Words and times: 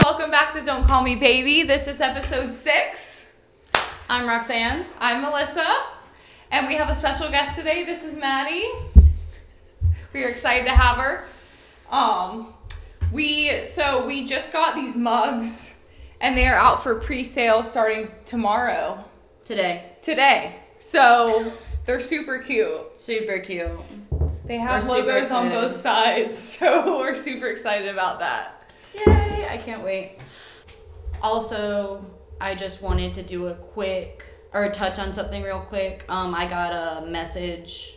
Welcome 0.00 0.30
back 0.30 0.52
to 0.52 0.62
Don't 0.64 0.86
Call 0.86 1.02
Me 1.02 1.16
Baby. 1.16 1.64
This 1.64 1.88
is 1.88 2.00
episode 2.00 2.52
six. 2.52 3.34
I'm 4.08 4.28
Roxanne. 4.28 4.86
I'm 5.00 5.22
Melissa, 5.22 5.66
and 6.52 6.68
we 6.68 6.76
have 6.76 6.88
a 6.88 6.94
special 6.94 7.28
guest 7.30 7.58
today. 7.58 7.82
This 7.82 8.04
is 8.04 8.16
Madi. 8.16 8.64
We 10.12 10.22
are 10.22 10.28
excited 10.28 10.66
to 10.66 10.72
have 10.76 10.98
her. 10.98 11.24
Um, 11.90 12.54
we 13.10 13.64
so 13.64 14.06
we 14.06 14.24
just 14.24 14.52
got 14.52 14.76
these 14.76 14.94
mugs, 14.94 15.76
and 16.20 16.38
they 16.38 16.46
are 16.46 16.54
out 16.56 16.80
for 16.80 16.94
pre-sale 16.94 17.64
starting 17.64 18.12
tomorrow. 18.24 19.04
Today. 19.44 19.96
Today. 20.00 20.54
So 20.78 21.52
they're 21.86 22.00
super 22.00 22.38
cute. 22.38 22.98
Super 22.98 23.38
cute. 23.38 23.70
They 24.44 24.58
have 24.58 24.86
We're 24.86 24.98
logos 24.98 25.30
on 25.30 25.48
both 25.48 25.72
sides, 25.72 26.38
so 26.58 26.98
we're 26.98 27.14
super 27.14 27.46
excited 27.46 27.88
about 27.88 28.20
that. 28.20 28.72
Yay! 28.94 29.46
I 29.48 29.56
can't 29.56 29.82
wait. 29.82 30.18
Also, 31.22 32.04
I 32.40 32.54
just 32.54 32.82
wanted 32.82 33.14
to 33.14 33.22
do 33.22 33.48
a 33.48 33.54
quick 33.54 34.24
or 34.52 34.70
touch 34.70 34.98
on 34.98 35.12
something 35.12 35.42
real 35.42 35.60
quick. 35.60 36.04
Um, 36.08 36.34
I 36.34 36.46
got 36.46 36.72
a 36.72 37.06
message 37.06 37.96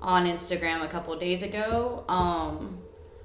on 0.00 0.26
Instagram 0.26 0.84
a 0.84 0.88
couple 0.88 1.16
days 1.16 1.42
ago. 1.42 2.04
Um, 2.08 2.78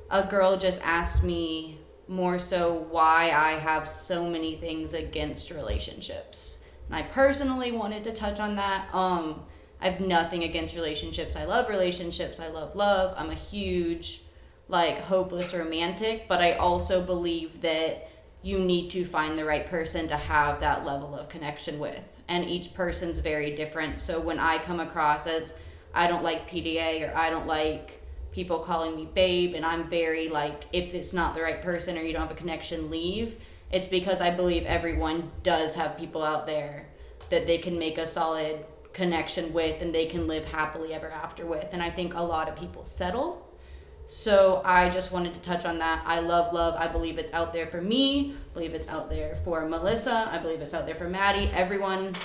a 0.09 0.23
girl 0.23 0.57
just 0.57 0.81
asked 0.84 1.23
me 1.23 1.79
more 2.07 2.38
so 2.38 2.85
why 2.91 3.31
I 3.31 3.54
have 3.54 3.88
so 3.88 4.29
many 4.29 4.55
things 4.55 4.93
against 4.93 5.52
relationships. 5.52 6.63
And 6.88 6.95
I 6.95 7.02
personally 7.02 7.71
wanted 7.71 8.04
to 8.04 8.13
touch 8.13 8.40
on 8.40 8.55
that. 8.55 8.93
Um, 8.93 9.43
I 9.85 9.89
have 9.89 10.02
nothing 10.02 10.43
against 10.43 10.73
relationships. 10.73 11.35
I 11.35 11.46
love 11.46 11.70
relationships. 11.70 12.40
I 12.40 12.48
love 12.48 12.76
love. 12.76 13.13
I'm 13.20 13.29
a 13.29 13.35
huge 13.35 14.23
like 14.68 14.98
hopeless 14.98 15.54
romantic, 15.54 16.27
but 16.27 16.41
I 16.41 16.54
also 16.54 17.04
believe 17.04 17.62
that 17.62 18.09
you 18.41 18.57
need 18.57 18.90
to 18.91 19.05
find 19.05 19.37
the 19.37 19.46
right 19.46 19.70
person 19.70 20.07
to 20.07 20.18
have 20.18 20.59
that 20.62 20.87
level 20.87 21.13
of 21.13 21.29
connection 21.29 21.77
with. 21.77 22.01
And 22.27 22.49
each 22.49 22.74
person's 22.74 23.20
very 23.20 23.55
different. 23.55 23.99
So 23.99 24.20
when 24.20 24.40
I 24.40 24.57
come 24.57 24.79
across 24.79 25.27
as 25.27 25.54
I 25.93 26.07
don't 26.07 26.24
like 26.24 26.49
PDA 26.49 27.07
or 27.07 27.15
I 27.15 27.29
don't 27.29 27.46
like 27.46 28.02
people 28.31 28.57
calling 28.57 28.96
me 28.96 29.07
babe 29.13 29.54
and 29.54 29.63
I'm 29.63 29.87
very 29.87 30.29
like 30.29 30.65
if 30.74 30.96
it's 30.96 31.13
not 31.13 31.35
the 31.35 31.43
right 31.43 31.62
person 31.62 31.96
or 31.96 32.02
you 32.02 32.12
don't 32.12 32.24
have 32.24 32.31
a 32.31 32.34
connection 32.34 32.90
leave, 32.90 33.35
it's 33.71 33.85
because 33.85 34.20
I 34.20 34.31
believe 34.31 34.65
everyone 34.65 35.29
does 35.43 35.76
have 35.76 35.96
people 35.96 36.24
out 36.24 36.48
there 36.48 36.87
that 37.29 37.46
they 37.46 37.59
can 37.59 37.77
make 37.77 37.99
a 37.99 38.07
solid 38.07 38.65
connection 38.96 39.54
with 39.54 39.84
and 39.84 39.93
they 39.93 40.07
can 40.07 40.27
live 40.27 40.46
happily 40.46 40.93
ever 40.93 41.12
after 41.12 41.46
with. 41.46 41.68
And 41.71 41.84
I 41.84 41.91
think 41.91 42.15
a 42.15 42.24
lot 42.24 42.49
of 42.49 42.55
people 42.55 42.85
settle 42.85 43.46
so 44.07 44.62
I 44.63 44.90
just 44.90 45.12
wanted 45.12 45.34
to 45.34 45.40
touch 45.40 45.65
on 45.65 45.79
that. 45.79 46.04
I 46.05 46.20
love 46.20 46.54
love. 46.54 46.76
I 46.77 46.87
believe 46.87 47.18
it's 47.18 47.34
out 47.34 47.54
there 47.54 47.68
for 47.68 47.82
me. 47.82 48.34
I 48.34 48.54
believe 48.54 48.74
it's 48.74 48.87
out 48.87 49.10
there 49.10 49.35
for 49.43 49.68
Melissa. 49.68 50.29
I 50.32 50.37
believe 50.37 50.62
it's 50.62 50.74
out 50.74 50.85
there 50.85 50.96
for 50.96 51.10
Madi. 51.10 51.49
Everyone, 51.54 52.15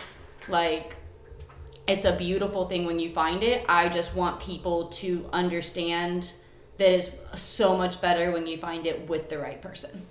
like, 0.48 0.96
it's 1.86 2.04
a 2.04 2.14
beautiful 2.14 2.68
thing 2.68 2.84
when 2.84 2.98
you 2.98 3.10
find 3.10 3.42
it. 3.42 3.64
I 3.68 3.88
just 3.88 4.14
want 4.14 4.40
people 4.40 4.88
to 4.88 5.28
understand 5.32 6.30
that 6.76 6.90
it's 6.90 7.10
so 7.36 7.76
much 7.76 8.00
better 8.00 8.30
when 8.30 8.46
you 8.46 8.58
find 8.58 8.86
it 8.86 9.08
with 9.08 9.28
the 9.28 9.38
right 9.38 9.60
person. 9.60 10.06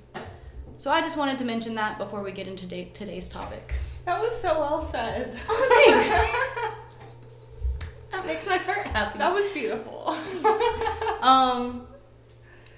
So 0.78 0.92
I 0.92 1.02
just 1.02 1.18
wanted 1.18 1.38
to 1.40 1.46
mention 1.46 1.76
that 1.76 1.98
before 1.98 2.24
we 2.24 2.32
get 2.32 2.48
into 2.48 2.68
today's 2.68 3.30
topic. 3.30 3.76
That 4.10 4.22
was 4.22 4.42
so 4.42 4.60
well 4.60 4.82
said. 4.82 5.34
Thanks. 5.34 6.10
That 8.10 8.26
makes 8.26 8.48
my 8.48 8.58
heart 8.58 8.88
happy. 8.88 9.20
that 9.20 9.32
was 9.32 9.52
beautiful. 9.52 10.16
Um, 11.22 11.86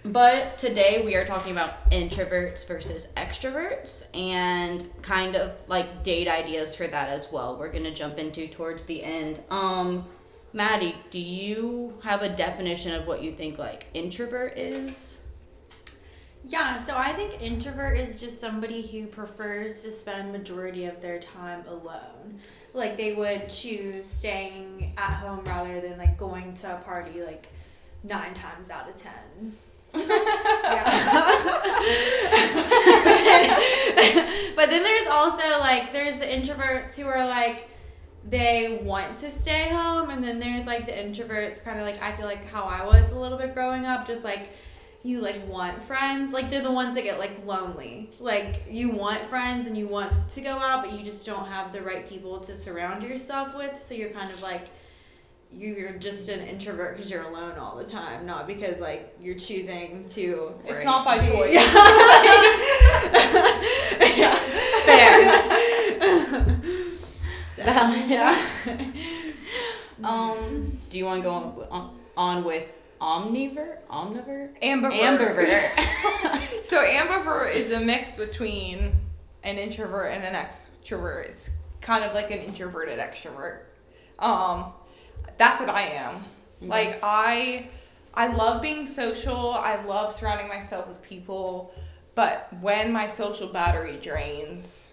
but 0.03 0.57
today 0.57 1.03
we 1.05 1.16
are 1.16 1.23
talking 1.23 1.51
about 1.53 1.89
introverts 1.91 2.67
versus 2.67 3.13
extroverts 3.16 4.07
and 4.17 4.89
kind 5.03 5.35
of 5.38 5.53
like 5.67 6.03
date 6.03 6.28
ideas 6.28 6.75
for 6.75 6.88
that 6.88 7.07
as 7.07 7.31
well. 7.31 7.57
We're 7.57 7.72
gonna 7.72 7.94
jump 7.94 8.17
into 8.17 8.47
towards 8.47 8.84
the 8.84 9.01
end. 9.01 9.41
Um, 9.50 10.05
Madi, 10.51 10.95
do 11.11 11.19
you 11.19 11.94
have 12.03 12.23
a 12.23 12.29
definition 12.29 12.94
of 12.94 13.07
what 13.07 13.23
you 13.23 13.31
think 13.31 13.57
like 13.57 13.85
introvert 13.94 14.57
is? 14.57 15.20
Yeah, 16.47 16.84
so 16.84 16.97
I 16.97 17.13
think 17.13 17.41
introvert 17.41 17.97
is 17.97 18.19
just 18.19 18.40
somebody 18.40 18.81
who 18.81 19.06
prefers 19.07 19.84
to 19.84 19.91
spend 19.91 20.31
majority 20.31 20.85
of 20.85 21.02
their 21.02 21.19
time 21.19 21.63
alone. 21.68 22.40
Like 22.74 22.97
they 22.97 23.13
would 23.13 23.50
choose 23.50 24.06
staying 24.06 24.94
at 24.97 25.13
home 25.13 25.44
rather 25.46 25.79
than 25.81 25.97
like 25.97 26.18
going 26.18 26.53
to 26.56 26.75
a 26.75 26.79
party 26.79 27.22
like 27.24 27.47
nine 28.03 28.34
times 28.34 28.69
out 28.69 28.90
of 28.90 28.96
ten. 28.97 29.56
But 34.56 34.69
then 34.69 34.84
there's 34.84 35.08
also 35.08 35.59
like 35.59 35.91
there's 35.91 36.19
the 36.19 36.25
introverts 36.25 36.96
who 36.96 37.08
are 37.08 37.25
like 37.25 37.68
they 38.29 38.79
want 38.84 39.18
to 39.18 39.31
stay 39.31 39.69
home 39.69 40.12
and 40.12 40.23
then 40.23 40.40
there's 40.40 40.68
like 40.68 40.85
the 40.85 40.91
introverts 40.91 41.63
kind 41.63 41.79
of 41.79 41.85
like 41.85 42.00
I 42.02 42.16
feel 42.16 42.28
like 42.28 42.46
how 42.46 42.63
I 42.63 42.85
was 42.85 43.12
a 43.12 43.18
little 43.18 43.40
bit 43.40 43.56
growing 43.56 43.85
up 43.85 44.06
just 44.06 44.23
like 44.23 44.52
you 45.03 45.19
like 45.19 45.47
want 45.47 45.81
friends 45.84 46.31
like 46.34 46.50
they're 46.50 46.62
the 46.62 46.72
ones 46.72 46.94
that 46.95 47.03
get 47.03 47.17
like 47.17 47.31
lonely 47.45 48.09
like 48.19 48.62
you 48.69 48.89
want 48.89 49.19
friends 49.29 49.66
and 49.67 49.78
you 49.78 49.88
want 49.88 50.12
to 50.29 50.41
go 50.41 50.57
out 50.57 50.84
but 50.84 50.94
you 50.97 51.03
just 51.03 51.25
don't 51.25 51.47
have 51.47 51.73
the 51.73 51.81
right 51.81 52.07
people 52.07 52.39
to 52.39 52.56
surround 52.56 53.01
yourself 53.03 53.56
with 53.56 53.81
so 53.81 53.94
you're 53.95 54.09
kind 54.11 54.29
of 54.29 54.41
like 54.44 54.67
you're 55.53 55.91
just 55.94 56.29
an 56.29 56.40
introvert 56.47 56.95
because 56.95 57.11
you're 57.11 57.23
alone 57.23 57.57
all 57.57 57.75
the 57.75 57.84
time 57.84 58.25
not 58.25 58.47
because 58.47 58.79
like 58.79 59.13
you're 59.22 59.35
choosing 59.35 60.06
to 60.09 60.53
It's 60.66 60.85
not 60.85 61.03
by 61.03 61.17
choice. 61.17 61.53
yeah. 64.17 64.35
Fair. 64.85 66.57
So, 67.53 67.63
Valid. 67.63 68.09
yeah. 68.09 68.47
Um, 70.03 70.79
do 70.90 70.97
you 70.97 71.06
want 71.06 71.22
to 71.22 71.29
go 71.29 71.31
on, 71.31 71.67
on, 71.69 71.95
on 72.17 72.44
with 72.44 72.63
omnivore? 73.01 73.78
Omnivore? 73.89 74.50
Ambivert. 74.62 74.94
Ambivert. 74.94 76.63
so 76.63 76.85
ambivert 76.85 77.53
is 77.53 77.72
a 77.72 77.79
mix 77.79 78.17
between 78.17 78.91
an 79.44 79.57
introvert 79.57 80.13
and 80.13 80.23
an 80.23 80.35
extrovert. 80.35 81.25
It's 81.28 81.57
kind 81.81 82.03
of 82.03 82.13
like 82.13 82.31
an 82.31 82.40
introverted 82.40 83.00
extrovert. 83.00 83.61
Um, 84.19 84.72
that's 85.38 85.59
what 85.59 85.69
I 85.69 85.81
am. 85.81 86.23
Like 86.61 87.00
I, 87.01 87.69
I 88.13 88.28
love 88.28 88.61
being 88.61 88.85
social. 88.85 89.51
I 89.51 89.84
love 89.84 90.13
surrounding 90.13 90.47
myself 90.47 90.88
with 90.88 91.01
people. 91.01 91.73
But 92.13 92.50
when 92.61 92.91
my 92.91 93.07
social 93.07 93.47
battery 93.47 93.97
drains, 94.01 94.91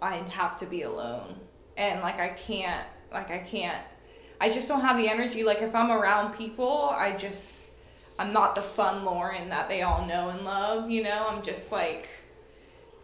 I 0.00 0.16
have 0.16 0.58
to 0.60 0.66
be 0.66 0.82
alone. 0.82 1.40
And 1.76 2.00
like 2.00 2.20
I 2.20 2.28
can't, 2.28 2.86
like 3.12 3.30
I 3.30 3.38
can't, 3.38 3.82
I 4.40 4.50
just 4.50 4.68
don't 4.68 4.80
have 4.80 4.98
the 4.98 5.08
energy. 5.08 5.44
Like 5.44 5.62
if 5.62 5.74
I'm 5.74 5.90
around 5.90 6.34
people, 6.34 6.90
I 6.92 7.16
just, 7.16 7.72
I'm 8.18 8.32
not 8.32 8.54
the 8.54 8.62
fun 8.62 9.04
Lauren 9.04 9.48
that 9.48 9.68
they 9.68 9.82
all 9.82 10.06
know 10.06 10.28
and 10.30 10.44
love, 10.44 10.90
you 10.90 11.02
know? 11.02 11.26
I'm 11.28 11.42
just 11.42 11.72
like, 11.72 12.08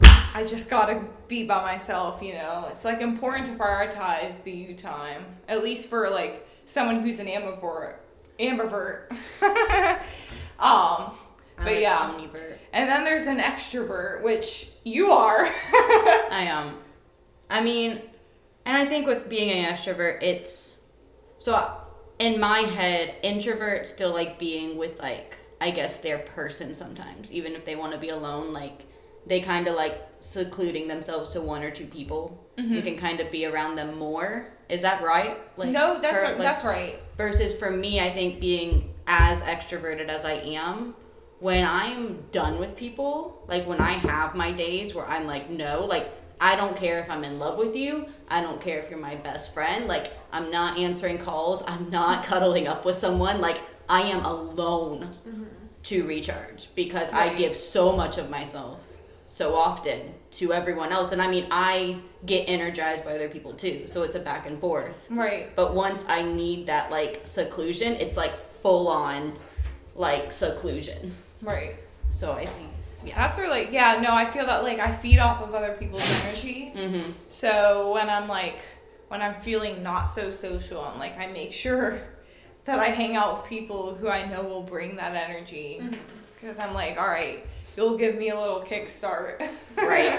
I 0.03 0.45
just 0.47 0.69
gotta 0.69 1.05
be 1.29 1.47
by 1.47 1.63
myself, 1.63 2.23
you 2.23 2.35
know? 2.35 2.67
It's 2.71 2.85
like 2.85 3.01
important 3.01 3.47
to 3.47 3.53
prioritize 3.53 4.43
the 4.45 4.53
you 4.53 4.75
time, 4.75 5.25
at 5.49 5.63
least 5.63 5.89
for 5.89 6.11
like 6.11 6.49
someone 6.67 7.01
who's 7.01 7.19
an 7.19 7.27
ambivert. 7.27 7.97
Ambivert. 8.39 9.11
um, 10.59 11.13
but 11.57 11.81
yeah. 11.81 12.11
Omnivore. 12.11 12.59
And 12.73 12.89
then 12.89 13.05
there's 13.05 13.27
an 13.27 13.39
extrovert, 13.39 14.23
which 14.23 14.71
you 14.85 15.11
are. 15.11 15.45
I 15.47 16.47
am. 16.49 16.77
I 17.49 17.63
mean, 17.63 18.03
and 18.65 18.77
I 18.77 18.87
think 18.87 19.07
with 19.07 19.29
being 19.29 19.51
an 19.51 19.73
extrovert, 19.73 20.23
it's 20.23 20.79
so 21.45 21.77
in 22.19 22.41
my 22.41 22.61
head, 22.61 23.17
introverts 23.23 23.89
still 23.89 24.15
like 24.15 24.39
being 24.39 24.79
with 24.79 24.99
like 24.99 25.37
I 25.61 25.73
guess 25.73 25.99
their 25.99 26.19
person 26.19 26.75
sometimes, 26.75 27.31
even 27.31 27.55
if 27.55 27.67
they 27.67 27.77
want 27.77 27.93
to 27.93 27.99
be 27.99 28.09
alone. 28.09 28.55
Like 28.55 28.87
they 29.27 29.41
kind 29.41 29.69
of 29.69 29.75
like 29.75 30.01
secluding 30.21 30.89
themselves 30.89 31.33
to 31.33 31.43
one 31.43 31.63
or 31.63 31.71
two 31.71 31.85
people. 31.85 32.43
You 32.57 32.65
mm-hmm. 32.65 32.81
can 32.81 32.97
kind 32.97 33.21
of 33.21 33.31
be 33.31 33.45
around 33.45 33.77
them 33.77 33.99
more. 33.99 34.47
Is 34.71 34.81
that 34.81 35.03
right? 35.03 35.37
Like 35.59 35.69
no, 35.69 36.01
that's 36.01 36.19
for, 36.19 36.29
like, 36.29 36.39
that's 36.39 36.65
right. 36.65 36.99
versus 37.19 37.55
for 37.55 37.71
me 37.71 38.01
i 38.01 38.11
think 38.11 38.41
being 38.41 38.95
as 39.07 39.41
extroverted 39.43 40.09
as 40.09 40.25
i 40.25 40.33
am 40.33 40.95
when 41.41 41.63
i'm 41.63 42.23
done 42.33 42.59
with 42.59 42.75
people 42.75 43.45
like 43.49 43.67
when 43.67 43.81
i 43.81 43.93
have 43.93 44.35
my 44.35 44.51
days 44.51 44.95
where 44.95 45.07
i'm 45.07 45.27
like 45.27 45.51
no 45.51 45.85
like 45.85 46.11
i 46.41 46.55
don't 46.57 46.77
care 46.77 47.01
if 47.01 47.11
i'm 47.11 47.25
in 47.25 47.39
love 47.39 47.59
with 47.59 47.77
you 47.77 48.07
i 48.29 48.41
don't 48.41 48.61
care 48.61 48.79
if 48.79 48.91
you're 48.91 48.99
my 48.99 49.15
best 49.17 49.55
friend 49.55 49.87
like 49.87 50.13
i'm 50.33 50.51
not 50.51 50.79
answering 50.79 51.19
calls 51.19 51.63
i'm 51.67 51.91
not 51.91 52.25
cuddling 52.31 52.67
up 52.67 52.85
with 52.85 52.97
someone 52.97 53.41
like 53.41 53.61
i 53.89 54.03
am 54.03 54.25
alone 54.25 55.09
mm-hmm. 55.29 55.45
to 55.83 56.07
recharge 56.07 56.75
because 56.75 57.09
i 57.13 57.35
give 57.35 57.55
so 57.55 57.95
much 57.95 58.19
of 58.19 58.31
myself 58.31 58.81
so 59.27 59.57
often 59.57 60.15
to 60.31 60.53
everyone 60.53 60.93
else. 60.93 61.11
And 61.11 61.21
I 61.21 61.29
mean, 61.29 61.47
I 61.51 61.97
get 62.25 62.49
energized 62.49 63.05
by 63.05 63.15
other 63.15 63.29
people 63.29 63.53
too. 63.53 63.87
So 63.87 64.03
it's 64.03 64.15
a 64.15 64.21
back 64.21 64.47
and 64.47 64.61
forth. 64.61 65.09
Right. 65.11 65.55
But 65.57 65.75
once 65.75 66.05
I 66.09 66.23
need 66.23 66.67
that 66.67 66.91
like 66.91 67.23
seclusion, 67.25 67.95
it's 67.95 68.17
like 68.17 68.37
full 68.37 68.87
on 68.87 69.37
like 69.97 70.31
seclusion. 70.31 71.15
Right. 71.43 71.75
So 72.09 72.33
I 72.33 72.47
think, 72.47 72.69
yeah. 73.05 73.15
That's 73.17 73.39
where 73.39 73.49
like 73.51 73.71
yeah 73.73 74.01
no 74.01 74.15
I 74.15 74.25
feel 74.31 74.47
that 74.47 74.63
like 74.63 74.79
I 74.81 74.91
feed 74.93 75.19
off 75.19 75.43
of 75.43 75.55
other 75.55 75.75
people's 75.79 76.09
energy. 76.25 76.73
Mm-hmm. 76.77 77.11
So 77.31 77.93
when 77.95 78.09
I'm 78.11 78.29
like 78.29 78.61
when 79.09 79.21
I'm 79.23 79.35
feeling 79.35 79.83
not 79.83 80.07
so 80.07 80.31
social, 80.31 80.83
I'm 80.83 80.99
like 80.99 81.19
I 81.19 81.27
make 81.29 81.53
sure 81.53 81.99
that 82.65 82.79
I 82.79 82.87
hang 82.87 83.17
out 83.17 83.35
with 83.37 83.49
people 83.49 83.95
who 83.95 84.09
I 84.09 84.25
know 84.27 84.43
will 84.43 84.63
bring 84.63 84.97
that 84.97 85.15
energy 85.15 85.83
because 86.35 86.59
I'm 86.59 86.73
like 86.75 86.99
all 86.99 87.07
right 87.09 87.47
you'll 87.77 87.99
give 87.99 88.17
me 88.17 88.29
a 88.31 88.39
little 88.39 88.61
kickstart. 88.61 89.43
Right. 89.77 90.19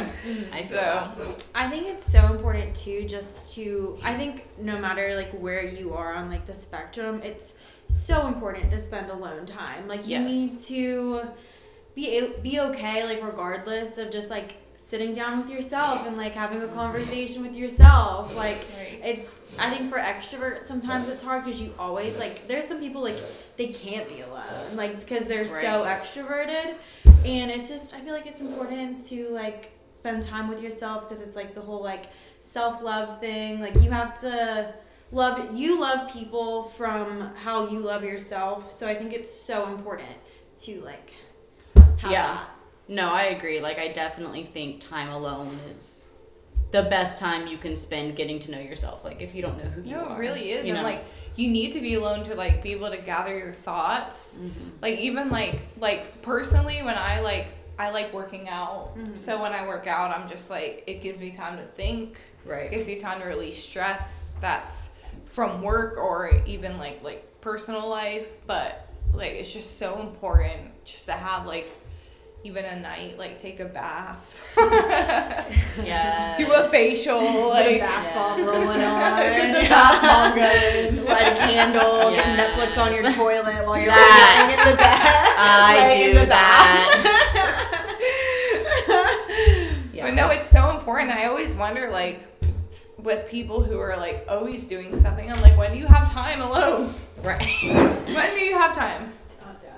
I 0.51 0.63
feel 0.63 0.67
So 0.67 0.75
that. 0.75 1.45
I 1.55 1.69
think 1.69 1.87
it's 1.87 2.05
so 2.11 2.19
important 2.25 2.75
too, 2.75 3.05
just 3.07 3.55
to. 3.55 3.97
I 4.03 4.13
think 4.13 4.45
no 4.59 4.77
matter 4.79 5.15
like 5.15 5.31
where 5.31 5.63
you 5.65 5.93
are 5.93 6.13
on 6.13 6.29
like 6.29 6.45
the 6.45 6.53
spectrum, 6.53 7.21
it's 7.23 7.57
so 7.87 8.27
important 8.27 8.69
to 8.71 8.79
spend 8.81 9.09
alone 9.09 9.45
time. 9.45 9.87
Like 9.87 10.05
you 10.05 10.19
Yes. 10.19 10.29
need 10.31 10.59
to 10.67 11.21
be 11.95 12.33
be 12.43 12.59
okay, 12.59 13.05
like 13.05 13.23
regardless 13.23 13.97
of 13.97 14.11
just 14.11 14.29
like 14.29 14.53
sitting 14.75 15.13
down 15.13 15.39
with 15.39 15.49
yourself 15.49 16.05
and 16.05 16.15
like 16.15 16.33
having 16.33 16.61
a 16.61 16.67
conversation 16.67 17.41
with 17.41 17.55
yourself. 17.55 18.35
Like 18.35 18.57
Right. 18.77 18.99
it's. 19.03 19.39
I 19.57 19.69
think 19.71 19.89
for 19.89 19.97
extroverts 19.97 20.61
sometimes 20.63 21.07
it's 21.09 21.23
hard 21.23 21.45
because 21.45 21.61
you 21.61 21.73
always 21.79 22.19
like. 22.19 22.47
There's 22.47 22.65
some 22.65 22.79
people 22.79 23.01
like 23.01 23.15
they 23.57 23.67
can't 23.67 24.07
be 24.09 24.21
alone, 24.21 24.75
like 24.75 24.99
because 24.99 25.27
they're 25.27 25.47
so 25.47 25.85
extroverted, 25.85 26.75
and 27.25 27.49
it's 27.49 27.67
just. 27.69 27.95
I 27.95 28.01
feel 28.01 28.13
like 28.13 28.27
it's 28.27 28.41
important 28.41 29.03
to 29.05 29.29
like 29.29 29.71
spend 29.93 30.23
time 30.23 30.49
with 30.49 30.61
yourself 30.61 31.07
because 31.07 31.21
it's 31.23 31.35
like 31.35 31.55
the 31.55 31.61
whole 31.61 31.81
like 31.81 32.05
self 32.41 32.81
love 32.83 33.19
thing. 33.19 33.61
Like 33.61 33.75
you 33.81 33.89
have 33.91 34.19
to 34.21 34.73
love 35.11 35.55
you 35.55 35.79
love 35.79 36.11
people 36.11 36.65
from 36.65 37.31
how 37.35 37.69
you 37.69 37.79
love 37.79 38.03
yourself. 38.03 38.73
So 38.73 38.87
I 38.87 38.93
think 38.95 39.13
it's 39.13 39.33
so 39.33 39.67
important 39.69 40.09
to 40.57 40.81
like 40.81 41.11
have 41.97 42.11
Yeah. 42.11 42.27
that. 42.33 42.49
No, 42.87 43.09
I 43.09 43.23
agree. 43.25 43.59
Like, 43.61 43.79
I 43.79 43.89
definitely 43.89 44.43
think 44.43 44.79
time 44.81 45.09
alone 45.09 45.59
is 45.75 46.07
the 46.71 46.83
best 46.83 47.19
time 47.19 47.47
you 47.47 47.57
can 47.57 47.75
spend 47.75 48.15
getting 48.15 48.39
to 48.41 48.51
know 48.51 48.59
yourself. 48.59 49.03
Like, 49.03 49.21
if 49.21 49.33
you 49.33 49.41
don't 49.41 49.57
know 49.57 49.69
who 49.69 49.81
you 49.81 49.95
no 49.95 50.05
are. 50.05 50.15
it 50.15 50.19
really 50.19 50.51
is 50.51 50.67
you 50.67 50.73
and 50.73 50.83
know? 50.83 50.89
like 50.89 51.03
you 51.35 51.49
need 51.49 51.73
to 51.73 51.81
be 51.81 51.95
alone 51.95 52.23
to 52.25 52.35
like 52.35 52.63
be 52.63 52.71
able 52.71 52.89
to 52.89 52.97
gather 52.97 53.37
your 53.37 53.51
thoughts. 53.51 54.39
Mhm. 54.41 54.81
like 54.81 54.99
even 54.99 55.29
like 55.29 55.61
like 55.79 56.21
personally 56.21 56.81
when 56.81 56.95
i 56.97 57.19
like 57.21 57.47
i 57.77 57.91
like 57.91 58.13
working 58.13 58.47
out 58.47 58.95
Mm-hmm. 58.97 59.15
so 59.15 59.41
when 59.41 59.51
i 59.51 59.67
work 59.67 59.85
out 59.87 60.11
i'm 60.17 60.29
just 60.29 60.49
like 60.49 60.83
it 60.87 61.01
gives 61.01 61.19
me 61.19 61.31
time 61.31 61.57
to 61.57 61.63
think 61.63 62.17
it 62.45 62.49
Right. 62.49 62.71
gives 62.71 62.87
me 62.87 62.99
time 62.99 63.19
to 63.19 63.25
release 63.25 63.61
stress 63.61 64.37
that's 64.39 64.95
from 65.25 65.61
work 65.61 65.97
or 65.97 66.31
even 66.45 66.77
like 66.77 67.03
like 67.03 67.41
personal 67.41 67.89
life 67.89 68.27
but 68.47 68.87
like 69.13 69.31
it's 69.33 69.51
just 69.53 69.77
so 69.77 69.99
important 69.99 70.71
just 70.85 71.05
to 71.07 71.13
have 71.13 71.45
like 71.45 71.67
even 72.45 72.63
a 72.63 72.79
night 72.79 73.17
like 73.17 73.39
take 73.39 73.59
a 73.59 73.65
bath 73.65 74.53
Yeah. 75.83 76.35
do 76.37 76.53
a 76.53 76.63
facial 76.69 77.49
like 77.49 77.79
bath 77.79 78.03
Yeah. 78.05 78.13
bomb 78.13 78.45
rolling 78.45 78.67
on. 78.67 78.77
bath 79.69 80.01
bomb 80.01 80.35
going. 80.35 81.05
Light 81.09 81.33
a 81.33 81.35
candle, 81.35 82.11
get 82.11 82.37
Netflix 82.39 82.77
on 82.81 82.93
your 82.93 83.11
toilet 83.11 83.65
while 83.65 83.77
you're 83.77 83.87
That. 83.87 84.45
laying 84.47 84.59
in 84.59 84.71
the 84.71 84.77
bath. 84.77 85.35
I 85.37 85.75
laying 85.87 86.03
do 86.03 86.09
in 86.11 86.15
the 86.15 86.25
that. 86.27 86.91
But 90.01 90.13
no, 90.13 90.29
it's 90.29 90.47
so 90.47 90.69
important. 90.69 91.09
I 91.09 91.25
always 91.25 91.53
wonder, 91.55 91.89
like, 91.89 92.27
with 92.99 93.27
people 93.27 93.63
who 93.63 93.79
are 93.79 93.97
like 93.97 94.23
always 94.29 94.67
doing 94.67 94.95
something, 94.95 95.29
I'm 95.31 95.41
like, 95.41 95.57
when 95.57 95.71
do 95.73 95.79
you 95.79 95.87
have 95.87 96.11
time 96.11 96.41
alone? 96.41 96.93
Right. 97.23 97.41
When 98.05 98.33
do 98.35 98.39
you 98.39 98.55
have 98.55 98.75
time? 98.75 99.13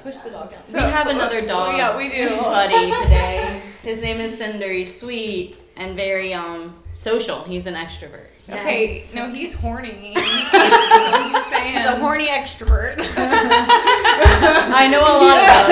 Push 0.08 0.20
the 0.20 0.30
dog 0.30 0.50
down. 0.50 0.62
So- 0.70 0.78
we 0.78 0.90
have 0.90 1.08
another 1.08 1.46
dog. 1.46 1.74
Oh, 1.74 1.76
yeah, 1.78 1.98
we 1.98 2.08
do. 2.08 2.30
Buddy 2.42 2.92
today. 3.04 3.62
His 3.84 4.02
name 4.02 4.22
is 4.22 4.38
Cinder. 4.38 4.72
He's 4.72 4.98
sweet 4.98 5.58
and 5.76 5.98
very 5.98 6.34
um 6.34 6.76
social. 6.94 7.44
He's 7.44 7.66
an 7.68 7.74
extrovert. 7.74 8.28
So. 8.38 8.54
Okay, 8.54 9.06
no, 9.14 9.30
he's 9.30 9.52
horny. 9.54 10.14
I'm 10.16 11.32
just 11.34 11.50
saying. 11.50 11.74
He's 11.76 11.86
a 11.86 11.98
horny 11.98 12.28
extrovert. 12.28 12.96
I 13.18 14.88
know 14.90 15.02
a 15.02 15.16
lot 15.20 15.38
about 15.44 15.68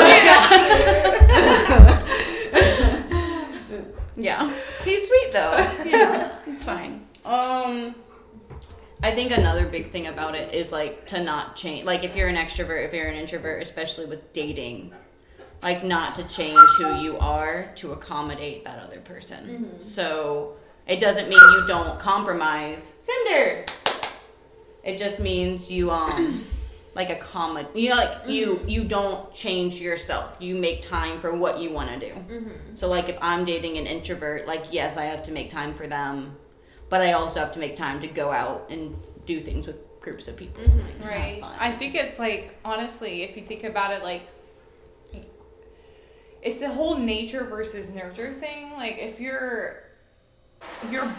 those. 4.15 4.23
yeah. 4.25 4.51
He's 4.83 5.07
sweet 5.07 5.31
though. 5.31 5.55
Yeah. 5.85 6.35
It's 6.47 6.65
fine. 6.65 7.05
Um 7.23 7.95
I 9.03 9.12
think 9.12 9.31
another 9.31 9.68
big 9.68 9.92
thing 9.92 10.07
about 10.07 10.36
it 10.36 10.53
is 10.53 10.71
like 10.71 11.06
to 11.07 11.24
not 11.24 11.56
change 11.56 11.86
like 11.86 12.03
if 12.03 12.15
you're 12.15 12.27
an 12.27 12.36
extrovert, 12.36 12.86
if 12.86 12.94
you're 12.94 13.07
an 13.07 13.15
introvert, 13.15 13.62
especially 13.62 14.06
with 14.06 14.33
dating, 14.33 14.94
like 15.62 15.83
not 15.83 16.15
to 16.15 16.24
change 16.24 16.59
who 16.77 17.01
you 17.01 17.18
are 17.18 17.71
to 17.75 17.92
accommodate 17.92 18.63
that 18.65 18.80
other 18.80 19.00
person. 19.00 19.47
Mm-hmm. 19.47 19.80
So 19.80 20.56
it 20.88 21.00
doesn't 21.00 21.30
mean 21.30 21.39
you 21.39 21.65
don't 21.68 22.00
compromise. 22.00 22.94
Cinder. 23.00 23.65
It 24.83 24.97
just 24.97 25.19
means 25.19 25.69
you 25.69 25.92
um 25.92 26.44
like 26.95 27.09
accommodate 27.09 27.75
you 27.75 27.89
know 27.89 27.97
like 27.97 28.30
you 28.30 28.56
mm-hmm. 28.56 28.69
you 28.69 28.83
don't 28.83 29.33
change 29.33 29.81
yourself. 29.81 30.38
You 30.39 30.56
make 30.56 30.81
time 30.81 31.19
for 31.19 31.36
what 31.36 31.59
you 31.59 31.71
want 31.71 31.89
to 31.92 32.00
do. 32.00 32.13
Mm-hmm. 32.15 32.75
So 32.75 32.88
like 32.88 33.09
if 33.09 33.18
I'm 33.21 33.45
dating 33.45 33.77
an 33.77 33.88
introvert, 33.88 34.47
like 34.47 34.71
yes, 34.71 34.97
I 34.97 35.06
have 35.06 35.24
to 35.24 35.31
make 35.31 35.50
time 35.50 35.74
for 35.74 35.88
them, 35.88 36.38
but 36.89 37.01
I 37.01 37.13
also 37.13 37.39
have 37.39 37.51
to 37.53 37.59
make 37.59 37.75
time 37.75 38.01
to 38.01 38.07
go 38.07 38.31
out 38.31 38.67
and 38.69 38.95
do 39.25 39.41
things 39.41 39.67
with 39.67 39.77
groups 40.01 40.27
of 40.27 40.37
people. 40.37 40.63
and, 40.63 40.79
like, 40.79 41.03
Right. 41.03 41.41
I 41.59 41.71
think 41.71 41.95
it's 41.95 42.19
like 42.19 42.57
honestly, 42.63 43.23
if 43.23 43.35
you 43.35 43.43
think 43.43 43.63
about 43.63 43.91
it, 43.91 44.03
like 44.03 44.27
it's 46.41 46.59
the 46.59 46.69
whole 46.69 46.97
nature 46.97 47.43
versus 47.43 47.89
nurture 47.89 48.31
thing. 48.33 48.71
Like 48.73 48.97
if 48.99 49.19
you're 49.19 49.83
you're 50.91 51.11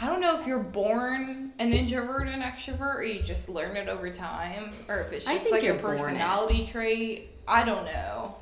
I 0.00 0.06
don't 0.06 0.20
know 0.20 0.38
if 0.40 0.46
you're 0.46 0.58
born 0.58 1.52
an 1.58 1.72
introvert 1.72 2.26
and 2.26 2.42
extrovert 2.42 2.96
or 2.96 3.02
you 3.04 3.22
just 3.22 3.48
learn 3.48 3.76
it 3.76 3.88
over 3.88 4.10
time 4.10 4.70
or 4.88 5.00
if 5.00 5.12
it's 5.12 5.26
just 5.26 5.50
like 5.52 5.62
a 5.62 5.66
you're 5.66 5.74
born 5.74 5.96
it. 5.96 5.98
personality 5.98 6.66
trait. 6.66 7.30
I 7.46 7.64
don't 7.64 7.84
know. 7.84 8.36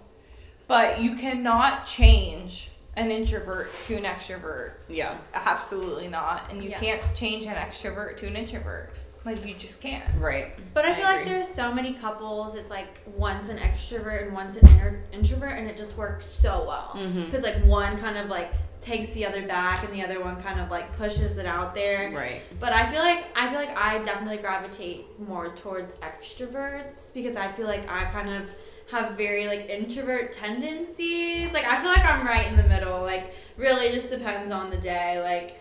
But 0.69 1.01
you 1.01 1.17
cannot 1.17 1.85
change 1.85 2.71
an 2.97 3.11
introvert 3.11 3.71
to 3.85 3.95
an 3.97 4.05
extrovert. 4.05 4.73
yeah. 4.89 5.17
Absolutely 5.35 6.09
not. 6.09 6.51
And 6.51 6.63
you 6.63 6.71
Yeah. 6.71 6.79
can't 6.81 7.15
change 7.15 7.47
an 7.47 7.55
extrovert 7.55 8.17
to 8.19 8.27
an 8.27 8.37
introvert. 8.37 8.93
Like 9.25 9.45
you 9.47 9.55
just 9.55 9.83
can't. 9.83 10.03
Right. 10.19 10.55
But 10.73 10.87
I 10.87 10.93
I 10.93 10.95
feel 10.95 11.05
like 11.05 11.25
there's 11.27 11.47
so 11.47 11.73
many 11.75 11.93
couples. 11.93 12.55
It's 12.55 12.71
like 12.71 12.99
one's 13.07 13.51
an 13.51 13.59
extrovert 13.59 14.25
and 14.25 14.33
one's 14.33 14.57
an 14.57 14.67
inter- 14.69 15.03
introvert, 15.13 15.53
and 15.59 15.69
it 15.69 15.77
just 15.77 15.97
works 15.99 16.25
so 16.25 16.65
well. 16.67 16.93
Mm-hmm. 16.97 17.27
Because 17.27 17.43
like 17.43 17.63
one 17.65 17.99
kind 17.99 18.17
of 18.17 18.29
like 18.29 18.51
takes 18.81 19.11
the 19.11 19.27
other 19.27 19.47
back, 19.47 19.85
and 19.85 19.93
the 19.93 20.03
other 20.03 20.21
one 20.25 20.41
kind 20.43 20.59
of 20.59 20.71
like 20.71 20.91
pushes 20.97 21.37
it 21.37 21.45
out 21.45 21.75
there. 21.75 22.11
Right. 22.17 22.41
But 22.59 22.73
I 22.73 22.91
feel 22.91 23.03
like 23.03 23.27
I 23.37 23.51
feel 23.51 23.59
like 23.61 23.77
I 23.77 23.99
definitely 23.99 24.39
gravitate 24.39 25.05
more 25.21 25.51
towards 25.51 25.97
extroverts 25.97 27.13
because 27.13 27.37
I 27.37 27.53
feel 27.53 27.67
like 27.67 27.89
I 27.91 28.05
kind 28.07 28.31
of 28.31 28.55
have 28.91 29.13
very 29.13 29.47
like 29.47 29.69
introvert 29.69 30.33
tendencies. 30.33 31.53
Like 31.53 31.65
I 31.65 31.81
feel 31.81 31.91
like 31.91 32.05
I'm 32.05 32.27
right 32.27 32.47
in 32.47 32.57
the 32.57 32.65
middle. 32.65 33.03
Like 33.03 33.35
really 33.57 33.91
just 33.91 34.11
depends 34.11 34.53
on 34.53 34.71
the 34.71 34.77
day. 34.77 35.21
Like 35.23 35.57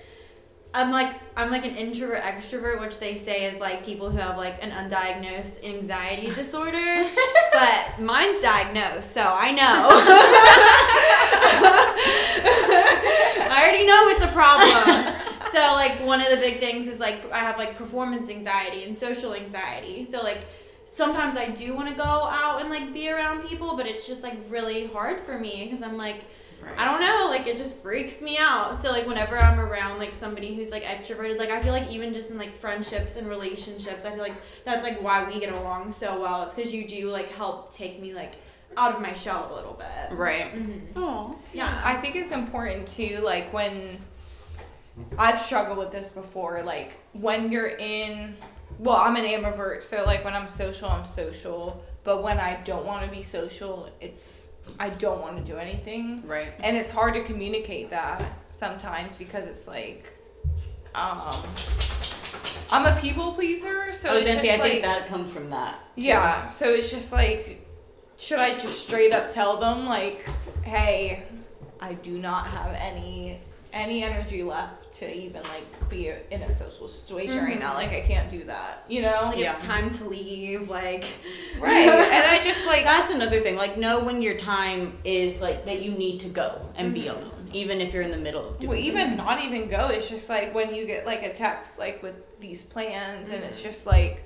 I'm 0.74 0.92
like 0.92 1.16
I'm 1.36 1.52
like 1.52 1.66
an 1.66 1.76
introvert 1.76 2.22
extrovert, 2.22 2.80
which 2.80 3.00
they 3.00 3.18
say 3.18 3.46
is 3.46 3.60
like 3.60 3.86
people 3.86 4.10
who 4.10 4.18
have 4.18 4.38
like 4.38 4.64
an 4.64 4.72
undiagnosed 4.72 5.64
anxiety 5.64 6.30
disorder. 6.36 7.06
but 7.54 8.00
mine's 8.00 8.42
diagnosed, 8.42 9.12
so 9.12 9.22
I 9.22 9.52
know. 9.52 9.90
I 13.52 13.64
already 13.64 13.86
know 13.86 14.08
it's 14.10 14.24
a 14.24 14.28
problem. 14.28 15.16
so 15.52 15.60
like 15.74 16.00
one 16.06 16.22
of 16.22 16.30
the 16.30 16.38
big 16.38 16.60
things 16.60 16.88
is 16.88 17.00
like 17.00 17.32
I 17.32 17.40
have 17.40 17.58
like 17.58 17.76
performance 17.76 18.30
anxiety 18.30 18.84
and 18.84 18.96
social 18.96 19.34
anxiety. 19.34 20.06
So 20.06 20.22
like 20.22 20.44
sometimes 20.90 21.38
I 21.38 21.50
do 21.50 21.76
want 21.76 21.88
to 21.88 21.96
go 21.96 22.04
out 22.04 22.62
and 22.62 22.70
like 22.70 22.94
be 22.94 23.10
around 23.10 23.48
people, 23.48 23.78
but 23.78 23.86
it's 23.86 24.08
just 24.08 24.24
like 24.24 24.38
really 24.50 24.88
hard 24.88 25.22
for 25.22 25.38
me 25.38 25.66
because 25.66 25.84
I'm 25.84 25.98
like 25.98 26.26
I 26.78 26.86
don't 26.86 27.00
know, 27.00 27.28
like 27.30 27.48
it 27.48 27.58
just 27.58 27.82
freaks 27.82 28.22
me 28.22 28.38
out. 28.38 28.82
So 28.82 28.92
like 28.92 29.08
whenever 29.08 29.38
I'm 29.38 29.60
around 29.60 29.98
like 29.98 30.14
somebody 30.14 30.56
who's 30.56 30.72
like 30.72 30.84
extroverted, 30.84 31.38
like 31.38 31.50
I 31.50 31.62
feel 31.62 31.74
like 31.74 31.90
even 31.90 32.14
just 32.14 32.32
in 32.32 32.38
like 32.38 32.54
friendships 32.54 33.16
and 33.16 33.28
relationships, 33.28 34.06
I 34.06 34.12
feel 34.12 34.20
like 34.20 34.36
that's 34.66 34.84
like 34.84 35.02
why 35.02 35.28
we 35.28 35.40
get 35.40 35.54
along 35.54 35.92
so 35.92 36.20
well. 36.20 36.44
It's 36.44 36.54
because 36.54 36.74
you 36.74 36.88
do 36.88 37.10
like 37.10 37.30
help 37.30 37.74
take 37.74 38.02
me 38.02 38.14
like 38.14 38.34
out 38.78 38.94
of 38.94 39.02
my 39.02 39.14
shell 39.14 39.50
a 39.52 39.56
little 39.56 39.74
bit. 39.74 40.18
Right. 40.18 40.54
Mm-hmm. 40.54 41.02
Oh. 41.02 41.38
Yeah. 41.54 41.82
I 41.84 41.96
think 41.96 42.16
it's 42.16 42.32
important 42.32 42.88
too, 42.88 43.22
like 43.24 43.52
when 43.54 43.98
I've 45.18 45.40
struggled 45.40 45.78
with 45.78 45.92
this 45.92 46.10
before, 46.10 46.62
like 46.64 47.00
when 47.14 47.52
you're 47.52 47.76
in, 47.78 48.36
well, 48.80 48.96
I'm 48.96 49.16
an 49.18 49.26
ambivert, 49.26 49.84
so 49.84 50.04
like 50.06 50.24
when 50.24 50.34
I'm 50.34 50.48
social, 50.48 50.90
I'm 50.90 51.06
social, 51.06 51.84
but 52.04 52.24
when 52.24 52.40
I 52.40 52.62
don't 52.64 52.86
want 52.86 53.04
to 53.04 53.12
be 53.12 53.22
social, 53.22 53.90
it's 54.00 54.54
I 54.80 54.90
don't 54.90 55.22
want 55.22 55.38
to 55.38 55.44
do 55.44 55.58
anything. 55.58 56.26
Right. 56.26 56.54
And 56.60 56.78
it's 56.78 56.90
hard 56.90 57.14
to 57.16 57.24
communicate 57.24 57.90
that 57.90 58.24
sometimes 58.52 59.18
because 59.18 59.46
it's 59.46 59.68
like, 59.68 60.14
um, 60.96 61.20
I'm 62.72 62.86
a 62.86 63.00
people 63.02 63.34
pleaser, 63.34 63.92
so 63.92 64.12
I 64.12 64.16
was 64.16 64.26
it's 64.26 64.36
gonna 64.36 64.42
say, 64.42 64.48
just 64.48 64.62
I 64.62 64.70
think 64.70 64.82
that 64.84 65.08
comes 65.08 65.32
from 65.32 65.50
that. 65.50 65.80
yeah, 65.96 66.48
so 66.48 66.70
it's 66.70 66.90
just 66.90 67.12
like, 67.12 67.68
should 68.18 68.40
I 68.40 68.54
just 68.54 68.88
straight 68.88 69.12
up 69.12 69.30
tell 69.30 69.58
them 69.58 69.86
like, 69.86 70.26
hey, 70.64 71.24
I 71.82 71.96
do 71.96 72.18
not 72.18 72.48
have 72.48 72.74
any 72.76 73.40
any 73.74 74.04
energy 74.04 74.42
left 74.44 74.79
to 75.00 75.18
even 75.18 75.42
like 75.44 75.90
be 75.90 76.12
in 76.32 76.42
a 76.44 76.52
social 76.52 76.88
situation 76.88 77.38
right 77.44 77.60
now. 77.60 77.74
Like 77.74 77.90
I 77.92 78.02
can't 78.02 78.30
do 78.30 78.44
that, 78.46 78.84
you 78.88 79.02
know? 79.02 79.24
Like 79.28 79.38
Yeah. 79.40 79.54
it's 79.56 79.64
time 79.64 79.90
to 79.92 80.04
leave. 80.06 80.70
Like 80.70 81.06
Right. 81.60 81.88
and 81.88 82.26
I 82.32 82.42
just 82.44 82.66
like 82.68 82.84
That's 82.84 83.12
another 83.12 83.42
thing. 83.42 83.56
Like, 83.56 83.78
know 83.78 84.04
when 84.04 84.22
your 84.22 84.38
time 84.38 84.98
is 85.04 85.42
like 85.42 85.66
that 85.66 85.82
you 85.82 85.92
need 85.92 86.20
to 86.22 86.30
go 86.30 86.62
and 86.76 86.94
be 86.94 87.00
Mm-hmm. 87.04 87.18
alone, 87.18 87.50
even 87.54 87.82
if 87.82 87.94
you're 87.94 88.04
in 88.04 88.12
the 88.12 88.18
middle 88.18 88.46
of 88.50 88.60
doing. 88.60 88.64
It. 88.64 88.68
Well, 88.70 88.78
even 88.80 89.00
something. 89.00 89.18
not 89.18 89.42
even 89.44 89.70
go. 89.70 89.88
It's 89.90 90.10
just 90.10 90.30
like 90.30 90.54
when 90.54 90.76
you 90.76 90.86
get 90.86 91.06
like 91.06 91.24
a 91.24 91.34
text 91.34 91.80
like 91.80 92.04
with 92.04 92.16
these 92.40 92.62
plans, 92.64 93.30
and 93.30 93.44
it's 93.44 93.62
just 93.62 93.86
like, 93.88 94.24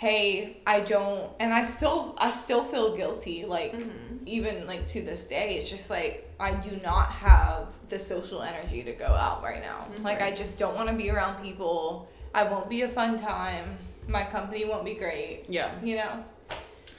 hey, 0.00 0.56
I 0.66 0.80
don't, 0.80 1.30
and 1.40 1.52
I 1.52 1.64
still, 1.64 2.14
I 2.16 2.30
still 2.30 2.64
feel 2.64 2.96
guilty. 2.96 3.44
Like 3.44 3.74
mm-hmm. 3.74 4.16
even 4.24 4.66
like 4.66 4.86
to 4.88 5.02
this 5.02 5.26
day, 5.26 5.56
it's 5.58 5.68
just 5.68 5.90
like 5.90 6.26
I 6.40 6.54
do 6.54 6.74
not 6.82 7.08
have 7.08 7.74
the 7.90 7.98
social 7.98 8.40
energy 8.40 8.82
to 8.82 8.92
go 8.92 9.04
out 9.04 9.42
right 9.42 9.60
now. 9.60 9.80
Mm-hmm. 9.80 10.02
Like 10.02 10.22
I 10.22 10.30
just 10.30 10.58
don't 10.58 10.74
want 10.74 10.88
to 10.88 10.94
be 10.94 11.10
around 11.10 11.42
people. 11.42 12.08
I 12.34 12.44
won't 12.44 12.70
be 12.70 12.80
a 12.80 12.88
fun 12.88 13.18
time. 13.18 13.76
My 14.08 14.24
company 14.24 14.64
won't 14.64 14.86
be 14.86 14.94
great. 14.94 15.44
Yeah. 15.50 15.70
You 15.82 15.96
know. 15.96 16.24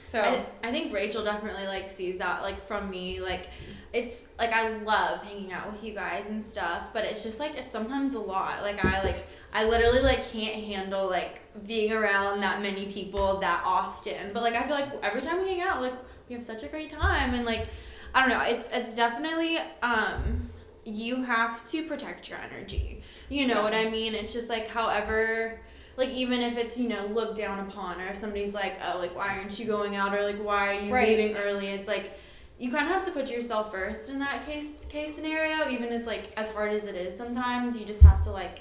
So 0.04 0.20
I, 0.20 0.68
I 0.68 0.70
think 0.70 0.94
Rachel 0.94 1.24
definitely 1.24 1.66
like 1.66 1.90
sees 1.90 2.18
that 2.18 2.42
like 2.42 2.68
from 2.68 2.88
me 2.88 3.20
like 3.20 3.48
it's 3.92 4.28
like 4.38 4.52
I 4.52 4.76
love 4.78 5.24
hanging 5.24 5.52
out 5.52 5.72
with 5.72 5.82
you 5.82 5.94
guys 5.94 6.26
and 6.28 6.44
stuff 6.44 6.92
but 6.92 7.04
it's 7.04 7.22
just 7.22 7.40
like 7.40 7.56
it's 7.56 7.72
sometimes 7.72 8.12
a 8.12 8.20
lot 8.20 8.62
like 8.62 8.84
I 8.84 9.02
like 9.02 9.26
I 9.52 9.64
literally 9.64 10.00
like 10.00 10.30
can't 10.32 10.64
handle 10.64 11.08
like 11.08 11.40
being 11.66 11.92
around 11.92 12.40
that 12.40 12.62
many 12.62 12.86
people 12.86 13.38
that 13.40 13.62
often. 13.64 14.32
But 14.32 14.42
like 14.42 14.54
I 14.54 14.62
feel 14.62 14.74
like 14.76 14.88
every 15.02 15.20
time 15.20 15.42
we 15.42 15.48
hang 15.48 15.60
out 15.60 15.82
like 15.82 15.94
we 16.28 16.34
have 16.34 16.44
such 16.44 16.62
a 16.62 16.68
great 16.68 16.90
time. 16.90 17.34
And 17.34 17.44
like 17.44 17.68
I 18.14 18.20
don't 18.20 18.30
know. 18.30 18.42
It's 18.42 18.68
it's 18.72 18.96
definitely 18.96 19.58
um 19.82 20.50
you 20.84 21.22
have 21.22 21.68
to 21.70 21.84
protect 21.86 22.28
your 22.30 22.38
energy. 22.38 23.02
You 23.28 23.46
know 23.46 23.62
what 23.62 23.74
I 23.74 23.88
mean? 23.88 24.14
It's 24.14 24.32
just 24.32 24.48
like 24.48 24.68
however 24.68 25.60
like 25.98 26.08
even 26.08 26.40
if 26.40 26.56
it's 26.56 26.78
you 26.78 26.88
know 26.88 27.04
looked 27.06 27.36
down 27.36 27.60
upon 27.60 28.00
or 28.00 28.06
if 28.08 28.16
somebody's 28.16 28.54
like 28.54 28.78
oh 28.82 28.98
like 28.98 29.14
why 29.14 29.36
aren't 29.36 29.58
you 29.58 29.66
going 29.66 29.94
out? 29.96 30.14
or 30.14 30.22
like 30.22 30.42
why 30.42 30.74
are 30.76 30.80
you 30.80 30.92
Right. 30.94 31.08
leaving 31.08 31.36
early? 31.36 31.68
It's 31.68 31.86
like 31.88 32.18
you 32.58 32.70
kind 32.70 32.86
of 32.86 32.92
have 32.94 33.04
to 33.04 33.10
put 33.10 33.30
yourself 33.30 33.70
first 33.70 34.08
in 34.08 34.18
that 34.20 34.46
case 34.46 34.86
case 34.86 35.14
scenario 35.14 35.68
even 35.68 35.90
as 35.90 36.06
like 36.06 36.32
as 36.38 36.50
hard 36.50 36.72
as 36.72 36.86
it 36.86 36.94
is 36.94 37.14
sometimes. 37.16 37.76
You 37.76 37.84
just 37.84 38.00
have 38.02 38.22
to 38.24 38.30
like 38.30 38.60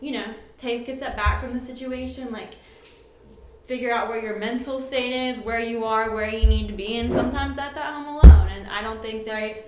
you 0.00 0.12
know 0.12 0.24
take 0.56 0.88
a 0.88 0.96
step 0.96 1.16
back 1.16 1.40
from 1.40 1.52
the 1.52 1.60
situation 1.60 2.30
like 2.32 2.54
figure 3.66 3.92
out 3.92 4.08
where 4.08 4.20
your 4.20 4.38
mental 4.38 4.78
state 4.78 5.28
is 5.28 5.40
where 5.40 5.60
you 5.60 5.84
are 5.84 6.14
where 6.14 6.34
you 6.34 6.46
need 6.46 6.68
to 6.68 6.74
be 6.74 6.98
and 6.98 7.14
sometimes 7.14 7.56
that's 7.56 7.76
at 7.76 7.92
home 7.92 8.06
alone 8.06 8.48
and 8.48 8.66
i 8.68 8.80
don't 8.80 9.00
think 9.02 9.24
there's 9.24 9.62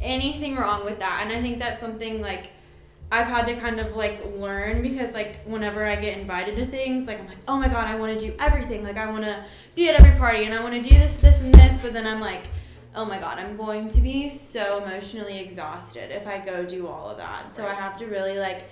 anything 0.00 0.56
wrong 0.56 0.84
with 0.84 0.98
that 0.98 1.20
and 1.22 1.32
i 1.32 1.40
think 1.40 1.58
that's 1.58 1.80
something 1.80 2.20
like 2.20 2.50
I've 3.14 3.26
had 3.26 3.46
to 3.46 3.54
kind 3.56 3.78
of 3.78 3.94
like 3.94 4.24
learn 4.36 4.82
because 4.82 5.14
like 5.14 5.36
whenever 5.44 5.84
I 5.84 5.94
get 5.94 6.18
invited 6.18 6.56
to 6.56 6.66
things, 6.66 7.06
like 7.06 7.20
I'm 7.20 7.26
like, 7.26 7.38
oh 7.46 7.56
my 7.56 7.68
god, 7.68 7.86
I 7.86 7.94
want 7.94 8.18
to 8.18 8.26
do 8.26 8.34
everything. 8.40 8.82
Like 8.82 8.96
I 8.96 9.08
want 9.08 9.24
to 9.24 9.44
be 9.76 9.88
at 9.88 9.94
every 9.94 10.18
party 10.18 10.44
and 10.44 10.54
I 10.54 10.60
want 10.60 10.74
to 10.74 10.82
do 10.82 10.94
this, 10.98 11.20
this, 11.20 11.40
and 11.40 11.54
this. 11.54 11.80
But 11.80 11.92
then 11.92 12.08
I'm 12.08 12.20
like, 12.20 12.42
oh 12.96 13.04
my 13.04 13.18
god, 13.18 13.38
I'm 13.38 13.56
going 13.56 13.88
to 13.88 14.00
be 14.00 14.30
so 14.30 14.82
emotionally 14.82 15.38
exhausted 15.38 16.10
if 16.10 16.26
I 16.26 16.38
go 16.38 16.64
do 16.64 16.88
all 16.88 17.08
of 17.08 17.18
that. 17.18 17.54
So 17.54 17.66
I 17.66 17.74
have 17.74 17.96
to 17.98 18.06
really 18.06 18.38
like 18.38 18.64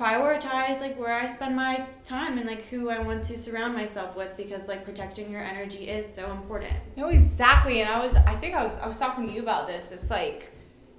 prioritize 0.00 0.80
like 0.80 0.98
where 0.98 1.12
I 1.12 1.26
spend 1.26 1.54
my 1.54 1.84
time 2.04 2.38
and 2.38 2.46
like 2.46 2.62
who 2.68 2.88
I 2.88 2.98
want 3.00 3.22
to 3.24 3.36
surround 3.36 3.74
myself 3.74 4.16
with 4.16 4.34
because 4.34 4.66
like 4.66 4.82
protecting 4.82 5.30
your 5.30 5.42
energy 5.42 5.90
is 5.90 6.10
so 6.10 6.30
important. 6.30 6.72
No, 6.96 7.08
exactly. 7.08 7.82
And 7.82 7.90
I 7.90 8.02
was, 8.02 8.16
I 8.16 8.34
think 8.34 8.54
I 8.54 8.64
was, 8.64 8.78
I 8.78 8.88
was 8.88 8.98
talking 8.98 9.26
to 9.26 9.32
you 9.32 9.42
about 9.42 9.66
this. 9.66 9.92
It's 9.92 10.08
like, 10.08 10.52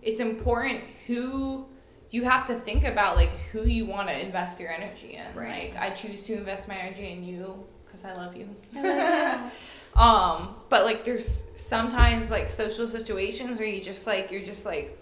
it's 0.03 0.19
important 0.19 0.81
who 1.07 1.65
you 2.11 2.25
have 2.25 2.45
to 2.45 2.53
think 2.53 2.85
about, 2.85 3.15
like 3.15 3.31
who 3.51 3.63
you 3.63 3.85
want 3.85 4.07
to 4.09 4.19
invest 4.19 4.61
your 4.61 4.71
energy 4.71 5.15
in. 5.15 5.35
Right. 5.35 5.73
Like 5.73 5.81
I 5.81 5.89
choose 5.95 6.23
to 6.23 6.33
invest 6.33 6.67
my 6.67 6.75
energy 6.75 7.09
in 7.09 7.23
you 7.23 7.65
because 7.83 8.05
I 8.05 8.13
love 8.13 8.37
you. 8.37 8.47
um, 9.99 10.55
but 10.69 10.85
like 10.85 11.03
there's 11.03 11.49
sometimes 11.55 12.29
like 12.29 12.51
social 12.51 12.85
situations 12.85 13.57
where 13.57 13.67
you 13.67 13.81
just 13.81 14.05
like 14.05 14.29
you're 14.31 14.43
just 14.43 14.63
like. 14.63 14.99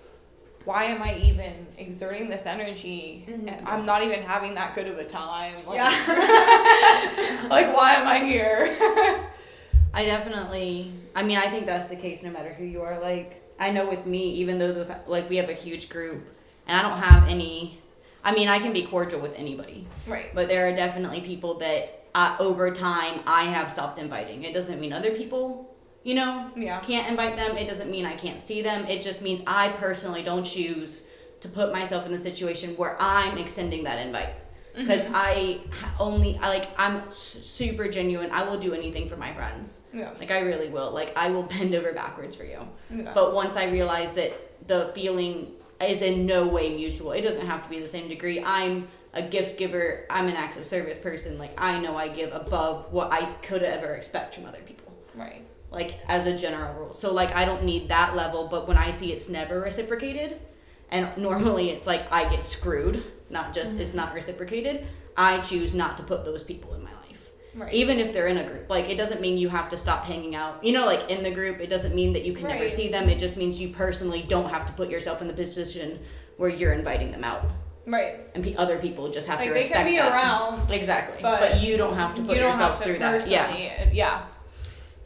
Why 0.69 0.83
am 0.83 1.01
I 1.01 1.17
even 1.17 1.65
exerting 1.79 2.29
this 2.29 2.45
energy? 2.45 3.25
And 3.27 3.67
I'm 3.67 3.87
not 3.87 4.03
even 4.03 4.21
having 4.21 4.53
that 4.53 4.75
good 4.75 4.85
of 4.85 4.99
a 4.99 5.03
time. 5.03 5.55
Like, 5.65 5.79
like 7.49 7.75
why 7.75 7.95
am 7.97 8.07
I 8.07 8.19
here? 8.23 8.77
I 9.95 10.05
definitely. 10.05 10.93
I 11.15 11.23
mean, 11.23 11.39
I 11.39 11.49
think 11.49 11.65
that's 11.65 11.87
the 11.87 11.95
case 11.95 12.21
no 12.21 12.29
matter 12.29 12.53
who 12.53 12.65
you 12.65 12.83
are. 12.83 12.99
Like, 12.99 13.41
I 13.59 13.71
know 13.71 13.89
with 13.89 14.05
me, 14.05 14.29
even 14.33 14.59
though 14.59 14.71
the 14.71 14.99
like 15.07 15.27
we 15.27 15.37
have 15.37 15.49
a 15.49 15.53
huge 15.53 15.89
group, 15.89 16.23
and 16.67 16.77
I 16.77 16.87
don't 16.87 16.99
have 16.99 17.27
any. 17.27 17.81
I 18.23 18.35
mean, 18.35 18.47
I 18.47 18.59
can 18.59 18.71
be 18.71 18.85
cordial 18.85 19.21
with 19.21 19.33
anybody, 19.39 19.87
right. 20.05 20.29
but 20.35 20.49
there 20.49 20.67
are 20.67 20.75
definitely 20.75 21.21
people 21.21 21.55
that 21.55 22.05
uh, 22.13 22.35
over 22.39 22.69
time 22.69 23.21
I 23.25 23.45
have 23.45 23.71
stopped 23.71 23.97
inviting. 23.97 24.43
It 24.43 24.53
doesn't 24.53 24.79
mean 24.79 24.93
other 24.93 25.15
people, 25.15 25.68
you 26.03 26.15
know, 26.15 26.49
Yeah. 26.55 26.79
can't 26.79 27.07
invite 27.09 27.35
them. 27.35 27.57
It 27.57 27.67
doesn't 27.67 27.89
mean 27.91 28.05
I 28.05 28.15
can't 28.15 28.39
see 28.39 28.61
them. 28.61 28.85
It 28.85 29.01
just 29.01 29.21
means 29.21 29.41
I 29.45 29.69
personally 29.69 30.23
don't 30.23 30.43
choose 30.43 31.03
to 31.41 31.47
put 31.49 31.71
myself 31.71 32.05
in 32.05 32.11
the 32.11 32.21
situation 32.21 32.75
where 32.75 32.97
I'm 32.99 33.37
extending 33.37 33.83
that 33.83 34.05
invite. 34.05 34.29
Mm-hmm. 34.75 34.81
Because 34.87 35.05
I 35.13 35.61
only, 35.99 36.37
I 36.41 36.49
like, 36.49 36.67
I'm 36.77 37.09
super 37.09 37.87
genuine. 37.87 38.29
I 38.31 38.43
will 38.47 38.57
do 38.59 38.73
anything 38.73 39.09
for 39.09 39.17
my 39.17 39.33
friends. 39.33 39.81
Yeah. 39.93 40.11
Like, 40.19 40.31
I 40.31 40.39
really 40.39 40.69
will. 40.69 40.91
Like, 40.91 41.15
I 41.17 41.29
will 41.31 41.43
bend 41.55 41.73
over 41.75 41.91
backwards 41.93 42.35
for 42.35 42.43
you. 42.43 42.59
Yeah. 42.89 43.11
But 43.13 43.33
once 43.33 43.57
I 43.57 43.65
realize 43.65 44.13
that 44.13 44.67
the 44.67 44.91
feeling 44.93 45.53
is 45.81 46.01
in 46.01 46.25
no 46.25 46.47
way 46.47 46.75
mutual, 46.75 47.11
it 47.13 47.21
doesn't 47.21 47.45
have 47.45 47.63
to 47.63 47.69
be 47.69 47.79
the 47.79 47.87
same 47.87 48.07
degree. 48.07 48.43
I'm 48.43 48.87
a 49.13 49.21
gift 49.23 49.57
giver, 49.57 50.05
I'm 50.09 50.27
an 50.27 50.35
acts 50.35 50.55
of 50.57 50.67
service 50.67 50.97
person. 50.97 51.37
Like, 51.39 51.59
I 51.59 51.79
know 51.79 51.95
I 51.95 52.07
give 52.09 52.31
above 52.31 52.91
what 52.93 53.11
I 53.11 53.25
could 53.41 53.63
ever 53.63 53.95
expect 53.95 54.35
from 54.35 54.45
other 54.45 54.59
people 54.65 54.93
Right. 55.15 55.41
Like 55.71 55.99
as 56.07 56.25
a 56.25 56.37
general 56.37 56.73
rule. 56.73 56.93
So 56.93 57.13
like 57.13 57.35
I 57.35 57.45
don't 57.45 57.63
need 57.63 57.89
that 57.89 58.15
level, 58.15 58.47
but 58.47 58.67
when 58.67 58.77
I 58.77 58.91
see 58.91 59.11
it's 59.11 59.29
never 59.29 59.59
reciprocated, 59.61 60.39
and 60.91 61.15
normally 61.17 61.69
it's 61.69 61.85
like 61.85 62.11
I 62.11 62.29
get 62.29 62.43
screwed, 62.43 63.03
not 63.29 63.53
just 63.53 63.77
it's 63.79 63.91
mm-hmm. 63.91 63.99
not 63.99 64.13
reciprocated, 64.13 64.87
I 65.15 65.39
choose 65.39 65.73
not 65.73 65.97
to 65.97 66.03
put 66.03 66.25
those 66.25 66.43
people 66.43 66.73
in 66.73 66.83
my 66.83 66.91
life. 66.91 67.29
Right. 67.55 67.73
Even 67.73 67.99
if 67.99 68.13
they're 68.13 68.27
in 68.27 68.37
a 68.37 68.43
group. 68.43 68.69
Like 68.69 68.89
it 68.89 68.95
doesn't 68.95 69.21
mean 69.21 69.37
you 69.37 69.49
have 69.49 69.69
to 69.69 69.77
stop 69.77 70.05
hanging 70.05 70.35
out. 70.35 70.63
You 70.63 70.71
know, 70.73 70.85
like 70.85 71.09
in 71.09 71.23
the 71.23 71.31
group, 71.31 71.59
it 71.59 71.69
doesn't 71.69 71.93
mean 71.93 72.13
that 72.13 72.23
you 72.23 72.33
can 72.33 72.47
never 72.47 72.69
see 72.69 72.89
them. 72.89 73.09
It 73.09 73.19
just 73.19 73.37
means 73.37 73.59
you 73.59 73.69
personally 73.69 74.25
don't 74.27 74.49
have 74.49 74.65
to 74.67 74.73
put 74.73 74.89
yourself 74.89 75.21
in 75.21 75.27
the 75.27 75.33
position 75.33 75.99
where 76.37 76.49
you're 76.49 76.73
inviting 76.73 77.11
them 77.11 77.23
out. 77.23 77.43
Right. 77.85 78.17
And 78.35 78.43
pe 78.43 78.55
other 78.55 78.77
people 78.77 79.09
just 79.09 79.27
have 79.27 79.39
Like 79.39 79.47
to 79.47 79.53
they 79.53 79.59
respect 79.61 79.83
can 79.83 79.91
be 79.91 79.97
that. 79.97 80.11
around, 80.11 80.71
Exactly. 80.71 81.21
but 81.21 81.39
But, 81.39 81.61
you 81.61 81.75
don't 81.75 81.95
have 81.95 82.15
to 82.15 82.21
put 82.21 82.37
yourself 82.37 82.83
through 82.83 82.99
that. 82.99 83.27
Yeah. 83.27 83.89
Yeah. 83.91 84.21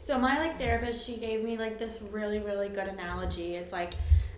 So 0.04 0.18
my 0.18 0.38
like 0.38 0.58
therapist, 0.58 1.06
she 1.06 1.16
gave 1.16 1.42
me 1.42 1.56
like 1.56 1.78
this 1.78 2.02
really 2.12 2.38
really 2.38 2.68
good 2.68 2.88
analogy. 2.88 3.54
It's 3.54 3.72
like 3.72 3.94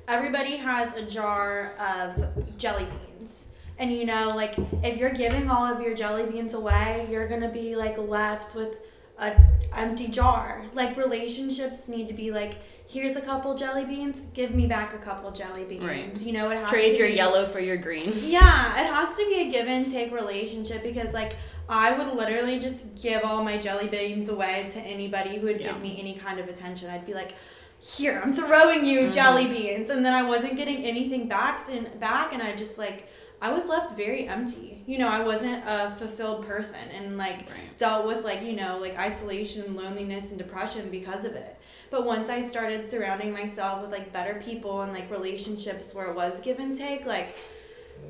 everybody 0.07 0.57
has 0.59 0.95
a 0.95 1.03
jar 1.03 1.75
of 1.81 2.57
jelly 2.57 2.87
beans. 3.19 3.47
And 3.77 3.93
you 3.93 4.05
know, 4.07 4.29
like 4.29 4.55
if 4.85 4.97
you're 4.97 5.13
giving 5.13 5.51
all 5.51 5.65
of 5.65 5.81
your 5.81 5.93
jelly 5.97 6.25
beans 6.31 6.55
away, 6.55 7.09
you're 7.11 7.27
going 7.27 7.41
to 7.41 7.49
be 7.49 7.75
like 7.75 7.99
left 7.99 8.55
with 8.55 8.77
a 9.19 9.35
empty 9.75 10.07
jar. 10.07 10.63
Like 10.73 10.97
relationships 10.97 11.89
need 11.89 12.07
to 12.07 12.15
be 12.15 12.31
like 12.31 12.55
here's 12.89 13.17
a 13.17 13.21
couple 13.21 13.53
jelly 13.57 13.85
beans, 13.85 14.23
give 14.35 14.55
me 14.55 14.69
back 14.69 14.95
a 14.95 14.99
couple 14.99 15.33
jelly 15.33 15.65
beans. 15.65 15.83
Right. 15.83 16.23
You 16.23 16.33
know, 16.33 16.49
it 16.49 16.59
has 16.59 16.71
Trade 16.71 16.97
your 16.97 17.09
be- 17.09 17.15
yellow 17.15 17.45
for 17.45 17.59
your 17.59 17.77
green. 17.77 18.13
yeah, 18.23 18.81
it 18.81 18.87
has 18.87 19.17
to 19.17 19.27
be 19.27 19.41
a 19.41 19.51
give 19.51 19.67
and 19.67 19.91
take 19.91 20.13
relationship 20.13 20.85
because 20.85 21.13
like 21.13 21.35
I 21.69 21.93
would 21.97 22.15
literally 22.15 22.59
just 22.59 23.01
give 23.01 23.23
all 23.25 23.43
my 23.43 23.57
jelly 23.59 23.89
beans 23.89 24.29
away 24.29 24.69
to 24.71 24.81
anybody 24.81 25.37
who 25.39 25.47
would 25.47 25.61
Yeah. 25.61 25.73
give 25.73 25.83
me 25.83 25.97
any 25.99 26.15
kind 26.15 26.39
of 26.39 26.49
attention. 26.49 26.89
I'd 26.91 27.05
be 27.07 27.15
like, 27.15 27.33
"Here, 27.81 28.21
I'm 28.23 28.35
throwing 28.35 28.85
you 28.85 29.01
Mm-hmm. 29.01 29.13
jelly 29.13 29.47
beans," 29.47 29.91
and 29.91 30.05
then 30.07 30.15
I 30.15 30.23
wasn't 30.23 30.57
getting 30.57 30.85
anything 30.85 31.27
back 31.29 31.67
and 31.71 31.99
back, 31.99 32.33
and 32.33 32.43
I 32.43 32.55
just 32.55 32.79
like 32.79 33.09
I 33.43 33.53
was 33.53 33.69
left 33.69 33.95
very 33.97 34.27
empty. 34.27 34.83
You 34.87 34.97
know, 34.97 35.09
I 35.09 35.21
wasn't 35.21 35.63
a 35.67 35.91
fulfilled 35.99 36.47
person, 36.47 36.81
and 36.97 37.19
like 37.19 37.41
Right. 37.51 37.77
dealt 37.77 38.07
with 38.07 38.25
like 38.25 38.43
you 38.43 38.53
know 38.55 38.79
like 38.81 38.97
isolation 38.99 39.75
loneliness 39.77 40.31
and 40.31 40.39
depression 40.39 40.89
because 40.91 41.25
of 41.27 41.35
it. 41.35 41.57
But 41.91 42.05
once 42.07 42.31
I 42.31 42.41
started 42.41 42.89
surrounding 42.89 43.33
myself 43.33 43.83
with 43.83 43.91
like 43.93 44.13
better 44.13 44.41
people 44.43 44.81
and 44.83 44.93
like 44.93 45.11
relationships 45.11 45.95
where 45.95 46.07
it 46.07 46.17
was 46.17 46.41
give 46.41 46.59
and 46.59 46.77
take, 46.77 47.05
like 47.07 47.37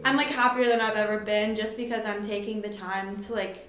I'm 0.04 0.16
like 0.16 0.28
happier 0.28 0.66
than 0.66 0.80
I've 0.80 0.96
ever 0.96 1.18
been 1.18 1.56
just 1.56 1.76
because 1.76 2.04
I'm 2.06 2.24
taking 2.24 2.62
the 2.62 2.68
time 2.68 3.16
to 3.16 3.34
like 3.34 3.68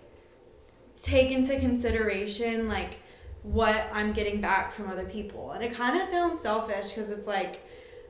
take 1.02 1.32
into 1.32 1.60
consideration 1.60 2.68
like 2.68 2.98
what 3.44 3.88
I'm 3.94 4.14
getting 4.14 4.42
back 4.42 4.74
from 4.74 4.88
other 4.90 5.06
people. 5.06 5.52
And 5.52 5.64
it 5.64 5.74
kind 5.74 6.00
of 6.00 6.08
sounds 6.08 6.40
selfish 6.40 6.90
because 6.90 7.10
it's 7.10 7.28
like, 7.28 7.64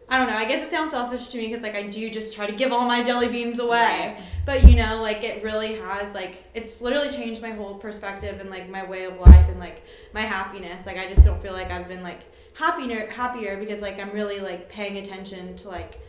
I 0.09 0.17
don't 0.17 0.27
know. 0.27 0.37
I 0.37 0.45
guess 0.45 0.65
it 0.65 0.71
sounds 0.71 0.91
selfish 0.91 1.27
to 1.29 1.37
me 1.37 1.47
because 1.47 1.63
like 1.63 1.75
I 1.75 1.83
do 1.83 2.09
just 2.09 2.35
try 2.35 2.47
to 2.47 2.53
give 2.53 2.71
all 2.71 2.85
my 2.85 3.03
jelly 3.03 3.27
beans 3.27 3.59
away. 3.59 4.17
But 4.45 4.63
you 4.63 4.75
know, 4.75 5.01
like 5.01 5.23
it 5.23 5.43
really 5.43 5.75
has 5.75 6.13
like 6.15 6.45
it's 6.53 6.81
literally 6.81 7.09
changed 7.09 7.41
my 7.41 7.51
whole 7.51 7.75
perspective 7.75 8.39
and 8.39 8.49
like 8.49 8.69
my 8.69 8.85
way 8.85 9.03
of 9.03 9.19
life 9.19 9.49
and 9.49 9.59
like 9.59 9.83
my 10.13 10.21
happiness. 10.21 10.85
Like 10.85 10.97
I 10.97 11.07
just 11.13 11.25
don't 11.25 11.41
feel 11.41 11.53
like 11.53 11.71
I've 11.71 11.89
been 11.89 12.03
like 12.03 12.21
happier 12.53 13.09
happier 13.09 13.57
because 13.57 13.81
like 13.81 13.99
I'm 13.99 14.11
really 14.11 14.39
like 14.39 14.69
paying 14.69 14.97
attention 14.97 15.55
to 15.57 15.67
like 15.67 15.99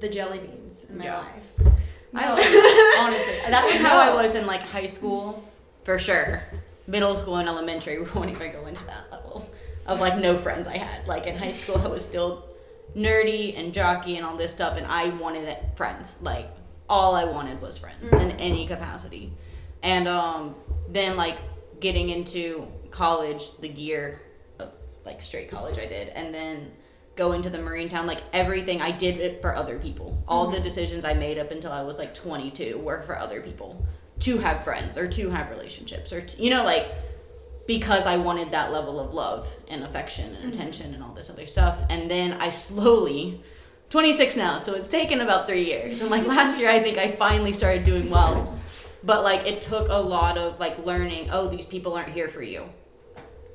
the 0.00 0.08
jelly 0.08 0.38
beans 0.38 0.88
in 0.90 0.98
my 0.98 1.04
Yeah. 1.04 1.18
life. 1.18 1.74
I 2.14 2.32
like, 2.32 2.98
honestly, 2.98 3.50
that 3.50 3.64
was 3.64 3.74
how 3.80 3.98
I 3.98 4.14
was 4.14 4.34
in 4.34 4.46
like 4.46 4.60
high 4.62 4.86
school, 4.86 5.44
for 5.84 5.98
sure. 5.98 6.42
Middle 6.86 7.16
school 7.16 7.36
and 7.36 7.48
elementary, 7.48 7.98
we 7.98 8.04
won't 8.14 8.30
even 8.30 8.52
go 8.52 8.66
into 8.66 8.84
that 8.86 9.10
level 9.10 9.48
of 9.86 10.00
like 10.00 10.18
no 10.18 10.36
friends 10.36 10.66
I 10.68 10.78
had. 10.78 11.06
Like 11.06 11.26
in 11.26 11.36
high 11.36 11.52
school, 11.52 11.78
I 11.78 11.88
was 11.88 12.04
still 12.04 12.44
nerdy 12.96 13.58
and 13.58 13.74
jockey 13.74 14.16
and 14.16 14.24
all 14.24 14.36
this 14.36 14.52
stuff, 14.52 14.76
and 14.78 14.86
I 14.86 15.08
wanted 15.16 15.44
it- 15.44 15.62
friends. 15.76 16.18
Like 16.22 16.48
all 16.88 17.14
I 17.14 17.24
wanted 17.24 17.60
was 17.60 17.76
friends 17.78 18.12
in 18.12 18.30
any 18.32 18.66
capacity. 18.66 19.32
And 19.82 20.08
um, 20.08 20.54
then 20.88 21.16
like 21.16 21.36
getting 21.80 22.08
into 22.08 22.66
college, 22.90 23.56
the 23.58 23.68
year 23.68 24.22
of 24.58 24.70
like 25.04 25.20
straight 25.20 25.50
college 25.50 25.78
I 25.78 25.86
did, 25.86 26.08
and 26.10 26.32
then 26.32 26.72
going 27.16 27.42
to 27.42 27.50
the 27.50 27.58
marine 27.58 27.88
town 27.88 28.06
like 28.06 28.22
everything 28.32 28.80
i 28.80 28.90
did 28.90 29.18
it 29.18 29.40
for 29.40 29.54
other 29.54 29.78
people. 29.78 30.22
All 30.28 30.48
the 30.48 30.56
mm-hmm. 30.56 30.64
decisions 30.64 31.04
i 31.04 31.14
made 31.14 31.38
up 31.38 31.50
until 31.50 31.72
i 31.72 31.82
was 31.82 31.98
like 31.98 32.14
22 32.14 32.78
were 32.78 33.02
for 33.02 33.18
other 33.18 33.40
people. 33.40 33.84
To 34.20 34.38
have 34.38 34.64
friends 34.64 34.96
or 34.96 35.08
to 35.08 35.30
have 35.30 35.50
relationships 35.50 36.12
or 36.12 36.20
to, 36.20 36.42
you 36.42 36.50
know 36.50 36.64
like 36.64 36.86
because 37.66 38.06
i 38.06 38.16
wanted 38.16 38.52
that 38.52 38.70
level 38.70 39.00
of 39.00 39.12
love 39.12 39.48
and 39.68 39.82
affection 39.82 40.26
and 40.26 40.36
mm-hmm. 40.36 40.48
attention 40.48 40.94
and 40.94 41.02
all 41.02 41.14
this 41.14 41.30
other 41.30 41.46
stuff. 41.46 41.82
And 41.90 42.10
then 42.10 42.34
i 42.34 42.50
slowly 42.50 43.42
26 43.90 44.36
now 44.36 44.58
so 44.58 44.74
it's 44.74 44.88
taken 44.88 45.20
about 45.20 45.46
three 45.46 45.64
years. 45.64 46.00
And 46.00 46.10
like 46.10 46.26
last 46.26 46.60
year 46.60 46.70
i 46.70 46.80
think 46.80 46.98
i 46.98 47.10
finally 47.10 47.52
started 47.52 47.84
doing 47.84 48.10
well. 48.10 48.54
But 49.02 49.22
like 49.22 49.46
it 49.46 49.60
took 49.60 49.88
a 49.88 50.00
lot 50.00 50.36
of 50.36 50.60
like 50.60 50.84
learning 50.84 51.30
oh 51.30 51.48
these 51.48 51.66
people 51.66 51.94
aren't 51.94 52.10
here 52.10 52.28
for 52.28 52.42
you 52.42 52.68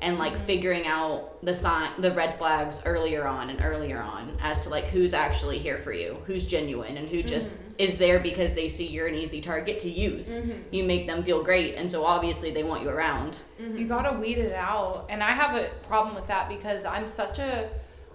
and 0.02 0.18
like 0.18 0.36
figuring 0.46 0.88
out 0.88 1.44
the 1.46 1.54
sign 1.54 1.90
the 2.00 2.12
red 2.12 2.38
flags 2.38 2.82
earlier 2.86 3.28
on 3.28 3.50
and 3.50 3.64
earlier 3.64 4.00
on 4.00 4.36
as 4.42 4.64
to 4.64 4.70
like 4.70 4.88
who's 4.88 5.14
actually 5.14 5.58
here 5.58 5.78
for 5.78 5.94
you 5.94 6.18
who's 6.26 6.48
genuine 6.48 6.98
and 6.98 7.08
who 7.08 7.22
just 7.22 7.56
mm-hmm. 7.56 7.72
is 7.78 7.98
there 7.98 8.20
because 8.20 8.54
they 8.54 8.68
see 8.68 8.86
you're 8.86 9.08
an 9.08 9.16
easy 9.16 9.42
target 9.42 9.80
to 9.80 9.90
use 9.90 10.34
mm-hmm. 10.34 10.54
you 10.72 10.84
make 10.84 11.06
them 11.08 11.24
feel 11.24 11.44
great 11.44 11.76
and 11.76 11.90
so 11.90 12.04
obviously 12.04 12.52
they 12.52 12.64
want 12.64 12.82
you 12.82 12.90
around 12.90 13.38
mm-hmm. 13.60 13.78
You 13.78 13.88
gotta 13.88 14.18
weed 14.18 14.38
it 14.38 14.54
out, 14.54 15.08
and 15.10 15.24
I 15.24 15.32
have 15.32 15.56
a 15.56 15.70
problem 15.88 16.16
with 16.16 16.28
that 16.28 16.50
because 16.50 16.86
I'm 16.86 17.08
such 17.08 17.40
a, 17.40 17.70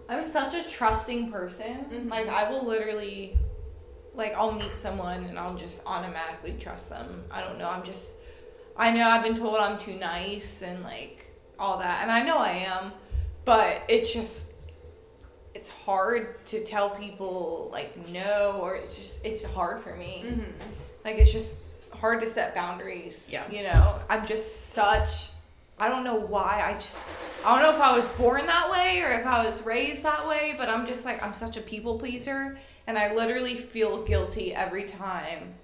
I'm 0.08 0.22
such 0.22 0.54
a 0.54 0.68
trusting 0.68 1.32
person. 1.32 2.08
Like 2.08 2.28
I 2.28 2.50
will 2.50 2.64
literally, 2.64 3.36
like 4.14 4.32
I'll 4.34 4.52
meet 4.52 4.76
someone 4.76 5.24
and 5.24 5.38
I'll 5.38 5.56
just 5.56 5.82
automatically 5.86 6.54
trust 6.58 6.90
them. 6.90 7.24
I 7.30 7.40
don't 7.40 7.58
know. 7.58 7.68
I'm 7.68 7.82
just, 7.84 8.16
I 8.76 8.90
know 8.92 9.08
I've 9.08 9.24
been 9.24 9.34
told 9.34 9.56
I'm 9.56 9.78
too 9.78 9.96
nice 9.96 10.62
and 10.62 10.82
like 10.84 11.25
all 11.58 11.78
that, 11.78 12.02
and 12.02 12.10
I 12.10 12.22
know 12.22 12.38
I 12.38 12.50
am, 12.50 12.92
but 13.44 13.82
it's 13.88 14.12
just, 14.12 14.52
it's 15.54 15.68
hard 15.68 16.44
to 16.46 16.62
tell 16.64 16.90
people 16.90 17.70
like 17.72 18.08
no, 18.08 18.58
or 18.60 18.76
it's 18.76 18.96
just, 18.96 19.24
it's 19.24 19.44
hard 19.44 19.80
for 19.80 19.94
me. 19.96 20.24
Mm-hmm. 20.26 20.50
Like 21.04 21.16
it's 21.16 21.32
just 21.32 21.60
hard 21.92 22.20
to 22.20 22.26
set 22.26 22.54
boundaries. 22.54 23.28
Yeah. 23.32 23.50
You 23.50 23.62
know, 23.62 23.98
I'm 24.08 24.26
just 24.26 24.70
such. 24.72 25.30
I 25.78 25.88
don't 25.88 26.04
know 26.04 26.16
why. 26.16 26.62
I 26.64 26.74
just. 26.74 27.08
I 27.44 27.54
don't 27.54 27.62
know 27.62 27.74
if 27.74 27.80
I 27.80 27.96
was 27.96 28.06
born 28.18 28.46
that 28.46 28.70
way 28.70 29.02
or 29.02 29.18
if 29.18 29.26
I 29.26 29.44
was 29.44 29.64
raised 29.64 30.02
that 30.02 30.26
way, 30.26 30.54
but 30.58 30.68
I'm 30.68 30.86
just 30.86 31.04
like 31.04 31.22
I'm 31.22 31.32
such 31.32 31.56
a 31.56 31.60
people 31.60 31.98
pleaser, 31.98 32.58
and 32.86 32.98
I 32.98 33.14
literally 33.14 33.54
feel 33.54 34.02
guilty 34.02 34.54
every 34.54 34.84
time 34.84 35.54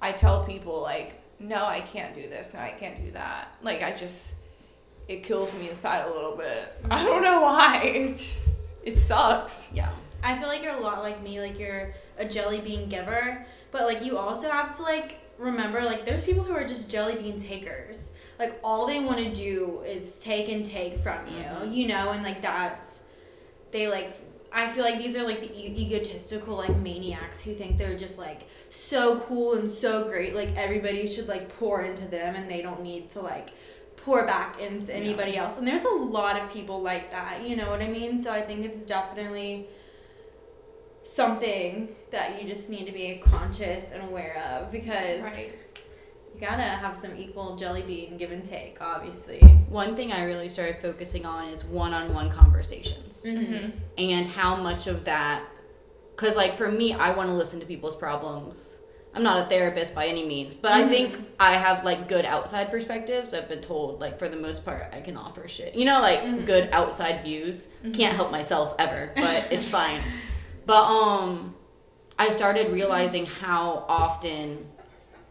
I 0.00 0.12
tell 0.12 0.44
people 0.44 0.80
like, 0.80 1.20
no, 1.38 1.64
I 1.66 1.80
can't 1.80 2.14
do 2.14 2.22
this. 2.22 2.54
No, 2.54 2.60
I 2.60 2.70
can't 2.70 3.04
do 3.04 3.12
that. 3.12 3.54
Like 3.62 3.82
I 3.82 3.94
just. 3.94 4.36
It 5.08 5.22
kills 5.24 5.54
me 5.54 5.70
inside 5.70 6.06
a 6.06 6.12
little 6.12 6.36
bit. 6.36 6.74
I 6.90 7.02
don't 7.02 7.22
know 7.22 7.40
why. 7.40 7.82
It 7.94 8.10
just. 8.10 8.54
It 8.82 8.96
sucks. 8.96 9.72
yeah 9.74 9.90
I 10.22 10.38
feel 10.38 10.48
like 10.48 10.62
you're 10.62 10.74
a 10.74 10.80
lot 10.80 11.02
like 11.02 11.22
me, 11.22 11.40
like 11.40 11.58
you're 11.58 11.94
a 12.18 12.24
jelly 12.24 12.60
bean 12.60 12.88
giver, 12.88 13.46
but 13.70 13.82
like 13.82 14.04
you 14.04 14.18
also 14.18 14.50
have 14.50 14.76
to 14.76 14.82
like 14.82 15.20
remember 15.38 15.80
like 15.82 16.04
there's 16.04 16.24
people 16.24 16.42
who 16.42 16.52
are 16.52 16.64
just 16.64 16.90
jelly 16.90 17.14
bean 17.16 17.40
takers. 17.40 18.12
Like 18.38 18.58
all 18.62 18.86
they 18.86 19.00
want 19.00 19.18
to 19.18 19.32
do 19.32 19.82
is 19.86 20.18
take 20.18 20.48
and 20.48 20.64
take 20.64 20.98
from 20.98 21.26
you, 21.26 21.42
mm-hmm. 21.42 21.72
you 21.72 21.86
know, 21.86 22.10
and 22.10 22.22
like 22.22 22.42
that's 22.42 23.02
they 23.70 23.88
like 23.88 24.16
I 24.50 24.68
feel 24.68 24.84
like 24.84 24.98
these 24.98 25.16
are 25.16 25.24
like 25.24 25.40
the 25.40 25.52
e- 25.54 25.74
egotistical 25.86 26.56
like 26.56 26.74
maniacs 26.76 27.42
who 27.42 27.54
think 27.54 27.78
they're 27.78 27.98
just 27.98 28.18
like 28.18 28.48
so 28.70 29.20
cool 29.20 29.54
and 29.54 29.70
so 29.70 30.04
great 30.04 30.34
like 30.34 30.56
everybody 30.56 31.06
should 31.06 31.28
like 31.28 31.48
pour 31.58 31.82
into 31.82 32.06
them 32.06 32.34
and 32.34 32.50
they 32.50 32.62
don't 32.62 32.82
need 32.82 33.10
to 33.10 33.20
like 33.20 33.50
pour 34.08 34.24
back 34.24 34.58
into 34.58 34.90
anybody 34.96 35.36
else. 35.36 35.58
And 35.58 35.68
there's 35.68 35.84
a 35.84 35.90
lot 35.90 36.40
of 36.40 36.50
people 36.50 36.80
like 36.80 37.10
that, 37.10 37.46
you 37.46 37.56
know 37.56 37.68
what 37.70 37.82
I 37.82 37.88
mean? 37.88 38.22
So 38.22 38.32
I 38.32 38.40
think 38.40 38.64
it's 38.64 38.86
definitely 38.86 39.66
something 41.04 41.88
that 42.10 42.40
you 42.42 42.48
just 42.48 42.70
need 42.70 42.86
to 42.86 42.92
be 42.92 43.20
conscious 43.22 43.92
and 43.92 44.02
aware 44.08 44.36
of 44.50 44.72
because 44.72 45.38
you 45.38 46.40
gotta 46.40 46.62
have 46.62 46.96
some 46.96 47.16
equal 47.16 47.56
jelly 47.56 47.82
bean 47.82 48.16
give 48.16 48.30
and 48.30 48.44
take, 48.44 48.80
obviously. 48.80 49.40
one 49.68 49.96
thing 49.96 50.12
i 50.12 50.22
really 50.24 50.48
started 50.48 50.76
focusing 50.80 51.24
on 51.26 51.48
is 51.48 51.64
one-on-one 51.64 52.30
conversations 52.30 53.22
Mm-hmm. 53.26 53.70
and 53.98 54.28
how 54.28 54.54
much 54.56 54.86
of 54.86 55.04
that 55.06 55.44
because 56.14 56.36
like 56.36 56.56
for 56.56 56.70
me 56.70 56.92
i 56.92 57.14
want 57.16 57.28
to 57.28 57.34
listen 57.34 57.58
to 57.60 57.66
people's 57.66 57.96
problems 57.96 58.78
i'm 59.18 59.24
not 59.24 59.44
a 59.44 59.48
therapist 59.48 59.96
by 59.96 60.06
any 60.06 60.24
means 60.24 60.56
but 60.56 60.70
i 60.70 60.82
mm-hmm. 60.82 60.90
think 60.90 61.18
i 61.40 61.54
have 61.54 61.84
like 61.84 62.06
good 62.08 62.24
outside 62.24 62.70
perspectives. 62.70 63.34
I've 63.34 63.48
been 63.48 63.60
told 63.60 64.00
like 64.00 64.16
for 64.16 64.28
the 64.28 64.36
most 64.36 64.64
part 64.64 64.84
i 64.92 65.00
can 65.00 65.16
offer 65.16 65.48
shit. 65.48 65.74
You 65.74 65.84
know 65.86 66.00
like 66.00 66.20
mm-hmm. 66.20 66.44
good 66.44 66.68
outside 66.72 67.24
views. 67.24 67.66
Mm-hmm. 67.66 67.92
Can't 67.92 68.14
help 68.14 68.30
myself 68.30 68.76
ever 68.78 69.10
but 69.16 69.48
it's 69.52 69.68
fine. 69.68 70.00
But 70.66 70.84
um 70.84 71.56
i 72.16 72.30
started 72.30 72.70
realizing 72.70 73.26
how 73.26 73.84
often 73.88 74.58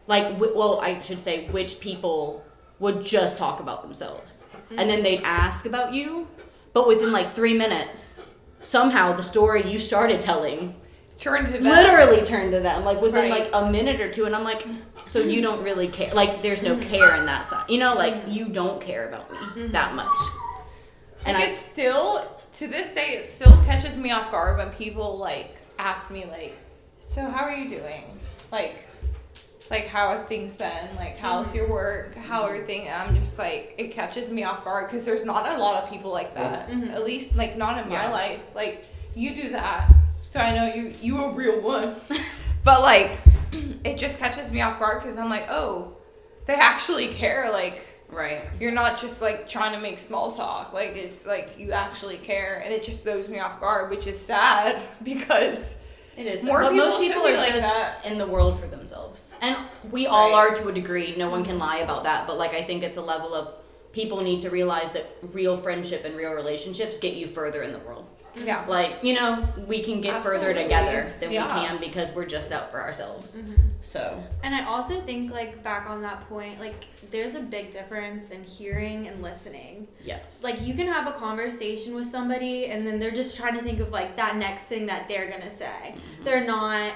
like 0.06 0.38
well 0.38 0.80
i 0.80 1.00
should 1.00 1.20
say 1.20 1.48
which 1.48 1.80
people 1.80 2.44
would 2.78 3.02
just 3.02 3.38
talk 3.38 3.58
about 3.58 3.82
themselves. 3.82 4.48
And 4.70 4.90
then 4.90 5.02
they'd 5.02 5.22
ask 5.22 5.64
about 5.64 5.94
you 5.94 6.28
but 6.74 6.86
within 6.86 7.10
like 7.10 7.32
three 7.32 7.54
minutes 7.54 8.20
somehow 8.62 9.14
the 9.14 9.22
story 9.22 9.70
you 9.70 9.78
started 9.78 10.20
telling 10.20 10.74
Turn 11.18 11.46
to 11.46 11.52
them. 11.52 11.64
literally 11.64 12.24
turn 12.24 12.52
to 12.52 12.60
them 12.60 12.84
like 12.84 13.00
within 13.00 13.30
Right. 13.30 13.42
like 13.42 13.50
a 13.52 13.70
minute 13.70 14.00
or 14.00 14.08
two 14.08 14.24
and 14.24 14.36
i'm 14.36 14.44
like 14.44 14.64
so 15.04 15.18
you 15.20 15.42
don't 15.42 15.62
really 15.64 15.88
care 15.88 16.14
like 16.14 16.42
there's 16.42 16.62
no 16.62 16.76
mm-hmm. 16.76 16.88
care 16.88 17.16
in 17.16 17.26
that 17.26 17.46
side 17.46 17.68
you 17.68 17.78
know 17.78 17.94
like 17.94 18.14
mm-hmm. 18.14 18.30
you 18.30 18.48
don't 18.48 18.80
care 18.80 19.08
about 19.08 19.30
me 19.32 19.38
mm-hmm. 19.38 19.72
that 19.72 19.94
much. 19.94 20.14
And 21.24 21.34
like 21.34 21.44
I, 21.44 21.48
it's 21.48 21.56
still 21.56 22.26
to 22.54 22.66
this 22.66 22.94
day 22.94 23.16
it 23.18 23.26
still 23.26 23.56
catches 23.64 23.98
me 23.98 24.10
off 24.10 24.30
guard 24.30 24.58
when 24.58 24.70
people 24.70 25.18
like 25.18 25.60
ask 25.78 26.10
me 26.10 26.24
like 26.26 26.56
so 27.06 27.22
how 27.28 27.44
are 27.44 27.54
you 27.54 27.68
doing? 27.68 28.04
Like 28.52 28.86
like 29.70 29.86
how 29.86 30.10
have 30.10 30.28
things 30.28 30.56
been? 30.56 30.96
Like 30.96 31.16
how's 31.16 31.54
your 31.54 31.68
work? 31.68 32.14
How 32.14 32.42
are 32.42 32.58
things? 32.64 32.88
I'm 32.92 33.14
just 33.14 33.38
like 33.38 33.74
it 33.78 33.88
catches 33.88 34.30
me 34.30 34.44
off 34.44 34.64
guard 34.64 34.88
because 34.88 35.04
there's 35.04 35.24
not 35.24 35.50
a 35.50 35.58
lot 35.58 35.82
of 35.82 35.90
people 35.90 36.10
like 36.10 36.34
that 36.34 36.70
at 36.70 37.04
least 37.04 37.36
like 37.36 37.56
not 37.56 37.80
in 37.80 37.88
my 37.88 38.10
life. 38.10 38.54
Like 38.54 38.86
you 39.14 39.34
do 39.34 39.50
that 39.50 39.90
so 40.28 40.40
i 40.40 40.54
know 40.54 40.72
you 40.74 40.92
you 41.00 41.22
a 41.24 41.32
real 41.32 41.60
one 41.60 41.96
but 42.64 42.82
like 42.82 43.18
it 43.84 43.96
just 43.96 44.18
catches 44.18 44.52
me 44.52 44.60
off 44.60 44.78
guard 44.78 45.00
because 45.00 45.18
i'm 45.18 45.30
like 45.30 45.46
oh 45.48 45.96
they 46.46 46.54
actually 46.54 47.08
care 47.08 47.50
like 47.50 47.84
right 48.10 48.42
you're 48.60 48.72
not 48.72 48.98
just 48.98 49.22
like 49.22 49.48
trying 49.48 49.72
to 49.72 49.80
make 49.80 49.98
small 49.98 50.32
talk. 50.32 50.72
Like 50.72 50.92
it's 50.96 51.26
like 51.26 51.58
you 51.58 51.72
actually 51.72 52.16
care, 52.16 52.60
and 52.64 52.72
it 52.72 52.82
just 52.82 53.04
throws 53.04 53.28
me 53.28 53.38
off 53.38 53.60
guard, 53.60 53.90
which 53.90 54.06
is 54.06 54.18
sad 54.18 54.80
because 55.02 55.78
It 56.16 56.26
is. 56.26 56.42
More 56.42 56.62
but 56.62 56.74
most 56.74 57.00
people 57.00 57.04
should 57.04 57.12
people 57.14 57.28
are 57.28 57.36
like 57.36 57.52
just 57.52 57.66
that. 57.66 58.04
in 58.04 58.18
the 58.18 58.26
world 58.26 58.58
for 58.58 58.66
themselves. 58.66 59.34
And 59.40 59.56
we 59.90 60.06
all 60.06 60.34
are 60.34 60.54
to 60.54 60.68
a 60.68 60.72
degree. 60.72 61.14
No 61.16 61.30
one 61.30 61.44
can 61.44 61.58
lie 61.58 61.78
about 61.78 62.04
that. 62.04 62.26
But 62.26 62.38
like 62.38 62.54
I 62.54 62.62
think 62.62 62.82
it's 62.82 62.96
a 62.96 63.02
level 63.02 63.34
of 63.34 63.56
people 63.92 64.22
need 64.22 64.42
to 64.42 64.50
realize 64.50 64.92
that 64.92 65.06
real 65.32 65.56
friendship 65.56 66.04
and 66.04 66.16
real 66.16 66.32
relationships 66.32 66.98
get 66.98 67.14
you 67.14 67.26
further 67.26 67.62
in 67.62 67.72
the 67.72 67.78
world. 67.80 68.06
Yeah, 68.44 68.64
Like, 68.66 69.02
you 69.02 69.14
know, 69.14 69.46
we 69.66 69.82
can 69.82 70.00
get 70.00 70.22
further 70.22 70.54
together 70.54 71.12
than 71.20 71.30
Yeah. 71.32 71.44
we 71.60 71.66
can 71.68 71.78
because 71.80 72.10
we're 72.12 72.26
just 72.26 72.52
out 72.52 72.70
for 72.70 72.80
ourselves. 72.80 73.38
So, 73.82 74.22
And 74.42 74.54
I 74.54 74.64
also 74.64 75.00
think 75.02 75.30
like 75.32 75.62
back 75.62 75.88
on 75.88 76.02
that 76.02 76.28
point, 76.28 76.60
like 76.60 76.74
there's 77.10 77.34
a 77.34 77.40
big 77.40 77.72
difference 77.72 78.30
in 78.30 78.42
hearing 78.44 79.08
and 79.08 79.22
listening. 79.22 79.88
yes. 80.04 80.42
Like 80.42 80.60
you 80.62 80.74
can 80.74 80.86
have 80.86 81.06
a 81.06 81.12
conversation 81.12 81.94
with 81.94 82.10
somebody 82.10 82.66
and 82.66 82.86
then 82.86 82.98
they're 82.98 83.10
just 83.10 83.36
trying 83.36 83.54
to 83.54 83.62
think 83.62 83.80
of 83.80 83.90
like 83.90 84.16
that 84.16 84.36
next 84.36 84.64
thing 84.64 84.86
that 84.86 85.08
they're 85.08 85.28
gonna 85.30 85.50
say. 85.50 85.94
They're 86.24 86.44
not 86.44 86.92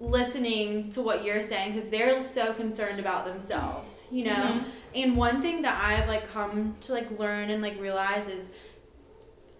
listening 0.00 0.90
to 0.90 1.00
what 1.02 1.24
you're 1.24 1.40
saying 1.40 1.72
because 1.72 1.88
they're 1.90 2.20
so 2.22 2.52
concerned 2.52 2.98
about 3.00 3.24
themselves, 3.24 4.08
you 4.10 4.24
know. 4.24 4.32
Mhm. 4.34 4.64
And 4.94 5.16
one 5.16 5.40
thing 5.42 5.62
that 5.62 5.80
I've 5.82 6.08
like 6.08 6.28
come 6.30 6.76
to 6.82 6.92
like 6.92 7.10
learn 7.18 7.50
and 7.50 7.62
like 7.62 7.80
realize 7.80 8.28
is 8.28 8.50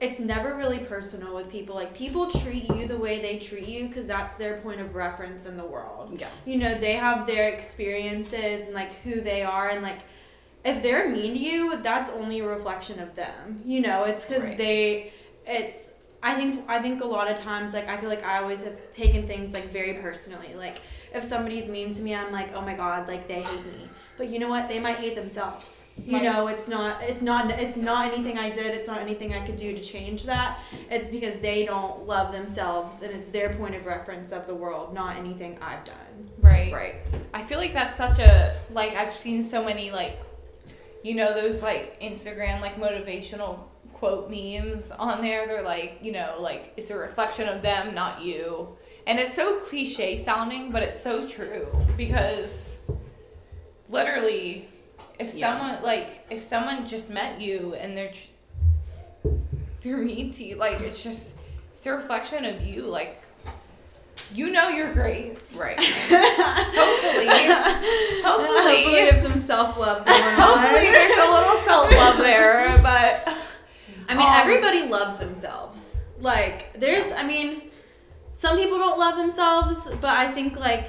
it's 0.04 0.20
never 0.20 0.54
really 0.54 0.78
personal 0.78 1.34
with 1.34 1.50
people. 1.50 1.74
Like 1.74 1.94
people 1.94 2.30
treat 2.30 2.68
you 2.76 2.86
the 2.86 2.96
way 2.96 3.20
they 3.20 3.38
treat 3.38 3.66
you 3.68 3.88
because 3.88 4.06
that's 4.06 4.36
their 4.36 4.58
point 4.58 4.80
of 4.80 4.94
reference 4.94 5.46
in 5.46 5.56
the 5.56 5.64
world. 5.64 6.16
Yeah. 6.18 6.28
You 6.46 6.56
know, 6.58 6.74
they 6.78 6.94
have 6.94 7.26
their 7.26 7.48
experiences 7.50 8.66
and 8.66 8.74
like 8.74 8.92
who 9.04 9.20
they 9.20 9.42
are 9.42 9.68
and 9.70 9.82
like 9.82 10.00
if 10.64 10.82
they're 10.82 11.08
mean 11.10 11.34
to 11.34 11.38
you, 11.38 11.76
that's 11.82 12.10
only 12.10 12.40
a 12.40 12.46
reflection 12.46 12.98
of 12.98 13.14
them. 13.14 13.60
You 13.64 13.80
know, 13.80 14.04
it's 14.04 14.24
because 14.24 14.44
Right. 14.44 14.58
they 14.58 15.12
it's 15.46 15.92
I 16.22 16.34
think 16.36 16.64
I 16.68 16.80
think 16.80 17.02
a 17.02 17.06
lot 17.06 17.30
of 17.30 17.36
times 17.36 17.74
like 17.74 17.88
I 17.88 17.96
feel 17.98 18.08
like 18.08 18.24
I 18.24 18.38
always 18.38 18.64
have 18.64 18.76
taken 18.92 19.26
things 19.26 19.52
like 19.52 19.70
very 19.72 19.94
personally. 19.94 20.54
Like 20.56 20.78
if 21.14 21.22
somebody's 21.22 21.68
mean 21.68 21.92
to 21.94 22.02
me, 22.02 22.14
I'm 22.14 22.32
like, 22.32 22.54
oh 22.54 22.62
my 22.62 22.74
god, 22.74 23.08
like 23.08 23.28
they 23.28 23.42
hate 23.42 23.66
me. 23.66 23.88
But 24.16 24.28
you 24.28 24.38
know 24.38 24.48
what? 24.48 24.68
They 24.68 24.78
might 24.78 24.96
hate 24.96 25.16
themselves. 25.16 25.83
You 25.96 26.14
Right. 26.14 26.22
know, 26.24 26.48
it's 26.48 26.68
not 26.68 27.02
it's 27.02 27.22
not 27.22 27.50
it's 27.52 27.76
not 27.76 28.12
anything 28.12 28.36
I 28.36 28.50
did. 28.50 28.66
It's 28.74 28.86
not 28.86 29.00
anything 29.00 29.32
I 29.32 29.44
could 29.46 29.56
do 29.56 29.74
to 29.74 29.80
change 29.80 30.24
that. 30.24 30.58
It's 30.90 31.08
because 31.08 31.40
they 31.40 31.64
don't 31.64 32.06
love 32.06 32.32
themselves 32.32 33.02
and 33.02 33.12
it's 33.14 33.28
their 33.28 33.54
point 33.54 33.74
of 33.74 33.86
reference 33.86 34.32
of 34.32 34.46
the 34.46 34.54
world, 34.54 34.92
not 34.92 35.16
anything 35.16 35.56
I've 35.62 35.84
done. 35.84 36.30
Right. 36.40 36.72
Right. 36.72 36.94
I 37.32 37.42
feel 37.42 37.58
like 37.58 37.72
that's 37.72 37.94
such 37.96 38.18
a 38.18 38.54
like 38.72 38.94
I've 38.96 39.12
seen 39.12 39.42
so 39.44 39.64
many 39.64 39.90
like 39.92 40.18
you 41.02 41.14
know 41.14 41.32
those 41.32 41.62
like 41.62 42.00
Instagram 42.00 42.60
like 42.60 42.76
motivational 42.76 43.60
quote 43.92 44.28
memes 44.30 44.90
on 44.90 45.22
there. 45.22 45.46
They're 45.46 45.62
like, 45.62 46.00
you 46.02 46.12
know, 46.12 46.34
like 46.38 46.72
it's 46.76 46.90
a 46.90 46.96
reflection 46.98 47.48
of 47.48 47.62
them, 47.62 47.94
not 47.94 48.20
you. 48.20 48.76
And 49.06 49.18
it's 49.18 49.32
so 49.32 49.60
cliche 49.60 50.16
sounding, 50.16 50.70
but 50.70 50.82
it's 50.82 50.98
so 51.00 51.26
true 51.28 51.66
because 51.96 52.80
literally 53.88 54.68
if 55.18 55.34
Yeah. 55.34 55.58
someone 55.58 55.82
like 55.82 56.26
if 56.30 56.42
someone 56.42 56.86
just 56.86 57.10
met 57.10 57.40
you 57.40 57.74
and 57.78 57.96
they're 57.96 58.12
they're 59.82 59.98
mean 59.98 60.30
to 60.32 60.44
you, 60.44 60.56
like 60.56 60.80
it's 60.80 61.02
just 61.02 61.38
it's 61.72 61.86
a 61.86 61.92
reflection 61.92 62.44
of 62.44 62.64
you 62.64 62.82
like 62.82 63.20
you 64.32 64.50
know 64.50 64.68
you're 64.68 64.92
great. 64.94 65.38
Right. 65.54 65.78
Hopefully. 65.80 67.26
Hopefully. 67.28 68.22
Hopefully, 68.24 68.94
there's 68.94 69.22
some 69.22 69.40
self 69.40 69.76
love. 69.78 70.04
Hopefully 70.06 70.90
there's 70.90 71.18
a 71.18 71.30
little 71.32 71.56
self 71.56 71.90
love 71.90 72.18
there, 72.18 72.78
but 72.78 73.28
I 74.08 74.14
mean, 74.14 74.26
Um, 74.26 74.32
everybody 74.40 74.82
loves 74.88 75.18
themselves. 75.18 76.00
Like, 76.20 76.78
there's, 76.78 77.10
I 77.12 77.22
mean, 77.24 77.70
some 78.36 78.56
people 78.56 78.78
don't 78.78 78.98
love 78.98 79.16
themselves, 79.16 79.88
but 80.00 80.10
I 80.10 80.30
think 80.30 80.58
like, 80.58 80.86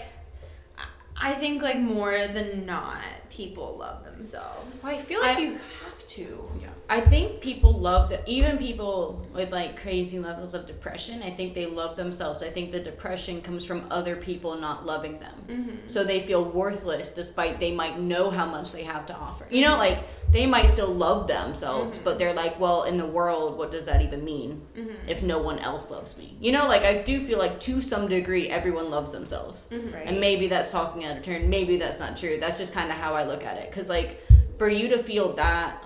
I 1.18 1.34
think 1.34 1.62
like 1.62 1.80
more 1.80 2.28
than 2.28 2.66
not, 2.66 3.00
people 3.36 3.76
love 3.78 4.06
themselves. 4.06 4.86
I 4.86 4.96
feel 4.96 5.20
like 5.20 5.38
I- 5.38 5.42
you 5.42 5.52
have 5.52 6.08
to. 6.08 6.50
Yeah. 6.62 6.70
I 6.88 7.02
think 7.02 7.42
people 7.42 7.74
love 7.74 8.10
that. 8.10 8.28
Even 8.28 8.58
people 8.58 9.26
with 9.34 9.52
like 9.52 9.80
crazy 9.80 10.20
levels 10.20 10.54
of 10.54 10.68
depression, 10.68 11.22
I 11.24 11.32
think 11.32 11.56
they 11.56 11.66
love 11.66 11.98
themselves. 11.98 12.44
I 12.44 12.50
think 12.50 12.72
the 12.72 12.80
depression 12.80 13.42
comes 13.42 13.66
from 13.66 13.84
other 13.90 14.16
people 14.16 14.56
not 14.56 14.86
loving 14.86 15.20
them. 15.20 15.36
Mm-hmm. 15.48 15.76
So 15.88 16.04
they 16.04 16.22
feel 16.22 16.46
worthless 16.46 17.10
despite 17.10 17.60
they 17.60 17.72
might 17.74 18.00
know 18.00 18.30
how 18.30 18.46
much 18.46 18.72
they 18.72 18.84
have 18.84 19.06
to 19.08 19.16
offer. 19.16 19.48
You 19.50 19.64
mm-hmm. 19.64 19.72
know, 19.72 19.78
like 19.78 20.00
they 20.32 20.46
might 20.46 20.70
still 20.70 20.94
love 20.94 21.28
themselves, 21.28 21.98
but 21.98 22.12
mm-hmm. 22.12 22.20
they're 22.20 22.34
like, 22.34 22.60
well, 22.60 22.84
in 22.84 22.98
the 22.98 23.06
world, 23.06 23.58
what 23.58 23.72
does 23.72 23.86
that 23.86 24.02
even 24.02 24.24
mean 24.24 24.62
mm-hmm. 24.78 25.10
if 25.10 25.24
no 25.24 25.42
one 25.42 25.60
else 25.60 25.90
loves 25.90 26.18
me? 26.18 26.36
You 26.40 26.52
know, 26.52 26.68
like 26.68 26.84
I 26.84 27.02
do 27.02 27.20
feel 27.20 27.40
like 27.40 27.60
to 27.62 27.82
some 27.82 28.08
degree, 28.08 28.50
everyone 28.50 28.90
loves 28.90 29.12
themselves. 29.12 29.70
Right. 29.72 30.06
And 30.06 30.20
maybe 30.20 30.48
that's 30.48 30.72
talking 30.72 31.06
out 31.06 31.18
of 31.18 31.24
turn. 31.24 31.50
Maybe 31.50 31.78
that's 31.78 32.00
not 32.00 32.16
true. 32.18 32.38
That's 32.40 32.58
just 32.58 32.74
kind 32.74 32.90
of 32.90 32.98
how 32.98 33.14
I 33.14 33.24
look 33.28 33.44
at 33.44 33.58
it. 33.58 33.70
Because, 33.70 33.90
like, 33.90 34.22
for 34.58 34.70
you 34.70 34.90
to 34.90 35.02
feel 35.02 35.34
that 35.34 35.84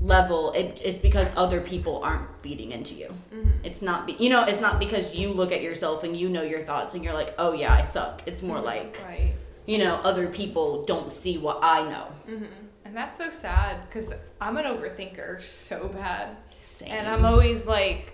level, 0.00 0.52
it, 0.52 0.80
it's 0.84 0.98
because 0.98 1.28
other 1.36 1.60
people 1.60 2.02
aren't 2.02 2.28
feeding 2.42 2.72
into 2.72 2.94
you. 2.94 3.14
Mm-hmm. 3.34 3.64
It's 3.64 3.82
not, 3.82 4.06
be, 4.06 4.16
you 4.18 4.30
know, 4.30 4.44
it's 4.44 4.60
not 4.60 4.78
because 4.78 5.14
you 5.14 5.30
look 5.30 5.52
at 5.52 5.62
yourself 5.62 6.04
and 6.04 6.16
you 6.16 6.28
know 6.28 6.42
your 6.42 6.62
thoughts 6.62 6.94
and 6.94 7.02
you're 7.02 7.14
like, 7.14 7.34
oh 7.38 7.52
yeah, 7.52 7.72
I 7.72 7.82
suck. 7.82 8.22
It's 8.26 8.42
more 8.42 8.56
mm-hmm. 8.56 8.66
like, 8.66 9.00
Right. 9.04 9.32
you 9.66 9.78
know, 9.78 9.96
other 9.96 10.28
people 10.28 10.84
don't 10.84 11.10
see 11.10 11.38
what 11.38 11.58
I 11.62 11.88
know. 11.88 12.06
Mm-hmm. 12.28 12.44
And 12.84 12.96
that's 12.96 13.16
so 13.16 13.30
sad 13.30 13.80
because 13.88 14.14
I'm 14.40 14.56
an 14.58 14.64
overthinker 14.64 15.42
so 15.42 15.88
bad. 15.88 16.36
Same. 16.62 16.92
And 16.92 17.08
I'm 17.08 17.24
always 17.24 17.66
like, 17.66 18.12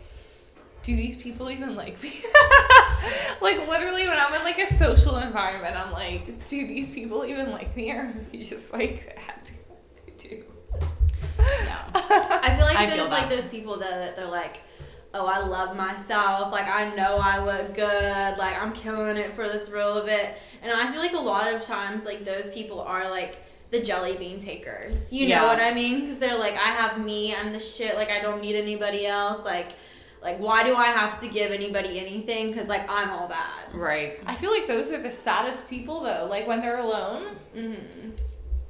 do 0.83 0.97
these 0.97 1.17
people 1.17 1.51
even 1.51 1.77
like 1.77 2.03
me? 2.03 2.11
like 3.41 3.69
literally 3.69 4.07
when 4.07 4.19
I'm 4.19 4.35
in 4.35 4.43
like 4.43 4.59
a 4.59 4.67
social 4.67 5.17
environment, 5.19 5.77
I'm 5.77 5.93
like, 5.93 6.47
do 6.49 6.67
these 6.67 6.91
people 6.91 7.25
even 7.25 7.51
like 7.51 7.77
me? 7.77 7.93
Or 7.93 8.01
are 8.01 8.13
they 8.13 8.39
just 8.39 8.73
like 8.73 9.19
have 9.27 9.45
to 9.45 9.53
do? 10.19 10.45
yeah. 11.39 11.85
I 11.95 12.55
feel 12.57 12.67
like 12.67 12.77
I 12.77 12.87
feel 12.89 12.97
there's 12.97 13.11
like 13.11 13.29
those 13.29 13.49
people 13.49 13.79
that, 13.79 13.91
that 13.91 14.17
they're 14.17 14.27
like, 14.27 14.61
oh, 15.15 15.27
I 15.27 15.39
love 15.39 15.77
myself. 15.77 16.53
Like 16.53 16.67
I 16.67 16.95
know 16.95 17.19
I 17.23 17.45
look 17.45 17.75
good. 17.75 18.39
Like 18.39 18.61
I'm 18.61 18.73
killing 18.73 19.17
it 19.17 19.35
for 19.35 19.49
the 19.49 19.61
thrill 19.61 19.97
of 19.97 20.09
it. 20.09 20.37
And 20.63 20.73
I 20.73 20.91
feel 20.91 21.01
like 21.01 21.15
a 21.15 21.19
lot 21.19 21.53
of 21.53 21.63
times 21.63 22.05
like 22.05 22.25
those 22.25 22.51
people 22.51 22.81
are 22.81 23.09
like 23.09 23.39
the 23.71 23.81
jelly 23.81 24.17
bean 24.17 24.41
takers. 24.41 25.13
You 25.13 25.29
know 25.29 25.47
what 25.47 25.61
I 25.61 25.73
mean? 25.73 26.01
Because 26.01 26.19
they're 26.19 26.39
like, 26.39 26.55
I 26.55 26.71
have 26.71 27.03
me. 27.03 27.35
I'm 27.35 27.53
the 27.53 27.61
shit. 27.61 27.95
Like 27.95 28.11
I 28.11 28.21
don't 28.21 28.43
need 28.43 28.57
anybody 28.57 29.07
else. 29.07 29.45
Like. 29.45 29.73
Like, 30.23 30.39
why 30.39 30.63
do 30.63 30.75
I 30.77 30.87
have 30.87 31.19
to 31.21 31.29
give 31.29 31.51
anybody 31.51 31.99
anything? 31.99 32.47
Because, 32.49 32.69
like, 32.69 32.89
I'm 32.89 33.11
all 33.11 33.27
that. 33.29 33.61
Right. 33.75 34.21
I 34.27 34.35
feel 34.35 34.51
like 34.53 34.67
those 34.69 34.93
are 34.93 34.99
the 35.03 35.11
saddest 35.11 35.69
people 35.69 36.01
though. 36.01 36.27
Like 36.31 36.47
when 36.47 36.61
they're 36.61 36.79
alone, 36.79 37.27
Mm-hmm. 37.57 38.11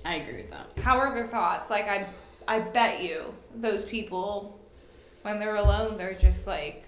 I 0.04 0.16
agree 0.16 0.38
with 0.42 0.50
that. 0.50 0.72
how 0.82 0.98
are 0.98 1.14
their 1.14 1.26
thoughts? 1.28 1.70
Like 1.70 1.88
I 1.88 2.06
I 2.48 2.58
bet 2.58 3.02
you 3.02 3.32
those 3.54 3.84
people 3.84 4.58
when 5.22 5.38
they're 5.38 5.54
alone, 5.56 5.96
they're 5.96 6.14
just 6.14 6.46
like 6.46 6.84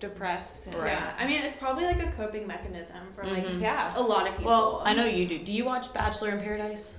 depressed. 0.00 0.66
And, 0.66 0.74
Right. 0.76 0.92
Yeah. 0.92 1.12
I 1.18 1.26
mean, 1.26 1.42
it's 1.42 1.56
probably 1.56 1.84
like 1.84 2.02
a 2.02 2.10
coping 2.12 2.46
mechanism 2.46 2.98
for, 3.14 3.24
like, 3.24 3.44
Mhm. 3.46 3.60
Yeah. 3.60 3.92
a 3.96 4.00
lot 4.00 4.26
of 4.28 4.36
people. 4.36 4.50
Well, 4.52 4.82
I 4.84 4.94
know 4.94 5.04
you 5.04 5.26
do. 5.26 5.38
Do 5.38 5.52
you 5.52 5.64
watch 5.64 5.92
Bachelor 5.92 6.30
in 6.30 6.40
Paradise? 6.40 6.96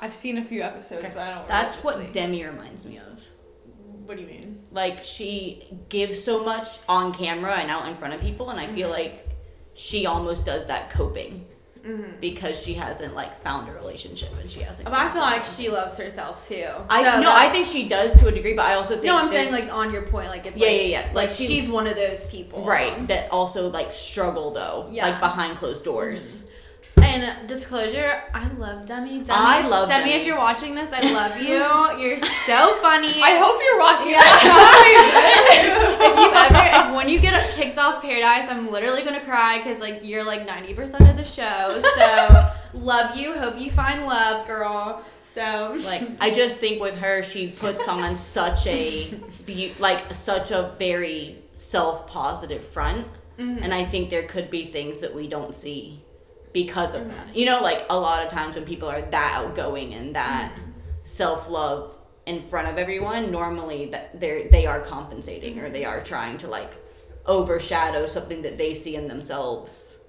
I've 0.00 0.12
seen 0.14 0.36
a 0.38 0.44
few 0.44 0.62
episodes, 0.62 1.04
Okay. 1.04 1.12
but 1.14 1.22
I 1.22 1.34
don't. 1.34 1.46
That's 1.48 1.82
what. 1.84 2.12
Demi 2.12 2.44
reminds 2.44 2.84
me 2.84 2.98
of. 2.98 3.22
What 4.04 4.16
do 4.16 4.22
you 4.22 4.28
mean? 4.28 4.61
Like 4.72 5.04
she 5.04 5.64
gives 5.88 6.22
so 6.22 6.44
much 6.44 6.78
on 6.88 7.12
camera 7.14 7.52
and 7.56 7.70
out 7.70 7.86
in 7.88 7.96
front 7.96 8.14
of 8.14 8.20
people 8.20 8.50
and 8.50 8.58
i 8.58 8.66
feel 8.72 8.88
Mm-hmm. 8.88 9.02
like 9.02 9.28
she 9.74 10.06
almost 10.06 10.44
does 10.44 10.66
that 10.66 10.90
coping 10.90 11.46
Mm-hmm. 11.84 12.20
because 12.20 12.62
she 12.62 12.74
hasn't 12.74 13.12
like 13.16 13.42
found 13.42 13.68
a 13.68 13.72
relationship 13.72 14.28
and 14.40 14.48
she 14.48 14.60
hasn't 14.60 14.84
But 14.88 14.94
I 14.94 15.10
feel 15.12 15.20
like 15.22 15.44
she 15.44 15.68
loves 15.68 15.96
herself 15.98 16.46
too. 16.46 16.68
i 16.88 17.02
So 17.02 17.20
no 17.20 17.32
i 17.34 17.48
think 17.48 17.66
she 17.66 17.88
does 17.88 18.14
to 18.20 18.28
a 18.28 18.30
degree 18.30 18.54
but 18.54 18.66
i 18.66 18.74
also 18.74 18.94
think 18.94 19.06
No, 19.06 19.18
I'm 19.18 19.28
saying 19.28 19.50
like 19.50 19.72
on 19.72 19.92
your 19.92 20.02
point, 20.02 20.28
like 20.28 20.46
it's 20.46 20.56
Yeah, 20.56 20.66
like, 20.68 20.76
yeah, 20.76 20.82
yeah. 20.84 21.00
Like, 21.06 21.14
Like, 21.14 21.30
she- 21.32 21.46
she's 21.48 21.68
one 21.68 21.88
of 21.88 21.96
those 21.96 22.22
people, 22.26 22.64
right 22.64 23.08
that 23.08 23.32
also 23.32 23.68
like 23.70 23.90
struggle 23.92 24.52
though 24.52 24.86
Yeah. 24.92 25.08
like 25.08 25.18
behind 25.18 25.58
closed 25.58 25.84
doors 25.84 26.48
And 27.12 27.46
disclosure, 27.46 28.22
I 28.32 28.48
love 28.54 28.86
Demi. 28.86 29.18
Demi 29.18 29.26
I 29.30 29.66
love 29.66 29.88
Demi. 29.88 30.10
Demi. 30.10 30.20
If 30.20 30.26
you're 30.26 30.38
watching 30.38 30.74
this, 30.74 30.90
I 30.92 31.12
love 31.12 31.36
you. 31.40 32.02
You're 32.02 32.18
so 32.18 32.74
funny. 32.80 33.12
I 33.22 33.36
hope 33.36 33.60
you're 33.62 33.78
watching. 33.78 34.14
if 35.52 36.18
you 36.18 36.32
ever, 36.34 36.88
if 36.90 36.96
when 36.96 37.08
you 37.08 37.20
get 37.20 37.50
kicked 37.52 37.78
off 37.78 38.00
Paradise, 38.02 38.48
I'm 38.48 38.70
literally 38.70 39.02
gonna 39.02 39.20
cry 39.20 39.58
because 39.58 39.78
like 39.80 40.00
you're 40.02 40.24
like 40.24 40.46
90% 40.46 41.10
of 41.10 41.16
the 41.16 41.24
show. 41.24 41.82
So 41.98 42.50
love 42.78 43.16
you. 43.16 43.34
Hope 43.38 43.58
you 43.58 43.70
find 43.70 44.06
love, 44.06 44.46
girl. 44.46 45.04
So 45.26 45.74
like 45.86 46.02
i 46.20 46.30
just 46.30 46.58
think 46.58 46.78
with 46.82 46.94
her 46.98 47.22
she 47.22 47.48
puts 47.48 47.88
on 47.88 48.18
such 48.18 48.66
a 48.66 49.14
be- 49.46 49.72
like 49.78 50.12
such 50.12 50.50
a 50.50 50.74
very 50.78 51.38
self-positive 51.54 52.62
front 52.64 53.06
Mm-hmm. 53.38 53.62
and 53.64 53.72
i 53.72 53.82
think 53.82 54.10
there 54.10 54.24
could 54.24 54.50
be 54.50 54.66
things 54.66 55.00
that 55.00 55.14
we 55.14 55.26
don't 55.26 55.54
see 55.54 56.01
because 56.52 56.94
of 56.94 57.08
that. 57.08 57.34
You 57.34 57.46
know 57.46 57.60
like 57.60 57.84
a 57.90 57.98
lot 57.98 58.24
of 58.24 58.30
times 58.30 58.56
when 58.56 58.64
people 58.64 58.88
are 58.88 59.02
that 59.02 59.32
outgoing 59.36 59.94
and 59.94 60.14
that 60.14 60.52
mm-hmm. 60.52 60.70
self-love 61.04 61.98
in 62.26 62.42
front 62.42 62.68
of 62.68 62.78
everyone 62.78 63.30
normally 63.30 63.86
that 63.86 64.20
they're 64.20 64.48
they 64.48 64.66
are 64.66 64.80
compensating 64.80 65.58
or 65.58 65.70
they 65.70 65.84
are 65.84 66.02
trying 66.02 66.38
to 66.38 66.46
like 66.46 66.72
overshadow 67.26 68.06
something 68.06 68.42
that 68.42 68.58
they 68.58 68.74
see 68.74 68.96
in 68.96 69.08
themselves 69.08 70.00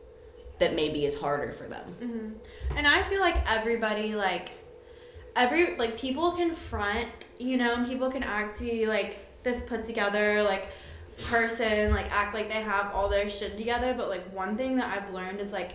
that 0.59 0.75
maybe 0.75 1.05
is 1.05 1.19
harder 1.19 1.51
for 1.51 1.65
them. 1.65 1.95
Mm-hmm. 2.01 2.77
And 2.77 2.87
I 2.87 3.03
feel 3.03 3.19
like 3.19 3.49
everybody 3.49 4.15
like 4.15 4.51
every 5.35 5.75
like 5.77 5.97
people 5.97 6.31
can 6.31 6.53
front, 6.53 7.09
you 7.39 7.57
know, 7.57 7.75
and 7.75 7.87
people 7.87 8.11
can 8.11 8.23
act 8.23 8.57
to 8.59 8.65
be 8.65 8.85
like 8.85 9.19
this 9.43 9.61
put 9.63 9.83
together 9.83 10.43
like 10.43 10.69
person, 11.25 11.91
like 11.91 12.11
act 12.11 12.33
like 12.33 12.49
they 12.49 12.61
have 12.61 12.93
all 12.93 13.09
their 13.09 13.29
shit 13.29 13.57
together, 13.57 13.93
but 13.95 14.09
like 14.09 14.31
one 14.33 14.55
thing 14.57 14.75
that 14.77 14.95
I've 14.95 15.13
learned 15.13 15.39
is 15.39 15.53
like 15.53 15.71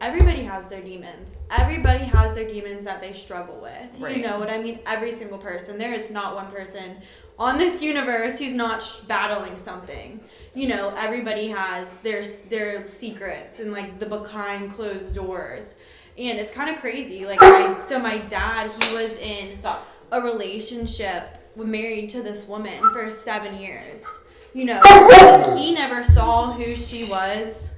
everybody 0.00 0.42
has 0.42 0.68
their 0.68 0.80
demons. 0.80 1.36
Everybody 1.50 2.04
has 2.04 2.34
their 2.34 2.48
demons 2.48 2.84
that 2.84 3.00
they 3.00 3.12
struggle 3.12 3.60
with. 3.60 4.00
Right. 4.00 4.16
You 4.16 4.22
know 4.22 4.38
what 4.38 4.50
I 4.50 4.60
mean? 4.62 4.80
Every 4.86 5.12
single 5.12 5.38
person. 5.38 5.78
There 5.78 5.92
is 5.92 6.10
not 6.10 6.34
one 6.34 6.46
person 6.46 6.96
on 7.38 7.58
this 7.58 7.82
universe 7.82 8.38
who's 8.38 8.54
not 8.54 8.82
sh- 8.82 9.00
battling 9.00 9.56
something. 9.56 10.20
You 10.54 10.68
know, 10.68 10.92
everybody 10.96 11.48
has 11.48 11.94
their 11.98 12.24
their 12.48 12.86
secrets 12.86 13.60
and 13.60 13.72
like 13.72 13.98
the 13.98 14.06
behind 14.06 14.72
closed 14.72 15.14
doors. 15.14 15.80
And 16.18 16.38
it's 16.38 16.52
kind 16.52 16.68
of 16.68 16.80
crazy. 16.80 17.24
Like, 17.24 17.40
my, 17.40 17.80
so 17.84 17.98
my 17.98 18.18
dad, 18.18 18.70
he 18.70 18.94
was 18.94 19.16
in 19.18 19.54
Stop. 19.54 19.86
a 20.12 20.20
relationship 20.20 21.38
married 21.56 22.10
to 22.10 22.22
this 22.22 22.46
woman 22.46 22.78
for 22.92 23.10
seven 23.10 23.58
years. 23.58 24.06
You 24.52 24.64
know, 24.64 25.56
he 25.56 25.72
never 25.72 26.02
saw 26.02 26.52
who 26.52 26.74
she 26.74 27.04
was. 27.04 27.72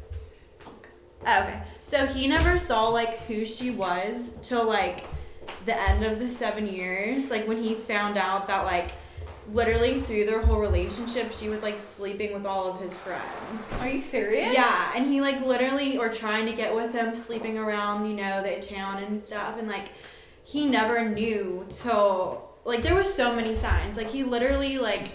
Oh, 1.26 1.42
okay. 1.42 1.62
So 1.92 2.06
he 2.06 2.26
never 2.26 2.58
saw 2.58 2.88
like 2.88 3.18
who 3.24 3.44
she 3.44 3.68
was 3.68 4.38
till 4.40 4.64
like 4.64 5.04
the 5.66 5.78
end 5.78 6.02
of 6.02 6.20
the 6.20 6.30
seven 6.30 6.66
years. 6.66 7.30
Like 7.30 7.46
when 7.46 7.62
he 7.62 7.74
found 7.74 8.16
out 8.16 8.46
that 8.46 8.64
like 8.64 8.92
literally 9.52 10.00
through 10.00 10.24
their 10.24 10.40
whole 10.40 10.58
relationship 10.58 11.32
she 11.34 11.50
was 11.50 11.62
like 11.62 11.78
sleeping 11.78 12.32
with 12.32 12.46
all 12.46 12.66
of 12.66 12.80
his 12.80 12.96
friends. 12.96 13.70
Are 13.78 13.90
you 13.90 14.00
serious? 14.00 14.54
Yeah, 14.54 14.92
and 14.96 15.06
he 15.06 15.20
like 15.20 15.44
literally 15.44 15.98
or 15.98 16.08
trying 16.08 16.46
to 16.46 16.52
get 16.52 16.74
with 16.74 16.94
him, 16.94 17.14
sleeping 17.14 17.58
around, 17.58 18.08
you 18.08 18.16
know, 18.16 18.42
the 18.42 18.58
town 18.62 19.02
and 19.02 19.20
stuff, 19.22 19.58
and 19.58 19.68
like 19.68 19.88
he 20.44 20.64
never 20.64 21.06
knew 21.06 21.66
till 21.68 22.54
like 22.64 22.82
there 22.82 22.94
was 22.94 23.12
so 23.12 23.36
many 23.36 23.54
signs. 23.54 23.98
Like 23.98 24.08
he 24.08 24.24
literally 24.24 24.78
like 24.78 25.08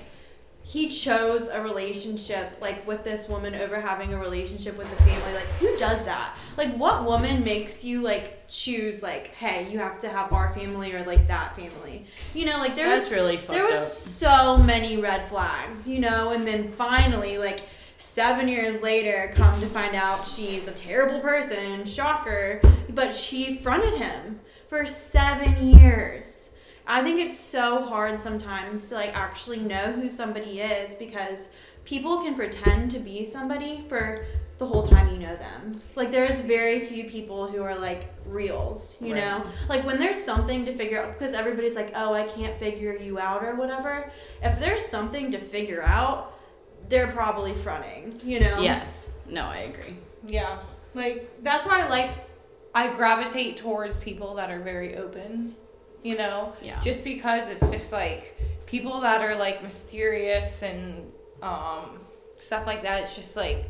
he 0.67 0.89
chose 0.89 1.47
a 1.47 1.61
relationship 1.61 2.57
like 2.59 2.85
with 2.85 3.01
this 3.01 3.29
woman 3.29 3.55
over 3.55 3.79
having 3.79 4.13
a 4.13 4.19
relationship 4.19 4.77
with 4.77 4.89
the 4.89 4.97
family. 4.97 5.33
Like 5.33 5.47
who 5.61 5.77
does 5.77 6.03
that? 6.03 6.35
Like 6.57 6.75
what 6.75 7.05
woman 7.05 7.41
makes 7.45 7.85
you 7.85 8.01
like 8.01 8.45
choose 8.49 9.01
like, 9.01 9.27
hey, 9.35 9.71
you 9.71 9.79
have 9.79 9.97
to 9.99 10.09
have 10.09 10.33
our 10.33 10.53
family 10.53 10.93
or 10.93 11.05
like 11.05 11.25
that 11.29 11.55
family? 11.55 12.05
You 12.33 12.47
know, 12.47 12.57
like 12.57 12.75
there 12.75 12.89
That's 12.89 13.09
was 13.09 13.17
really 13.17 13.37
there 13.37 13.63
was 13.63 13.77
up. 13.77 13.87
so 13.87 14.57
many 14.57 14.97
red 14.97 15.29
flags, 15.29 15.87
you 15.87 15.99
know, 15.99 16.31
and 16.31 16.45
then 16.45 16.69
finally 16.73 17.37
like 17.37 17.61
seven 17.95 18.49
years 18.49 18.83
later 18.83 19.31
come 19.35 19.61
to 19.61 19.67
find 19.67 19.95
out 19.95 20.27
she's 20.27 20.67
a 20.67 20.71
terrible 20.73 21.19
person 21.19 21.83
shocker 21.83 22.61
but 22.89 23.15
she 23.15 23.55
fronted 23.57 23.95
him 23.95 24.39
for 24.69 24.85
seven 24.85 25.79
years 25.79 26.53
i 26.87 27.01
think 27.03 27.19
it's 27.19 27.39
so 27.39 27.81
hard 27.81 28.19
sometimes 28.19 28.89
to 28.89 28.95
like 28.95 29.15
actually 29.15 29.59
know 29.59 29.91
who 29.91 30.09
somebody 30.09 30.61
is 30.61 30.95
because 30.95 31.49
people 31.85 32.21
can 32.21 32.33
pretend 32.35 32.89
to 32.91 32.99
be 32.99 33.23
somebody 33.23 33.83
for 33.87 34.25
the 34.57 34.65
whole 34.65 34.81
time 34.81 35.07
you 35.11 35.19
know 35.19 35.35
them 35.35 35.79
like 35.95 36.09
there's 36.09 36.41
very 36.41 36.79
few 36.85 37.03
people 37.03 37.47
who 37.47 37.61
are 37.61 37.75
like 37.77 38.11
reals 38.25 38.97
you 38.99 39.13
Right. 39.13 39.23
know 39.23 39.43
like 39.69 39.85
when 39.85 39.99
there's 39.99 40.21
something 40.21 40.65
to 40.65 40.75
figure 40.75 40.99
out 40.99 41.17
because 41.17 41.33
everybody's 41.35 41.75
like 41.75 41.91
oh 41.95 42.13
i 42.13 42.23
can't 42.23 42.57
figure 42.59 42.95
you 42.95 43.19
out 43.19 43.43
or 43.43 43.55
whatever 43.55 44.11
if 44.41 44.59
there's 44.59 44.83
something 44.83 45.31
to 45.31 45.37
figure 45.39 45.83
out 45.83 46.33
they're 46.89 47.11
probably 47.11 47.53
fronting, 47.53 48.17
you 48.23 48.39
know? 48.39 48.61
Yes. 48.61 49.11
No, 49.27 49.41
I 49.43 49.57
agree. 49.71 49.97
Yeah. 50.25 50.59
Like 50.93 51.43
that's 51.43 51.65
why 51.65 51.81
I 51.81 51.89
like 51.89 52.11
I 52.73 52.87
gravitate 52.95 53.57
towards 53.57 53.97
people 53.97 54.35
that 54.35 54.49
are 54.49 54.61
very 54.61 54.95
open, 54.95 55.53
you 56.03 56.17
know? 56.17 56.53
Yeah. 56.61 56.79
Just 56.81 57.03
because 57.03 57.49
it's 57.49 57.71
just 57.71 57.91
like 57.91 58.39
people 58.65 59.01
that 59.01 59.21
are 59.21 59.35
like 59.35 59.63
mysterious 59.63 60.63
and 60.63 61.11
um 61.41 61.99
stuff 62.37 62.65
like 62.67 62.83
that, 62.83 63.01
it's 63.03 63.15
just 63.15 63.35
like 63.35 63.69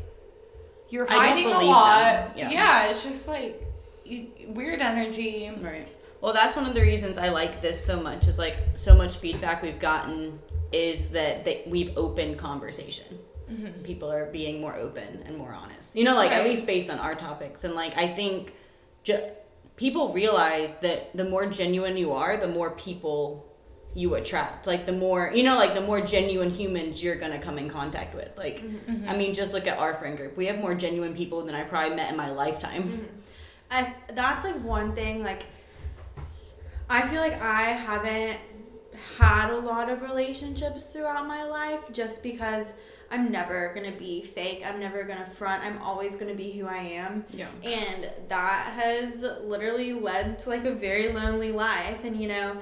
you're 0.88 1.06
hiding 1.06 1.46
a 1.52 1.58
lot. 1.60 2.32
Yeah. 2.36 2.50
Yeah. 2.50 2.90
it's 2.90 3.04
just 3.04 3.28
like 3.28 3.62
you, 4.04 4.28
weird 4.48 4.80
energy. 4.80 5.50
Right. 5.60 5.88
Well, 6.20 6.32
that's 6.32 6.56
one 6.56 6.66
of 6.66 6.74
the 6.74 6.80
reasons 6.82 7.18
I 7.18 7.28
like 7.28 7.60
this 7.60 7.84
so 7.84 8.00
much. 8.00 8.26
Is 8.26 8.38
like 8.38 8.56
so 8.74 8.94
much 8.94 9.18
feedback 9.18 9.62
we've 9.62 9.78
gotten 9.78 10.38
is 10.72 11.10
that 11.10 11.44
they, 11.44 11.62
we've 11.66 11.96
opened 11.96 12.38
conversation. 12.38 13.18
People 13.82 14.12
are 14.12 14.26
being 14.26 14.60
more 14.60 14.74
open 14.74 15.22
and 15.24 15.38
more 15.38 15.54
honest. 15.54 15.96
You 15.96 16.04
know, 16.04 16.14
like 16.14 16.32
at 16.32 16.44
least 16.44 16.66
based 16.66 16.90
on 16.90 16.98
our 16.98 17.14
topics. 17.14 17.64
And 17.64 17.74
like 17.74 17.96
I 17.96 18.06
think 18.08 18.52
ju- 19.04 19.24
people 19.78 20.12
realize 20.12 20.74
that 20.82 21.16
the 21.16 21.24
more 21.24 21.46
genuine 21.46 21.96
you 21.96 22.12
are, 22.12 22.36
the 22.36 22.48
more 22.48 22.72
people 22.72 23.46
you 23.94 24.16
attract. 24.16 24.66
Like 24.66 24.84
the 24.84 24.92
more 24.92 25.32
you 25.34 25.44
know, 25.44 25.56
like 25.56 25.72
the 25.72 25.80
more 25.80 26.00
genuine 26.00 26.50
humans 26.50 27.02
you're 27.02 27.16
gonna 27.16 27.38
come 27.38 27.58
in 27.58 27.70
contact 27.70 28.14
with. 28.14 28.36
Like, 28.36 28.58
mm-hmm, 28.58 28.90
I 28.90 28.92
mm-hmm. 28.92 29.18
mean, 29.18 29.34
just 29.34 29.54
look 29.54 29.66
at 29.66 29.78
our 29.78 29.94
friend 29.94 30.16
group. 30.16 30.36
We 30.36 30.46
have 30.46 30.58
more 30.58 30.74
genuine 30.74 31.14
people 31.14 31.44
than 31.44 31.54
I 31.54 31.62
probably 31.62 31.96
met 31.96 32.10
in 32.10 32.16
my 32.16 32.30
lifetime. 32.30 32.82
Mm-hmm. 32.82 33.04
I, 33.70 33.94
that's 34.14 34.44
like 34.44 34.62
one 34.62 34.94
thing, 34.94 35.22
like, 35.22 35.44
I 36.88 37.06
feel 37.08 37.20
like 37.20 37.40
I 37.42 37.64
haven't 37.72 38.38
had 39.18 39.50
a 39.50 39.58
lot 39.58 39.90
of 39.90 40.02
relationships 40.02 40.86
throughout 40.86 41.26
my 41.26 41.44
life 41.44 41.80
just 41.92 42.22
because 42.22 42.74
I'm 43.10 43.30
never 43.30 43.72
gonna 43.74 43.92
be 43.96 44.22
fake. 44.22 44.62
I'm 44.66 44.78
never 44.80 45.02
gonna 45.04 45.24
front. 45.26 45.64
I'm 45.64 45.78
always 45.78 46.16
gonna 46.16 46.34
be 46.34 46.50
who 46.52 46.66
I 46.66 46.76
am. 46.78 47.24
Yeah. 47.30 47.46
And 47.64 48.10
that 48.28 48.72
has 48.74 49.22
literally 49.42 49.92
led 49.94 50.38
to 50.40 50.50
like 50.50 50.64
a 50.64 50.72
very 50.72 51.12
lonely 51.12 51.52
life. 51.52 52.04
And 52.04 52.16
you 52.20 52.28
know, 52.28 52.56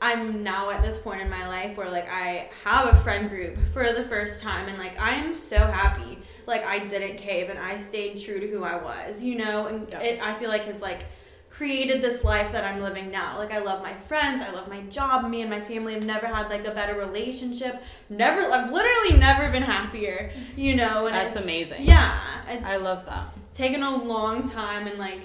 I'm 0.00 0.42
now 0.42 0.70
at 0.70 0.82
this 0.82 0.98
point 0.98 1.20
in 1.20 1.30
my 1.30 1.46
life 1.46 1.76
where 1.76 1.88
like 1.88 2.08
I 2.10 2.50
have 2.64 2.92
a 2.92 2.96
friend 3.00 3.28
group 3.30 3.56
for 3.72 3.92
the 3.92 4.02
first 4.04 4.42
time 4.42 4.66
and 4.68 4.76
like 4.78 5.00
I 5.00 5.10
am 5.12 5.34
so 5.34 5.58
happy. 5.58 6.18
Like 6.46 6.64
I 6.64 6.80
didn't 6.80 7.18
cave 7.18 7.50
and 7.50 7.58
I 7.58 7.78
stayed 7.78 8.18
true 8.18 8.40
to 8.40 8.48
who 8.48 8.64
I 8.64 8.82
was, 8.82 9.22
you 9.22 9.36
know, 9.36 9.66
and 9.66 9.88
Yeah. 9.88 10.00
it 10.00 10.20
I 10.20 10.34
feel 10.34 10.48
like 10.48 10.64
has 10.64 10.82
like 10.82 11.04
created 11.52 12.00
this 12.00 12.24
life 12.24 12.50
that 12.52 12.64
I'm 12.64 12.80
living 12.80 13.10
now. 13.10 13.36
Like 13.38 13.52
I 13.52 13.58
love 13.58 13.82
my 13.82 13.92
friends, 14.08 14.42
I 14.42 14.50
love 14.50 14.68
my 14.68 14.80
job, 14.82 15.28
me 15.28 15.42
and 15.42 15.50
my 15.50 15.60
family 15.60 15.94
have 15.94 16.04
never 16.04 16.26
had 16.26 16.48
like 16.48 16.64
a 16.66 16.70
better 16.72 16.98
relationship. 16.98 17.82
Never 18.08 18.40
I've 18.50 18.72
literally 18.72 19.18
never 19.18 19.50
been 19.50 19.62
happier, 19.62 20.32
you 20.56 20.74
know, 20.74 21.06
and 21.06 21.14
That's 21.14 21.36
it's- 21.36 21.44
amazing. 21.44 21.82
Yeah. 21.84 22.18
It's, 22.48 22.64
I 22.64 22.78
love 22.78 23.04
that. 23.06 23.28
taken 23.54 23.82
a 23.82 24.02
long 24.02 24.48
time 24.48 24.86
and 24.86 24.98
like 24.98 25.20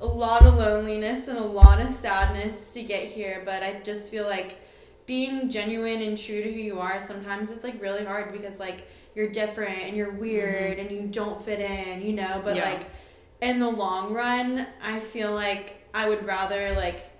a 0.00 0.06
lot 0.06 0.44
of 0.44 0.56
loneliness 0.56 1.28
and 1.28 1.38
a 1.38 1.44
lot 1.44 1.80
of 1.80 1.94
sadness 1.94 2.72
to 2.74 2.82
get 2.82 3.04
here 3.08 3.42
but 3.44 3.62
i 3.62 3.80
just 3.82 4.10
feel 4.10 4.26
like 4.26 4.60
being 5.06 5.48
genuine 5.48 6.02
and 6.02 6.18
true 6.18 6.42
to 6.42 6.52
who 6.52 6.60
you 6.60 6.78
are 6.78 7.00
sometimes 7.00 7.50
it's 7.50 7.64
like 7.64 7.80
really 7.80 8.04
hard 8.04 8.32
because 8.32 8.60
like 8.60 8.86
you're 9.14 9.28
different 9.28 9.78
and 9.78 9.96
you're 9.96 10.08
mm-hmm. 10.08 10.20
weird 10.20 10.78
and 10.78 10.90
you 10.90 11.02
don't 11.06 11.42
fit 11.44 11.60
in 11.60 12.02
you 12.02 12.12
know 12.12 12.40
but 12.44 12.56
Yeah. 12.56 12.70
like 12.70 12.86
in 13.40 13.58
the 13.60 13.68
long 13.68 14.12
run 14.12 14.66
i 14.82 14.98
feel 14.98 15.32
like 15.32 15.86
i 15.94 16.08
would 16.08 16.24
rather 16.24 16.72
like 16.72 17.10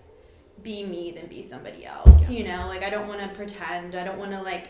be 0.62 0.84
me 0.84 1.10
than 1.10 1.26
be 1.26 1.42
somebody 1.42 1.84
else 1.84 2.30
you 2.30 2.44
know? 2.44 2.66
Like 2.66 2.82
i 2.82 2.90
don't 2.90 3.08
want 3.08 3.20
to 3.20 3.28
pretend. 3.28 3.94
I 3.94 4.04
don't 4.04 4.18
want 4.18 4.32
to 4.32 4.42
like 4.42 4.68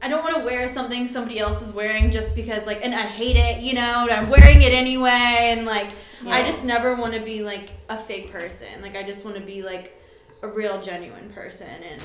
I 0.00 0.08
don't 0.08 0.22
want 0.22 0.36
to 0.36 0.42
wear 0.42 0.68
something 0.68 1.08
somebody 1.08 1.40
else 1.40 1.60
is 1.60 1.72
wearing 1.72 2.10
just 2.10 2.36
because 2.36 2.66
like 2.66 2.84
and 2.84 2.94
I 2.94 3.02
hate 3.02 3.36
it, 3.36 3.62
you 3.62 3.74
know, 3.74 4.06
and 4.08 4.10
I'm 4.10 4.28
wearing 4.30 4.62
it 4.62 4.72
anyway 4.72 5.52
and 5.56 5.66
like 5.66 5.88
I 6.26 6.42
just 6.42 6.64
never 6.64 6.94
want 6.94 7.14
to 7.14 7.20
be 7.20 7.42
like 7.42 7.70
a 7.88 7.96
fake 7.96 8.30
person. 8.30 8.68
Like 8.82 8.96
I 8.96 9.02
just 9.02 9.24
want 9.24 9.36
to 9.36 9.42
be 9.42 9.62
like 9.62 10.00
a 10.42 10.48
real 10.48 10.80
genuine 10.80 11.30
person 11.30 11.68
and 11.90 12.02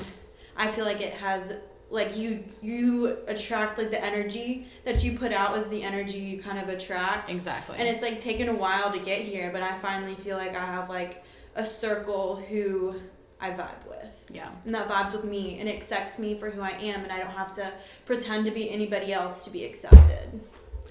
I 0.56 0.70
feel 0.70 0.84
like 0.84 1.00
it 1.00 1.12
has 1.14 1.54
like 1.90 2.16
you 2.16 2.44
you 2.62 3.18
attract 3.26 3.78
like 3.78 3.90
the 3.90 4.02
energy 4.02 4.66
that 4.84 5.04
you 5.04 5.16
put 5.16 5.32
out 5.32 5.56
is 5.56 5.68
the 5.68 5.82
energy 5.82 6.18
you 6.18 6.42
kind 6.42 6.58
of 6.58 6.68
attract. 6.68 7.30
Exactly. 7.30 7.76
And 7.78 7.88
it's 7.88 8.02
like 8.02 8.20
taken 8.20 8.48
a 8.48 8.54
while 8.54 8.92
to 8.92 8.98
get 8.98 9.20
here, 9.20 9.50
but 9.52 9.62
I 9.62 9.76
finally 9.78 10.14
feel 10.14 10.36
like 10.36 10.56
I 10.56 10.64
have 10.64 10.88
like 10.88 11.22
a 11.54 11.64
circle 11.64 12.36
who 12.36 12.96
I 13.40 13.50
vibe 13.50 13.86
with 13.88 14.24
yeah. 14.32 14.48
and 14.64 14.74
that 14.74 14.88
vibes 14.88 15.12
with 15.12 15.24
me 15.24 15.58
and 15.60 15.68
accepts 15.68 16.18
me 16.18 16.36
for 16.38 16.50
who 16.50 16.60
I 16.62 16.70
am 16.70 17.02
and 17.02 17.12
I 17.12 17.18
don't 17.18 17.30
have 17.30 17.52
to 17.52 17.70
pretend 18.06 18.44
to 18.46 18.50
be 18.50 18.70
anybody 18.70 19.12
else 19.12 19.44
to 19.44 19.50
be 19.50 19.64
accepted. 19.64 20.40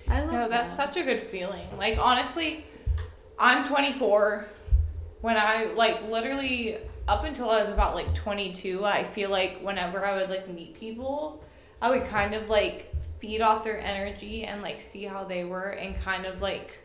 I 0.08 0.22
love 0.22 0.32
No, 0.32 0.50
that's 0.50 0.76
that. 0.76 0.94
such 0.94 1.02
a 1.02 1.04
good 1.06 1.22
feeling. 1.22 1.66
Like 1.78 1.98
honestly, 1.98 2.66
I'm 3.40 3.66
24. 3.68 4.48
When 5.22 5.38
I 5.38 5.72
like 5.76 6.10
literally 6.10 6.78
up 7.08 7.24
until 7.26 7.50
I 7.50 7.62
was 7.62 7.70
about 7.72 7.96
like 7.96 8.14
22, 8.16 8.86
I 8.86 9.04
feel 9.04 9.30
like 9.30 9.60
whenever 9.62 10.06
I 10.06 10.16
would 10.18 10.30
like 10.30 10.48
meet 10.50 10.74
people, 10.80 11.44
I 11.82 11.90
would 11.90 12.06
kind 12.06 12.34
of 12.34 12.50
like 12.50 12.94
feed 13.20 13.42
off 13.42 13.64
their 13.64 13.80
energy 13.80 14.44
and 14.46 14.62
like 14.62 14.80
see 14.82 15.04
how 15.04 15.24
they 15.24 15.44
were 15.44 15.70
and 15.70 15.96
kind 15.98 16.26
of 16.26 16.42
like 16.42 16.80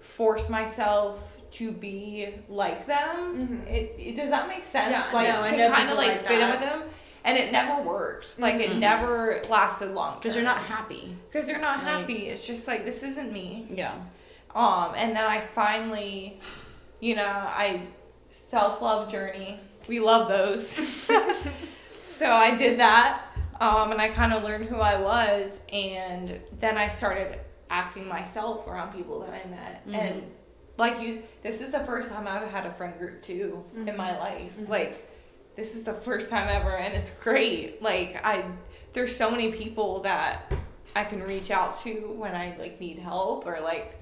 force 0.00 0.48
myself 0.48 1.40
to 1.50 1.72
be 1.72 2.28
like 2.48 2.86
them. 2.86 3.62
It, 3.66 3.94
it 3.98 4.16
does 4.16 4.30
that 4.30 4.48
make 4.48 4.64
sense? 4.64 4.94
Mm-hmm. 4.94 5.16
Yeah, 5.24 5.40
like 5.40 5.56
no, 5.58 5.62
I 5.64 5.68
to 5.68 5.74
kind 5.74 5.90
of 5.90 5.96
like 5.96 6.08
like 6.08 6.26
fit 6.26 6.40
in 6.40 6.50
with 6.50 6.60
them. 6.60 6.82
And 7.24 7.36
it 7.36 7.50
never 7.50 7.82
worked. 7.82 8.38
Like 8.38 8.54
it 8.56 8.70
Mhm. 8.70 8.78
never 8.78 9.42
lasted 9.50 9.90
long. 9.92 10.14
because 10.16 10.34
you're 10.36 10.44
not 10.44 10.58
happy. 10.58 11.16
because 11.28 11.46
they're 11.46 11.58
not 11.58 11.78
Like- 11.78 11.86
happy. 11.86 12.28
It's 12.28 12.46
just 12.46 12.68
like 12.68 12.84
this 12.84 13.02
isn't 13.02 13.32
me. 13.32 13.66
Yeah. 13.68 13.94
Um, 14.54 14.92
and 14.96 15.14
then 15.16 15.24
I 15.26 15.40
finally, 15.40 16.38
you 17.00 17.16
know, 17.16 17.26
I 17.26 17.82
self 18.36 18.80
love 18.82 19.10
journey. 19.10 19.58
We 19.88 20.00
love 20.00 20.28
those. 20.28 20.66
so 22.06 22.30
I 22.30 22.56
did 22.56 22.80
that, 22.80 23.22
um, 23.60 23.92
and 23.92 24.00
I 24.00 24.08
kind 24.08 24.32
of 24.32 24.42
learned 24.44 24.64
who 24.66 24.76
I 24.76 25.00
was, 25.00 25.62
and 25.72 26.40
then 26.58 26.76
I 26.76 26.88
started 26.88 27.38
acting 27.70 28.08
myself 28.08 28.66
around 28.68 28.92
people 28.94 29.20
that 29.20 29.30
I 29.30 29.48
met, 29.48 29.86
Mhm. 29.88 29.94
and 29.94 30.32
like 30.78 31.00
you 31.00 31.22
this 31.42 31.60
is 31.62 31.72
the 31.72 31.80
first 31.80 32.12
time 32.12 32.28
I've 32.28 32.50
had 32.50 32.66
a 32.66 32.70
friend 32.70 32.96
group 32.98 33.22
too 33.22 33.64
in 33.86 33.96
my 33.96 34.16
life. 34.18 34.54
Like 34.68 35.10
this 35.56 35.74
is 35.74 35.84
the 35.84 35.94
first 35.94 36.30
time 36.30 36.46
ever 36.50 36.76
and 36.76 36.92
it's 36.94 37.10
great. 37.14 37.82
Like 37.82 38.20
I 38.24 38.44
there's 38.92 39.16
so 39.16 39.30
many 39.30 39.52
people 39.52 40.00
that 40.02 40.52
I 40.94 41.04
can 41.04 41.22
reach 41.22 41.50
out 41.50 41.80
to 41.80 42.12
when 42.18 42.34
I 42.34 42.54
like 42.58 42.78
need 42.78 42.98
help 42.98 43.46
or 43.46 43.58
like 43.60 43.98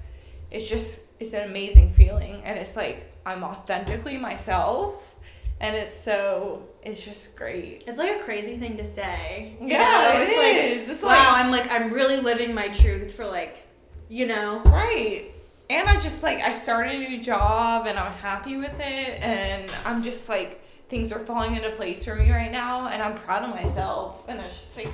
it's 0.51 0.67
just 0.69 1.05
it's 1.19 1.33
an 1.33 1.49
amazing 1.49 1.91
feeling 1.93 2.41
and 2.43 2.57
it's 2.57 2.75
like 2.75 3.11
I'm 3.25 3.43
authentically 3.43 4.17
myself 4.17 5.15
and 5.61 5.75
it's 5.75 5.93
so 5.93 6.67
it's 6.83 7.03
just 7.03 7.35
great. 7.35 7.83
It's 7.87 7.97
like 7.97 8.19
a 8.19 8.23
crazy 8.23 8.57
thing 8.57 8.77
to 8.77 8.83
say. 8.83 9.55
Yeah, 9.61 9.77
know? 10.13 10.21
it 10.21 10.27
it's 10.29 10.37
like, 10.37 10.55
is. 10.83 10.89
It's 10.89 11.01
wow, 11.01 11.09
like- 11.09 11.45
I'm 11.45 11.51
like 11.51 11.71
I'm 11.71 11.91
really 11.91 12.17
living 12.17 12.53
my 12.53 12.67
truth 12.67 13.13
for 13.15 13.25
like, 13.25 13.65
you 14.09 14.27
know. 14.27 14.59
Right. 14.65 15.31
And 15.69 15.89
I 15.89 15.99
just 15.99 16.21
like 16.23 16.39
I 16.41 16.53
started 16.53 16.93
a 16.93 16.97
new 16.99 17.21
job 17.23 17.87
and 17.87 17.97
I'm 17.97 18.11
happy 18.13 18.57
with 18.57 18.75
it 18.79 19.23
and 19.23 19.71
I'm 19.85 20.03
just 20.03 20.29
like 20.29 20.61
things 20.89 21.11
are 21.11 21.19
falling 21.19 21.55
into 21.55 21.71
place 21.71 22.05
for 22.05 22.15
me 22.15 22.29
right 22.31 22.51
now 22.51 22.87
and 22.89 23.01
I'm 23.01 23.15
proud 23.17 23.43
of 23.43 23.49
myself 23.55 24.23
and 24.27 24.39
it's 24.41 24.53
just 24.53 24.77
like 24.77 24.93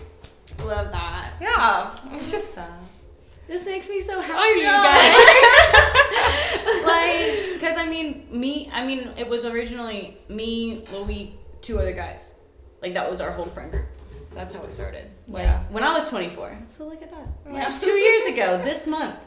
Love 0.65 0.91
that. 0.91 1.33
yeah, 1.41 1.97
it's 2.13 2.31
just 2.31 2.59
This 3.51 3.65
makes 3.65 3.89
me 3.89 3.99
so 3.99 4.21
happy, 4.21 4.59
you 4.61 4.65
guys. 4.65 5.13
like, 6.85 7.53
because 7.53 7.75
I 7.77 7.85
mean, 7.89 8.25
me, 8.31 8.69
I 8.71 8.85
mean, 8.85 9.09
it 9.17 9.27
was 9.27 9.43
originally 9.43 10.17
me, 10.29 10.85
Louis, 10.89 11.35
two 11.61 11.77
other 11.77 11.91
guys. 11.91 12.39
Like, 12.81 12.93
that 12.93 13.09
was 13.09 13.19
our 13.19 13.31
whole 13.31 13.43
friend 13.45 13.69
group. 13.69 13.87
That's 14.33 14.53
how 14.53 14.63
it 14.63 14.73
started. 14.73 15.11
Like, 15.27 15.43
Yeah. 15.43 15.63
when 15.69 15.83
I 15.83 15.93
was 15.93 16.07
24. 16.07 16.59
So 16.69 16.87
look 16.87 17.01
at 17.01 17.11
that. 17.11 17.27
Yeah. 17.45 17.67
Like, 17.67 17.81
two 17.81 17.89
years 18.07 18.27
ago, 18.33 18.57
this 18.63 18.87
month, 18.87 19.17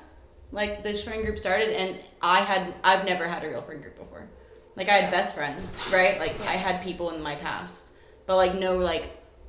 like, 0.52 0.82
this 0.82 1.04
friend 1.04 1.22
group 1.22 1.36
started, 1.36 1.68
and 1.78 1.98
I 2.22 2.40
had, 2.40 2.72
I've 2.82 3.04
never 3.04 3.26
had 3.28 3.44
a 3.44 3.48
real 3.48 3.60
friend 3.60 3.82
group 3.82 3.98
before. 3.98 4.26
Like, 4.74 4.88
I 4.88 4.92
had 4.94 5.04
Yeah. 5.04 5.10
best 5.10 5.34
friends, 5.34 5.76
right? 5.92 6.18
Like, 6.18 6.40
I 6.48 6.52
had 6.52 6.82
people 6.82 7.10
in 7.10 7.20
my 7.22 7.34
past, 7.34 7.90
but, 8.24 8.36
like, 8.36 8.54
no, 8.54 8.78
like, 8.78 9.04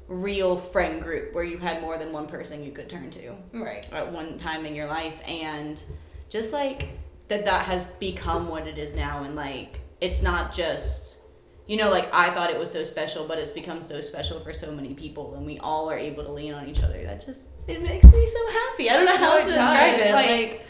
real 0.07 0.55
friend 0.57 1.01
group 1.01 1.33
where 1.33 1.43
you 1.43 1.57
had 1.57 1.81
more 1.81 1.97
than 1.97 2.11
one 2.11 2.27
person 2.27 2.63
you 2.63 2.71
could 2.71 2.87
turn 2.89 3.09
to 3.09 3.35
right. 3.53 3.87
at 3.91 4.11
one 4.11 4.37
time 4.37 4.65
in 4.65 4.75
your 4.75 4.85
life 4.85 5.19
and 5.27 5.83
just 6.29 6.53
like 6.53 6.89
that 7.27 7.45
that 7.45 7.65
has 7.65 7.83
become 7.99 8.47
what 8.47 8.67
it 8.67 8.77
is 8.77 8.93
now 8.93 9.23
and 9.23 9.35
like 9.35 9.79
it's 10.01 10.21
not 10.21 10.53
just 10.53 11.17
you 11.65 11.75
know 11.75 11.89
like 11.89 12.07
i 12.13 12.29
thought 12.35 12.51
it 12.51 12.59
was 12.59 12.71
so 12.71 12.83
special 12.83 13.27
but 13.27 13.39
it's 13.39 13.51
become 13.51 13.81
so 13.81 13.99
special 13.99 14.39
for 14.39 14.53
so 14.53 14.71
many 14.71 14.93
people 14.93 15.33
and 15.35 15.43
we 15.43 15.57
all 15.59 15.89
are 15.89 15.97
able 15.97 16.23
to 16.23 16.31
lean 16.31 16.53
on 16.53 16.67
each 16.67 16.83
other. 16.83 17.01
That 17.03 17.25
just 17.25 17.47
it 17.67 17.81
makes 17.81 18.05
me 18.05 18.25
so 18.27 18.51
happy. 18.51 18.89
I 18.91 18.93
don't 18.93 19.05
know 19.05 19.17
how 19.17 19.33
No, 19.33 19.39
to 19.39 19.45
describe 19.47 19.99
it. 19.99 20.13
Like- 20.13 20.65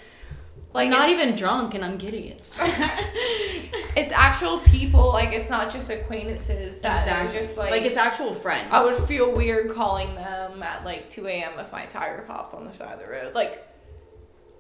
like, 0.76 0.90
not 0.90 1.10
even 1.10 1.36
drunk 1.36 1.74
and 1.74 1.84
i'm 1.84 1.98
giddy 1.98 2.30
it's 2.30 2.48
fine. 2.50 2.70
it's 3.96 4.12
actual 4.12 4.60
people, 4.60 5.12
like 5.14 5.32
it's 5.32 5.50
not 5.50 5.72
just 5.72 5.90
acquaintances 5.90 6.82
that 6.82 7.04
Exactly. 7.04 7.38
are 7.38 7.40
just 7.42 7.58
like, 7.58 7.72
like 7.72 7.82
it's 7.84 7.96
actual 7.98 8.34
friends 8.34 8.68
I 8.72 8.84
would 8.84 9.08
feel 9.08 9.32
weird 9.34 9.72
calling 9.74 10.14
them 10.16 10.62
at 10.62 10.84
like 10.84 11.10
2 11.10 11.28
a.m. 11.28 11.54
if 11.60 11.72
my 11.72 11.86
tire 11.86 12.24
popped 12.28 12.54
on 12.54 12.66
the 12.66 12.74
side 12.74 12.94
of 12.94 13.00
the 13.00 13.08
road. 13.08 13.34
Like, 13.34 13.66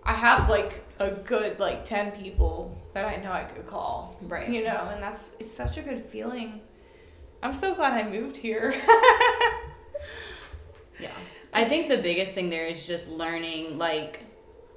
I 0.03 0.13
have 0.13 0.49
like 0.49 0.83
a 0.99 1.11
good 1.11 1.59
like 1.59 1.83
10 1.83 2.11
people 2.11 2.77
that 2.93 3.05
I 3.05 3.21
know 3.21 3.31
I 3.31 3.43
could 3.43 3.67
call. 3.67 4.17
Right. 4.21 4.47
You 4.49 4.63
know, 4.63 4.89
and 4.93 5.03
that's, 5.03 5.35
it's 5.39 5.53
such 5.53 5.77
a 5.77 5.81
good 5.81 6.05
feeling. 6.05 6.61
I'm 7.43 7.53
so 7.53 7.75
glad 7.75 7.93
I 7.93 8.09
moved 8.09 8.37
here. 8.37 8.73
Yeah. 10.99 11.11
I 11.53 11.65
think 11.65 11.87
the 11.87 11.97
biggest 11.97 12.33
thing 12.33 12.49
there 12.49 12.65
is 12.65 12.85
just 12.87 13.09
learning, 13.09 13.77
like, 13.77 14.21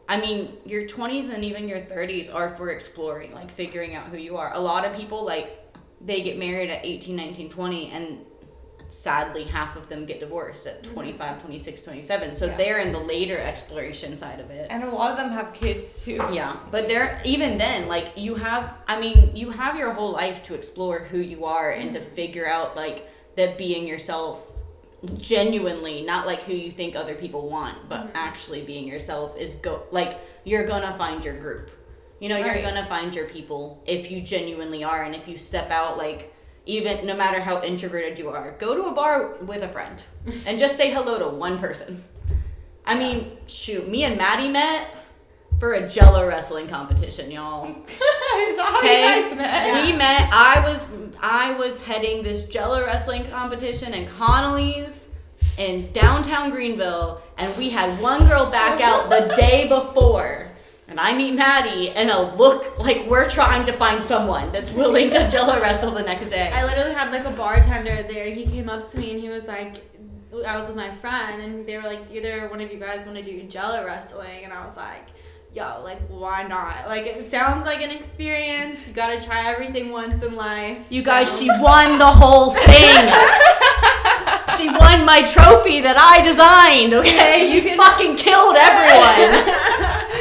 I 0.08 0.18
mean, 0.20 0.56
your 0.64 0.84
20s 0.84 1.28
and 1.28 1.44
even 1.44 1.68
your 1.68 1.80
30s 1.80 2.34
are 2.34 2.56
for 2.56 2.70
exploring, 2.70 3.34
like, 3.34 3.50
figuring 3.50 3.94
out 3.94 4.06
who 4.06 4.16
you 4.16 4.38
are. 4.38 4.52
A 4.54 4.60
lot 4.60 4.86
of 4.86 4.96
people, 4.96 5.24
like, 5.24 5.70
they 6.00 6.22
get 6.22 6.38
married 6.38 6.70
at 6.70 6.84
18, 6.84 7.14
19, 7.14 7.50
20, 7.50 7.90
and 7.90 8.24
sadly, 8.88 9.44
half 9.44 9.76
of 9.76 9.88
them 9.88 10.06
get 10.06 10.20
divorced 10.20 10.66
at 10.66 10.82
mm-hmm. 10.82 10.94
25, 10.94 11.42
26, 11.42 11.82
27. 11.82 12.34
So 12.34 12.46
Yeah. 12.46 12.56
they're 12.56 12.78
in 12.78 12.92
the 12.92 12.98
later 12.98 13.38
exploration 13.38 14.16
side 14.16 14.40
of 14.40 14.50
it. 14.50 14.66
and 14.70 14.82
a 14.82 14.90
lot 14.90 15.10
of 15.10 15.18
them 15.18 15.30
have 15.30 15.52
kids 15.52 16.02
too. 16.02 16.24
Yeah, 16.32 16.56
but 16.70 16.88
there 16.88 17.20
even 17.24 17.58
then, 17.58 17.88
like 17.88 18.12
you 18.16 18.36
have, 18.36 18.78
I 18.86 18.98
mean, 18.98 19.36
you 19.36 19.50
have 19.50 19.76
your 19.76 19.92
whole 19.92 20.12
life 20.12 20.42
to 20.44 20.54
explore 20.54 21.00
who 21.00 21.18
you 21.18 21.44
are 21.44 21.70
and 21.70 21.92
to 21.92 22.00
mm-hmm. 22.00 22.14
figure 22.14 22.46
out 22.48 22.76
like 22.76 23.10
that 23.36 23.58
being 23.58 23.86
yourself 23.86 24.57
genuinely, 25.16 26.02
not 26.02 26.26
like 26.26 26.40
who 26.40 26.52
you 26.52 26.72
think 26.72 26.96
other 26.96 27.14
people 27.14 27.48
want, 27.48 27.88
but 27.88 28.06
mm-hmm. 28.06 28.16
actually 28.16 28.62
being 28.62 28.86
yourself 28.86 29.36
is 29.36 29.56
go 29.56 29.84
like 29.90 30.18
you're 30.44 30.66
gonna 30.66 30.96
find 30.98 31.24
your 31.24 31.38
group. 31.38 31.70
You 32.20 32.28
know, 32.28 32.36
you're 32.36 32.62
gonna 32.62 32.86
find 32.86 33.14
your 33.14 33.26
people 33.26 33.82
if 33.86 34.10
you 34.10 34.20
genuinely 34.20 34.82
are, 34.82 35.04
and 35.04 35.14
if 35.14 35.28
you 35.28 35.36
step 35.36 35.70
out 35.70 35.98
like. 35.98 36.34
Even 36.66 37.06
no 37.06 37.16
matter 37.16 37.40
how 37.40 37.62
introverted 37.62 38.18
you 38.18 38.28
are, 38.28 38.54
go 38.58 38.74
to 38.74 38.90
a 38.90 38.92
bar 38.92 39.36
with 39.36 39.62
a 39.62 39.68
friend 39.70 40.02
and 40.46 40.58
just 40.58 40.76
say 40.76 40.92
hello 40.92 41.18
to 41.18 41.26
one 41.34 41.58
person. 41.58 42.04
I 42.84 42.98
mean, 42.98 43.38
shoot, 43.46 43.88
me 43.88 44.04
and 44.04 44.18
Madi 44.18 44.50
met 44.50 44.97
for 45.58 45.74
a 45.74 45.88
Jello 45.88 46.26
wrestling 46.26 46.68
competition, 46.68 47.30
y'all. 47.30 47.66
Is 47.82 47.96
that 48.56 48.68
how 48.72 48.78
Okay. 48.78 49.16
you 49.22 49.28
guys 49.28 49.36
met? 49.36 49.86
We 49.86 49.92
met. 49.92 50.30
I 50.32 50.62
was 50.70 50.88
I 51.20 51.52
was 51.54 51.82
heading 51.82 52.22
this 52.22 52.48
Jello 52.48 52.84
wrestling 52.84 53.26
competition 53.28 53.92
in 53.94 54.06
Connolly's 54.06 55.08
in 55.56 55.90
downtown 55.92 56.50
Greenville, 56.50 57.20
and 57.36 57.56
we 57.56 57.70
had 57.70 58.00
one 58.00 58.26
girl 58.28 58.48
back 58.50 58.80
out 58.88 59.08
the 59.10 59.34
day 59.36 59.66
before. 59.68 60.46
And 60.86 60.98
I 60.98 61.12
meet 61.14 61.34
Madi, 61.34 61.90
and 61.90 62.08
a 62.08 62.34
look 62.36 62.78
like 62.78 63.04
we're 63.06 63.28
trying 63.28 63.66
to 63.66 63.72
find 63.72 64.02
someone 64.02 64.50
that's 64.52 64.70
willing 64.70 65.10
to 65.10 65.28
Jello 65.32 65.60
wrestle 65.60 65.90
the 65.90 66.02
next 66.02 66.28
day. 66.28 66.50
I 66.54 66.64
literally 66.64 66.94
had 66.94 67.10
like 67.10 67.26
a 67.26 67.36
bartender 67.36 68.04
there. 68.04 68.26
He 68.32 68.46
came 68.46 68.70
up 68.70 68.90
to 68.92 68.98
me 68.98 69.10
and 69.10 69.20
he 69.20 69.28
was 69.28 69.44
like, 69.44 69.76
I 70.46 70.58
was 70.58 70.68
with 70.68 70.76
my 70.76 70.90
friend 70.92 71.42
and 71.42 71.66
they 71.66 71.76
were 71.76 71.82
like, 71.82 72.08
do 72.08 72.14
either 72.14 72.48
one 72.48 72.60
of 72.62 72.72
you 72.72 72.78
guys 72.78 73.04
want 73.04 73.18
to 73.18 73.24
do 73.24 73.42
Jello 73.42 73.84
wrestling? 73.84 74.44
And 74.44 74.52
I 74.52 74.64
was 74.66 74.76
like, 74.78 75.08
yo, 75.54 75.80
like 75.82 75.98
why 76.08 76.42
not? 76.44 76.86
Like 76.86 77.06
it 77.06 77.30
sounds 77.30 77.66
like 77.66 77.82
an 77.82 77.90
experience. 77.90 78.86
You 78.88 78.94
gotta 78.94 79.20
try 79.24 79.48
everything 79.50 79.90
once 79.90 80.22
in 80.22 80.36
life. 80.36 80.86
You 80.90 81.02
guys, 81.02 81.36
she 81.38 81.48
won 81.60 81.98
the 81.98 82.06
whole 82.06 82.50
thing. 82.52 82.96
she 84.58 84.66
won 84.68 85.04
my 85.04 85.22
trophy 85.26 85.80
that 85.80 85.96
I 85.98 86.22
designed. 86.24 86.92
Okay, 86.94 87.50
You 87.52 87.60
she 87.62 87.76
fucking 87.76 88.16
killed 88.16 88.56
everyone. 88.56 90.04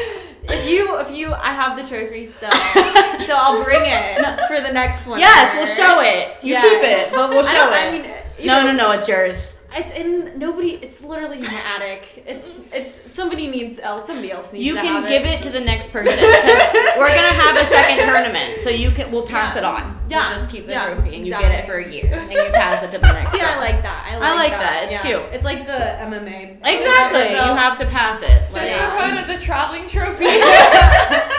If 0.49 0.69
you, 0.69 0.97
if 0.99 1.11
you, 1.11 1.33
I 1.33 1.51
have 1.51 1.75
the 1.77 1.83
trophy 1.85 2.25
still, 2.25 2.49
so 2.51 3.35
I'll 3.35 3.61
bring 3.65 3.81
it 3.83 4.17
for 4.47 4.61
the 4.61 4.71
next 4.71 5.05
one. 5.05 5.19
yes, 5.19 5.53
we'll 5.53 5.65
show 5.67 5.99
it. 6.01 6.37
You 6.41 6.53
Yes. 6.53 6.63
keep 6.63 6.89
it, 6.89 7.13
but 7.13 7.29
we'll 7.29 7.43
show 7.43 7.69
it. 7.69 7.73
I 7.73 7.91
mean, 7.91 8.47
no, 8.47 8.61
know, 8.61 8.71
no, 8.71 8.77
no, 8.77 8.91
it's 8.91 9.09
yours. 9.09 9.56
It's 9.75 9.93
in 9.99 10.39
nobody. 10.39 10.71
It's 10.75 11.03
literally 11.03 11.37
in 11.39 11.43
the 11.43 11.61
attic. 11.75 12.23
It's 12.25 12.55
it's 12.71 13.13
somebody 13.13 13.47
needs 13.47 13.79
else. 13.79 14.07
Somebody 14.07 14.31
else 14.31 14.53
needs. 14.53 14.65
You 14.65 14.75
to 14.75 14.81
can 14.81 15.01
have 15.01 15.09
give 15.09 15.25
it 15.25 15.43
to 15.43 15.49
the 15.49 15.59
next 15.59 15.91
person. 15.91 16.15
We're 16.17 17.07
gonna 17.07 17.37
have 17.43 17.55
a 17.57 17.65
second 17.65 18.05
tournament, 18.05 18.61
so 18.61 18.69
you 18.69 18.91
can. 18.91 19.11
We'll 19.11 19.27
pass 19.27 19.53
Yeah. 19.55 19.59
it 19.59 19.65
on. 19.65 19.99
Yeah. 20.09 20.29
We'll 20.29 20.37
just 20.37 20.49
keep 20.51 20.65
the 20.67 20.71
Yeah, 20.71 20.93
trophy, 20.93 21.15
and 21.15 21.27
you 21.27 21.33
get 21.33 21.51
it 21.51 21.65
for 21.65 21.75
a 21.75 21.91
year, 21.91 22.09
and 22.11 22.31
you 22.31 22.45
pass 22.53 22.81
it 22.81 22.91
to 22.91 22.97
the 22.97 23.11
next. 23.11 23.31
See, 23.33 23.41
I 23.41 23.57
like 23.57 23.81
that. 23.83 24.05
I 24.09 24.17
like, 24.17 24.21
that. 24.21 24.31
I 24.31 24.35
like 24.35 24.51
that. 24.51 24.83
It's 24.85 24.91
Yeah. 24.93 25.01
cute. 25.01 25.23
It's 25.33 25.43
like 25.43 25.67
the 25.67 25.73
MMA. 26.01 26.57
Exactly. 26.63 27.29
You 27.31 27.35
have 27.35 27.77
to 27.79 27.85
pass 27.87 28.21
it. 28.21 28.29
Like, 28.29 28.43
Sisterhood 28.43 29.19
of 29.19 29.27
the 29.27 29.37
traveling 29.45 29.87
trophy. 29.87 30.25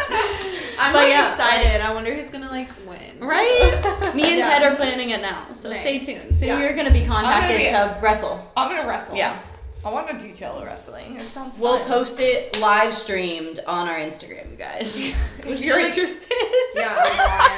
I'm 0.80 0.92
But 0.92 0.98
like 1.04 1.08
yeah, 1.10 1.32
excited. 1.32 1.80
I 1.80 1.92
wonder 1.92 2.14
who's 2.14 2.30
gonna 2.30 2.48
like 2.50 2.68
win. 2.86 3.18
Right? 3.20 4.12
Me 4.14 4.22
and 4.22 4.38
Yeah. 4.38 4.48
Ted 4.58 4.62
are 4.72 4.76
planning 4.76 5.10
it 5.10 5.20
now, 5.22 5.46
so 5.52 5.70
Nice. 5.70 5.80
stay 5.80 5.98
tuned. 5.98 6.36
So 6.36 6.46
Yeah. 6.46 6.60
you're 6.60 6.74
gonna 6.76 6.92
be 6.92 7.04
contacted 7.04 7.58
be- 7.58 7.64
to 7.68 7.98
wrestle. 8.00 8.50
I'm 8.56 8.68
gonna 8.74 8.88
wrestle. 8.88 9.16
Yeah. 9.16 9.38
I 9.88 9.90
want 9.90 10.08
to 10.08 10.18
detail 10.26 10.58
the 10.60 10.66
wrestling. 10.66 11.16
It 11.16 11.24
sounds 11.24 11.58
We'll 11.58 11.78
fun. 11.78 11.88
post 11.88 12.20
it 12.20 12.60
live 12.60 12.92
streamed 12.94 13.60
on 13.66 13.88
our 13.88 13.96
Instagram, 13.96 14.50
you 14.50 14.56
guys. 14.58 14.98
if 15.46 15.64
you're 15.64 15.78
interested. 15.78 16.36
Yeah, 16.74 16.94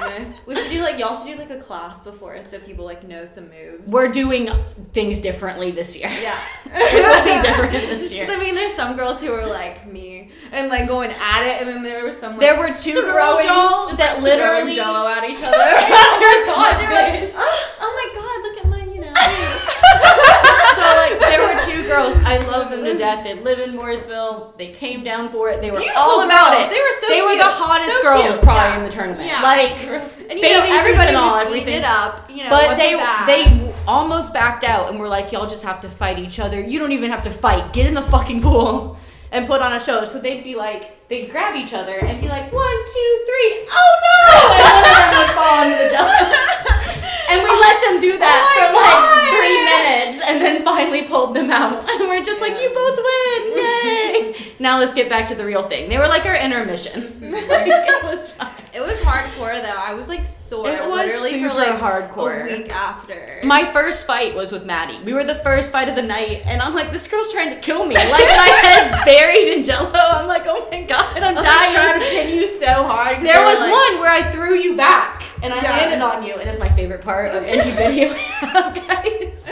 man. 0.00 0.34
we 0.46 0.54
should 0.54 0.70
do 0.70 0.80
like 0.80 0.96
y'all 0.96 1.16
should 1.16 1.32
do 1.32 1.36
like 1.36 1.50
a 1.50 1.58
class 1.58 1.98
before 1.98 2.40
so 2.44 2.60
people 2.60 2.84
like 2.84 3.02
know 3.02 3.26
some 3.26 3.48
moves. 3.48 3.90
We're 3.90 4.12
doing 4.12 4.48
things 4.92 5.18
differently 5.18 5.72
this 5.72 5.98
year. 5.98 6.08
yeah. 6.22 6.38
it 6.66 7.04
will 7.04 7.24
be 7.42 7.48
different 7.48 7.72
this 7.72 8.12
year. 8.12 8.30
I 8.30 8.38
mean, 8.38 8.54
there's 8.54 8.74
some 8.76 8.96
girls 8.96 9.20
who 9.20 9.32
are 9.32 9.46
like 9.48 9.88
me 9.88 10.30
and 10.52 10.68
like 10.68 10.86
going 10.86 11.10
at 11.10 11.42
it, 11.44 11.60
and 11.60 11.68
then 11.68 11.82
there 11.82 12.04
were 12.04 12.12
some. 12.12 12.32
Like, 12.32 12.40
There 12.42 12.58
were 12.60 12.72
two 12.72 12.94
girls, 12.94 13.42
y'all, 13.42 13.88
just, 13.88 13.98
that 13.98 14.14
like, 14.14 14.22
literally. 14.22 14.74
throwing 14.74 14.74
Jello 14.76 15.08
at 15.08 15.28
each 15.28 15.42
other. 15.42 15.56
God, 16.46 16.78
they 16.78 16.86
were 16.86 16.94
like, 16.94 17.30
oh, 17.34 17.59
girls. 21.90 22.16
I 22.24 22.38
love 22.46 22.70
them 22.70 22.84
to 22.84 22.96
death. 22.96 23.24
They 23.24 23.34
live 23.34 23.58
in 23.58 23.72
Mooresville. 23.72 24.56
They 24.56 24.68
came 24.72 25.02
down 25.04 25.30
for 25.30 25.50
it. 25.50 25.60
They 25.60 25.70
were 25.70 25.78
Beautiful 25.78 26.00
all 26.02 26.22
about 26.22 26.52
girls. 26.52 26.64
it. 26.66 26.70
They 26.70 26.80
were 26.80 26.94
so 27.00 27.08
They 27.08 27.22
were 27.22 27.36
the 27.36 27.44
hottest 27.44 27.96
So 27.96 28.02
girls 28.02 28.22
cute. 28.22 28.42
probably 28.42 28.62
Yeah. 28.62 28.78
in 28.78 28.84
the 28.84 28.90
tournament. 28.90 29.26
Yeah. 29.26 29.42
Like 29.42 29.70
and 30.30 30.38
you 30.40 30.48
know, 30.48 30.62
everybody 30.64 31.08
and 31.08 31.16
all, 31.16 31.36
everything. 31.36 31.74
it 31.74 31.84
up. 31.84 32.30
You 32.30 32.44
know, 32.44 32.50
but 32.50 32.76
they 32.76 32.94
bad. 32.94 33.26
they 33.28 33.74
almost 33.86 34.32
backed 34.32 34.64
out 34.64 34.90
and 34.90 35.00
were 35.00 35.08
like, 35.08 35.32
y'all 35.32 35.48
just 35.48 35.64
have 35.64 35.80
to 35.80 35.88
fight 35.90 36.18
each 36.18 36.38
other. 36.38 36.60
You 36.60 36.78
don't 36.78 36.92
even 36.92 37.10
have 37.10 37.22
to 37.24 37.30
fight. 37.30 37.72
Get 37.72 37.86
in 37.86 37.94
the 37.94 38.02
fucking 38.02 38.40
pool. 38.42 38.96
and 39.32 39.46
put 39.46 39.62
on 39.62 39.72
a 39.72 39.78
show. 39.80 40.04
So 40.04 40.18
they'd 40.18 40.42
be 40.42 40.56
like, 40.56 41.06
they'd 41.08 41.30
grab 41.30 41.54
each 41.54 41.72
other 41.72 41.96
and 41.98 42.20
be 42.20 42.28
like, 42.28 42.52
one, 42.52 42.78
two, 42.84 43.24
three, 43.26 43.66
oh 43.70 43.92
no! 44.06 44.16
And 44.50 44.74
one 44.74 44.90
of 44.90 44.96
them 44.98 45.18
would 45.20 45.30
fall 45.38 45.62
into 45.62 46.64
the. 46.64 46.69
And 47.30 47.42
we 47.42 47.48
oh 47.48 47.60
let 47.62 47.78
them 47.86 48.00
do 48.00 48.18
that 48.18 48.40
Oh 48.42 48.50
for 48.58 48.66
like 48.74 48.98
God. 49.06 49.30
three 49.34 49.58
minutes 49.70 50.18
and 50.26 50.40
then 50.40 50.64
finally 50.64 51.02
pulled 51.04 51.34
them 51.34 51.50
out. 51.50 51.88
And 51.90 52.08
we're 52.08 52.24
just 52.24 52.40
like, 52.40 52.60
you 52.60 52.68
both 52.74 52.98
win! 52.98 54.34
Yay! 54.34 54.52
now 54.58 54.78
let's 54.78 54.94
get 54.94 55.08
back 55.08 55.28
to 55.28 55.34
the 55.34 55.44
real 55.44 55.62
thing. 55.68 55.88
They 55.88 55.98
were 55.98 56.08
like 56.08 56.26
our 56.26 56.36
intermission. 56.36 57.02
like, 57.30 57.66
it 57.68 58.04
was. 58.04 58.32
It 58.72 58.80
was 58.80 58.98
hardcore 59.00 59.60
though. 59.60 59.74
I 59.76 59.94
was 59.94 60.06
like 60.08 60.24
sore 60.24 60.68
It 60.68 60.80
was 60.88 60.90
literally 61.06 61.30
super 61.30 61.48
for 61.50 61.54
like 61.56 61.80
hardcore. 61.80 62.42
a 62.48 62.58
week 62.58 62.70
after. 62.72 63.40
My 63.42 63.64
first 63.72 64.06
fight 64.06 64.34
was 64.34 64.52
with 64.52 64.64
Madi. 64.64 64.98
We 65.04 65.12
were 65.12 65.24
the 65.24 65.34
first 65.36 65.72
fight 65.72 65.88
of 65.88 65.96
the 65.96 66.02
night, 66.02 66.42
and 66.46 66.62
I'm 66.62 66.74
like, 66.74 66.92
this 66.92 67.08
girl's 67.08 67.32
trying 67.32 67.50
to 67.50 67.56
kill 67.60 67.84
me. 67.84 67.96
Like 67.96 68.08
my 68.08 68.60
head's 68.62 69.04
buried 69.04 69.58
in 69.58 69.64
jello. 69.64 69.90
I'm 69.92 70.28
like, 70.28 70.44
oh 70.46 70.68
my 70.70 70.82
god, 70.84 71.16
I'm 71.16 71.22
I 71.24 71.32
was 71.34 71.44
like, 71.44 71.74
trying 71.74 72.00
to 72.00 72.06
pin 72.06 72.34
you 72.38 72.46
so 72.48 72.66
hard. 72.84 73.20
There 73.24 73.42
was 73.44 73.58
like- 73.58 73.72
one 73.72 74.00
where 74.00 74.10
I 74.12 74.22
threw 74.30 74.54
you 74.54 74.76
back, 74.76 75.24
and 75.42 75.52
I 75.52 75.60
Yeah. 75.62 75.70
landed 75.76 76.00
on 76.04 76.22
you. 76.24 76.34
And 76.34 76.42
It 76.42 76.48
is 76.48 76.58
my 76.60 76.68
favorite 76.68 77.00
part 77.02 77.34
of 77.34 77.42
any 77.44 77.70
video 77.76 78.12
guys. 78.42 79.48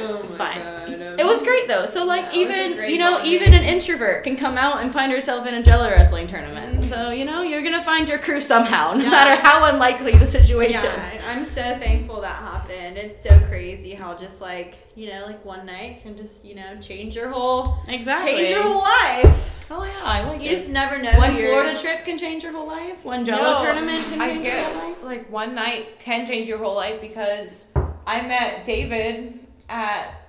Oh 0.00 0.20
It's 0.24 0.38
my 0.38 0.52
fine. 0.52 0.62
God. 0.62 0.83
It 1.18 1.24
was 1.26 1.42
great 1.42 1.68
though. 1.68 1.86
So 1.86 2.04
like 2.04 2.32
Yeah, 2.34 2.40
it 2.40 2.46
was 2.48 2.56
a 2.56 2.60
even 2.84 2.90
you 2.92 2.98
know 2.98 3.22
even 3.24 3.54
an 3.54 3.64
introvert 3.64 4.24
can 4.24 4.36
come 4.36 4.56
out 4.58 4.82
and 4.82 4.92
find 4.92 5.12
herself 5.12 5.46
in 5.46 5.54
a 5.54 5.62
Jello 5.62 5.88
wrestling 5.88 6.26
tournament. 6.26 6.80
Mm-hmm. 6.80 6.84
So 6.88 7.10
you 7.10 7.24
know 7.24 7.42
you're 7.42 7.62
gonna 7.62 7.82
find 7.84 8.08
your 8.08 8.18
crew 8.18 8.40
somehow, 8.40 8.94
no 8.94 9.04
Yeah. 9.04 9.10
matter 9.10 9.40
how 9.42 9.64
unlikely 9.66 10.12
the 10.12 10.26
situation. 10.26 10.82
Yeah, 10.82 11.22
I'm 11.28 11.44
so 11.46 11.62
thankful 11.78 12.20
that 12.22 12.36
happened. 12.36 12.98
It's 12.98 13.22
so 13.22 13.38
crazy 13.48 13.94
how 13.94 14.14
just 14.14 14.40
like 14.40 14.76
you 14.96 15.08
know, 15.10 15.26
like 15.26 15.44
one 15.44 15.66
night 15.66 16.02
can 16.02 16.16
just 16.16 16.44
you 16.44 16.54
know 16.54 16.76
change 16.80 17.16
your 17.16 17.28
whole 17.30 17.78
Exactly. 17.88 18.32
change 18.32 18.50
your 18.50 18.62
whole 18.62 18.82
life. 18.82 19.50
Oh 19.70 19.82
yeah, 19.82 19.92
I 20.02 20.22
like 20.24 20.42
You 20.42 20.50
it. 20.50 20.56
just 20.56 20.70
never 20.70 21.00
know. 21.00 21.10
One 21.18 21.34
Florida 21.36 21.76
trip 21.76 22.04
can 22.04 22.18
change 22.18 22.42
your 22.42 22.52
whole 22.52 22.66
life. 22.66 23.02
One 23.04 23.24
Jello 23.24 23.58
No, 23.58 23.64
tournament 23.64 24.04
can 24.04 24.20
I 24.20 24.28
change 24.34 24.44
your 24.46 24.60
whole 24.62 24.88
life. 24.90 25.02
like 25.02 25.30
one 25.30 25.54
night 25.54 25.98
can 25.98 26.26
change 26.26 26.48
your 26.48 26.58
whole 26.58 26.74
life 26.76 27.00
because 27.00 27.64
I 28.06 28.20
met 28.22 28.64
David 28.66 29.38
at 29.70 30.23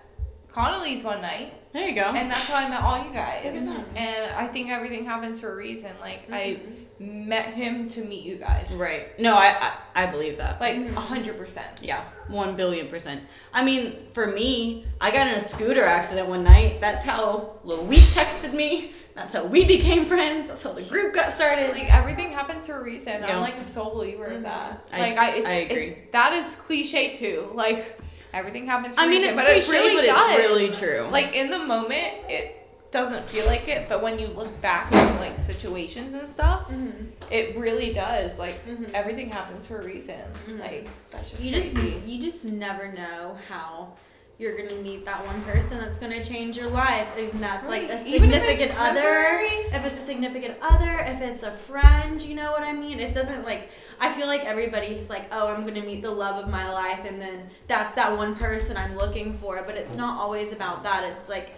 Connolly's 0.56 1.04
one 1.04 1.22
night, 1.22 1.54
There 1.74 1.86
you 1.86 1.94
go. 1.94 2.04
and 2.04 2.32
that's 2.32 2.48
how 2.48 2.56
I 2.56 2.70
met 2.70 2.82
all 2.82 3.06
you 3.06 3.12
guys. 3.12 3.84
And 3.98 4.32
I 4.32 4.48
think 4.48 4.70
everything 4.70 5.04
happens 5.04 5.42
for 5.42 5.52
a 5.52 5.56
reason. 5.56 5.92
Like 6.00 6.32
I 6.32 6.62
mm-hmm. 6.98 7.28
met 7.28 7.54
him 7.54 7.90
to 7.90 8.06
meet 8.06 8.24
you 8.24 8.38
guys. 8.38 8.72
right. 8.76 9.20
No, 9.20 9.36
I, 9.36 9.74
I 9.94 10.04
I 10.04 10.12
believe 10.12 10.38
that. 10.38 10.62
Like 10.62 10.78
a 10.78 11.02
hundred 11.02 11.38
percent. 11.38 11.68
Yeah, 11.82 12.06
one 12.30 12.56
billion 12.56 12.88
percent. 12.88 13.24
I 13.52 13.66
mean, 13.66 13.98
for 14.14 14.28
me, 14.28 14.86
I 15.02 15.12
got 15.12 15.28
in 15.28 15.36
a 15.36 15.42
scooter 15.42 15.84
accident 15.84 16.30
one 16.30 16.46
night. 16.46 16.80
That's 16.80 17.04
how 17.04 17.60
Week 17.66 18.08
texted 18.16 18.54
me. 18.54 18.94
That's 19.14 19.34
how 19.34 19.44
we 19.44 19.66
became 19.66 20.06
friends. 20.06 20.48
That's 20.48 20.64
how 20.64 20.72
the 20.72 20.84
group 20.84 21.14
got 21.14 21.34
started. 21.34 21.72
Like 21.72 21.94
everything 21.94 22.32
happens 22.32 22.66
for 22.68 22.80
a 22.80 22.84
reason. 22.84 23.22
Yeah. 23.22 23.36
I'm 23.36 23.42
like 23.42 23.58
a 23.58 23.66
sole 23.66 23.94
believer 23.94 24.28
of 24.28 24.34
mm-hmm. 24.36 24.44
that. 24.44 24.88
I- 24.94 25.00
like 25.02 25.18
I, 25.18 25.36
it's, 25.36 25.48
I 25.48 25.52
agree. 25.52 25.84
it's 25.84 26.12
that 26.14 26.32
is 26.32 26.56
cliche 26.56 27.12
too. 27.12 27.52
Like 27.54 28.00
everything 28.36 28.66
happens 28.68 28.96
for 28.96 29.02
I 29.02 29.06
a 29.06 29.08
mean, 29.08 29.22
reason, 29.22 29.34
it's 29.34 29.42
but 29.42 29.46
cliche, 29.48 29.78
it 29.78 29.82
really 29.82 29.96
but 29.96 30.06
does. 30.06 30.30
it's 30.30 30.38
really 30.50 30.70
true. 30.72 31.08
like 31.12 31.34
in 31.36 31.50
the 31.50 31.60
moment 31.60 32.14
it 32.30 32.62
doesn't 32.92 33.26
feel 33.26 33.46
like 33.46 33.68
it 33.68 33.90
but 33.90 34.02
when 34.02 34.20
you 34.20 34.28
look 34.28 34.62
back 34.62 34.92
at 34.94 35.20
like 35.20 35.40
situations 35.40 36.14
and 36.14 36.28
stuff 36.28 36.68
Mm-hmm. 36.70 37.06
it 37.32 37.58
really 37.58 37.92
does 37.94 38.38
like 38.40 38.66
Mhm. 38.68 38.92
everything 38.94 39.30
happens 39.30 39.66
for 39.68 39.82
a 39.82 39.84
reason 39.84 40.20
like 40.60 40.88
that's 41.12 41.32
just 41.32 41.44
You 41.44 41.52
crazy 41.54 41.92
just 41.94 42.06
you 42.08 42.22
just 42.22 42.46
never 42.46 42.92
know 42.94 43.38
how 43.50 43.94
you're 44.38 44.58
gonna 44.58 44.76
meet 44.82 45.06
that 45.06 45.26
one 45.26 45.42
person 45.44 45.78
that's 45.78 45.98
gonna 45.98 46.24
change 46.24 46.58
your 46.58 46.70
life. 46.70 47.08
Even 47.18 47.40
that's 47.40 47.68
like 47.68 47.84
a. 47.84 48.06
Even 48.06 48.32
if 48.34 48.44
significant 48.44 48.80
other, 48.80 49.40
if 49.74 49.86
it's 49.86 50.00
a 50.00 50.04
significant 50.04 50.58
other, 50.62 51.00
if 51.00 51.22
it's 51.22 51.44
a 51.44 51.52
friend, 51.52 52.22
you 52.22 52.36
know 52.36 52.52
what 52.52 52.64
I 52.64 52.74
mean? 52.74 53.00
It 53.00 53.14
doesn't 53.14 53.46
like 53.46 53.70
I 54.00 54.12
feel 54.14 54.28
like 54.28 54.44
everybody's 54.44 55.10
like, 55.10 55.28
oh, 55.32 55.48
I'm 55.48 55.66
gonna 55.66 55.82
meet 55.82 56.02
the 56.02 56.12
love 56.12 56.44
of 56.44 56.50
my 56.50 56.70
life, 56.72 57.06
and 57.08 57.22
then 57.22 57.50
that's 57.68 57.96
that 57.96 58.18
one 58.18 58.36
person 58.36 58.76
I'm 58.78 58.98
looking 58.98 59.38
for. 59.38 59.64
But 59.66 59.76
it's 59.78 59.96
not 59.96 60.20
always 60.20 60.52
about 60.52 60.84
that. 60.84 61.04
It's 61.18 61.30
like 61.30 61.56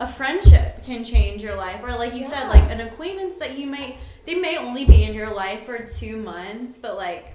a 0.00 0.06
friendship 0.06 0.82
can 0.84 1.04
change 1.04 1.42
your 1.42 1.56
life, 1.56 1.80
or 1.82 1.90
like 1.90 2.14
you 2.14 2.24
said, 2.24 2.48
like 2.48 2.70
an 2.70 2.80
acquaintance 2.80 3.36
that 3.36 3.58
you 3.58 3.66
may 3.66 3.98
they 4.24 4.34
may 4.34 4.56
only 4.56 4.86
be 4.86 5.04
in 5.04 5.12
your 5.14 5.32
life 5.32 5.64
for 5.66 5.78
two 5.86 6.16
months, 6.16 6.78
but 6.78 6.96
like 6.96 7.34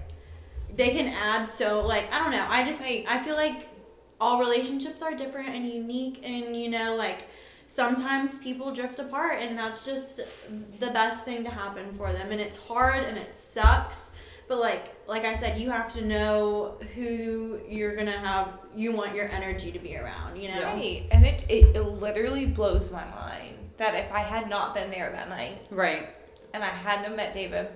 they 0.76 0.90
can 0.90 1.08
add 1.14 1.48
so 1.48 1.86
like 1.86 2.12
I 2.12 2.18
don't 2.24 2.32
know. 2.32 2.46
I 2.50 2.64
just 2.64 2.82
Like- 2.82 3.06
I 3.08 3.20
feel 3.24 3.36
like 3.36 3.69
all 4.20 4.40
relationships 4.40 5.02
are 5.02 5.16
different 5.16 5.50
and 5.50 5.68
unique 5.68 6.20
and 6.24 6.56
you 6.56 6.70
know 6.70 6.96
like 6.96 7.28
sometimes 7.68 8.40
people 8.40 8.74
drift 8.74 9.00
apart 9.00 9.38
and 9.40 9.58
that's 9.58 9.86
just 9.86 10.22
the 10.80 10.88
best 10.88 11.24
thing 11.24 11.44
to 11.44 11.50
happen 11.50 11.94
for 11.98 12.12
them 12.12 12.32
and 12.32 12.42
it's 12.42 12.58
hard 12.58 13.04
and 13.04 13.18
it 13.18 13.36
sucks 13.36 14.12
but 14.48 14.60
like 14.60 14.96
like 15.08 15.24
I 15.24 15.36
said 15.36 15.62
you 15.62 15.70
have 15.70 15.94
to 15.94 16.04
know 16.04 16.78
who 16.96 17.60
you're 17.70 17.96
to 17.96 18.12
have 18.12 18.60
you 18.76 18.92
want 18.92 19.16
your 19.16 19.30
energy 19.30 19.72
to 19.72 19.80
be 19.80 19.96
around, 19.96 20.42
you 20.42 20.50
know. 20.50 20.64
right 20.64 21.06
and 21.12 21.26
it, 21.26 21.46
it 21.48 21.76
it 21.76 21.82
literally 21.82 22.48
blows 22.48 22.92
my 22.92 23.06
mind 23.12 23.56
that 23.80 23.96
if 23.96 24.12
i 24.12 24.20
had 24.20 24.50
not 24.50 24.76
been 24.76 24.92
there 24.92 25.10
that 25.12 25.30
night 25.30 25.66
right. 25.72 26.10
and 26.54 26.64
i 26.64 26.68
hadn't 26.68 27.16
met 27.16 27.34
david 27.34 27.68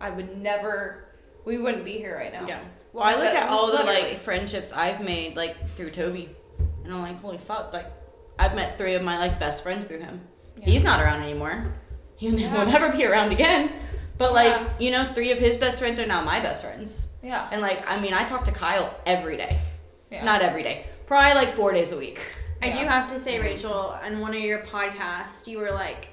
i 0.00 0.10
would 0.10 0.36
never 0.38 1.06
we 1.44 1.58
wouldn't 1.58 1.84
be 1.84 1.92
here 1.92 2.16
right 2.16 2.32
now 2.32 2.46
Yeah. 2.46 2.60
Well, 2.92 3.04
I 3.04 3.14
look 3.14 3.34
at 3.34 3.48
all 3.48 3.68
the 3.76 3.84
like 3.84 4.16
friendships 4.18 4.70
I've 4.72 5.00
made 5.00 5.34
like 5.36 5.70
through 5.74 5.90
Toby, 5.92 6.28
and 6.84 6.92
I'm 6.92 7.00
like, 7.00 7.18
holy 7.20 7.38
fuck! 7.38 7.72
Like, 7.72 7.86
I've 8.38 8.54
met 8.54 8.76
three 8.76 8.94
of 8.94 9.02
my 9.02 9.18
like 9.18 9.40
best 9.40 9.62
friends 9.62 9.86
through 9.86 10.00
him. 10.00 10.20
Yeah. 10.58 10.64
He's 10.66 10.84
not 10.84 11.00
around 11.00 11.22
anymore. 11.22 11.64
He 12.16 12.30
will 12.30 12.38
Yeah. 12.38 12.64
never 12.64 12.90
be 12.90 13.06
around 13.06 13.32
again. 13.32 13.72
But 14.18 14.34
like, 14.34 14.48
Yeah. 14.54 14.68
you 14.78 14.90
know, 14.90 15.04
three 15.12 15.32
of 15.32 15.38
his 15.38 15.56
best 15.56 15.78
friends 15.78 15.98
are 16.00 16.06
now 16.06 16.20
my 16.22 16.38
best 16.40 16.62
friends. 16.64 17.08
yeah 17.22 17.48
And 17.50 17.62
like, 17.62 17.82
I 17.90 17.98
mean, 17.98 18.12
I 18.12 18.24
talk 18.24 18.44
to 18.44 18.52
Kyle 18.52 18.94
every 19.06 19.36
day. 19.38 19.58
yeah 20.10 20.22
Not 20.24 20.42
every 20.42 20.62
day. 20.62 20.84
Probably 21.06 21.34
like 21.34 21.56
four 21.56 21.72
days 21.72 21.92
a 21.92 21.96
week. 21.98 22.20
I 22.60 22.70
do 22.70 22.78
have 22.80 23.08
to 23.08 23.18
say, 23.18 23.40
Rachel, 23.40 23.72
on 24.04 24.20
one 24.20 24.34
of 24.34 24.40
your 24.40 24.58
podcasts, 24.60 25.48
you 25.48 25.58
were 25.58 25.72
like, 25.72 26.08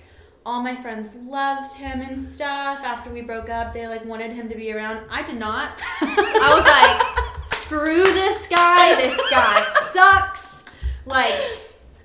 all 0.46 0.62
my 0.62 0.76
friends 0.76 1.16
loved 1.16 1.76
him 1.76 2.02
and 2.02 2.24
stuff. 2.24 2.80
After 2.84 3.10
we 3.12 3.22
broke 3.22 3.50
up, 3.50 3.74
they 3.74 3.88
like 3.88 4.06
wanted 4.06 4.32
him 4.32 4.50
to 4.50 4.56
be 4.56 4.72
around. 4.74 5.06
I 5.10 5.24
did 5.24 5.38
not. 5.38 5.72
I 6.02 6.54
was 6.56 6.66
like, 6.66 7.60
screw 7.60 8.04
this 8.04 8.48
guy. 8.48 8.96
This 8.96 9.16
guy 9.30 9.66
sucks. 9.94 10.66
Like, 11.06 11.34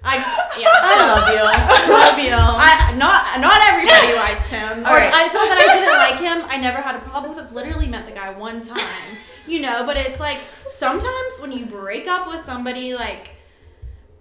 I 0.03 0.17
just 0.19 0.61
yeah. 0.61 0.67
I 0.69 1.15
love 1.15 1.29
you. 1.29 1.41
I 1.41 1.89
love 1.89 2.19
you. 2.19 2.33
I 2.35 2.95
not 2.97 3.41
not 3.41 3.61
everybody 3.63 4.15
liked 4.17 4.51
him. 4.51 4.85
All 4.85 4.93
Or 4.93 4.97
right. 4.99 5.13
I 5.13 5.29
told 5.29 5.49
that 5.49 5.59
I 5.59 5.75
didn't 5.75 5.99
like 5.99 6.21
him. 6.21 6.51
I 6.51 6.61
never 6.61 6.81
had 6.83 6.97
a 6.97 7.01
problem 7.01 7.35
with 7.35 7.45
it. 7.47 7.55
Literally 7.55 7.87
met 7.89 8.05
the 8.07 8.13
guy 8.13 8.31
one 8.31 8.61
time. 8.61 9.17
You 9.47 9.61
know, 9.61 9.85
but 9.87 9.97
it's 9.97 10.21
like 10.21 10.41
sometimes 10.71 11.39
when 11.41 11.53
you 11.53 11.65
break 11.67 12.07
up 12.09 12.27
with 12.27 12.41
somebody, 12.41 12.95
like 12.95 13.31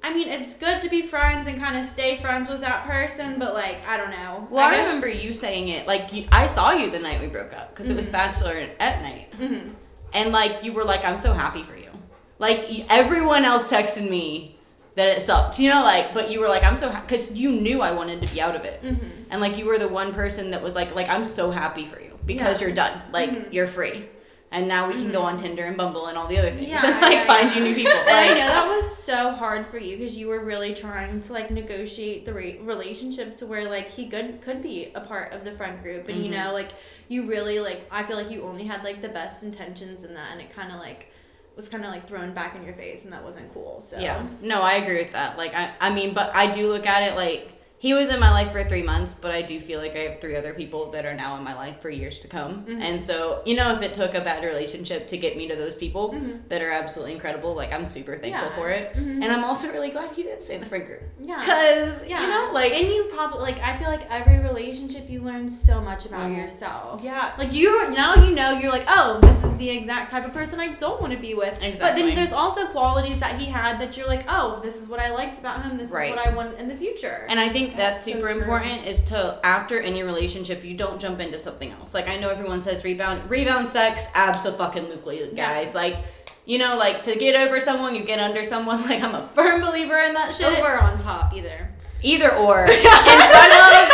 I 0.05 0.13
mean, 0.13 0.27
it's 0.27 0.57
good 0.57 0.81
to 0.81 0.89
be 0.89 1.01
friends 1.03 1.47
and 1.47 1.61
kind 1.61 1.77
of 1.77 1.85
stay 1.85 2.17
friends 2.17 2.49
with 2.49 2.59
that 2.61 2.85
person, 2.85 3.39
but 3.39 3.53
like 3.53 3.87
I 3.87 3.95
don't 3.97 4.11
know. 4.11 4.47
well, 4.49 4.67
I, 4.67 4.71
guess- 4.75 4.85
remember 4.87 5.07
you 5.07 5.31
saying 5.33 5.69
it. 5.69 5.87
Like, 5.87 6.11
you, 6.13 6.25
I 6.31 6.47
saw 6.47 6.71
you 6.71 6.89
the 6.89 6.99
night 6.99 7.21
we 7.21 7.27
broke 7.27 7.53
up 7.53 7.73
because 7.73 7.89
it 7.89 7.95
was 7.95 8.05
bachelor 8.07 8.67
at 8.79 9.01
night. 9.01 9.31
Mhm. 9.39 9.71
And 10.13 10.31
like 10.31 10.63
you 10.63 10.73
were 10.73 10.83
like, 10.83 11.05
I'm 11.05 11.19
so 11.21 11.33
happy 11.33 11.63
for 11.63 11.75
you. 11.77 11.89
Like 12.37 12.67
everyone 12.91 13.45
else 13.45 13.71
texted 13.71 14.09
me 14.09 14.57
that 14.95 15.07
it 15.07 15.21
sucked, 15.23 15.57
you 15.57 15.69
know, 15.71 15.81
like, 15.83 16.13
but 16.13 16.29
you 16.29 16.39
were 16.39 16.47
like, 16.49 16.63
I'm 16.63 16.75
so 16.77 16.89
happy 16.89 17.07
because 17.07 17.31
you 17.31 17.49
knew 17.51 17.81
I 17.81 17.93
wanted 17.93 18.21
to 18.25 18.31
be 18.33 18.39
out 18.41 18.55
of 18.55 18.63
it, 18.65 18.83
Mhm. 18.83 18.99
and 19.31 19.41
like 19.41 19.57
you 19.57 19.65
were 19.65 19.79
the 19.79 19.87
one 19.87 20.13
person 20.13 20.51
that 20.51 20.61
was 20.61 20.75
like, 20.75 20.93
like 20.93 21.09
I'm 21.09 21.25
so 21.25 21.49
happy 21.49 21.85
for 21.85 21.99
you 21.99 22.19
because 22.25 22.59
Yeah. 22.61 22.67
you're 22.67 22.75
done, 22.75 23.01
like 23.11 23.29
Mhm. 23.31 23.53
you're 23.53 23.65
free, 23.67 24.05
and 24.53 24.67
now 24.67 24.87
we 24.87 24.93
can 24.93 25.11
go 25.11 25.21
on 25.23 25.37
Tinder 25.37 25.63
and 25.65 25.75
Bumble 25.75 26.05
and 26.07 26.17
all 26.17 26.27
the 26.27 26.37
other 26.37 26.51
things, 26.51 26.67
Yeah, 26.69 26.81
and 26.85 27.01
like 27.01 27.11
yeah, 27.13 27.25
find 27.25 27.49
yeah. 27.49 27.57
you 27.57 27.63
new 27.65 27.75
people. 27.75 27.91
And 27.91 28.09
I 28.11 28.27
know 28.29 28.47
that 28.47 28.67
was 28.67 28.95
so 28.95 29.31
hard 29.33 29.67
for 29.67 29.77
you 29.77 29.97
because 29.97 30.17
you 30.17 30.27
were 30.27 30.39
really 30.39 30.73
trying 30.73 31.21
to 31.23 31.33
like 31.33 31.51
negotiate 31.51 32.23
the 32.25 32.33
re- 32.33 32.59
relationship 32.61 33.35
to 33.37 33.45
where 33.47 33.67
like 33.69 33.89
he 33.89 34.07
could 34.07 34.41
could 34.41 34.61
be 34.63 34.91
a 34.95 35.01
part 35.01 35.33
of 35.33 35.43
the 35.43 35.51
friend 35.53 35.81
group, 35.83 36.07
and 36.07 36.23
you 36.23 36.31
Mhm. 36.31 36.35
know 36.45 36.53
like 36.53 36.69
you 37.09 37.25
really 37.25 37.59
like 37.59 37.81
I 37.91 38.03
feel 38.03 38.15
like 38.15 38.31
you 38.31 38.43
only 38.43 38.63
had 38.65 38.83
like 38.83 39.01
the 39.01 39.09
best 39.09 39.43
intentions 39.43 40.03
in 40.03 40.13
that, 40.13 40.31
and 40.31 40.39
it 40.39 40.49
kind 40.51 40.71
of 40.71 40.79
like 40.79 41.11
was 41.55 41.69
kind 41.69 41.83
of 41.83 41.91
like 41.91 42.07
thrown 42.07 42.33
back 42.33 42.55
in 42.55 42.63
your 42.63 42.73
face, 42.75 43.03
and 43.03 43.13
that 43.13 43.23
wasn't 43.23 43.53
cool. 43.53 43.81
So 43.81 43.99
Yeah. 43.99 44.25
No, 44.41 44.61
I 44.61 44.73
agree 44.75 45.03
with 45.03 45.11
that. 45.13 45.37
Like 45.37 45.53
I 45.55 45.71
I 45.81 45.89
mean, 45.93 46.13
but 46.13 46.31
I 46.35 46.51
do 46.51 46.67
look 46.67 46.85
at 46.87 47.03
it 47.03 47.15
like 47.15 47.49
he 47.83 47.93
was 47.93 48.07
in 48.07 48.17
my 48.17 48.31
life 48.31 48.49
for 48.53 48.63
three 48.63 48.81
months, 48.81 49.13
but 49.13 49.29
I 49.31 49.41
do 49.41 49.59
feel 49.59 49.77
like 49.81 49.93
I 49.93 50.03
have 50.07 50.21
three 50.21 50.37
other 50.37 50.53
people 50.53 50.89
that 50.91 51.05
are 51.05 51.13
now 51.13 51.35
in 51.35 51.43
my 51.43 51.53
life 51.53 51.81
for 51.81 51.89
years 51.89 52.17
to 52.19 52.29
come. 52.29 52.63
Mhm. 52.65 52.81
And 52.81 53.03
so, 53.03 53.41
you 53.45 53.55
know, 53.57 53.73
if 53.75 53.81
it 53.81 53.93
took 53.93 54.15
a 54.15 54.21
bad 54.21 54.41
relationship 54.45 55.05
to 55.09 55.17
get 55.17 55.35
me 55.35 55.49
to 55.49 55.55
those 55.57 55.75
people 55.75 56.13
Mhm. 56.13 56.47
that 56.47 56.61
are 56.61 56.71
absolutely 56.71 57.11
incredible, 57.13 57.53
like 57.55 57.73
I'm 57.73 57.85
super 57.85 58.13
thankful 58.17 58.47
Yeah. 58.51 58.55
for 58.55 58.69
it. 58.69 58.95
Mhm. 58.95 59.21
And 59.21 59.25
I'm 59.25 59.43
also 59.43 59.67
really 59.73 59.89
glad 59.89 60.17
you 60.17 60.23
didn't 60.23 60.43
stay 60.43 60.55
in 60.55 60.61
the 60.61 60.65
friend 60.65 60.85
group. 60.85 61.01
yeah. 61.19 61.41
Cause 61.43 62.05
Yeah, 62.07 62.21
you 62.21 62.27
know, 62.29 62.51
like 62.53 62.73
and 62.73 62.87
you 62.87 63.03
probably 63.13 63.41
like 63.41 63.59
I 63.61 63.75
feel 63.75 63.89
like 63.89 64.07
every 64.09 64.39
relationship 64.39 65.09
you 65.09 65.21
learn 65.21 65.49
so 65.49 65.81
much 65.81 66.05
about 66.05 66.29
Mhm. 66.31 66.37
yourself. 66.37 67.01
yeah 67.03 67.31
Like 67.37 67.51
you 67.51 67.89
now 67.91 68.15
you 68.15 68.31
know 68.33 68.51
you're 68.59 68.71
like 68.71 68.85
oh 68.87 69.19
this 69.21 69.43
is 69.43 69.57
the 69.57 69.69
exact 69.69 70.09
type 70.11 70.25
of 70.25 70.33
person 70.33 70.59
I 70.61 70.69
don't 70.69 71.01
want 71.01 71.11
to 71.13 71.19
be 71.19 71.33
with. 71.33 71.59
But 71.81 71.95
then 71.97 72.15
there's 72.15 72.31
also 72.33 72.65
qualities 72.67 73.19
that 73.19 73.35
he 73.39 73.45
had 73.51 73.79
that 73.81 73.97
you're 73.97 74.07
like, 74.07 74.23
oh, 74.29 74.59
this 74.63 74.75
is 74.75 74.87
what 74.87 74.99
I 75.01 75.09
liked 75.11 75.37
about 75.39 75.63
him. 75.63 75.77
This 75.77 75.89
Right. 75.89 76.09
is 76.11 76.15
what 76.15 76.25
I 76.25 76.29
want 76.33 76.57
in 76.59 76.67
the 76.69 76.75
future. 76.75 77.25
And 77.29 77.39
I 77.39 77.49
think 77.49 77.72
that's, 77.75 78.03
That's 78.03 78.03
super 78.03 78.29
true. 78.29 78.41
important 78.41 78.85
is 78.85 79.01
to 79.05 79.39
after 79.43 79.79
any 79.79 80.03
relationship 80.03 80.63
you 80.63 80.75
don't 80.75 80.99
jump 80.99 81.19
into 81.19 81.37
something 81.39 81.71
else. 81.71 81.93
Like 81.93 82.07
I 82.07 82.17
know 82.17 82.29
everyone 82.29 82.61
says 82.61 82.83
rebound 82.83 83.29
rebound 83.29 83.69
sex, 83.69 84.07
absolutely 84.15 85.29
guys. 85.35 85.75
Like 85.75 85.97
you 86.45 86.57
know, 86.57 86.77
like 86.77 87.03
to 87.03 87.15
get 87.15 87.35
over 87.35 87.59
someone, 87.59 87.95
you 87.95 88.03
get 88.03 88.19
under 88.19 88.43
someone. 88.43 88.83
Like 88.89 89.01
I'm 89.01 89.15
a 89.15 89.27
firm 89.29 89.61
believer 89.61 89.97
in 89.97 90.13
that 90.13 90.35
shit. 90.35 90.47
over 90.47 90.79
on 90.79 90.97
top 90.97 91.33
either. 91.33 91.69
Either 92.01 92.35
or. 92.35 92.65
In 92.65 92.67
front 92.67 93.53
of 93.53 93.93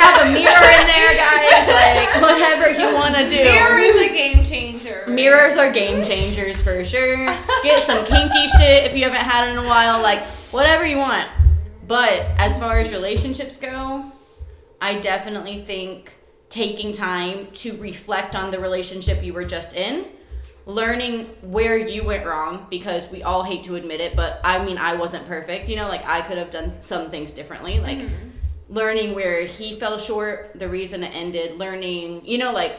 have 0.00 0.26
a 0.26 0.32
mirror 0.32 0.70
in 0.80 0.86
there, 0.86 1.14
guys. 1.14 1.68
Like 1.68 2.22
whatever 2.22 2.70
you 2.70 2.94
want 2.94 3.14
to 3.14 3.28
do. 3.28 3.36
Mirror 3.36 3.78
is 3.78 3.96
a 4.00 4.08
game 4.08 4.44
changer. 4.44 5.04
Mirrors 5.06 5.56
are 5.56 5.70
game 5.70 6.02
changers 6.02 6.62
for 6.62 6.82
sure. 6.82 7.26
Get 7.62 7.80
some 7.80 8.04
kinky 8.06 8.48
shit 8.58 8.84
if 8.84 8.96
you 8.96 9.04
haven't 9.04 9.20
had 9.20 9.48
it 9.48 9.52
in 9.52 9.58
a 9.58 9.68
while, 9.68 10.02
like 10.02 10.24
whatever 10.50 10.86
you 10.86 10.96
want. 10.96 11.28
But 11.90 12.28
as 12.38 12.56
far 12.56 12.78
as 12.78 12.92
relationships 12.92 13.56
go, 13.56 14.04
I 14.80 15.00
definitely 15.00 15.60
think 15.60 16.12
taking 16.48 16.92
time 16.92 17.48
to 17.54 17.76
reflect 17.78 18.36
on 18.36 18.52
the 18.52 18.60
relationship 18.60 19.24
you 19.24 19.32
were 19.32 19.44
just 19.44 19.74
in, 19.74 20.04
learning 20.66 21.24
where 21.42 21.76
you 21.76 22.04
went 22.04 22.24
wrong 22.24 22.68
because 22.70 23.10
we 23.10 23.24
all 23.24 23.42
hate 23.42 23.64
to 23.64 23.74
admit 23.74 24.00
it, 24.00 24.14
but 24.14 24.40
I 24.44 24.64
mean 24.64 24.78
I 24.78 24.94
wasn't 24.94 25.26
perfect. 25.26 25.68
You 25.68 25.74
know, 25.74 25.88
like 25.88 26.06
I 26.06 26.20
could 26.20 26.38
have 26.38 26.52
done 26.52 26.80
some 26.80 27.10
things 27.10 27.32
differently, 27.32 27.80
like 27.80 27.98
mm-hmm. 27.98 28.14
learning 28.68 29.16
where 29.16 29.44
he 29.44 29.76
fell 29.80 29.98
short, 29.98 30.52
the 30.54 30.68
reason 30.68 31.02
it 31.02 31.12
ended, 31.12 31.58
learning, 31.58 32.24
you 32.24 32.38
know, 32.38 32.52
like 32.52 32.78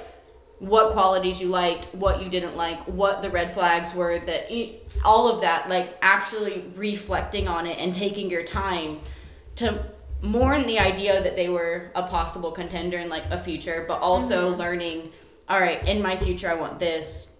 what 0.62 0.94
qualities 0.94 1.42
you 1.42 1.48
liked, 1.48 1.86
what 1.96 2.22
you 2.22 2.30
didn't 2.30 2.56
like, 2.56 2.80
what 2.82 3.24
the 3.24 3.30
red 3.32 3.52
flags 3.52 3.96
were, 3.96 4.20
that 4.20 4.52
e- 4.52 4.78
all 5.04 5.28
of 5.28 5.42
that, 5.42 5.68
like 5.68 5.98
actually 6.04 6.64
reflecting 6.76 7.48
on 7.48 7.66
it 7.66 7.80
and 7.80 7.96
taking 7.96 8.30
your 8.30 8.44
time 8.44 9.00
to 9.56 9.84
mourn 10.22 10.68
the 10.68 10.78
idea 10.78 11.20
that 11.24 11.36
they 11.36 11.50
were 11.50 11.92
a 11.96 12.04
possible 12.04 12.52
contender 12.52 13.00
in 13.00 13.10
like 13.10 13.24
a 13.32 13.44
future, 13.44 13.86
but 13.88 14.00
also 14.02 14.52
mm-hmm. 14.52 14.60
learning, 14.60 15.12
all 15.50 15.60
right, 15.60 15.88
in 15.90 16.00
my 16.00 16.16
future 16.16 16.48
I 16.48 16.54
want 16.54 16.80
this. 16.80 17.36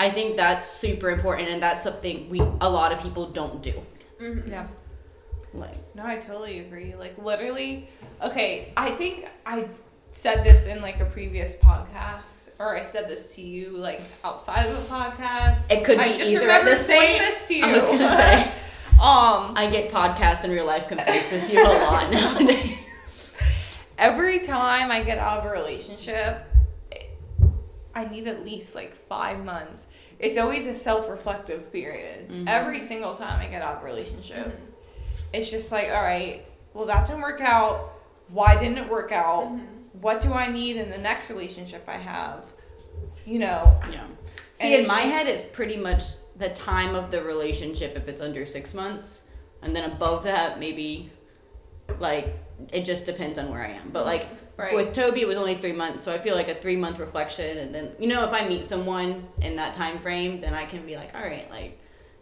I 0.00 0.10
think 0.10 0.36
that's 0.36 0.68
super 0.68 1.10
important 1.10 1.48
and 1.50 1.62
that's 1.62 1.84
something 1.84 2.28
we 2.28 2.40
a 2.40 2.68
lot 2.68 2.90
of 2.90 3.00
people 3.00 3.30
don't 3.30 3.62
do. 3.62 3.74
Mm-hmm. 4.20 4.50
Yeah. 4.50 4.66
Like 5.54 5.94
No, 5.94 6.04
I 6.04 6.16
totally 6.16 6.58
agree. 6.58 6.96
Like 6.96 7.16
literally, 7.16 7.88
okay. 8.20 8.72
I 8.76 8.90
think 8.90 9.28
I 9.46 9.68
said 10.10 10.44
this 10.44 10.66
in 10.66 10.82
like 10.82 11.00
a 11.00 11.04
previous 11.04 11.56
podcast, 11.56 12.50
or 12.58 12.76
I 12.76 12.82
said 12.82 13.08
this 13.08 13.34
to 13.36 13.42
you 13.42 13.76
like 13.76 14.02
outside 14.24 14.66
of 14.66 14.74
a 14.76 14.82
podcast. 14.92 15.70
It 15.70 15.84
could 15.84 15.98
I 15.98 16.08
be 16.08 16.18
just 16.18 16.30
either 16.30 16.40
at 16.40 16.42
remember 16.42 16.70
this 16.70 16.86
saying 16.86 17.18
point. 17.18 17.20
this 17.20 17.48
to 17.48 17.54
you. 17.54 17.64
I 17.64 17.72
was 17.72 17.86
gonna 17.86 18.10
say 18.10 18.42
um, 19.00 19.54
I 19.56 19.68
get 19.70 19.90
podcast 19.90 20.44
and 20.44 20.52
real 20.52 20.66
life 20.66 20.88
confused 20.88 21.32
with 21.32 21.52
you 21.52 21.62
a 21.62 21.68
lot 21.84 22.10
nowadays. 22.10 23.36
every 23.96 24.40
time 24.40 24.90
I 24.90 25.02
get 25.02 25.18
out 25.18 25.40
of 25.40 25.46
a 25.46 25.50
relationship, 25.50 26.44
I 27.94 28.06
need 28.08 28.28
at 28.28 28.44
least 28.44 28.74
like 28.74 28.94
five 28.94 29.44
months. 29.44 29.88
It's 30.18 30.38
always 30.38 30.66
a 30.66 30.74
self-reflective 30.74 31.72
period. 31.72 32.28
Mm-hmm. 32.28 32.48
Every 32.48 32.80
single 32.80 33.14
time 33.14 33.40
I 33.40 33.46
get 33.46 33.62
out 33.62 33.76
of 33.76 33.82
a 33.82 33.86
relationship, 33.86 34.58
it's 35.32 35.50
just 35.50 35.70
like, 35.70 35.90
all 35.90 36.02
right, 36.02 36.44
well 36.74 36.86
that 36.86 37.06
didn't 37.06 37.20
work 37.20 37.40
out. 37.40 37.92
Why 38.30 38.58
didn't 38.58 38.78
it 38.78 38.88
work 38.88 39.12
out? 39.12 39.44
Mm-hmm. 39.44 39.77
What 40.00 40.20
do 40.20 40.32
I 40.32 40.48
need 40.50 40.76
in 40.76 40.88
the 40.90 40.98
next 40.98 41.30
relationship 41.30 41.84
I 41.88 41.96
have? 41.96 42.44
You 43.26 43.38
know, 43.40 43.80
Yeah. 43.92 44.04
See, 44.54 44.74
in 44.74 44.86
my 44.88 45.02
just- 45.04 45.14
head, 45.14 45.26
it's 45.28 45.44
pretty 45.44 45.76
much 45.76 46.02
the 46.36 46.48
time 46.50 46.94
of 46.94 47.10
the 47.10 47.22
relationship 47.22 47.96
if 47.96 48.08
it's 48.08 48.20
under 48.20 48.44
six 48.46 48.74
months, 48.74 49.24
and 49.62 49.74
then 49.74 49.84
above 49.90 50.24
that, 50.24 50.58
maybe 50.58 51.10
like 52.00 52.34
it 52.72 52.84
just 52.84 53.06
depends 53.06 53.38
on 53.38 53.50
where 53.50 53.62
I 53.62 53.70
am. 53.70 53.90
But 53.92 54.04
like 54.04 54.26
Right. 54.56 54.74
with 54.74 54.92
Toby, 54.92 55.20
it 55.20 55.28
was 55.28 55.36
only 55.36 55.54
three 55.54 55.72
months, 55.72 56.02
so 56.02 56.12
I 56.12 56.18
feel 56.18 56.34
like 56.34 56.48
a 56.48 56.54
three 56.56 56.74
month 56.76 56.98
reflection, 56.98 57.58
and 57.58 57.72
then 57.74 57.92
you 58.00 58.08
know 58.08 58.24
if 58.24 58.32
I 58.32 58.48
meet 58.48 58.64
someone 58.64 59.28
in 59.40 59.54
that 59.56 59.74
time 59.74 60.00
frame, 60.00 60.40
then 60.40 60.54
I 60.54 60.64
can 60.66 60.84
be 60.84 60.96
like, 60.96 61.14
all 61.14 61.22
right, 61.22 61.48
like. 61.50 61.78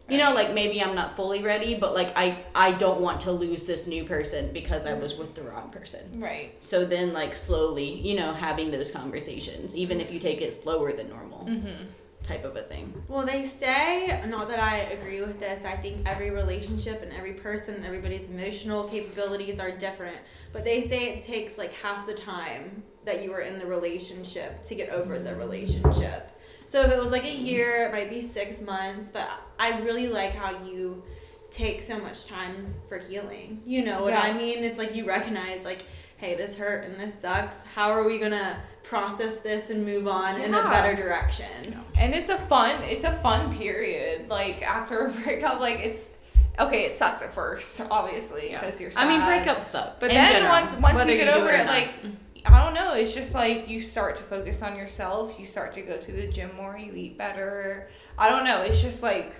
You 0.08 0.18
know, 0.18 0.32
like 0.34 0.54
maybe 0.54 0.80
I'm 0.80 0.94
not 0.94 1.16
fully 1.16 1.42
ready, 1.42 1.74
but 1.74 1.94
like 1.94 2.12
I 2.16 2.38
I 2.54 2.72
don't 2.72 3.00
want 3.00 3.20
to 3.22 3.32
lose 3.32 3.64
this 3.64 3.86
new 3.88 4.04
person 4.04 4.52
because 4.52 4.86
I 4.86 4.94
was 4.94 5.16
with 5.16 5.34
the 5.34 5.42
wrong 5.42 5.70
person. 5.70 6.20
right? 6.20 6.52
So 6.60 6.84
then, 6.84 7.12
like, 7.12 7.34
slowly, 7.34 7.90
you 7.90 8.14
know, 8.14 8.32
having 8.32 8.70
those 8.70 8.90
conversations, 8.92 9.74
even 9.74 10.00
if 10.00 10.12
you 10.12 10.20
take 10.20 10.40
it 10.40 10.52
slower 10.52 10.92
than 10.92 11.08
normal, 11.08 11.44
Mm-hmm. 11.46 11.84
type 12.24 12.44
of 12.44 12.56
a 12.56 12.62
thing. 12.62 12.92
Well, 13.08 13.24
they 13.26 13.44
say, 13.46 14.20
not 14.28 14.48
that 14.48 14.60
I 14.60 14.78
agree 14.96 15.20
with 15.20 15.38
this, 15.40 15.64
I 15.64 15.76
think 15.76 16.08
every 16.08 16.30
relationship 16.30 17.02
and 17.02 17.12
every 17.12 17.34
person, 17.34 17.84
everybody's 17.84 18.28
emotional 18.28 18.84
capabilities 18.84 19.58
are 19.60 19.70
different. 19.70 20.16
But 20.52 20.64
they 20.64 20.88
say 20.88 21.14
it 21.14 21.24
takes 21.24 21.56
like 21.58 21.72
half 21.72 22.06
the 22.06 22.14
time 22.14 22.82
that 23.04 23.22
you 23.22 23.30
were 23.30 23.40
in 23.40 23.58
the 23.58 23.66
relationship 23.66 24.62
to 24.64 24.74
get 24.74 24.88
over 24.90 25.18
the 25.18 25.34
relationship. 25.36 26.32
So 26.66 26.82
if 26.82 26.92
it 26.92 27.00
was 27.00 27.12
like 27.12 27.24
a 27.24 27.34
year, 27.34 27.86
it 27.86 27.92
might 27.92 28.10
be 28.10 28.22
six 28.22 28.60
months. 28.60 29.10
But 29.10 29.28
I 29.58 29.80
really 29.80 30.08
like 30.08 30.32
how 30.34 30.64
you 30.64 31.02
take 31.50 31.82
so 31.82 31.98
much 31.98 32.26
time 32.26 32.74
for 32.88 32.98
healing. 32.98 33.62
You 33.66 33.84
know 33.84 34.02
what 34.02 34.14
I 34.14 34.32
mean? 34.32 34.64
It's 34.64 34.78
like 34.78 34.94
you 34.94 35.06
recognize, 35.06 35.64
like, 35.64 35.84
hey, 36.16 36.34
this 36.34 36.56
hurt 36.58 36.84
and 36.84 36.98
this 36.98 37.18
sucks. 37.20 37.64
How 37.64 37.90
are 37.90 38.04
we 38.04 38.18
gonna 38.18 38.60
process 38.82 39.40
this 39.40 39.70
and 39.70 39.84
move 39.84 40.06
on 40.06 40.40
in 40.40 40.54
a 40.54 40.62
better 40.64 40.94
direction? 40.94 41.82
And 41.98 42.14
it's 42.14 42.28
a 42.28 42.38
fun, 42.38 42.82
it's 42.82 43.04
a 43.04 43.12
fun 43.12 43.56
period. 43.56 44.28
Like 44.28 44.62
after 44.62 45.06
a 45.06 45.10
breakup, 45.22 45.60
like 45.60 45.80
it's 45.80 46.14
okay. 46.58 46.84
It 46.84 46.92
sucks 46.92 47.22
at 47.22 47.32
first, 47.32 47.80
obviously, 47.90 48.50
because 48.50 48.80
you're. 48.80 48.90
Sad. 48.90 49.06
I 49.06 49.08
mean, 49.08 49.20
breakups 49.20 49.64
suck. 49.64 50.00
But 50.00 50.10
in 50.10 50.16
then 50.16 50.32
general, 50.32 50.50
once 50.50 50.76
once 50.76 51.06
you 51.06 51.16
get 51.16 51.32
do 51.32 51.40
over 51.40 51.50
or 51.50 51.52
it, 51.52 51.64
not. 51.64 51.66
like 51.66 51.88
mm-hmm. 52.02 52.15
I 52.46 52.64
don't 52.64 52.74
know, 52.74 52.94
it's 52.94 53.14
just 53.14 53.34
like 53.34 53.68
you 53.68 53.80
start 53.82 54.16
to 54.16 54.22
focus 54.22 54.62
on 54.62 54.76
yourself. 54.76 55.38
You 55.38 55.46
start 55.46 55.74
to 55.74 55.82
go 55.82 55.96
to 55.96 56.12
the 56.12 56.28
gym 56.28 56.54
more. 56.56 56.78
You 56.78 56.92
eat 56.94 57.18
better. 57.18 57.88
I 58.18 58.28
don't 58.30 58.44
know. 58.44 58.62
It's 58.62 58.82
just 58.82 59.02
like 59.02 59.34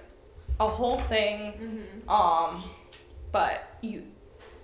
a 0.61 0.69
whole 0.69 0.99
thing. 1.01 1.85
Um, 2.09 2.65
but 3.33 3.77
you, 3.83 4.05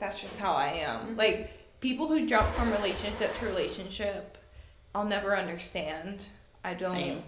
that's 0.00 0.20
just 0.20 0.40
how 0.40 0.52
I 0.52 0.68
am. 0.68 1.16
Like 1.16 1.50
people 1.80 2.08
who 2.08 2.26
jump 2.26 2.48
from 2.54 2.72
relationship 2.72 3.36
to 3.38 3.46
relationship, 3.46 4.38
I'll 4.94 5.04
never 5.04 5.36
understand. 5.36 6.26
I 6.64 6.74
don't. 6.74 6.94
Same. 6.94 7.22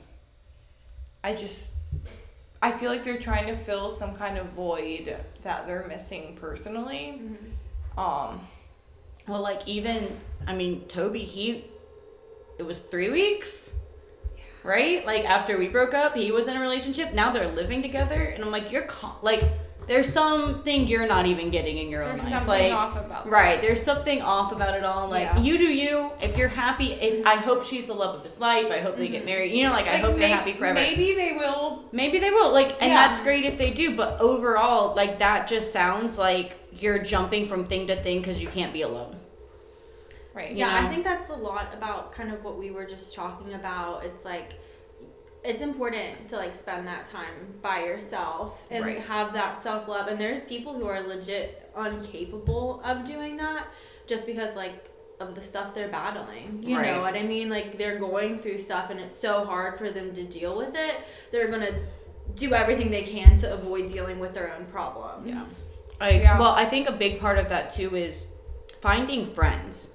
I 1.23 1.35
just 1.35 1.75
I 2.63 2.73
feel 2.73 2.91
like 2.91 3.05
they're 3.05 3.19
trying 3.19 3.47
to 3.49 3.57
fill 3.57 3.91
some 3.91 4.15
kind 4.15 4.39
of 4.39 4.47
void 4.51 5.17
that 5.43 5.67
they're 5.67 5.87
missing 5.89 6.37
personally. 6.41 7.21
Um 7.97 8.41
well, 9.27 9.43
like 9.43 9.67
even, 9.67 10.21
I 10.47 10.55
mean, 10.55 10.87
Toby, 10.87 11.21
he, 11.21 11.65
it 12.59 12.63
was 12.65 12.79
three 12.79 13.11
weeks, 13.11 13.77
right? 14.63 15.05
Like 15.07 15.25
after 15.25 15.59
we 15.59 15.69
broke 15.69 15.95
up, 15.95 16.15
he 16.15 16.31
was 16.31 16.47
in 16.47 16.57
a 16.57 16.61
relationship. 16.61 17.13
Now 17.13 17.33
they're 17.33 17.51
living 17.51 17.83
together, 17.83 18.21
and 18.23 18.45
I'm 18.45 18.51
like, 18.51 18.71
you're 18.71 18.83
con- 18.83 19.17
like, 19.23 19.45
there's 19.87 20.11
something 20.11 20.87
you're 20.87 21.07
not 21.07 21.27
even 21.27 21.51
getting 21.51 21.77
in 21.77 21.91
your 21.91 22.03
own 22.03 22.11
there's 22.11 22.23
life. 22.23 22.31
something 22.31 22.49
like, 22.49 22.73
off 22.73 22.97
about 22.97 23.29
Right, 23.29 23.61
there's 23.61 23.83
something 23.83 24.23
off 24.23 24.51
about 24.51 24.75
it 24.75 24.83
all. 24.83 25.09
Like 25.09 25.25
Yeah. 25.25 25.41
you 25.41 25.59
do 25.59 25.65
you. 25.65 26.11
If 26.23 26.39
you're 26.39 26.49
happy, 26.49 26.93
if 26.93 27.27
I 27.27 27.35
hope 27.35 27.65
she's 27.65 27.89
the 27.89 27.93
love 27.93 28.15
of 28.15 28.25
his 28.25 28.41
life. 28.41 28.69
I 28.71 28.79
hope 28.79 28.97
they 28.97 29.09
get 29.09 29.19
mm-hmm. 29.19 29.27
married. 29.27 29.53
You 29.53 29.65
know, 29.65 29.75
like, 29.75 29.87
I 29.87 29.99
hope 29.99 30.15
may- 30.15 30.21
they're 30.21 30.37
happy 30.37 30.55
forever. 30.55 30.73
Maybe 30.75 31.15
they 31.15 31.33
will 31.33 31.85
Maybe 31.93 32.19
they 32.19 32.31
will. 32.31 32.51
Like, 32.51 32.81
and 32.83 32.93
Yeah. 32.93 33.09
that's 33.09 33.21
great 33.21 33.45
if 33.45 33.59
they 33.59 33.73
do. 33.73 33.95
But 33.95 34.21
overall, 34.21 34.95
like 34.95 35.19
that 35.19 35.49
just 35.49 35.71
sounds 35.71 36.17
like 36.17 36.57
you're 36.79 36.99
jumping 37.03 37.47
from 37.47 37.65
thing 37.65 37.87
to 37.89 37.97
thing 37.97 38.19
because 38.19 38.43
you 38.43 38.49
can't 38.49 38.73
be 38.73 38.83
alone. 38.83 39.17
right. 40.35 40.51
You 40.51 40.59
Yeah, 40.59 40.81
know? 40.81 40.87
I 40.87 40.91
think 40.91 41.05
that's 41.05 41.31
a 41.31 41.35
lot 41.35 41.73
about 41.75 42.13
kind 42.13 42.33
of 42.33 42.43
what 42.45 42.59
we 42.59 42.71
were 42.71 42.85
just 42.85 43.15
talking 43.15 43.55
about. 43.55 44.05
It's 44.05 44.25
like 44.25 44.55
it's 45.45 45.61
important 45.61 46.27
to 46.29 46.37
like 46.37 46.57
spend 46.57 46.87
that 46.87 47.05
time 47.07 47.35
by 47.61 47.85
yourself 47.85 48.63
and 48.71 48.83
Right. 48.85 48.99
have 48.99 49.35
that 49.35 49.61
self 49.63 49.87
love. 49.89 50.09
And 50.09 50.19
there's 50.21 50.45
people 50.45 50.73
who 50.73 50.87
are 50.87 51.01
legit 51.03 51.71
incapable 51.77 52.81
of 52.85 53.05
doing 53.05 53.37
that 53.37 53.67
just 54.07 54.25
because 54.27 54.57
like 54.57 54.91
of 55.21 55.35
the 55.35 55.41
stuff 55.41 55.75
they're 55.75 55.89
battling. 55.89 56.61
You 56.63 56.79
Right. 56.79 56.87
know 56.95 57.01
what 57.03 57.15
I 57.15 57.23
mean? 57.23 57.49
Like 57.51 57.77
they're 57.79 57.99
going 57.99 58.39
through 58.39 58.59
stuff 58.59 58.91
and 58.91 58.99
it's 58.99 59.17
so 59.19 59.45
hard 59.45 59.79
for 59.79 59.91
them 59.91 60.13
to 60.15 60.23
deal 60.25 60.57
with 60.57 60.75
it. 60.75 60.97
They're 61.31 61.49
gonna 61.49 61.73
do 62.35 62.55
everything 62.55 62.91
they 62.91 63.03
can 63.03 63.37
to 63.39 63.53
avoid 63.53 63.87
dealing 63.87 64.19
with 64.19 64.33
their 64.35 64.53
own 64.53 64.65
problems. 64.67 65.29
Yeah. 65.63 65.74
Like, 66.01 66.23
Yeah. 66.23 66.39
well, 66.39 66.53
I 66.53 66.65
think 66.65 66.89
a 66.89 66.93
big 66.93 67.21
part 67.21 67.39
of 67.39 67.49
that 67.49 67.71
too 67.71 67.95
is 67.97 68.33
finding 68.81 69.25
friends. 69.27 69.91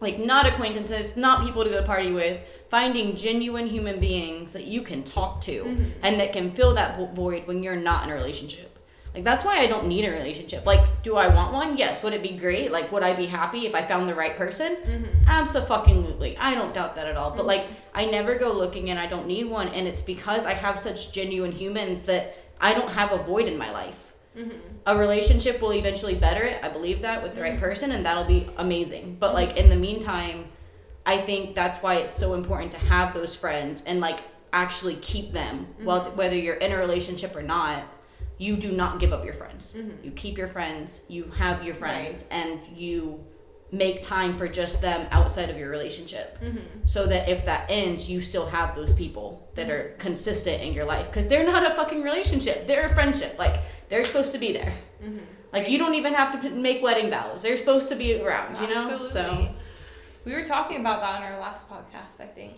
Like, 0.00 0.18
not 0.18 0.46
acquaintances, 0.46 1.16
not 1.16 1.44
people 1.44 1.64
to 1.64 1.70
go 1.70 1.82
party 1.82 2.12
with, 2.12 2.40
finding 2.68 3.14
genuine 3.16 3.66
human 3.68 4.00
beings 4.00 4.52
that 4.52 4.64
you 4.64 4.82
can 4.82 5.02
talk 5.02 5.40
to 5.42 5.64
Mm-hmm. 5.64 5.84
and 6.02 6.20
that 6.20 6.32
can 6.32 6.50
fill 6.52 6.74
that 6.74 7.14
void 7.14 7.46
when 7.46 7.62
you're 7.62 7.76
not 7.76 8.04
in 8.04 8.10
a 8.10 8.14
relationship. 8.14 8.70
Like 9.14 9.22
that's 9.22 9.44
why 9.44 9.58
I 9.60 9.66
don't 9.68 9.86
need 9.86 10.04
a 10.04 10.10
relationship. 10.10 10.66
Like, 10.66 11.02
do 11.04 11.14
I 11.16 11.28
want 11.28 11.52
one? 11.52 11.76
Yes. 11.76 12.02
Would 12.02 12.14
it 12.14 12.22
be 12.22 12.30
great? 12.30 12.72
Like, 12.72 12.90
would 12.90 13.04
I 13.04 13.12
be 13.12 13.26
happy 13.26 13.64
if 13.64 13.72
I 13.72 13.82
found 13.82 14.08
the 14.08 14.14
right 14.14 14.36
person? 14.36 14.74
Mm-hmm. 14.74 15.28
Absolutely. 15.28 16.36
I 16.36 16.54
don't 16.56 16.74
doubt 16.74 16.96
that 16.96 17.06
at 17.06 17.16
all. 17.16 17.30
But 17.30 17.46
like, 17.46 17.64
I 17.94 18.06
never 18.06 18.34
go 18.34 18.52
looking 18.52 18.90
and 18.90 18.98
I 18.98 19.06
don't 19.06 19.28
need 19.28 19.44
one, 19.44 19.68
and 19.68 19.86
it's 19.86 20.00
because 20.00 20.44
I 20.46 20.54
have 20.54 20.80
such 20.80 21.12
genuine 21.12 21.52
humans 21.52 22.02
that 22.04 22.36
I 22.60 22.74
don't 22.74 22.88
have 22.90 23.12
a 23.12 23.18
void 23.18 23.46
in 23.46 23.56
my 23.56 23.70
life. 23.70 24.12
Mm-hmm. 24.36 24.58
A 24.86 24.96
relationship 24.96 25.60
will 25.62 25.72
eventually 25.72 26.14
better 26.14 26.42
it. 26.42 26.62
I 26.62 26.68
believe 26.68 27.02
that 27.02 27.22
with 27.22 27.34
the 27.34 27.40
right 27.40 27.52
mm-hmm. 27.52 27.62
person, 27.62 27.92
and 27.92 28.04
that'll 28.04 28.24
be 28.24 28.48
amazing. 28.56 29.16
But 29.20 29.34
like 29.34 29.56
in 29.56 29.68
the 29.68 29.76
meantime, 29.76 30.46
I 31.06 31.18
think 31.18 31.54
that's 31.54 31.78
why 31.78 31.96
it's 31.96 32.14
so 32.14 32.34
important 32.34 32.72
to 32.72 32.78
have 32.78 33.14
those 33.14 33.34
friends 33.34 33.82
and 33.86 34.00
like 34.00 34.20
actually 34.52 34.96
keep 34.96 35.30
them. 35.30 35.66
Mm-hmm. 35.66 35.84
Well, 35.84 36.10
whether 36.12 36.36
you're 36.36 36.56
in 36.56 36.72
a 36.72 36.78
relationship 36.78 37.36
or 37.36 37.42
not, 37.42 37.82
you 38.38 38.56
do 38.56 38.72
not 38.72 38.98
give 38.98 39.12
up 39.12 39.24
your 39.24 39.34
friends. 39.34 39.74
Mm-hmm. 39.76 40.04
You 40.04 40.10
keep 40.10 40.36
your 40.36 40.48
friends. 40.48 41.02
You 41.08 41.24
have 41.36 41.64
your 41.64 41.74
friends, 41.74 42.24
and 42.30 42.60
you 42.74 43.24
make 43.74 44.02
time 44.02 44.36
for 44.36 44.46
just 44.46 44.80
them 44.80 45.06
outside 45.10 45.50
of 45.50 45.56
your 45.56 45.68
relationship 45.68 46.38
so 46.86 47.06
that 47.06 47.28
if 47.28 47.44
that 47.44 47.66
ends 47.68 48.08
you 48.08 48.20
still 48.20 48.46
have 48.46 48.76
those 48.76 48.92
people 48.92 49.48
that 49.54 49.68
are 49.68 49.94
consistent 49.98 50.62
in 50.62 50.72
your 50.72 50.84
life 50.84 51.06
because 51.06 51.26
they're 51.26 51.46
not 51.46 51.68
a 51.68 51.74
fucking 51.74 52.02
relationship 52.02 52.66
they're 52.66 52.86
a 52.86 52.94
friendship 52.94 53.36
like 53.38 53.62
they're 53.88 54.04
supposed 54.04 54.32
to 54.32 54.38
be 54.38 54.52
there 54.52 54.72
mm-hmm. 55.02 55.18
like 55.52 55.68
you 55.68 55.78
don't 55.78 55.94
even 55.94 56.14
have 56.14 56.40
to 56.40 56.50
make 56.50 56.82
wedding 56.82 57.10
vows 57.10 57.42
they're 57.42 57.56
supposed 57.56 57.88
to 57.88 57.94
be 57.96 58.20
around 58.20 58.58
you 58.60 58.66
know 58.68 58.76
Absolutely. 58.80 59.08
so 59.10 59.48
We 60.24 60.32
were 60.32 60.44
talking 60.44 60.80
about 60.80 61.00
that 61.00 61.20
in 61.20 61.32
our 61.32 61.38
last 61.40 61.68
podcast, 61.70 62.20
I 62.20 62.26
think. 62.26 62.54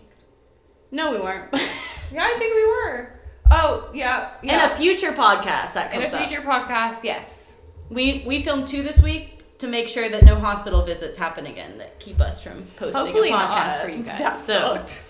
no 0.91 1.11
we 1.11 1.19
weren't 1.19 1.49
Yeah, 2.11 2.23
I 2.23 2.35
think 2.39 2.55
we 2.55 2.65
were. 2.65 3.19
Oh, 3.51 3.89
yeah. 3.93 4.31
in 4.43 4.49
a 4.71 4.75
future 4.77 5.11
podcast 5.11 5.73
that 5.73 5.93
In 5.93 6.01
comes 6.01 6.13
a 6.13 6.17
up. 6.21 6.27
future 6.27 6.41
podcast, 6.43 7.03
yes. 7.03 7.57
we 7.89 8.23
we 8.25 8.43
filmed 8.43 8.67
two 8.67 8.81
this 8.83 9.01
week 9.01 9.57
to 9.57 9.67
make 9.67 9.87
sure 9.89 10.07
that 10.09 10.23
no 10.23 10.35
hospital 10.35 10.85
visits 10.85 11.17
happen 11.17 11.45
again 11.47 11.77
that 11.79 11.99
keep 11.99 12.21
us 12.21 12.41
from 12.41 12.63
posting 12.77 13.01
Hopefully 13.03 13.29
a 13.29 13.33
podcast 13.33 13.67
not. 13.75 13.81
for 13.85 13.89
you 13.89 14.03
guys 14.03 14.19
That 14.19 14.37
so 14.37 14.59
sucked. 14.59 15.03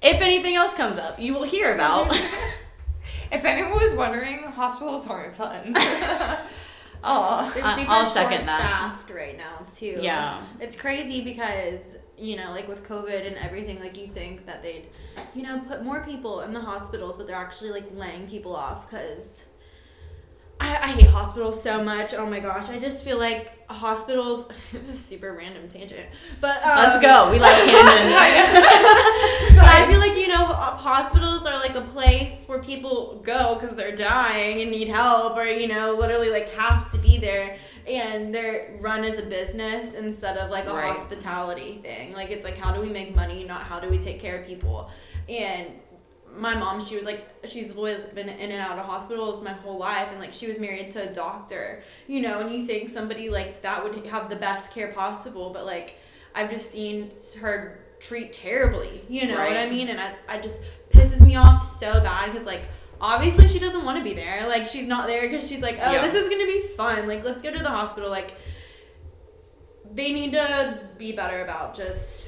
if 0.00 0.20
anything 0.22 0.54
else 0.56 0.74
comes 0.74 0.98
up 0.98 1.18
you 1.18 1.34
will 1.34 1.42
hear 1.44 1.74
about 1.74 2.14
If 3.34 3.44
anyone 3.44 3.72
was 3.72 3.94
wondering, 3.94 4.44
hospitals 4.44 5.06
aren't 5.08 5.34
fun. 5.42 5.74
Oh, 7.06 7.52
They're 7.54 7.74
super 7.74 7.90
I'll 7.90 8.06
second 8.06 8.46
that. 8.46 8.60
short-staffed 8.60 9.10
right 9.10 9.36
now 9.36 9.58
too. 9.74 9.98
Yeah. 10.00 10.42
it's 10.58 10.74
crazy 10.74 11.22
because 11.22 11.98
you 12.16 12.36
know, 12.36 12.50
like 12.52 12.66
with 12.66 12.86
COVID 12.88 13.26
and 13.26 13.36
everything, 13.36 13.78
like 13.78 13.98
you 13.98 14.06
think 14.06 14.46
that 14.46 14.62
they'd, 14.62 14.86
you 15.34 15.42
know, 15.42 15.60
put 15.68 15.82
more 15.82 16.02
people 16.04 16.40
in 16.40 16.54
the 16.54 16.60
hospitals, 16.60 17.18
but 17.18 17.26
they're 17.26 17.36
actually 17.36 17.70
like 17.72 17.84
laying 17.94 18.26
people 18.26 18.56
off 18.56 18.88
because. 18.88 19.46
I, 20.60 20.76
I 20.82 20.86
hate 20.88 21.06
hospitals 21.08 21.62
so 21.62 21.82
much. 21.82 22.14
Oh 22.14 22.26
my 22.26 22.40
gosh, 22.40 22.68
I 22.70 22.78
just 22.78 23.04
feel 23.04 23.18
like 23.18 23.68
hospitals. 23.70 24.46
this 24.72 24.88
is 24.88 24.90
a 24.90 24.96
super 24.96 25.34
random 25.34 25.68
tangent, 25.68 26.06
but 26.40 26.56
um, 26.64 26.76
let's 26.78 27.00
go 27.00 27.30
we 27.32 27.38
like 27.38 27.54
tangents 27.64 29.54
But 29.56 29.64
I 29.66 29.86
feel 29.90 30.00
like 30.00 30.16
you 30.16 30.28
know 30.28 30.44
hospitals 30.44 31.46
are 31.46 31.58
like 31.58 31.74
a 31.74 31.80
place 31.82 32.44
where 32.46 32.58
people 32.60 33.20
go 33.24 33.54
because 33.54 33.76
they're 33.76 33.96
dying 33.96 34.62
and 34.62 34.70
need 34.70 34.88
help, 34.88 35.36
or 35.36 35.44
you 35.46 35.68
know, 35.68 35.94
literally 35.94 36.30
like 36.30 36.48
have 36.54 36.90
to 36.92 36.98
be 36.98 37.18
there, 37.18 37.58
and 37.86 38.34
they're 38.34 38.76
run 38.80 39.04
as 39.04 39.18
a 39.18 39.22
business 39.22 39.94
instead 39.94 40.36
of 40.38 40.50
like 40.50 40.66
a 40.66 40.72
Right. 40.74 40.94
hospitality 40.94 41.78
thing. 41.82 42.12
Like 42.12 42.30
it's 42.30 42.44
like 42.44 42.56
how 42.56 42.72
do 42.72 42.80
we 42.80 42.88
make 42.90 43.14
money, 43.14 43.44
not 43.44 43.62
how 43.62 43.80
do 43.80 43.88
we 43.88 43.98
take 43.98 44.20
care 44.20 44.38
of 44.38 44.46
people. 44.46 44.88
And 45.28 45.66
my 46.36 46.54
mom, 46.54 46.80
she 46.80 46.96
was 46.96 47.04
like, 47.04 47.26
she's 47.46 47.76
always 47.76 48.04
been 48.06 48.28
in 48.28 48.50
and 48.50 48.60
out 48.60 48.78
of 48.78 48.86
hospitals 48.86 49.42
my 49.42 49.52
whole 49.52 49.78
life, 49.78 50.08
and 50.10 50.20
like 50.20 50.34
she 50.34 50.46
was 50.46 50.58
married 50.58 50.90
to 50.92 51.08
a 51.10 51.12
doctor, 51.14 51.82
you 52.06 52.20
know, 52.20 52.40
and 52.40 52.50
you 52.50 52.66
think 52.66 52.90
somebody 52.90 53.30
like 53.30 53.62
that 53.62 53.82
would 53.82 54.06
have 54.06 54.28
the 54.30 54.36
best 54.36 54.72
care 54.72 54.92
possible, 54.92 55.50
but 55.52 55.64
like 55.66 55.98
I've 56.34 56.50
just 56.50 56.70
seen 56.70 57.12
her 57.40 57.80
treat 58.00 58.32
terribly, 58.32 59.02
you 59.08 59.26
know 59.28 59.38
what 59.38 59.56
I 59.56 59.68
mean? 59.70 59.88
And 59.88 60.00
I, 60.00 60.14
I 60.28 60.38
just 60.40 60.60
pisses 60.90 61.24
me 61.24 61.36
off 61.36 61.66
so 61.66 61.92
bad 62.00 62.30
because 62.32 62.46
like 62.46 62.62
obviously 63.00 63.48
she 63.48 63.58
doesn't 63.58 63.84
want 63.84 63.98
to 63.98 64.04
be 64.04 64.14
there. 64.14 64.46
Like 64.48 64.68
she's 64.68 64.86
not 64.86 65.06
there 65.06 65.22
because 65.22 65.48
she's 65.48 65.62
like, 65.62 65.78
oh, 65.82 65.92
Yeah. 65.92 66.02
this 66.02 66.14
is 66.14 66.28
gonna 66.28 66.46
be 66.46 66.62
fun. 66.76 67.06
Like 67.06 67.24
let's 67.24 67.42
go 67.42 67.52
to 67.52 67.62
the 67.62 67.68
hospital. 67.70 68.10
Like 68.10 68.32
they 69.92 70.12
need 70.12 70.32
to 70.32 70.80
be 70.98 71.12
better 71.12 71.42
about 71.42 71.74
just 71.74 72.26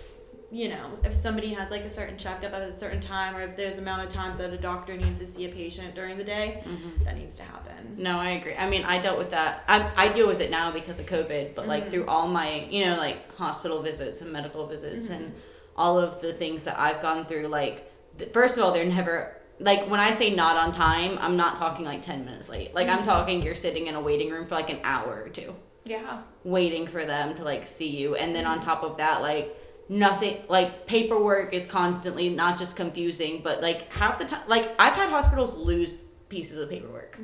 you 0.50 0.68
know 0.68 0.98
if 1.02 1.12
somebody 1.12 1.52
has 1.52 1.70
like 1.70 1.82
a 1.82 1.90
certain 1.90 2.16
checkup 2.16 2.52
at 2.52 2.62
a 2.62 2.72
certain 2.72 3.00
time 3.00 3.34
or 3.34 3.42
if 3.42 3.56
there's 3.56 3.78
amount 3.78 4.02
of 4.02 4.08
times 4.08 4.38
that 4.38 4.52
a 4.52 4.56
doctor 4.56 4.96
needs 4.96 5.18
to 5.18 5.26
see 5.26 5.44
a 5.44 5.48
patient 5.48 5.94
during 5.94 6.16
the 6.16 6.24
day 6.24 6.62
Mm-hmm. 6.66 7.04
that 7.04 7.16
needs 7.16 7.36
to 7.36 7.42
happen 7.42 7.76
No, 7.96 8.18
I 8.18 8.30
agree. 8.30 8.54
I 8.54 8.68
mean, 8.68 8.84
I 8.84 8.98
dealt 8.98 9.18
with 9.18 9.30
that. 9.30 9.64
I, 9.68 9.90
I 9.96 10.12
deal 10.12 10.26
with 10.26 10.40
it 10.40 10.50
now 10.50 10.70
because 10.70 10.98
of 10.98 11.06
COVID, 11.06 11.54
but 11.54 11.66
like 11.66 11.82
mm-hmm. 11.82 11.90
through 11.90 12.06
all 12.06 12.28
my, 12.28 12.66
you 12.70 12.84
know, 12.84 12.96
like 12.96 13.34
hospital 13.36 13.82
visits 13.82 14.20
and 14.20 14.32
medical 14.32 14.66
visits 14.66 15.08
and 15.08 15.26
mm-hmm. 15.26 15.38
all 15.76 15.98
of 15.98 16.20
the 16.20 16.32
things 16.32 16.64
that 16.64 16.78
I've 16.78 17.00
gone 17.00 17.26
through, 17.26 17.48
like, 17.48 17.90
th- 18.18 18.32
first 18.32 18.56
of 18.56 18.64
all, 18.64 18.72
they're 18.72 18.84
never, 18.84 19.36
like, 19.60 19.88
when 19.88 20.00
I 20.00 20.10
say 20.10 20.34
not 20.34 20.56
on 20.56 20.72
time, 20.72 21.18
I'm 21.20 21.36
not 21.36 21.56
talking 21.56 21.84
like 21.84 22.02
10 22.02 22.24
minutes 22.24 22.48
late. 22.48 22.74
Like, 22.74 22.88
I'm 22.88 22.98
mm-hmm. 22.98 23.08
talking 23.08 23.42
you're 23.42 23.54
sitting 23.54 23.86
in 23.86 23.94
a 23.94 24.00
waiting 24.00 24.30
room 24.30 24.46
for 24.46 24.54
like 24.54 24.70
an 24.70 24.80
hour 24.84 25.22
or 25.24 25.28
two 25.28 25.54
Yeah. 25.84 26.22
waiting 26.44 26.86
for 26.86 27.04
them 27.04 27.34
to 27.36 27.44
like 27.44 27.66
see 27.66 27.88
you. 27.88 28.14
And 28.16 28.34
then 28.34 28.46
on 28.46 28.60
top 28.60 28.82
of 28.82 28.98
that, 28.98 29.22
like, 29.22 29.56
nothing 29.88 30.38
like 30.48 30.86
paperwork 30.86 31.52
is 31.54 31.66
constantly 31.66 32.28
not 32.28 32.58
just 32.58 32.74
confusing 32.76 33.40
but 33.42 33.62
like 33.62 33.90
half 33.92 34.18
the 34.18 34.24
time 34.24 34.42
like 34.48 34.74
i've 34.80 34.94
had 34.94 35.08
hospitals 35.10 35.56
lose 35.56 35.94
pieces 36.28 36.58
of 36.58 36.68
paperwork 36.68 37.16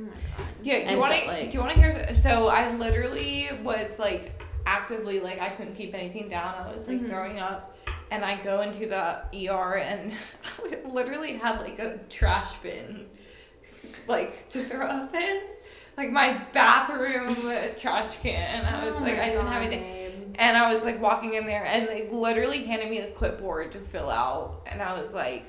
Yeah, 0.63 0.87
do 0.87 0.93
you 0.95 0.99
want 1.01 1.13
to 1.15 1.27
like- 1.27 1.51
do 1.51 1.55
you 1.57 1.61
want 1.65 1.75
to 1.75 1.81
hear? 1.81 2.15
So 2.15 2.47
I 2.47 2.73
literally 2.77 3.49
was 3.65 3.99
like 3.99 4.41
actively 4.65 5.19
like 5.19 5.41
I 5.41 5.49
couldn't 5.49 5.75
keep 5.75 5.93
anything 5.93 6.29
down. 6.29 6.55
I 6.55 6.73
was 6.73 6.87
like 6.87 6.99
Mm-hmm. 7.01 7.09
throwing 7.11 7.41
up, 7.41 7.77
and 8.13 8.25
I 8.25 8.37
go 8.37 8.61
into 8.61 8.87
the 8.87 9.49
ER 9.51 9.75
and 9.79 10.13
I 10.65 10.89
literally 10.89 11.33
had 11.33 11.61
like 11.61 11.81
a 11.81 11.99
trash 12.09 12.55
bin, 12.63 13.07
like 14.07 14.49
to 14.51 14.63
throw 14.63 14.87
up 14.87 15.13
in, 15.17 15.41
like 15.97 16.13
my 16.13 16.41
bathroom 16.53 17.35
trash 17.81 18.17
can. 18.19 18.65
I 18.65 18.89
was 18.89 19.01
Oh 19.01 19.03
like 19.03 19.19
I 19.19 19.31
didn't 19.31 19.49
have 19.49 19.63
anything. 19.63 19.83
Babe. 20.33 20.41
And 20.41 20.57
I 20.57 20.71
was 20.73 20.85
like 20.85 21.01
walking 21.01 21.35
in 21.35 21.47
there, 21.47 21.65
and 21.65 21.89
they 21.89 22.09
literally 22.11 22.65
handed 22.65 22.91
me 22.91 22.99
a 22.99 23.11
clipboard 23.13 23.73
to 23.73 23.79
fill 23.79 24.11
out, 24.11 24.63
and 24.67 24.83
I 24.83 24.99
was 24.99 25.15
like, 25.15 25.45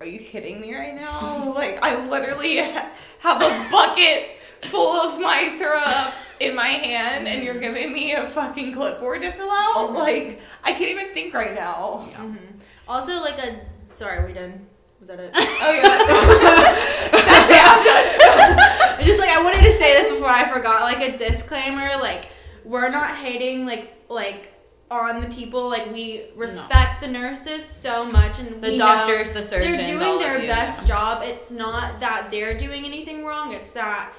"Are 0.00 0.06
you 0.06 0.18
kidding 0.18 0.60
me 0.60 0.74
right 0.74 0.94
now? 0.94 1.52
like, 1.56 1.78
I 1.82 2.08
literally 2.08 2.56
have 2.56 3.42
a 3.42 3.70
bucket 3.70 4.38
full 4.62 4.96
of 4.96 5.20
my 5.20 5.54
throw 5.58 5.78
up 5.78 6.14
in 6.40 6.54
my 6.54 6.68
hand, 6.68 7.28
and 7.28 7.42
you're 7.44 7.60
giving 7.60 7.92
me 7.92 8.12
a 8.12 8.26
fucking 8.26 8.74
clipboard 8.74 9.22
to 9.22 9.32
fill 9.32 9.50
out? 9.50 9.88
Mm-hmm. 9.88 9.96
Like, 9.96 10.40
I 10.62 10.72
can't 10.72 10.90
even 10.90 11.12
think 11.12 11.34
right 11.34 11.54
now. 11.54 12.08
Mm-hmm. 12.14 12.58
also 12.88 13.20
like 13.20 13.38
a 13.38 13.60
sorry 13.90 14.26
we 14.26 14.32
done 14.32 14.66
was 14.98 15.08
that 15.08 15.20
it 15.20 15.30
Oh 15.34 15.72
yeah, 15.72 15.82
that's 15.82 16.06
that's 17.24 17.50
it. 17.50 17.62
I'm 17.62 17.84
done. 17.84 19.06
just 19.06 19.20
like 19.20 19.30
I 19.30 19.42
wanted 19.42 19.60
to 19.60 19.78
say 19.78 20.02
this 20.02 20.10
before 20.10 20.28
I 20.28 20.50
forgot, 20.50 20.82
like 20.82 21.02
a 21.02 21.16
disclaimer, 21.16 21.96
like 22.00 22.30
we're 22.64 22.90
not 22.90 23.16
hating 23.16 23.66
like 23.66 23.94
like 24.08 24.54
on 24.90 25.20
the 25.20 25.28
people, 25.28 25.68
like 25.68 25.90
we 25.92 26.22
respect 26.36 27.00
the 27.00 27.08
nurses 27.08 27.64
so 27.64 28.06
much 28.06 28.38
and 28.38 28.62
the 28.62 28.76
doctors 28.76 29.30
the 29.30 29.42
surgeons 29.42 29.76
they're 29.76 29.98
doing 29.98 30.18
their 30.18 30.40
you, 30.40 30.46
best 30.46 30.82
yeah. 30.82 30.88
job. 30.88 31.22
It's 31.24 31.50
not 31.50 32.00
that 32.00 32.30
they're 32.30 32.56
doing 32.56 32.84
anything 32.84 33.24
wrong, 33.24 33.52
it's 33.52 33.72
that 33.72 34.12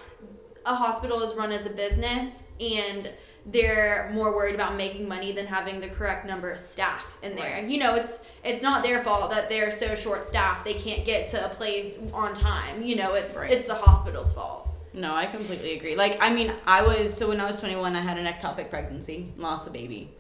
a 0.65 0.75
hospital 0.75 1.21
is 1.21 1.35
run 1.35 1.51
as 1.51 1.65
a 1.65 1.69
business 1.69 2.45
and 2.59 3.09
they're 3.45 4.09
more 4.11 4.35
worried 4.35 4.55
about 4.55 4.75
making 4.75 5.07
money 5.07 5.31
than 5.31 5.45
having 5.45 5.79
the 5.79 5.87
correct 5.87 6.25
number 6.25 6.49
of 6.49 6.59
staff 6.59 7.15
in 7.21 7.35
there. 7.35 7.63
You 7.65 7.77
know, 7.77 7.93
it's 7.93 8.23
it's 8.43 8.61
not 8.61 8.83
their 8.83 9.03
fault 9.03 9.29
that 9.31 9.49
they're 9.49 9.71
so 9.71 9.93
short 9.95 10.25
staffed 10.25 10.65
they 10.65 10.73
can't 10.73 11.05
get 11.05 11.29
to 11.29 11.45
a 11.45 11.49
place 11.49 11.99
on 12.13 12.33
time. 12.33 12.81
You 12.81 12.95
know, 12.95 13.13
it's 13.13 13.37
Right. 13.37 13.51
it's 13.51 13.67
the 13.67 13.75
hospital's 13.75 14.33
fault. 14.33 14.67
No 14.95 15.13
i 15.13 15.25
completely 15.25 15.77
agree. 15.77 15.95
Like 15.95 16.17
i 16.21 16.33
mean 16.33 16.53
i 16.65 16.81
was 16.81 17.15
so 17.15 17.29
when 17.29 17.41
i 17.41 17.45
was 17.45 17.57
21 17.57 17.95
i 17.95 17.99
had 17.99 18.17
an 18.17 18.25
ectopic 18.25 18.69
pregnancy 18.69 19.33
lost 19.37 19.67
a 19.67 19.71
baby. 19.71 20.11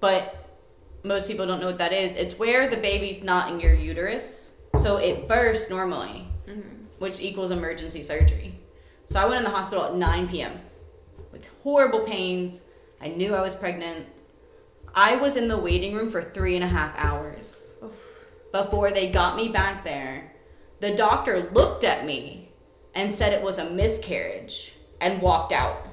But 0.00 0.58
most 1.02 1.28
people 1.28 1.46
don't 1.46 1.60
know 1.60 1.66
what 1.66 1.78
that 1.78 1.92
is. 1.92 2.14
It's 2.16 2.38
where 2.38 2.68
the 2.68 2.76
baby's 2.76 3.22
not 3.22 3.52
in 3.52 3.60
your 3.60 3.74
uterus 3.74 4.54
so 4.78 4.96
it 4.96 5.28
bursts 5.28 5.70
normally 5.70 6.28
mm-hmm. 6.48 6.84
which 6.98 7.20
equals 7.20 7.50
emergency 7.50 8.02
surgery. 8.02 8.58
So 9.06 9.20
i 9.20 9.24
went 9.24 9.38
in 9.38 9.44
the 9.44 9.56
hospital 9.56 9.84
at 9.84 9.94
9 9.94 10.28
p.m 10.28 10.60
with 11.32 11.48
horrible 11.62 12.00
pains. 12.00 12.62
I 13.00 13.08
knew 13.08 13.34
i 13.34 13.40
was 13.40 13.54
pregnant. 13.54 14.06
I 14.94 15.16
was 15.16 15.36
in 15.36 15.46
the 15.46 15.56
waiting 15.56 15.94
room 15.94 16.10
for 16.10 16.20
three 16.20 16.56
and 16.56 16.64
a 16.64 16.68
half 16.68 16.92
hours. 16.96 17.76
Before 18.52 18.90
they 18.90 19.10
got 19.10 19.36
me 19.36 19.48
back 19.48 19.84
there 19.84 20.30
the 20.80 20.94
doctor 20.96 21.48
looked 21.52 21.84
at 21.84 22.04
me 22.04 22.49
and 22.94 23.12
said 23.12 23.32
it 23.32 23.42
was 23.42 23.58
a 23.58 23.70
miscarriage 23.70 24.74
and 25.00 25.22
walked 25.22 25.52
out. 25.52 25.86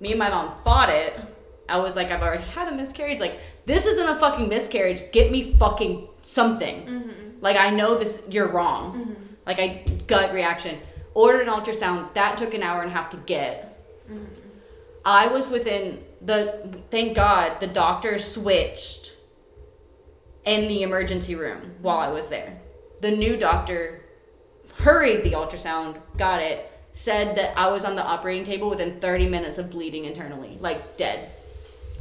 Me 0.00 0.10
and 0.10 0.18
my 0.18 0.28
mom 0.28 0.54
fought 0.62 0.90
it. 0.90 1.18
I 1.68 1.78
was 1.78 1.96
like, 1.96 2.10
I've 2.10 2.22
already 2.22 2.44
had 2.44 2.68
a 2.68 2.76
miscarriage. 2.76 3.18
Like, 3.18 3.40
this 3.64 3.86
isn't 3.86 4.08
a 4.08 4.16
fucking 4.16 4.48
miscarriage. 4.48 5.10
Get 5.10 5.32
me 5.32 5.54
fucking 5.56 6.08
something. 6.22 6.82
Mm-hmm. 6.82 7.10
Like, 7.40 7.56
I 7.56 7.70
know 7.70 7.98
this, 7.98 8.22
you're 8.28 8.52
wrong. 8.52 8.92
Mm-hmm. 8.92 9.22
Like, 9.46 9.58
I 9.58 9.84
gut 10.06 10.32
reaction. 10.32 10.78
Ordered 11.14 11.48
an 11.48 11.54
ultrasound. 11.54 12.14
That 12.14 12.36
took 12.36 12.54
an 12.54 12.62
hour 12.62 12.82
and 12.82 12.90
a 12.90 12.94
half 12.94 13.10
to 13.10 13.16
get. 13.16 13.82
Mm-hmm. 14.06 14.24
I 15.04 15.28
was 15.28 15.48
within 15.48 16.04
the. 16.20 16.82
Thank 16.90 17.14
God 17.14 17.60
the 17.60 17.68
doctor 17.68 18.18
switched 18.18 19.12
in 20.44 20.68
the 20.68 20.82
emergency 20.82 21.34
room 21.36 21.76
while 21.80 21.98
I 21.98 22.10
was 22.10 22.28
there. 22.28 22.60
The 23.00 23.12
new 23.12 23.36
doctor 23.36 24.05
hurried 24.78 25.24
the 25.24 25.32
ultrasound, 25.32 25.96
got 26.16 26.42
it, 26.42 26.70
said 26.92 27.34
that 27.36 27.56
I 27.58 27.70
was 27.70 27.84
on 27.84 27.94
the 27.94 28.02
operating 28.02 28.44
table 28.44 28.70
within 28.70 29.00
30 29.00 29.28
minutes 29.28 29.58
of 29.58 29.70
bleeding 29.70 30.06
internally, 30.06 30.56
like 30.60 30.96
dead. 30.96 31.30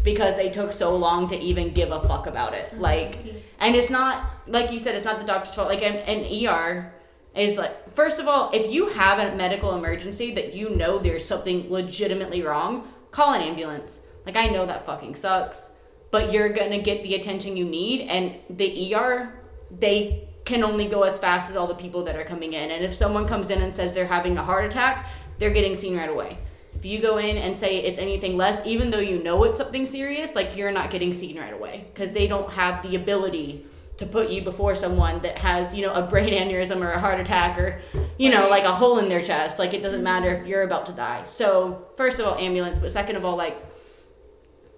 Because 0.04 0.38
they 0.38 0.50
took 0.50 0.72
so 0.72 0.96
long 0.96 1.28
to 1.30 1.38
even 1.38 1.74
give 1.74 1.92
a 1.92 2.00
fuck 2.02 2.28
about 2.28 2.54
it. 2.54 2.80
Like, 2.80 3.18
and 3.60 3.76
it's 3.76 3.90
not, 3.90 4.24
like 4.48 4.72
you 4.72 4.80
said, 4.80 4.96
it's 4.96 5.04
not 5.04 5.20
the 5.20 5.26
doctor's 5.26 5.56
fault. 5.56 5.68
Like, 5.68 5.82
an, 5.82 5.96
an 5.96 6.48
ER 6.48 6.94
is 7.36 7.58
like, 7.58 7.94
first 7.94 8.20
of 8.20 8.28
all, 8.28 8.52
if 8.54 8.72
you 8.72 8.90
have 8.90 9.20
a 9.20 9.36
medical 9.36 9.76
emergency 9.76 10.34
that 10.36 10.54
you 10.54 10.70
know 10.70 11.00
there's 11.00 11.26
something 11.26 11.70
legitimately 11.72 12.44
wrong, 12.44 12.88
call 13.12 13.34
an 13.34 13.42
ambulance. 13.42 14.00
Like, 14.26 14.36
I 14.36 14.48
know 14.48 14.66
that 14.66 14.86
fucking 14.86 15.16
sucks, 15.16 15.72
but 16.12 16.32
you're 16.32 16.50
gonna 16.50 16.82
get 16.82 17.04
the 17.04 17.16
attention 17.16 17.58
you 17.58 17.66
need. 17.66 18.08
And 18.08 18.36
the 18.50 18.96
ER, 18.96 19.34
they 19.72 20.30
can 20.46 20.64
only 20.64 20.86
go 20.86 21.04
as 21.04 21.18
fast 21.18 21.50
as 21.50 21.58
all 21.58 21.68
the 21.68 21.76
people 21.76 22.04
that 22.04 22.16
are 22.16 22.24
coming 22.24 22.54
in. 22.54 22.72
And 22.72 22.86
if 22.86 22.94
someone 22.94 23.28
comes 23.28 23.50
in 23.50 23.62
and 23.62 23.74
says 23.74 23.94
they're 23.94 24.06
having 24.06 24.38
a 24.38 24.44
heart 24.44 24.66
attack, 24.66 25.10
they're 25.40 25.50
getting 25.50 25.76
seen 25.76 25.98
right 25.98 26.10
away. 26.10 26.38
If 26.76 26.86
you 26.86 27.00
go 27.00 27.18
in 27.18 27.38
and 27.38 27.58
say 27.58 27.78
it's 27.80 27.98
anything 27.98 28.38
less, 28.38 28.66
even 28.66 28.92
though 28.92 29.00
you 29.00 29.24
know 29.24 29.44
it's 29.44 29.58
something 29.58 29.86
serious, 29.86 30.36
like 30.36 30.56
you're 30.56 30.72
not 30.72 30.92
getting 30.92 31.14
seen 31.14 31.40
right 31.40 31.54
away 31.54 31.86
because 31.94 32.12
they 32.12 32.28
don't 32.28 32.52
have 32.52 32.84
the 32.84 32.96
ability 32.96 33.66
to 33.98 34.06
put 34.06 34.30
you 34.30 34.42
before 34.42 34.76
someone 34.76 35.22
that 35.22 35.38
has, 35.38 35.74
you 35.74 35.82
know, 35.82 35.94
a 35.94 36.06
brain 36.06 36.34
aneurysm 36.50 36.82
or 36.82 36.92
a 36.92 37.00
heart 37.00 37.20
attack 37.20 37.58
or, 37.58 37.82
you 38.20 38.30
know, 38.30 38.48
like 38.50 38.66
a 38.66 38.72
hole 38.72 39.00
in 39.00 39.10
their 39.10 39.22
chest. 39.22 39.58
Like 39.58 39.74
it 39.74 39.82
doesn't 39.82 40.04
matter 40.04 40.30
if 40.34 40.46
you're 40.46 40.64
about 40.64 40.86
to 40.88 40.92
die. 40.92 41.24
So, 41.28 41.88
first 41.96 42.20
of 42.20 42.28
all, 42.28 42.36
ambulance, 42.36 42.78
but 42.78 42.92
second 42.92 43.16
of 43.16 43.26
all, 43.26 43.38
like 43.38 43.58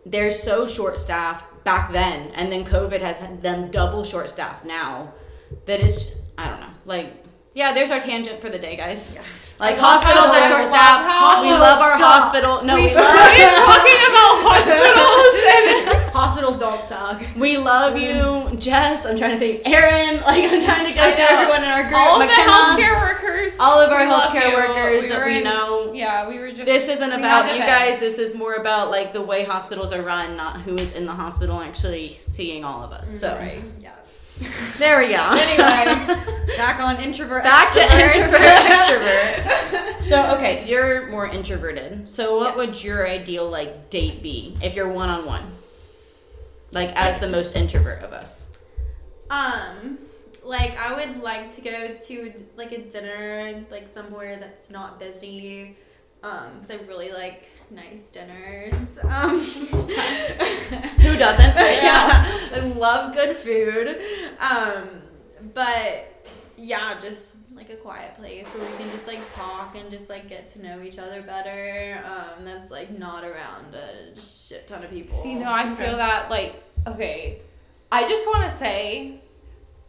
they're 0.06 0.32
so 0.32 0.66
short 0.66 1.00
staffed 1.00 1.64
back 1.66 1.92
then, 1.92 2.32
and 2.36 2.50
then 2.50 2.64
COVID 2.64 3.02
has 3.02 3.20
them 3.42 3.70
double 3.72 4.06
short 4.06 4.30
staffed 4.30 4.64
now 4.64 5.14
that 5.66 5.80
it's 5.80 6.12
I 6.38 6.50
don't 6.50 6.60
know. 6.60 6.68
Like 6.86 7.14
yeah, 7.54 7.74
there's 7.74 7.90
our 7.92 8.00
tangent 8.00 8.40
for 8.42 8.50
the 8.50 8.60
day, 8.60 8.76
guys. 8.76 9.18
Like 9.60 9.78
hospitals 9.80 10.28
are 10.28 10.48
short 10.48 10.62
love 10.62 10.68
staffed. 10.68 11.42
We 11.42 11.50
love 11.50 11.80
our 11.82 11.98
hospitals 11.98 12.62
hospital. 12.62 12.64
No, 12.64 12.76
we 12.76 12.86
we 12.86 12.94
love, 12.94 13.10
started 13.10 13.50
talking 13.66 14.02
about 14.06 14.34
hospitals 14.46 16.08
Hospitals 16.14 16.60
don't 16.60 16.84
suck. 16.88 17.22
we 17.36 17.58
love 17.58 17.98
you, 17.98 18.56
Jess. 18.60 19.06
I'm 19.06 19.18
trying 19.18 19.32
to 19.32 19.40
think, 19.40 19.68
Aaron. 19.68 20.22
Like 20.22 20.44
I'm 20.52 20.64
trying 20.64 20.86
to 20.88 20.94
go 20.94 21.02
I 21.02 21.12
through 21.12 21.24
know. 21.26 21.42
everyone 21.42 21.64
in 21.64 21.70
our 21.70 21.84
group. 21.84 21.96
all 21.96 22.22
of 22.22 22.28
the 22.28 22.34
healthcare 22.36 23.00
workers. 23.02 23.60
all 23.60 23.80
of 23.82 23.92
our 23.92 24.02
healthcare 24.06 24.50
you. 24.52 24.56
workers 24.56 25.10
that 25.10 25.26
we 25.26 25.38
in- 25.40 25.44
know. 25.44 25.92
Yeah, 25.94 26.28
we 26.30 26.38
were 26.40 26.50
just. 26.52 26.66
This 26.66 26.88
isn't 26.90 27.12
about 27.12 27.52
you 27.54 27.60
guys. 27.60 28.00
This 28.00 28.20
is 28.20 28.36
more 28.36 28.56
about 28.56 28.92
like 28.92 29.14
the 29.14 29.22
way 29.24 29.44
hospitals 29.44 29.92
are 29.92 30.02
run, 30.04 30.38
not 30.38 30.62
who 30.62 30.76
is 30.76 30.92
in 30.94 31.06
the 31.08 31.14
hospital 31.14 31.60
actually 31.62 32.14
seeing 32.14 32.64
all 32.64 32.84
of 32.84 32.92
us. 32.92 33.10
So 33.20 33.36
Right. 33.36 33.62
Yeah. 33.80 33.92
there 34.78 35.00
we 35.00 35.10
go. 35.10 35.30
Anyway, 35.32 36.26
back 36.58 36.80
on 36.80 36.98
introvert. 37.02 37.44
Back 37.44 37.74
to 37.74 37.82
introvert 37.82 38.40
extrovert. 38.42 40.04
So 40.04 40.36
okay, 40.36 40.68
you're 40.68 41.08
more 41.08 41.28
introverted. 41.28 42.08
So 42.08 42.38
what 42.38 42.52
Yeah. 42.52 42.56
would 42.58 42.84
your 42.84 43.08
ideal 43.08 43.50
like 43.50 43.90
date 43.90 44.22
be 44.22 44.58
if 44.62 44.76
you're 44.76 44.90
one 44.90 45.10
on 45.10 45.26
one? 45.26 45.44
Like 46.72 46.92
as 46.96 47.20
the 47.20 47.28
most 47.28 47.56
introvert 47.56 48.04
of 48.04 48.12
us. 48.14 48.50
Um, 49.30 49.98
like 50.44 50.78
I 50.78 50.94
would 50.94 51.22
like 51.22 51.54
to 51.56 51.62
go 51.62 51.96
to 52.08 52.34
like 52.56 52.72
a 52.72 52.80
dinner, 52.80 53.66
like 53.70 53.90
somewhere 53.94 54.38
that's 54.38 54.70
not 54.70 55.00
busy. 55.00 55.76
Um, 56.24 56.54
because 56.56 56.72
I 56.72 56.76
really 56.88 57.12
like 57.12 57.50
nice 57.70 58.10
dinners. 58.12 59.00
Um, 59.04 59.40
Who 59.40 61.18
doesn't? 61.18 61.56
yeah, 61.56 62.26
I 62.56 62.74
love 62.76 63.14
good 63.14 63.36
food. 63.36 64.00
Um, 64.40 65.02
but 65.54 66.30
yeah, 66.58 67.00
just 67.00 67.38
like 67.56 67.70
a 67.70 67.76
quiet 67.76 68.16
place 68.16 68.48
where 68.50 68.70
we 68.70 68.78
can 68.78 68.92
just 68.92 69.08
like 69.08 69.28
talk 69.30 69.76
and 69.76 69.90
just 69.90 70.10
like 70.10 70.28
get 70.28 70.48
to 70.48 70.62
know 70.62 70.82
each 70.82 71.00
other 71.00 71.22
better. 71.22 72.04
Um, 72.06 72.46
that's 72.46 72.72
like 72.72 72.98
not 72.98 73.24
around 73.24 73.74
a 73.74 74.20
shit 74.20 74.68
ton 74.68 74.84
of 74.84 74.90
people. 74.90 75.14
See, 75.14 75.36
no, 75.36 75.52
I 75.52 75.68
feel 75.74 75.98
that 75.98 76.30
like 76.30 76.64
okay. 76.86 77.42
I 77.92 78.08
just 78.08 78.28
want 78.28 78.44
to 78.44 78.50
say, 78.50 79.22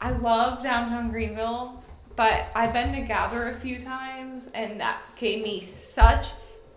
I 0.00 0.12
love 0.12 0.62
downtown 0.62 1.10
Greenville, 1.10 1.82
but 2.14 2.46
I've 2.54 2.72
been 2.72 2.92
to 2.92 3.00
Gather 3.00 3.48
a 3.48 3.54
few 3.54 3.76
times, 3.76 4.48
and 4.54 4.80
that 4.80 5.00
gave 5.16 5.42
me 5.42 5.62
such 5.62 6.28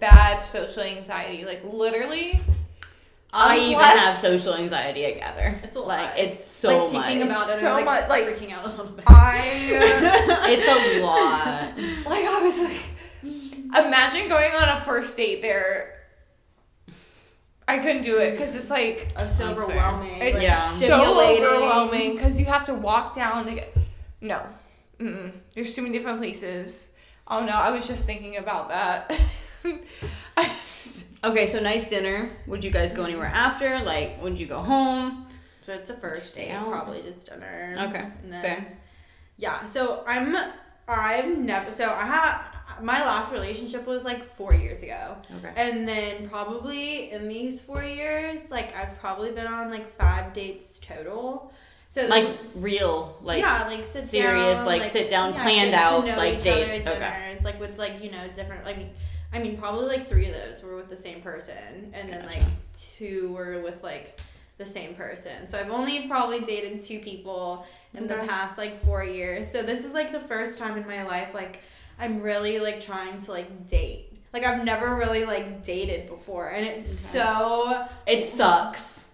bad 0.02 0.40
social 0.42 0.84
anxiety. 0.84 1.46
Like 1.46 1.62
literally, 1.64 2.42
I 3.32 3.58
even 3.60 3.74
Unless- 3.76 3.98
have 4.00 4.16
social 4.16 4.56
anxiety. 4.56 5.06
I 5.06 5.12
gather. 5.14 5.56
It's 5.64 5.78
a 5.78 5.80
like 5.80 6.18
it's 6.18 6.44
so 6.44 6.86
like 6.86 6.94
much. 6.94 7.06
thinking 7.06 7.28
about 7.28 7.50
it, 7.50 7.60
So 7.62 7.68
I'm, 7.70 7.76
like, 7.76 7.86
much, 7.86 8.10
like- 8.10 8.26
freaking 8.26 8.52
out 8.52 8.66
a 8.66 8.70
little 8.70 8.86
bit. 8.88 9.06
I 9.08 9.40
It's 10.50 10.68
a 10.68 11.02
lot. 11.06 11.78
like 12.12 12.26
I 12.26 12.42
was 12.44 12.62
like, 12.62 13.86
imagine 13.86 14.28
going 14.28 14.52
on 14.52 14.78
a 14.78 14.82
first 14.82 15.16
date 15.16 15.42
there. 15.42 15.98
I 17.68 17.78
couldn't 17.78 18.04
do 18.04 18.18
it 18.20 18.32
because 18.32 18.54
it's 18.56 18.70
like 18.70 19.14
Oh, 19.16 19.28
so 19.30 19.50
overwhelming. 19.52 20.12
It's 20.20 20.34
like, 20.34 20.44
Yeah. 20.44 20.70
so 20.72 21.22
overwhelming 21.22 22.14
because 22.16 22.38
you 22.38 22.46
have 22.48 22.66
to 22.66 22.74
walk 22.74 23.16
down 23.16 23.46
to 23.46 23.54
get. 23.54 23.74
No, 24.20 24.46
Mm-mm. 25.00 25.32
there's 25.56 25.74
too 25.74 25.82
many 25.84 25.98
different 25.98 26.20
places. 26.20 26.90
Oh 27.28 27.46
no, 27.46 27.54
I 27.54 27.70
was 27.72 27.88
just 27.88 28.06
thinking 28.06 28.36
about 28.38 28.70
that. 28.70 29.10
Okay, 31.24 31.46
so 31.46 31.60
nice 31.60 31.88
dinner. 31.88 32.32
Would 32.48 32.64
you 32.64 32.72
guys 32.72 32.92
go 32.94 33.04
anywhere 33.04 33.28
mm-hmm. 33.28 33.36
after? 33.36 33.80
Like, 33.84 34.22
would 34.24 34.40
you 34.40 34.48
go 34.48 34.60
home? 34.60 35.28
So 35.64 35.74
it's 35.74 35.90
a 35.92 35.94
first 35.94 36.36
date, 36.36 36.52
probably 36.52 37.04
just 37.04 37.30
dinner. 37.30 37.76
Okay, 37.90 38.06
And 38.24 38.34
then, 38.34 38.42
fair. 38.42 38.78
Yeah. 39.38 39.66
So 39.66 40.04
I'm. 40.08 40.36
I've 40.88 41.38
never. 41.38 41.72
So 41.72 41.94
I 41.94 42.06
have 42.06 42.44
my 42.82 43.02
last 43.06 43.32
relationship 43.32 43.86
was 43.86 44.04
like 44.04 44.36
four 44.36 44.56
years 44.56 44.82
ago, 44.82 45.16
Okay. 45.38 45.54
and 45.56 45.88
then 45.88 46.28
probably 46.28 47.12
in 47.12 47.28
these 47.28 47.62
four 47.62 47.84
years, 47.84 48.50
like 48.50 48.76
I've 48.76 48.98
probably 49.00 49.32
been 49.32 49.46
on 49.46 49.70
like 49.70 49.96
five 49.98 50.34
dates 50.34 50.80
total. 50.80 51.54
So 51.88 52.08
Like 52.08 52.28
real, 52.56 53.18
like 53.22 53.42
yeah, 53.42 53.68
like 53.68 53.86
sit 53.86 54.08
serious, 54.08 54.60
down, 54.60 54.66
like, 54.66 54.86
sit 54.86 55.12
down, 55.12 55.34
yeah, 55.34 55.44
planned 55.44 55.74
out, 55.76 56.08
like, 56.08 56.42
dates. 56.42 56.88
at 56.88 56.96
Okay. 56.96 57.28
dinners, 57.28 57.44
like 57.44 57.60
with 57.60 57.78
like 57.78 58.02
you 58.02 58.10
know 58.10 58.28
different. 58.34 58.66
Mean, 58.66 58.90
I 59.34 59.40
mean 59.40 59.58
probably 59.58 59.88
like 59.88 60.10
three 60.10 60.28
of 60.28 60.34
those 60.34 60.62
were 60.64 60.76
with 60.76 60.90
the 60.90 60.98
same 60.98 61.22
person, 61.22 61.92
and 61.94 62.12
then 62.12 62.24
Gotcha. 62.24 62.40
like 62.40 62.48
two 62.76 63.34
were 63.34 63.62
with 63.62 63.82
like 63.84 64.20
the 64.58 64.66
same 64.66 64.94
person. 64.94 65.48
So 65.50 65.58
I've 65.58 65.72
only 65.72 66.08
probably 66.08 66.42
dated 66.42 66.82
two 66.84 67.00
people 67.00 67.66
in 67.96 68.08
the 68.08 68.16
past 68.16 68.58
like 68.58 68.84
four 68.84 69.04
years. 69.04 69.50
So 69.52 69.64
this 69.64 69.86
is 69.86 69.94
like 69.94 70.12
the 70.12 70.20
first 70.20 70.60
time 70.60 70.78
in 70.78 70.86
my 70.88 71.04
life 71.04 71.34
like 71.34 71.62
I'm 72.00 72.22
really 72.22 72.60
like 72.60 72.82
trying 72.82 73.20
to 73.22 73.32
like 73.32 73.68
date. 73.68 74.08
Like 74.34 74.44
I've 74.46 74.64
never 74.64 74.96
really 74.96 75.26
like 75.26 75.64
dated 75.64 76.08
before, 76.08 76.50
and 76.50 76.66
it's 76.66 76.88
Okay. 76.88 77.20
so 77.24 77.88
it 78.08 78.28
sucks. 78.28 79.08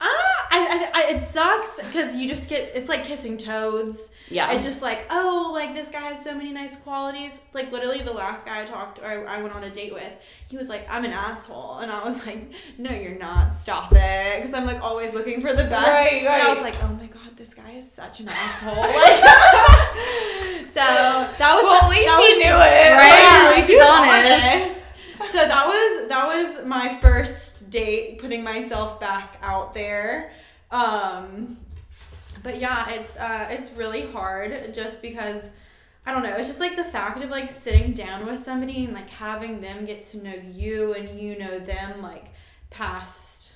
ah, 0.00 0.48
I, 0.50 0.90
I, 0.94 1.00
I 1.12 1.16
it 1.16 1.24
sucks 1.24 1.76
because 1.82 2.16
you 2.16 2.28
just 2.28 2.48
get 2.48 2.72
it's 2.74 2.88
like 2.88 3.04
kissing 3.04 3.36
toads. 3.36 4.10
Yeah. 4.32 4.52
It's 4.52 4.64
just 4.64 4.82
like, 4.82 5.06
oh, 5.10 5.50
like 5.52 5.74
this 5.74 5.90
guy 5.90 6.00
has 6.10 6.22
so 6.24 6.34
many 6.34 6.52
nice 6.52 6.78
qualities. 6.80 7.40
Like 7.52 7.70
literally, 7.70 8.02
the 8.02 8.12
last 8.12 8.46
guy 8.46 8.62
I 8.62 8.64
talked 8.64 8.98
or 9.00 9.28
I 9.28 9.40
went 9.42 9.54
on 9.54 9.62
a 9.64 9.70
date 9.70 9.92
with, 9.92 10.12
he 10.48 10.56
was 10.56 10.68
like, 10.68 10.86
I'm 10.90 11.04
an 11.04 11.12
asshole, 11.12 11.78
and 11.78 11.90
I 11.92 12.02
was 12.02 12.26
like, 12.26 12.50
no, 12.78 12.90
you're 12.90 13.18
not. 13.18 13.52
Stop 13.52 13.92
it, 13.94 14.36
because 14.42 14.54
I'm 14.54 14.66
like 14.66 14.82
always 14.82 15.12
looking 15.14 15.40
for 15.40 15.50
the 15.52 15.64
best. 15.64 15.86
Right, 15.86 16.22
And 16.24 16.42
I 16.42 16.48
was 16.50 16.60
like, 16.60 16.82
oh 16.82 16.88
my 16.88 17.06
god, 17.06 17.36
this 17.36 17.54
guy 17.54 17.72
is 17.72 17.90
such 17.90 18.20
an 18.20 18.28
asshole. 18.28 18.74
Like, 18.76 18.88
so 20.68 20.80
that 20.80 21.54
was 21.54 21.64
Well, 21.64 21.82
at 21.84 21.90
least 21.90 22.08
he 22.08 22.34
was- 22.34 22.44
knew 22.44 22.54
it. 22.54 22.92
Right, 22.96 23.54
at 23.58 23.64
he's 23.66 23.76
was 23.76 23.86
honest. 23.86 24.94
So 25.32 25.38
that 25.46 25.66
was 25.66 26.08
that 26.08 26.26
was 26.26 26.66
my 26.66 26.98
first 27.00 27.70
date, 27.70 28.18
putting 28.18 28.42
myself 28.42 28.98
back 29.00 29.38
out 29.42 29.72
there. 29.72 30.32
Um, 30.70 31.58
but 32.42 32.60
yeah, 32.60 32.90
it's 32.90 33.16
uh, 33.16 33.46
it's 33.50 33.72
really 33.72 34.10
hard 34.10 34.72
just 34.74 35.02
because 35.02 35.50
I 36.04 36.12
don't 36.12 36.22
know. 36.22 36.34
It's 36.36 36.48
just 36.48 36.60
like 36.60 36.76
the 36.76 36.84
fact 36.84 37.22
of 37.22 37.30
like 37.30 37.52
sitting 37.52 37.92
down 37.92 38.26
with 38.26 38.42
somebody 38.42 38.84
and 38.84 38.94
like 38.94 39.08
having 39.10 39.60
them 39.60 39.84
get 39.84 40.02
to 40.04 40.22
know 40.22 40.34
you 40.52 40.94
and 40.94 41.20
you 41.20 41.38
know 41.38 41.58
them 41.58 42.02
like 42.02 42.26
past, 42.70 43.52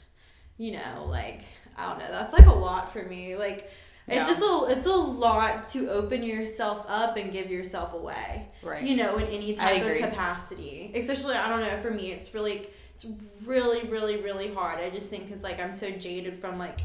you 0.58 0.72
know, 0.72 1.06
like 1.08 1.42
I 1.76 1.88
don't 1.88 1.98
know. 1.98 2.10
That's 2.10 2.32
like 2.32 2.46
a 2.46 2.52
lot 2.52 2.92
for 2.92 3.02
me. 3.02 3.36
Like 3.36 3.70
it's 4.06 4.16
Yeah. 4.16 4.26
just 4.28 4.40
a 4.40 4.66
it's 4.76 4.86
a 4.86 4.92
lot 4.94 5.66
to 5.68 5.90
open 5.90 6.22
yourself 6.22 6.84
up 6.88 7.16
and 7.16 7.32
give 7.32 7.50
yourself 7.50 7.92
away 7.92 8.46
right. 8.62 8.82
you 8.82 8.96
know, 8.96 9.16
in 9.16 9.26
any 9.26 9.54
type 9.54 9.82
of 9.82 9.96
capacity. 9.98 10.92
Especially, 10.94 11.34
I 11.34 11.48
don't 11.48 11.60
know, 11.60 11.76
for 11.82 11.90
me, 11.90 12.12
it's 12.12 12.34
really, 12.34 12.66
it's 12.94 13.06
really, 13.44 13.86
really, 13.88 14.22
really 14.22 14.52
hard. 14.52 14.78
I 14.80 14.90
just 14.90 15.10
think 15.10 15.26
because, 15.26 15.42
like, 15.42 15.60
I'm 15.60 15.74
so 15.74 15.90
jaded 15.90 16.38
from, 16.38 16.58
like, 16.58 16.80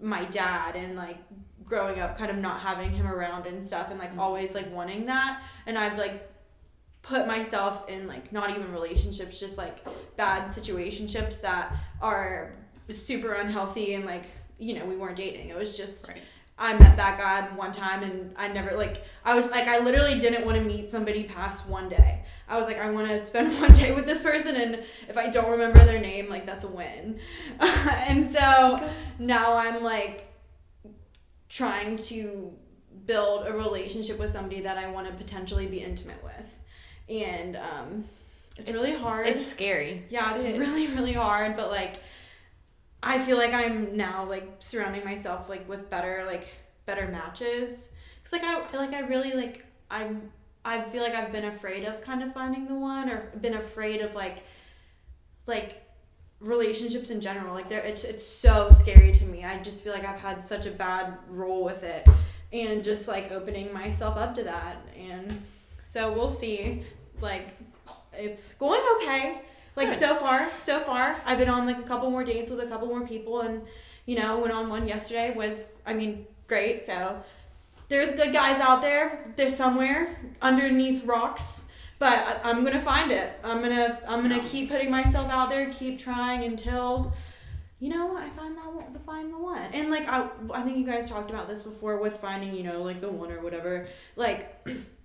my 0.00 0.24
dad 0.26 0.76
and, 0.76 0.96
like, 0.96 1.18
growing 1.64 1.98
up 2.00 2.16
kind 2.16 2.30
of 2.30 2.36
not 2.36 2.60
having 2.60 2.90
him 2.92 3.06
around 3.06 3.46
and 3.46 3.64
stuff 3.64 3.90
and, 3.90 3.98
like, 3.98 4.14
Mm. 4.14 4.18
always, 4.18 4.54
like, 4.54 4.72
wanting 4.72 5.06
that. 5.06 5.42
And 5.66 5.76
I've, 5.78 5.98
like, 5.98 6.30
put 7.02 7.26
myself 7.28 7.88
in 7.88 8.08
like 8.08 8.32
not 8.32 8.50
even 8.50 8.72
relationships, 8.72 9.38
just 9.38 9.56
like 9.56 9.78
bad 10.16 10.48
situationships 10.50 11.40
that 11.40 11.72
are 12.02 12.52
super 12.90 13.34
unhealthy 13.34 13.94
and 13.94 14.04
like 14.04 14.24
you 14.58 14.74
know 14.76 14.84
we 14.84 14.96
weren't 14.96 15.14
dating. 15.16 15.48
It 15.48 15.56
was 15.56 15.76
just 15.76 16.08
Right. 16.08 16.20
I 16.58 16.72
met 16.78 16.96
that 16.96 17.18
guy 17.18 17.42
one 17.54 17.70
time 17.72 18.02
and 18.02 18.32
I 18.36 18.48
never 18.48 18.74
like 18.76 19.04
I 19.24 19.34
was 19.34 19.50
like 19.50 19.68
I 19.68 19.78
literally 19.80 20.18
didn't 20.18 20.46
want 20.46 20.56
to 20.56 20.64
meet 20.64 20.88
somebody 20.88 21.24
past 21.24 21.66
one 21.68 21.88
day. 21.88 22.22
I 22.48 22.56
was 22.56 22.66
like 22.66 22.78
I 22.78 22.90
want 22.90 23.08
to 23.08 23.22
spend 23.22 23.52
one 23.60 23.72
day 23.72 23.94
with 23.94 24.06
this 24.06 24.22
person 24.22 24.56
and 24.56 24.76
if 25.08 25.18
I 25.18 25.28
don't 25.28 25.50
remember 25.50 25.84
their 25.84 25.98
name 26.00 26.28
like 26.30 26.46
that's 26.46 26.64
a 26.64 26.68
win. 26.70 27.18
and 27.60 28.26
so 28.26 28.80
now 29.18 29.56
I'm 29.56 29.82
like 29.82 30.32
trying 31.48 31.96
to 31.96 32.52
build 33.06 33.46
a 33.46 33.52
relationship 33.52 34.18
with 34.18 34.30
somebody 34.30 34.62
that 34.62 34.78
I 34.78 34.90
want 34.90 35.06
to 35.08 35.12
potentially 35.14 35.66
be 35.66 35.78
intimate 35.80 36.22
with. 36.24 36.58
And 37.08 37.56
um 37.56 38.04
it's, 38.56 38.68
It's- 38.68 38.82
really 38.82 38.96
hard. 38.96 39.26
It's 39.26 39.46
scary. 39.46 40.04
Yeah, 40.08 40.32
it's 40.32 40.42
It 40.42 40.58
really, 40.58 40.86
really 40.86 41.12
hard, 41.12 41.54
but 41.56 41.70
like 41.70 42.00
I 43.02 43.18
feel 43.18 43.36
like 43.36 43.52
I'm 43.52 43.96
now 43.96 44.24
like 44.24 44.56
surrounding 44.58 45.04
myself 45.04 45.48
like 45.48 45.68
with 45.68 45.88
better 45.90 46.24
like 46.26 46.48
better 46.86 47.08
matches. 47.08 47.90
Cause 48.24 48.32
like 48.32 48.42
I 48.42 48.76
like 48.76 48.92
I 48.92 49.00
really 49.00 49.32
like 49.32 49.64
I'm 49.90 50.32
I 50.64 50.80
feel 50.80 51.02
like 51.02 51.14
I've 51.14 51.32
been 51.32 51.44
afraid 51.44 51.84
of 51.84 52.00
kind 52.00 52.22
of 52.22 52.32
finding 52.32 52.66
the 52.66 52.74
one 52.74 53.08
or 53.08 53.30
been 53.40 53.54
afraid 53.54 54.00
of 54.00 54.14
like 54.14 54.42
like 55.46 55.82
relationships 56.40 57.10
in 57.10 57.20
general. 57.20 57.54
Like 57.54 57.68
they're 57.68 57.80
it's 57.80 58.04
it's 58.04 58.26
so 58.26 58.70
scary 58.70 59.12
to 59.12 59.24
me. 59.24 59.44
I 59.44 59.62
just 59.62 59.84
feel 59.84 59.92
like 59.92 60.04
I've 60.04 60.20
had 60.20 60.44
such 60.44 60.66
a 60.66 60.70
bad 60.70 61.16
role 61.28 61.64
with 61.64 61.82
it 61.82 62.08
and 62.52 62.84
just 62.84 63.08
like 63.08 63.30
opening 63.32 63.72
myself 63.72 64.16
up 64.16 64.34
to 64.36 64.44
that 64.44 64.76
and 64.96 65.42
so 65.84 66.12
we'll 66.12 66.28
see 66.28 66.84
like 67.20 67.48
it's 68.12 68.54
going 68.54 68.80
okay 68.96 69.40
like 69.76 69.88
Good. 69.88 69.96
so 69.96 70.14
far 70.16 70.48
so 70.58 70.80
far 70.80 71.16
i've 71.24 71.38
been 71.38 71.48
on 71.48 71.66
like 71.66 71.78
a 71.78 71.82
couple 71.82 72.10
more 72.10 72.24
dates 72.24 72.50
with 72.50 72.60
a 72.60 72.66
couple 72.66 72.88
more 72.88 73.06
people 73.06 73.40
and 73.42 73.62
you 74.06 74.18
know 74.18 74.38
went 74.38 74.52
on 74.52 74.68
one 74.68 74.86
yesterday 74.86 75.32
was 75.34 75.70
i 75.86 75.92
mean 75.92 76.26
great 76.48 76.84
so 76.84 77.22
there's 77.88 78.12
good 78.12 78.32
guys 78.32 78.60
out 78.60 78.80
there 78.82 79.32
they're 79.36 79.50
somewhere 79.50 80.18
underneath 80.42 81.04
rocks 81.04 81.66
but 81.98 82.18
I, 82.44 82.50
i'm 82.50 82.64
gonna 82.64 82.80
find 82.80 83.12
it. 83.12 83.38
I'm 83.44 83.62
gonna 83.62 83.98
i'm 84.08 84.22
gonna 84.22 84.42
keep 84.44 84.70
putting 84.70 84.90
myself 84.90 85.30
out 85.30 85.50
there 85.50 85.70
keep 85.70 85.98
trying 85.98 86.44
until 86.44 87.12
you 87.78 87.90
know 87.90 88.16
i 88.16 88.28
find 88.30 88.56
that 88.56 88.72
one 88.72 88.86
find 89.06 89.32
the 89.32 89.38
one. 89.38 89.62
And 89.72 89.90
like 89.90 90.06
I, 90.08 90.28
I 90.52 90.62
think 90.62 90.76
you 90.76 90.84
guys 90.84 91.08
talked 91.08 91.30
about 91.30 91.48
this 91.48 91.62
before 91.62 91.98
with 91.98 92.18
finding 92.18 92.54
you 92.54 92.64
know 92.64 92.82
like 92.82 93.00
the 93.00 93.08
one 93.08 93.30
or 93.30 93.40
whatever. 93.40 93.88
Like 94.16 94.68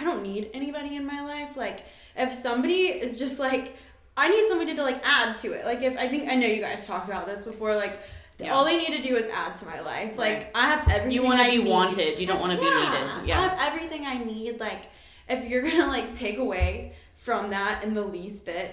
i 0.00 0.04
don't 0.04 0.22
need 0.22 0.50
anybody 0.54 0.96
in 0.96 1.04
my 1.06 1.20
life 1.24 1.56
like 1.56 1.84
if 2.16 2.32
somebody 2.32 2.82
is 3.04 3.18
just 3.18 3.38
like 3.38 3.76
i 4.16 4.28
need 4.28 4.48
somebody 4.48 4.74
to 4.74 4.82
like 4.82 5.00
add 5.04 5.36
to 5.36 5.52
it 5.52 5.64
like 5.64 5.82
if 5.82 5.96
i 5.98 6.08
think 6.08 6.28
i 6.28 6.34
know 6.34 6.46
you 6.46 6.60
guys 6.60 6.86
talked 6.86 7.08
about 7.08 7.26
this 7.26 7.44
before 7.44 7.74
like 7.76 7.98
Yeah. 8.38 8.54
all 8.54 8.64
they 8.64 8.78
need 8.78 8.94
to 8.96 9.02
do 9.02 9.16
is 9.16 9.26
add 9.26 9.56
to 9.58 9.66
my 9.66 9.80
life 9.80 10.16
like 10.16 10.36
Right. 10.36 10.50
i 10.54 10.66
have 10.72 10.88
everything 10.88 11.12
You 11.12 11.22
want 11.24 11.40
to 11.44 11.50
be 11.50 11.58
need. 11.62 11.68
wanted. 11.70 12.18
You 12.18 12.26
don't 12.26 12.40
want 12.40 12.52
to 12.54 12.58
be 12.58 12.64
needed. 12.64 13.28
Yeah. 13.28 13.38
I 13.38 13.42
have 13.48 13.58
everything 13.72 14.06
I 14.06 14.16
need. 14.32 14.58
Like, 14.58 14.82
if 15.28 15.40
you're 15.48 15.62
gonna 15.68 15.86
like 15.86 16.14
take 16.14 16.38
away 16.38 16.94
from 17.16 17.50
that 17.50 17.84
in 17.84 17.92
the 17.92 18.00
least 18.02 18.46
bit, 18.46 18.68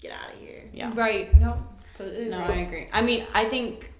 get 0.00 0.12
out 0.12 0.32
of 0.32 0.40
here. 0.40 0.62
Yeah. 0.72 0.92
Right. 0.94 1.26
No. 1.38 1.52
No. 2.00 2.38
I 2.38 2.56
agree. 2.66 2.88
I 2.90 3.02
mean, 3.02 3.26
I 3.34 3.44
think 3.44 3.92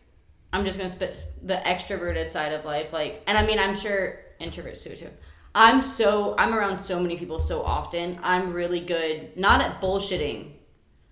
I'm 0.53 0.65
just 0.65 0.79
gonna 0.79 0.89
spit 0.89 1.27
the 1.43 1.57
extroverted 1.73 2.31
side 2.31 2.53
of 2.53 2.65
life, 2.65 2.93
like, 2.95 3.23
and 3.27 3.37
I 3.37 3.45
mean, 3.45 3.59
I'm 3.59 3.77
sure 3.77 4.19
introverts 4.41 4.83
do 4.83 4.97
too. 4.97 5.11
I'm 5.55 5.81
so 5.83 6.35
I'm 6.39 6.55
around 6.55 6.85
so 6.85 7.01
many 7.01 7.17
people 7.17 7.41
so 7.41 7.63
often. 7.63 8.19
I'm 8.23 8.53
really 8.53 8.81
good, 8.81 9.37
not 9.37 9.61
at 9.61 9.81
bullshitting. 9.81 10.53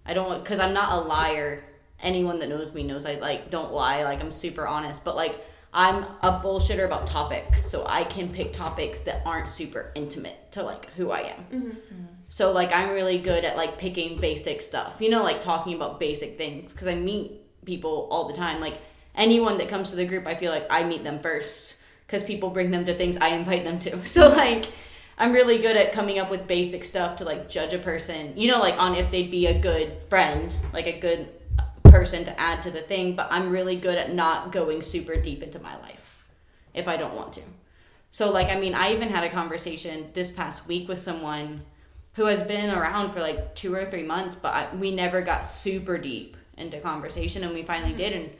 I 0.07 0.15
don't 0.15 0.43
because 0.43 0.61
I'm 0.61 0.73
not 0.73 0.93
a 0.93 1.01
liar. 1.01 1.65
Anyone 2.01 2.39
that 2.39 2.49
knows 2.49 2.73
me 2.73 2.85
knows 2.85 3.05
I 3.05 3.15
like 3.15 3.51
don't 3.51 3.73
lie. 3.73 4.05
Like 4.05 4.21
I'm 4.21 4.31
super 4.31 4.67
honest, 4.67 5.05
but 5.05 5.17
like 5.17 5.45
I'm 5.73 6.05
a 6.23 6.41
bullshitter 6.43 6.85
about 6.85 7.09
topics, 7.09 7.69
so 7.69 7.85
I 7.87 8.05
can 8.05 8.31
pick 8.31 8.53
topics 8.53 9.03
that 9.03 9.23
aren't 9.27 9.49
super 9.49 9.93
intimate 9.95 10.53
to 10.53 10.63
like 10.63 10.87
who 10.93 11.11
I 11.11 11.21
am. 11.21 11.47
Mm-hmm. 11.53 12.05
So 12.29 12.53
like 12.53 12.73
I'm 12.73 12.91
really 12.91 13.19
good 13.19 13.45
at 13.45 13.57
like 13.57 13.77
picking 13.77 14.19
basic 14.21 14.63
stuff. 14.63 14.99
You 15.01 15.11
know, 15.11 15.25
like 15.25 15.41
talking 15.41 15.75
about 15.75 15.99
basic 15.99 16.39
things 16.39 16.73
because 16.73 16.87
I 16.87 16.95
meet 16.95 17.65
people 17.65 18.07
all 18.11 18.29
the 18.29 18.35
time. 18.35 18.61
Like 18.61 18.79
anyone 19.17 19.59
that 19.59 19.69
comes 19.69 19.91
to 19.91 19.97
the 19.97 20.07
group, 20.07 20.29
I 20.29 20.37
feel 20.37 20.53
like 20.53 20.67
I 20.71 20.85
meet 20.85 21.03
them 21.03 21.19
first 21.19 21.78
because 22.09 22.25
people 22.25 22.49
bring 22.49 22.71
them 22.71 22.87
to 22.87 22.95
things 22.95 23.19
I 23.19 23.29
invite 23.29 23.65
them 23.65 23.79
to. 23.81 23.99
So 24.07 24.31
like 24.31 24.67
I'm 25.19 25.33
really 25.33 25.59
good 25.59 25.77
at 25.77 25.93
coming 25.93 26.19
up 26.19 26.31
with 26.31 26.47
basic 26.47 26.85
stuff 26.85 27.17
to 27.17 27.25
like 27.25 27.49
judge 27.49 27.75
a 27.75 27.79
person. 27.79 28.33
You 28.37 28.51
know, 28.51 28.61
like 28.61 28.79
on 28.79 28.95
if 28.95 29.11
they'd 29.11 29.31
be 29.31 29.47
a 29.47 29.61
good 29.61 29.93
friend, 30.09 30.53
like 30.73 30.87
a 30.87 30.99
good 30.99 31.29
person 31.85 32.25
to 32.25 32.41
add 32.41 32.63
to 32.63 32.71
the 32.71 32.81
thing, 32.81 33.15
but 33.15 33.29
I'm 33.31 33.51
really 33.51 33.77
good 33.77 33.99
at 33.99 34.13
not 34.13 34.53
going 34.53 34.83
super 34.83 35.17
deep 35.17 35.43
into 35.43 35.61
my 35.61 35.77
life 35.81 36.25
if 36.75 36.89
I 36.89 36.97
don't 36.97 37.15
want 37.15 37.35
to. 37.35 37.43
So 38.11 38.33
like 38.33 38.49
I 38.49 38.59
mean, 38.59 38.75
I 38.75 38.95
even 38.95 39.11
had 39.11 39.25
a 39.25 39.31
conversation 39.31 40.11
this 40.15 40.31
past 40.31 40.67
week 40.67 40.89
with 40.89 41.01
someone 41.01 41.63
who 42.15 42.25
has 42.27 42.41
been 42.41 42.71
around 42.71 43.13
for 43.13 43.21
like 43.21 43.55
2 43.55 43.73
or 43.75 43.85
3 43.85 44.03
months, 44.03 44.35
but 44.35 44.53
I, 44.53 44.75
we 44.75 44.91
never 44.91 45.21
got 45.21 45.47
super 45.47 45.99
deep 45.99 46.37
into 46.57 46.81
conversation 46.81 47.45
and 47.45 47.55
we 47.55 47.63
finally 47.63 47.91
mm-hmm. 47.91 47.99
did 47.99 48.13
and 48.15 48.31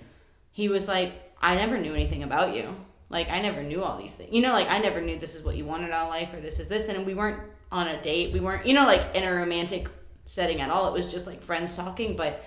he 0.51 0.69
was 0.69 0.89
like, 0.89 1.13
"I 1.41 1.55
never 1.55 1.79
knew 1.79 1.93
anything 1.93 2.23
about 2.23 2.57
you." 2.57 2.75
Like 3.11 3.31
I 3.31 3.41
never 3.41 3.63
knew 3.63 3.83
all 3.83 3.99
these 3.99 4.15
things. 4.15 4.33
You 4.33 4.43
know, 4.43 4.53
like 4.53 4.69
I 4.69 4.79
never 4.79 5.01
knew 5.01 5.19
this 5.19 5.35
is 5.35 5.43
what 5.43 5.57
you 5.57 5.65
wanted 5.65 5.91
out 5.91 6.05
of 6.05 6.11
life 6.11 6.35
or 6.35 6.41
this 6.41 6.61
is 6.61 6.69
this 6.69 6.89
and 6.89 7.07
we 7.07 7.15
weren't 7.15 7.41
on 7.71 7.89
a 7.89 8.01
date. 8.03 8.33
We 8.33 8.41
weren't, 8.41 8.67
you 8.67 8.75
know, 8.75 8.87
like 8.87 9.15
in 9.15 9.25
a 9.25 9.33
romantic 9.33 9.89
setting 10.25 10.61
at 10.61 10.71
all. 10.71 10.89
It 10.89 10.93
was 10.93 11.11
just 11.11 11.27
like 11.27 11.43
friends 11.43 11.75
talking, 11.75 12.17
but 12.17 12.45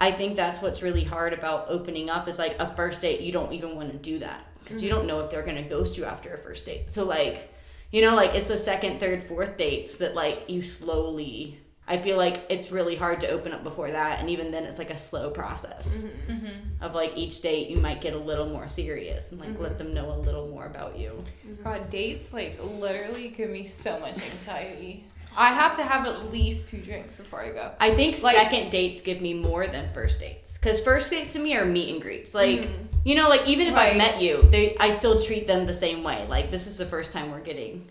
I 0.00 0.12
think 0.12 0.36
that's 0.36 0.62
what's 0.62 0.82
really 0.82 1.04
hard 1.04 1.32
about 1.32 1.66
opening 1.68 2.08
up 2.08 2.28
is 2.28 2.38
like 2.38 2.56
a 2.58 2.74
first 2.76 3.02
date, 3.02 3.20
you 3.20 3.32
don't 3.32 3.52
even 3.52 3.74
want 3.74 3.90
to 3.92 3.98
do 3.98 4.18
that 4.20 4.44
because 4.62 4.82
you 4.82 4.88
don't 4.88 5.00
mm-hmm. 5.00 5.08
know 5.08 5.20
if 5.20 5.30
they're 5.30 5.42
going 5.42 5.56
to 5.56 5.68
ghost 5.68 5.98
you 5.98 6.04
after 6.04 6.32
a 6.32 6.38
first 6.38 6.66
date. 6.66 6.90
So, 6.90 7.04
like, 7.04 7.52
you 7.90 8.02
know, 8.02 8.14
like 8.14 8.34
it's 8.34 8.48
the 8.48 8.58
second, 8.58 9.00
third, 9.00 9.24
fourth 9.24 9.56
dates 9.56 9.98
that 9.98 10.14
like 10.14 10.44
you 10.48 10.62
slowly. 10.62 11.60
I 11.88 11.96
feel 11.96 12.18
like 12.18 12.44
it's 12.50 12.70
really 12.70 12.96
hard 12.96 13.20
to 13.22 13.28
open 13.28 13.52
up 13.52 13.64
before 13.64 13.90
that, 13.90 14.20
and 14.20 14.28
even 14.28 14.50
then, 14.50 14.64
it's 14.64 14.78
like 14.78 14.90
a 14.90 14.98
slow 14.98 15.30
process 15.30 16.04
mm-hmm. 16.04 16.32
Mm-hmm. 16.32 16.84
of 16.84 16.94
like 16.94 17.16
each 17.16 17.40
date 17.40 17.70
you 17.70 17.78
might 17.78 18.02
get 18.02 18.12
a 18.12 18.18
little 18.18 18.46
more 18.46 18.68
serious 18.68 19.32
and 19.32 19.40
like 19.40 19.58
let 19.58 19.72
mm-hmm. 19.72 19.78
them 19.78 19.94
know 19.94 20.12
a 20.12 20.18
little 20.18 20.48
more 20.48 20.66
about 20.66 20.98
you. 20.98 21.22
God, 21.64 21.88
dates 21.88 22.32
like 22.34 22.58
literally 22.62 23.28
give 23.28 23.50
me 23.50 23.64
so 23.64 23.98
much 23.98 24.16
anxiety. 24.16 25.04
I 25.36 25.52
have 25.52 25.76
to 25.76 25.82
have 25.82 26.06
at 26.06 26.32
least 26.32 26.68
two 26.68 26.78
drinks 26.78 27.16
before 27.16 27.40
I 27.40 27.50
go. 27.50 27.70
I 27.78 27.94
think 27.94 28.20
Like- 28.22 28.36
second 28.36 28.70
dates 28.70 29.02
give 29.02 29.20
me 29.20 29.34
more 29.34 29.66
than 29.66 29.92
first 29.94 30.20
dates 30.20 30.58
because 30.58 30.80
first 30.80 31.10
dates 31.10 31.32
to 31.34 31.38
me 31.38 31.56
are 31.56 31.64
meet 31.64 31.92
and 31.92 32.02
greets. 32.02 32.34
Like 32.34 32.68
you 33.04 33.14
know, 33.14 33.28
like 33.28 33.46
even 33.46 33.66
if 33.66 33.74
I 33.74 33.94
met 33.94 34.20
you, 34.20 34.42
they 34.50 34.76
I 34.78 34.90
still 34.90 35.20
treat 35.20 35.46
them 35.46 35.64
the 35.64 35.74
same 35.74 36.02
way. 36.02 36.26
Like 36.28 36.50
this 36.50 36.66
is 36.66 36.76
the 36.76 36.86
first 36.86 37.12
time 37.12 37.30
we're 37.30 37.40
getting 37.40 37.88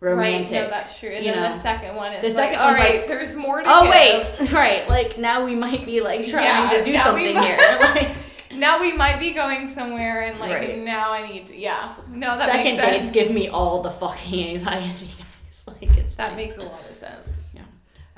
romantic. 0.00 0.50
Right, 0.52 0.62
no, 0.64 0.70
that's 0.70 0.98
true. 0.98 1.10
And 1.10 1.24
then 1.26 1.36
know? 1.36 1.48
the 1.48 1.54
second 1.58 1.94
one 1.96 2.12
is 2.12 2.22
The 2.22 2.40
like, 2.40 2.48
second 2.50 2.58
all 2.60 2.66
one's 2.68 2.78
right, 2.78 2.96
like, 3.00 3.06
there's 3.08 3.36
more 3.36 3.62
to 3.62 3.68
oh 3.68 3.82
give. 3.84 4.40
wait, 4.40 4.52
right? 4.52 4.88
Like 4.88 5.18
now 5.18 5.44
we 5.44 5.54
might 5.54 5.84
be 5.86 6.00
like 6.00 6.26
trying 6.26 6.44
Yeah, 6.44 6.70
to 6.78 6.84
do 6.84 6.96
something 6.98 7.34
might- 7.34 7.44
here. 7.44 7.58
Like 7.80 8.16
Now 8.52 8.80
we 8.80 8.92
might 8.92 9.20
be 9.20 9.30
going 9.32 9.68
somewhere, 9.68 10.22
and 10.22 10.38
like 10.40 10.50
Right. 10.50 10.78
now 10.78 11.12
I 11.12 11.26
need 11.30 11.46
to. 11.46 11.56
Yeah, 11.56 11.94
no, 12.10 12.36
that 12.36 12.46
second 12.50 12.76
makes 12.78 12.82
dates 12.82 13.10
give 13.12 13.32
me 13.32 13.48
all 13.48 13.80
the 13.82 13.90
fucking 13.92 14.50
anxiety, 14.54 15.06
guys. 15.18 15.64
Like 15.66 15.96
it's 15.96 16.16
That 16.16 16.32
pretty 16.32 16.42
makes 16.44 16.58
a 16.58 16.64
lot 16.64 16.84
of 16.86 16.92
sense. 16.94 17.52
Yeah. 17.56 17.62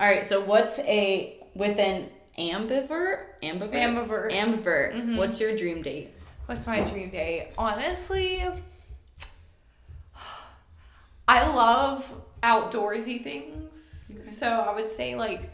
All 0.00 0.06
right, 0.08 0.24
so 0.24 0.40
what's 0.40 0.78
a 0.80 1.38
with 1.54 1.78
an 1.78 2.08
ambivert? 2.38 3.24
Ambivert. 3.42 3.72
Ambivert. 3.72 4.32
Ambivert. 4.32 4.94
Mhm. 4.94 5.16
What's 5.18 5.38
your 5.38 5.54
dream 5.56 5.82
date? 5.82 6.10
What's 6.46 6.66
my 6.66 6.80
dream 6.80 7.10
date? 7.10 7.50
Honestly, 7.58 8.42
I 11.32 11.46
love 11.54 12.14
outdoorsy 12.42 13.22
things. 13.22 14.12
So 14.22 14.46
I 14.48 14.74
would 14.74 14.88
say 14.88 15.14
like 15.14 15.50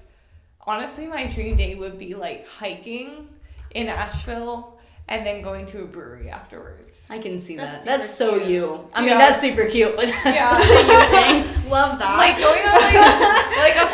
honestly 0.66 1.06
my 1.06 1.26
dream 1.26 1.56
day 1.56 1.74
would 1.76 1.98
be 1.98 2.14
like 2.14 2.46
hiking 2.48 3.28
in 3.74 3.88
Asheville 3.88 4.74
and 5.10 5.24
then 5.24 5.40
going 5.40 5.64
to 5.66 5.82
a 5.82 5.86
brewery 5.86 6.28
afterwards. 6.28 7.06
I 7.08 7.18
can 7.18 7.38
see 7.40 7.56
That's 7.56 7.84
that. 7.84 8.00
That's 8.00 8.10
super 8.12 8.30
so 8.40 8.44
cute. 8.44 8.50
you. 8.50 8.88
I 8.92 9.00
mean, 9.00 9.16
that's 9.16 9.40
super 9.40 9.64
cute, 9.66 9.94
but 9.96 10.06
that's 10.06 10.24
Yeah. 10.26 10.58
a 10.58 11.40
you 11.40 11.44
thing. 11.44 11.70
Love 11.70 11.98
that. 11.98 12.16
Like 12.18 12.36
going 12.38 12.60
on 12.60 12.74
like, 12.74 12.98
like 13.64 13.76
a, 13.76 13.86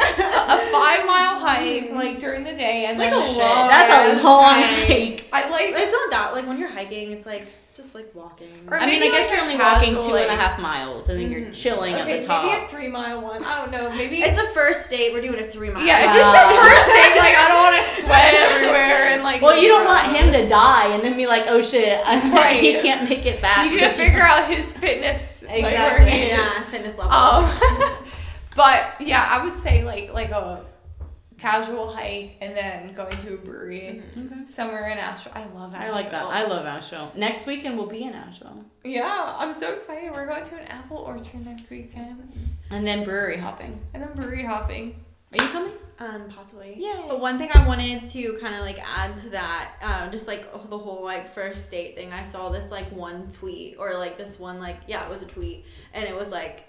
a 0.57 0.59
five 0.73 1.07
mile 1.07 1.39
hike 1.39 1.91
like 1.93 2.19
during 2.19 2.43
the 2.45 2.55
day 2.57 2.87
and 2.87 3.01
It's 3.01 3.01
like 3.01 3.11
then 3.13 3.21
a 3.21 3.27
shit. 3.27 3.39
long- 3.39 3.69
That's 3.69 4.21
a 4.21 4.25
long 4.25 4.45
right. 4.45 4.65
hike. 4.89 5.29
I 5.33 5.51
like 5.51 5.69
it's 5.77 5.93
not 5.93 6.11
that 6.11 6.31
like 6.33 6.47
when 6.47 6.59
you're 6.59 6.69
hiking, 6.71 7.13
it's 7.13 7.27
like 7.27 7.47
just 7.75 7.95
like 7.95 8.15
walking. 8.15 8.49
Or 8.69 8.79
I 8.79 8.87
mean, 8.87 9.03
I 9.03 9.07
guess 9.07 9.29
like 9.29 9.35
you're 9.37 9.43
only 9.43 9.57
walking 9.59 9.95
casual, 9.95 10.11
two 10.11 10.17
and 10.17 10.31
a 10.31 10.37
half 10.37 10.61
miles, 10.61 11.09
and 11.09 11.19
then 11.21 11.31
you're 11.33 11.41
Mhm. 11.43 11.55
chilling 11.55 11.95
okay, 11.95 12.19
at 12.19 12.21
the 12.23 12.27
top. 12.27 12.45
maybe 12.45 12.65
a 12.65 12.69
three 12.69 12.89
mile 12.89 13.21
one. 13.21 13.43
I 13.45 13.57
don't 13.59 13.71
know. 13.73 13.91
Maybe 13.91 14.23
it's 14.23 14.39
a 14.39 14.47
first 14.55 14.89
date. 14.91 15.13
We're 15.13 15.23
doing 15.23 15.41
a 15.43 15.47
three 15.47 15.71
mile. 15.71 15.85
Yeah, 15.85 15.99
if 16.09 16.15
you 16.15 16.23
said 16.23 16.47
first 16.55 16.87
date, 16.89 17.19
like 17.19 17.35
I 17.37 17.49
don't 17.49 17.63
want 17.67 17.77
to 17.77 17.85
sweat 17.85 18.35
everywhere 18.35 19.09
and 19.13 19.23
like. 19.25 19.43
well, 19.43 19.57
you 19.61 19.69
don't 19.69 19.85
want 19.85 20.07
him 20.17 20.33
to 20.33 20.49
die 20.49 20.95
and 20.95 21.03
then 21.03 21.17
be 21.17 21.27
like, 21.27 21.45
"Oh 21.49 21.61
shit, 21.63 22.01
I'm 22.07 22.33
Right. 22.33 22.61
he 22.61 22.75
can't 22.75 23.09
make 23.09 23.27
it 23.27 23.43
back." 23.43 23.65
You 23.67 23.73
need 23.81 23.81
to 23.81 23.93
figure 24.05 24.23
out 24.23 24.47
his 24.49 24.77
fitness. 24.77 25.45
Exactly. 25.49 26.11
he 26.11 26.19
is. 26.27 26.31
yeah, 26.31 26.47
fitness 26.71 26.97
level. 26.97 27.13
Um, 27.13 27.51
But 28.57 28.95
yeah, 29.01 29.27
I 29.29 29.43
would 29.45 29.57
say 29.57 29.85
like 29.85 30.13
like 30.13 30.31
a 30.31 30.63
casual 31.49 31.93
hike 31.93 32.37
and 32.41 32.57
then 32.57 32.93
going 32.95 33.19
to 33.19 33.35
a 33.35 33.37
brewery 33.37 34.03
Okay. 34.17 34.47
somewhere 34.47 34.89
in 34.89 34.99
Asheville. 34.99 35.33
I 35.43 35.45
love 35.59 35.75
Asheville. 35.75 35.95
I 35.95 36.01
like 36.01 36.11
that. 36.11 36.25
I 36.25 36.45
love 36.47 36.65
Asheville. 36.67 37.13
Next 37.15 37.47
weekend 37.47 37.77
we'll 37.77 37.87
be 37.87 38.03
in 38.05 38.15
Asheville. 38.15 38.65
yeah, 38.83 39.35
I'm 39.39 39.53
so 39.53 39.73
excited. 39.75 40.11
We're 40.13 40.27
going 40.27 40.45
to 40.45 40.57
an 40.57 40.67
apple 40.69 40.99
orchard 40.99 41.45
next 41.45 41.69
weekend 41.71 42.33
And 42.71 42.87
then 42.87 43.05
brewery 43.05 43.37
hopping. 43.37 43.79
and 43.93 44.03
then 44.03 44.13
brewery 44.15 44.43
hopping. 44.45 44.97
Are 45.33 45.43
you 45.43 45.49
coming? 45.51 45.73
Um, 45.99 46.29
possibly. 46.29 46.75
Yay. 46.79 47.05
But 47.09 47.21
one 47.21 47.39
thing 47.39 47.51
I 47.55 47.67
wanted 47.69 48.05
to 48.07 48.39
kind 48.41 48.55
of 48.55 48.63
like 48.63 48.81
add 48.85 49.17
to 49.19 49.29
that, 49.31 49.73
um, 49.83 50.11
just 50.11 50.27
like 50.27 50.51
the 50.69 50.79
whole 50.79 51.05
like 51.05 51.33
first 51.33 51.71
date 51.71 51.95
thing. 51.95 52.13
I 52.13 52.25
saw 52.25 52.49
this 52.49 52.71
like 52.71 52.91
one 52.91 53.29
tweet 53.31 53.77
or 53.79 53.95
like 53.95 54.17
this 54.19 54.39
one 54.39 54.59
like 54.59 54.79
yeah, 54.89 55.05
it 55.05 55.11
was 55.11 55.23
a 55.23 55.27
tweet, 55.27 55.65
and 55.93 56.05
it 56.05 56.15
was 56.15 56.31
like 56.33 56.65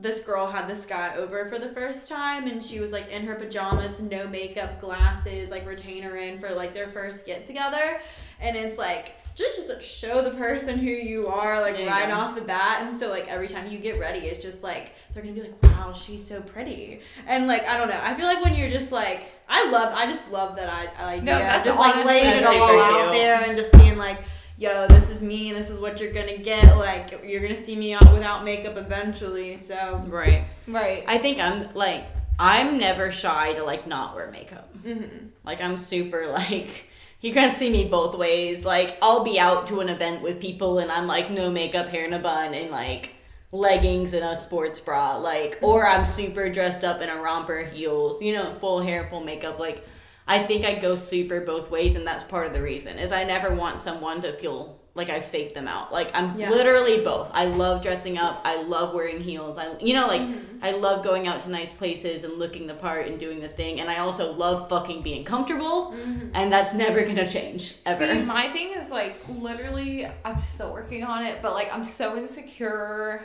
this 0.00 0.20
girl 0.20 0.46
had 0.46 0.68
this 0.68 0.86
guy 0.86 1.16
over 1.16 1.46
for 1.46 1.58
the 1.58 1.68
first 1.68 2.08
time 2.08 2.46
and 2.46 2.62
she 2.62 2.78
was 2.78 2.92
like 2.92 3.08
in 3.10 3.26
her 3.26 3.34
pajamas 3.34 4.00
no 4.00 4.28
makeup 4.28 4.80
glasses 4.80 5.50
like 5.50 5.66
retainer 5.66 6.16
in 6.16 6.38
for 6.38 6.50
like 6.50 6.72
their 6.74 6.88
first 6.88 7.26
get 7.26 7.44
together. 7.44 8.00
And 8.40 8.56
it's 8.56 8.78
like 8.78 9.14
just 9.34 9.56
just 9.56 9.68
like, 9.68 9.82
show 9.82 10.22
the 10.22 10.36
person 10.36 10.78
who 10.78 10.90
you 10.90 11.26
are 11.28 11.60
like 11.60 11.78
you 11.78 11.86
right 11.86 12.10
off 12.10 12.34
the 12.36 12.42
bat. 12.42 12.86
And 12.86 12.96
so 12.96 13.08
like 13.08 13.28
every 13.28 13.48
time 13.48 13.70
you 13.70 13.78
get 13.78 13.98
ready 13.98 14.20
it's 14.20 14.42
just 14.42 14.62
like 14.62 14.92
they're 15.12 15.22
gonna 15.22 15.34
be 15.34 15.42
like 15.42 15.62
wow 15.64 15.92
she's 15.92 16.26
so 16.26 16.40
pretty. 16.40 17.00
And 17.26 17.46
like 17.48 17.66
i 17.66 17.76
don't 17.76 17.88
know. 17.88 18.00
I 18.00 18.14
feel 18.14 18.26
like 18.26 18.44
when 18.44 18.54
you're 18.54 18.70
just 18.70 18.92
like 18.92 19.32
i 19.48 19.68
love 19.70 19.94
i 19.94 20.06
just 20.06 20.30
love 20.30 20.54
that 20.56 20.68
i, 20.68 21.14
I 21.14 21.20
No, 21.20 21.38
yeah, 21.38 21.52
that's 21.52 21.64
just 21.64 21.78
like 21.78 22.04
laying 22.04 22.38
it 22.38 22.44
all 22.44 22.80
out 22.80 23.10
there 23.10 23.42
and 23.42 23.56
just 23.56 23.72
being 23.72 23.96
like 23.96 24.18
yo 24.58 24.86
this 24.88 25.08
is 25.10 25.22
me 25.22 25.52
this 25.52 25.70
is 25.70 25.78
what 25.78 26.00
you're 26.00 26.12
gonna 26.12 26.36
get 26.36 26.76
like 26.76 27.20
you're 27.24 27.40
gonna 27.40 27.54
see 27.54 27.76
me 27.76 27.94
out 27.94 28.12
without 28.12 28.44
makeup 28.44 28.76
eventually 28.76 29.56
so 29.56 30.02
Right. 30.08 30.44
Right. 30.66 31.04
I 31.06 31.18
think 31.18 31.38
I'm 31.40 31.72
like 31.74 32.04
I'm 32.40 32.78
never 32.78 33.10
shy 33.10 33.54
to 33.54 33.62
like 33.64 33.86
not 33.86 34.14
wear 34.14 34.30
makeup. 34.30 34.76
mhm. 34.82 35.28
Like 35.44 35.60
I'm 35.60 35.78
super 35.78 36.26
like 36.40 36.86
you 37.20 37.32
can 37.32 37.52
see 37.52 37.68
me 37.70 37.84
both 37.84 38.16
ways. 38.16 38.64
Like 38.64 38.96
I'll 39.02 39.24
be 39.24 39.38
out 39.40 39.66
to 39.68 39.80
an 39.80 39.88
event 39.88 40.22
with 40.22 40.40
people 40.40 40.78
and 40.78 40.90
I'm 40.90 41.06
like 41.06 41.30
no 41.30 41.50
makeup, 41.50 41.88
hair 41.88 42.04
in 42.04 42.12
a 42.12 42.18
bun, 42.18 42.54
and 42.54 42.70
like 42.70 43.10
leggings 43.50 44.12
and 44.14 44.24
a 44.24 44.36
sports 44.36 44.78
bra. 44.78 45.16
Like 45.16 45.58
or 45.62 45.86
I'm 45.86 46.04
super 46.06 46.48
dressed 46.48 46.84
up 46.84 47.00
in 47.00 47.08
a 47.08 47.20
romper, 47.20 47.64
heels, 47.64 48.20
you 48.22 48.34
know, 48.34 48.54
full 48.60 48.80
hair, 48.80 49.08
full 49.10 49.24
makeup. 49.24 49.58
Like 49.58 49.84
I 50.28 50.40
think 50.40 50.64
I 50.64 50.74
go 50.74 50.94
super 50.94 51.40
both 51.40 51.70
ways, 51.70 51.96
and 51.96 52.06
that's 52.06 52.22
part 52.22 52.46
of 52.46 52.52
the 52.52 52.62
reason 52.62 52.98
is 52.98 53.10
I 53.12 53.24
never 53.24 53.54
want 53.54 53.80
someone 53.80 54.20
to 54.22 54.32
feel 54.34 54.78
like 54.98 55.10
I 55.10 55.20
fake 55.20 55.54
them 55.54 55.68
out. 55.68 55.92
Like 55.92 56.10
I'm 56.12 56.38
Yeah. 56.38 56.50
literally 56.50 57.00
both. 57.02 57.30
I 57.32 57.44
love 57.44 57.82
dressing 57.82 58.18
up. 58.18 58.40
I 58.44 58.62
love 58.62 58.94
wearing 58.94 59.20
heels. 59.22 59.56
I 59.56 59.78
you 59.80 59.94
know 59.94 60.08
like 60.08 60.20
mm-hmm. 60.20 60.58
I 60.60 60.72
love 60.72 61.04
going 61.04 61.28
out 61.28 61.40
to 61.42 61.50
nice 61.50 61.72
places 61.72 62.24
and 62.24 62.34
looking 62.34 62.66
the 62.66 62.74
part 62.74 63.06
and 63.06 63.18
doing 63.18 63.40
the 63.40 63.48
thing. 63.48 63.80
And 63.80 63.88
I 63.88 63.98
also 63.98 64.32
love 64.32 64.68
fucking 64.68 65.02
being 65.02 65.24
comfortable, 65.24 65.92
mm-hmm. 65.92 66.30
and 66.34 66.52
that's 66.52 66.74
never 66.74 67.02
gonna 67.06 67.26
change 67.26 67.76
ever. 67.86 68.06
See, 68.06 68.22
my 68.22 68.48
thing 68.48 68.72
is 68.72 68.90
like 68.90 69.16
literally, 69.28 70.06
I'm 70.24 70.40
still 70.40 70.72
working 70.72 71.04
on 71.04 71.24
it, 71.24 71.42
but 71.42 71.54
like 71.54 71.72
I'm 71.72 71.84
so 71.84 72.16
insecure. 72.16 73.24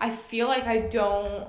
I 0.00 0.10
feel 0.10 0.46
like 0.46 0.66
I 0.66 0.80
don't. 0.80 1.48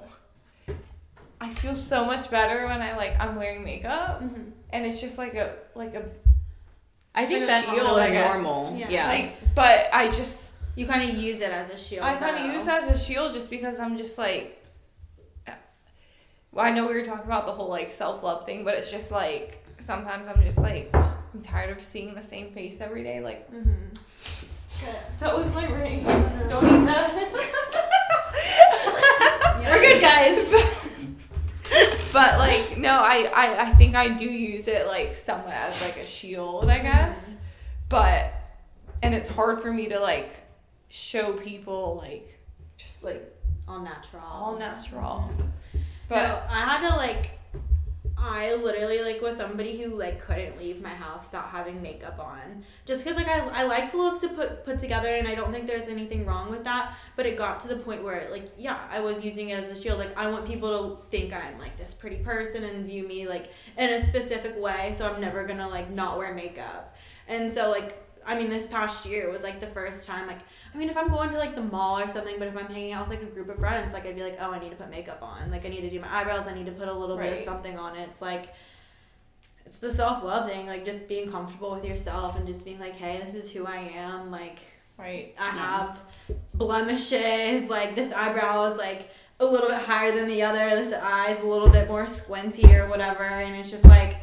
I 1.42 1.54
feel 1.54 1.76
so 1.76 2.06
much 2.06 2.32
better 2.32 2.66
when 2.66 2.82
I 2.82 2.96
like 2.96 3.20
I'm 3.20 3.36
wearing 3.36 3.64
makeup, 3.66 4.24
mm-hmm. 4.24 4.52
And 4.76 4.86
it's 4.86 5.00
just 5.02 5.18
like 5.18 5.34
a 5.36 5.54
like 5.76 5.94
a 5.96 6.04
I 7.16 7.26
think 7.26 7.40
Like 7.40 7.44
a 7.44 7.46
that's 7.48 7.66
shield, 7.74 7.88
so 7.88 7.96
I 7.98 8.10
guess. 8.12 8.34
normal. 8.36 8.76
Yeah. 8.78 8.90
Yeah. 8.90 9.08
like. 9.08 9.56
But 9.56 9.88
I 9.94 10.10
just 10.12 10.56
you 10.76 10.86
kind 10.86 11.10
of 11.10 11.16
use 11.18 11.40
it 11.42 11.50
as 11.52 11.70
a 11.72 11.78
shield 11.78 12.04
I 12.04 12.16
kind 12.16 12.36
though. 12.38 12.48
of 12.50 12.54
use 12.56 12.66
that 12.66 12.84
as 12.84 13.02
a 13.02 13.04
shield 13.06 13.34
just 13.34 13.50
because 13.50 13.80
I'm 13.80 13.98
just 13.98 14.18
like. 14.18 14.62
Well, 16.52 16.66
I 16.66 16.72
know 16.72 16.88
we 16.88 16.94
were 16.94 17.04
talking 17.04 17.26
about 17.26 17.46
the 17.46 17.52
whole 17.52 17.68
like 17.70 17.92
self 17.92 18.24
love 18.24 18.46
thing, 18.46 18.64
but 18.64 18.76
it's 18.76 18.90
just 18.92 19.12
like 19.12 19.62
sometimes 19.80 20.28
I'm 20.30 20.42
just 20.44 20.58
like 20.60 20.90
I'm 20.94 21.42
tired 21.44 21.70
of 21.76 21.82
seeing 21.82 22.14
the 22.16 22.22
same 22.22 22.52
face 22.52 22.80
every 22.82 23.04
day. 23.04 23.20
Like 23.22 23.50
Mm-hmm. 23.52 23.96
that 25.20 25.38
was 25.38 25.54
my 25.54 25.66
ring. 25.68 26.04
Don't 26.50 26.66
eat 26.66 26.86
that. 26.86 27.12
We're 29.66 29.82
good, 29.82 30.02
guys. 30.02 30.54
But 32.14 32.40
like 32.40 32.78
no, 32.78 32.92
I, 32.92 33.30
I 33.36 33.62
I 33.64 33.70
think 33.72 33.94
I 33.94 34.08
do 34.08 34.24
use 34.24 34.70
it 34.70 34.88
like 34.88 35.14
somewhat 35.16 35.54
as 35.54 35.82
like 35.82 35.98
a 35.98 36.06
shield, 36.06 36.70
I 36.70 36.80
guess. 36.80 37.34
Mm-hmm. 37.34 37.44
But 37.90 38.34
and 39.04 39.14
it's 39.14 39.28
hard 39.28 39.62
for 39.62 39.72
me 39.72 39.88
to 39.90 40.00
like 40.00 40.34
show 40.88 41.34
people 41.34 42.00
like 42.02 42.40
just 42.78 43.04
like 43.04 43.22
all 43.68 43.82
natural 43.82 44.24
all 44.24 44.58
natural. 44.58 45.30
But 46.08 46.10
But 46.10 46.48
I 46.50 46.60
had 46.60 46.90
to 46.90 46.96
like 46.96 47.35
I 48.28 48.56
literally 48.56 49.02
like 49.02 49.22
was 49.22 49.38
somebody 49.38 49.80
who 49.80 49.96
like 49.96 50.20
couldn't 50.20 50.58
leave 50.58 50.82
my 50.82 50.90
house 50.90 51.26
without 51.26 51.50
having 51.50 51.80
makeup 51.82 52.20
on. 52.20 52.64
Just 52.86 53.04
because 53.04 53.18
like 53.18 53.28
I, 53.28 53.40
I 53.50 53.64
like 53.64 53.92
to 53.92 53.98
look 53.98 54.20
to 54.22 54.30
put 54.30 54.66
put 54.66 54.80
together 54.80 55.10
and 55.10 55.28
I 55.28 55.36
don't 55.36 55.52
think 55.52 55.68
there's 55.68 55.88
anything 55.88 56.26
wrong 56.26 56.50
with 56.50 56.64
that. 56.64 56.96
But 57.16 57.28
it 57.28 57.38
got 57.38 57.60
to 57.62 57.68
the 57.68 57.76
point 57.76 58.04
where 58.04 58.28
like 58.32 58.52
yeah, 58.58 58.80
I 58.90 59.00
was 59.00 59.24
using 59.24 59.50
it 59.50 59.64
as 59.64 59.70
a 59.70 59.80
shield. 59.80 60.00
Like 60.00 60.18
I 60.18 60.28
want 60.32 60.48
people 60.48 60.98
to 60.98 61.08
think 61.10 61.34
I'm 61.34 61.60
like 61.60 61.78
this 61.78 61.94
pretty 61.94 62.18
person 62.18 62.64
and 62.64 62.86
view 62.86 63.08
me 63.08 63.28
like 63.28 63.52
in 63.78 63.94
a 63.94 64.04
specific 64.04 64.60
way. 64.60 64.96
So 64.98 65.08
I'm 65.08 65.22
never 65.22 65.46
gonna 65.46 65.70
like 65.70 65.92
not 65.92 66.18
wear 66.18 66.34
makeup. 66.34 66.96
And 67.28 67.54
so 67.54 67.70
like 67.70 68.02
I 68.26 68.40
mean 68.40 68.50
this 68.50 68.66
past 68.66 69.06
year 69.06 69.30
was 69.30 69.44
like 69.44 69.60
the 69.60 69.68
first 69.68 70.08
time 70.08 70.26
like 70.26 70.40
I 70.76 70.78
mean 70.78 70.90
if 70.90 70.98
I'm 70.98 71.08
going 71.08 71.30
to 71.30 71.38
like 71.38 71.56
the 71.56 71.62
mall 71.62 71.98
or 72.00 72.10
something, 72.10 72.36
but 72.38 72.50
if 72.50 72.58
I'm 72.58 72.68
hanging 72.68 72.92
out 72.92 73.08
with 73.08 73.18
like 73.18 73.28
a 73.28 73.32
group 73.32 73.48
of 73.48 73.58
friends, 73.58 73.94
like 73.94 74.06
I'd 74.06 74.16
be 74.16 74.24
like, 74.24 74.38
oh 74.42 74.52
I 74.52 74.60
need 74.60 74.72
to 74.72 74.76
put 74.76 74.90
makeup 74.90 75.20
on. 75.22 75.50
Like 75.50 75.66
I 75.66 75.70
need 75.70 75.82
to 75.82 75.90
do 75.90 76.02
my 76.02 76.14
eyebrows, 76.14 76.50
I 76.50 76.54
need 76.54 76.66
to 76.66 76.74
put 76.74 76.90
a 76.90 76.94
little 76.94 77.18
bit 77.18 77.32
of 77.32 77.40
something 77.40 77.80
on 77.80 77.96
it. 77.96 78.10
It's 78.10 78.22
like 78.22 78.54
it's 79.66 79.78
the 79.78 79.92
self 79.92 80.22
love 80.22 80.50
thing, 80.50 80.68
like 80.68 80.84
just 80.84 81.08
being 81.08 81.32
comfortable 81.32 81.74
with 81.74 81.86
yourself 81.86 82.36
and 82.36 82.46
just 82.46 82.66
being 82.66 82.80
like, 82.80 82.96
hey, 82.98 83.22
this 83.24 83.36
is 83.36 83.50
who 83.50 83.66
I 83.66 83.90
am. 83.96 84.32
Like 84.32 84.60
right. 84.98 85.34
I 85.40 85.50
have 85.50 86.00
blemishes. 86.54 87.70
Like 87.70 87.96
this 87.96 88.12
eyebrow 88.12 88.74
is 88.74 88.78
like 88.78 89.10
a 89.40 89.46
little 89.46 89.70
bit 89.70 89.80
higher 89.80 90.12
than 90.12 90.28
the 90.28 90.44
other. 90.44 90.72
This 90.72 90.94
eye 90.94 91.32
is 91.32 91.42
a 91.42 91.48
little 91.48 91.70
bit 91.70 91.88
more 91.88 92.06
squinty 92.06 92.76
or 92.76 92.90
whatever. 92.90 93.24
And 93.24 93.56
it's 93.56 93.72
just 93.72 93.86
like 93.86 94.18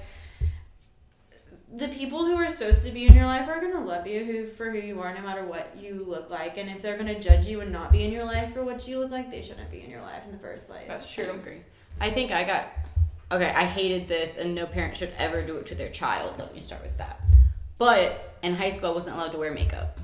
the 1.75 1.89
people 1.89 2.25
who 2.27 2.35
are 2.37 2.51
supposed 2.51 2.85
to 2.85 2.91
be 2.93 3.07
in 3.07 3.14
your 3.14 3.25
life 3.25 3.49
are 3.49 3.61
gonna 3.61 3.85
love 3.85 4.07
you 4.07 4.25
who 4.25 4.47
for 4.47 4.70
who 4.70 4.79
you 4.79 5.01
are, 5.01 5.14
no 5.14 5.23
matter 5.23 5.45
what 5.45 5.75
you 5.81 6.05
look 6.07 6.29
like. 6.29 6.59
And 6.59 6.68
if 6.68 6.83
they're 6.83 6.99
gonna 6.99 7.18
judge 7.18 7.47
you 7.47 7.61
and 7.62 7.73
not 7.73 7.91
be 7.91 8.05
in 8.05 8.12
your 8.12 8.25
life 8.25 8.53
for 8.53 8.62
what 8.62 8.87
you 8.87 8.99
look 8.99 9.11
like, 9.11 9.31
they 9.31 9.41
shouldn't 9.43 9.70
be 9.70 9.83
in 9.83 9.91
your 9.91 10.03
life 10.03 10.23
in 10.27 10.33
the 10.33 10.39
first 10.39 10.68
place. 10.68 10.85
That's 10.87 11.11
true 11.12 11.25
I 11.25 11.35
agree. 11.35 11.61
I 12.01 12.11
think 12.11 12.31
I 12.31 12.45
got 12.45 12.66
okay. 13.31 13.49
I 13.51 13.64
hated 13.64 14.07
this, 14.07 14.37
and 14.37 14.55
no 14.55 14.66
parent 14.66 14.97
should 14.97 15.12
ever 15.16 15.43
do 15.43 15.57
it 15.57 15.66
to 15.66 15.75
their 15.75 15.89
child. 15.91 16.35
Let 16.39 16.55
me 16.55 16.61
start 16.61 16.83
with 16.83 16.99
that. 16.99 17.20
But 17.79 18.37
in 18.43 18.55
high 18.55 18.70
school, 18.70 18.91
I 18.91 18.95
wasn't 18.95 19.16
allowed 19.16 19.33
to 19.33 19.39
wear 19.39 19.53
makeup 19.53 19.99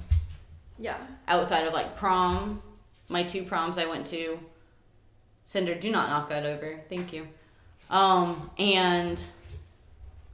Yeah. 0.79 0.97
outside 1.27 1.67
of 1.67 1.73
like 1.75 1.97
prom. 1.97 2.63
My 3.11 3.23
two 3.25 3.43
proms 3.43 3.79
I 3.79 3.85
went 3.87 4.07
to. 4.09 4.39
Cinder, 5.45 5.75
do 5.75 5.91
not 5.91 6.09
knock 6.09 6.29
that 6.31 6.45
over. 6.45 6.81
Thank 6.89 7.13
you. 7.13 7.27
Um, 7.91 8.51
and 8.59 9.23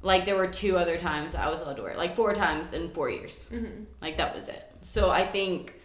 like 0.04 0.26
there 0.26 0.36
were 0.36 0.46
two 0.46 0.76
other 0.76 0.98
times 0.98 1.34
I 1.34 1.48
was 1.48 1.60
allowed 1.60 1.76
to 1.76 1.82
wear, 1.82 1.92
it, 1.92 1.98
like 1.98 2.14
four 2.14 2.34
times 2.34 2.74
in 2.74 2.90
four 2.90 3.08
years. 3.10 3.48
Mm-hmm. 3.52 3.84
Like 4.02 4.18
that 4.18 4.36
was 4.36 4.48
it. 4.48 4.70
So 4.82 5.10
I 5.10 5.26
think 5.26 5.80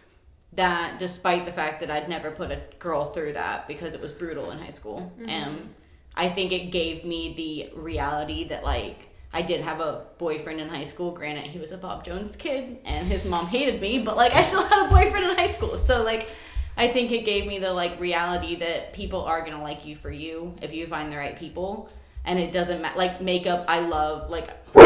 that 0.52 0.98
despite 0.98 1.46
the 1.46 1.52
fact 1.52 1.80
that 1.80 1.90
I'd 1.90 2.08
never 2.08 2.30
put 2.30 2.50
a 2.50 2.60
girl 2.78 3.12
through 3.12 3.32
that 3.32 3.66
because 3.66 3.94
it 3.94 4.00
was 4.00 4.12
brutal 4.12 4.50
in 4.50 4.58
high 4.58 4.70
school, 4.70 5.12
and 5.26 5.74
I 6.14 6.28
think 6.28 6.52
it 6.52 6.70
gave 6.70 7.04
me 7.04 7.34
the 7.34 7.80
reality 7.80 8.44
that 8.44 8.62
like 8.62 9.08
I 9.32 9.40
did 9.42 9.62
have 9.62 9.80
a 9.80 10.04
boyfriend 10.18 10.60
in 10.60 10.68
high 10.68 10.84
school. 10.84 11.12
Granted, 11.12 11.44
he 11.44 11.58
was 11.58 11.72
a 11.72 11.78
Bob 11.78 12.04
Jones 12.04 12.36
kid, 12.36 12.78
and 12.84 13.06
his 13.06 13.24
mom 13.24 13.46
hated 13.46 13.80
me, 13.80 14.02
but 14.02 14.18
like 14.18 14.34
I 14.34 14.42
still 14.42 14.64
had 14.68 14.86
a 14.86 14.90
boyfriend 14.90 15.24
in 15.24 15.36
high 15.36 15.48
school. 15.48 15.78
So 15.78 16.04
like. 16.04 16.28
I 16.76 16.88
think 16.88 17.10
it 17.10 17.26
gave 17.26 17.46
me 17.46 17.58
the 17.58 17.74
like 17.74 18.00
reality 18.00 18.54
that 18.54 18.94
people 18.94 19.22
are 19.24 19.44
gonna 19.44 19.62
like 19.62 19.84
you 19.84 19.96
for 19.96 20.10
you 20.10 20.54
if 20.62 20.72
you 20.72 20.86
find 20.86 21.12
the 21.12 21.16
right 21.16 21.36
people, 21.36 21.90
and 22.24 22.38
it 22.38 22.52
doesn't 22.52 22.80
matter. 22.82 22.98
Like 22.98 23.20
makeup, 23.20 23.64
I 23.68 23.80
love. 23.80 24.30
Like 24.30 24.48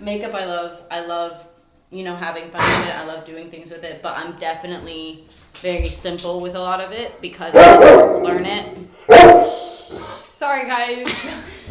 makeup 0.00 0.34
i 0.34 0.44
love 0.44 0.82
i 0.90 1.04
love 1.04 1.46
you 1.90 2.02
know 2.04 2.14
having 2.16 2.50
fun 2.50 2.60
with 2.60 2.88
it 2.88 2.96
i 2.98 3.04
love 3.06 3.24
doing 3.24 3.50
things 3.50 3.70
with 3.70 3.84
it 3.84 4.02
but 4.02 4.16
i'm 4.16 4.36
definitely 4.38 5.22
very 5.54 5.84
simple 5.84 6.40
with 6.40 6.56
a 6.56 6.58
lot 6.58 6.80
of 6.80 6.90
it 6.92 7.20
because 7.20 7.54
i 7.54 7.76
learn 8.20 8.44
it 8.44 8.78
Sorry 10.32 10.66
guys. 10.66 11.26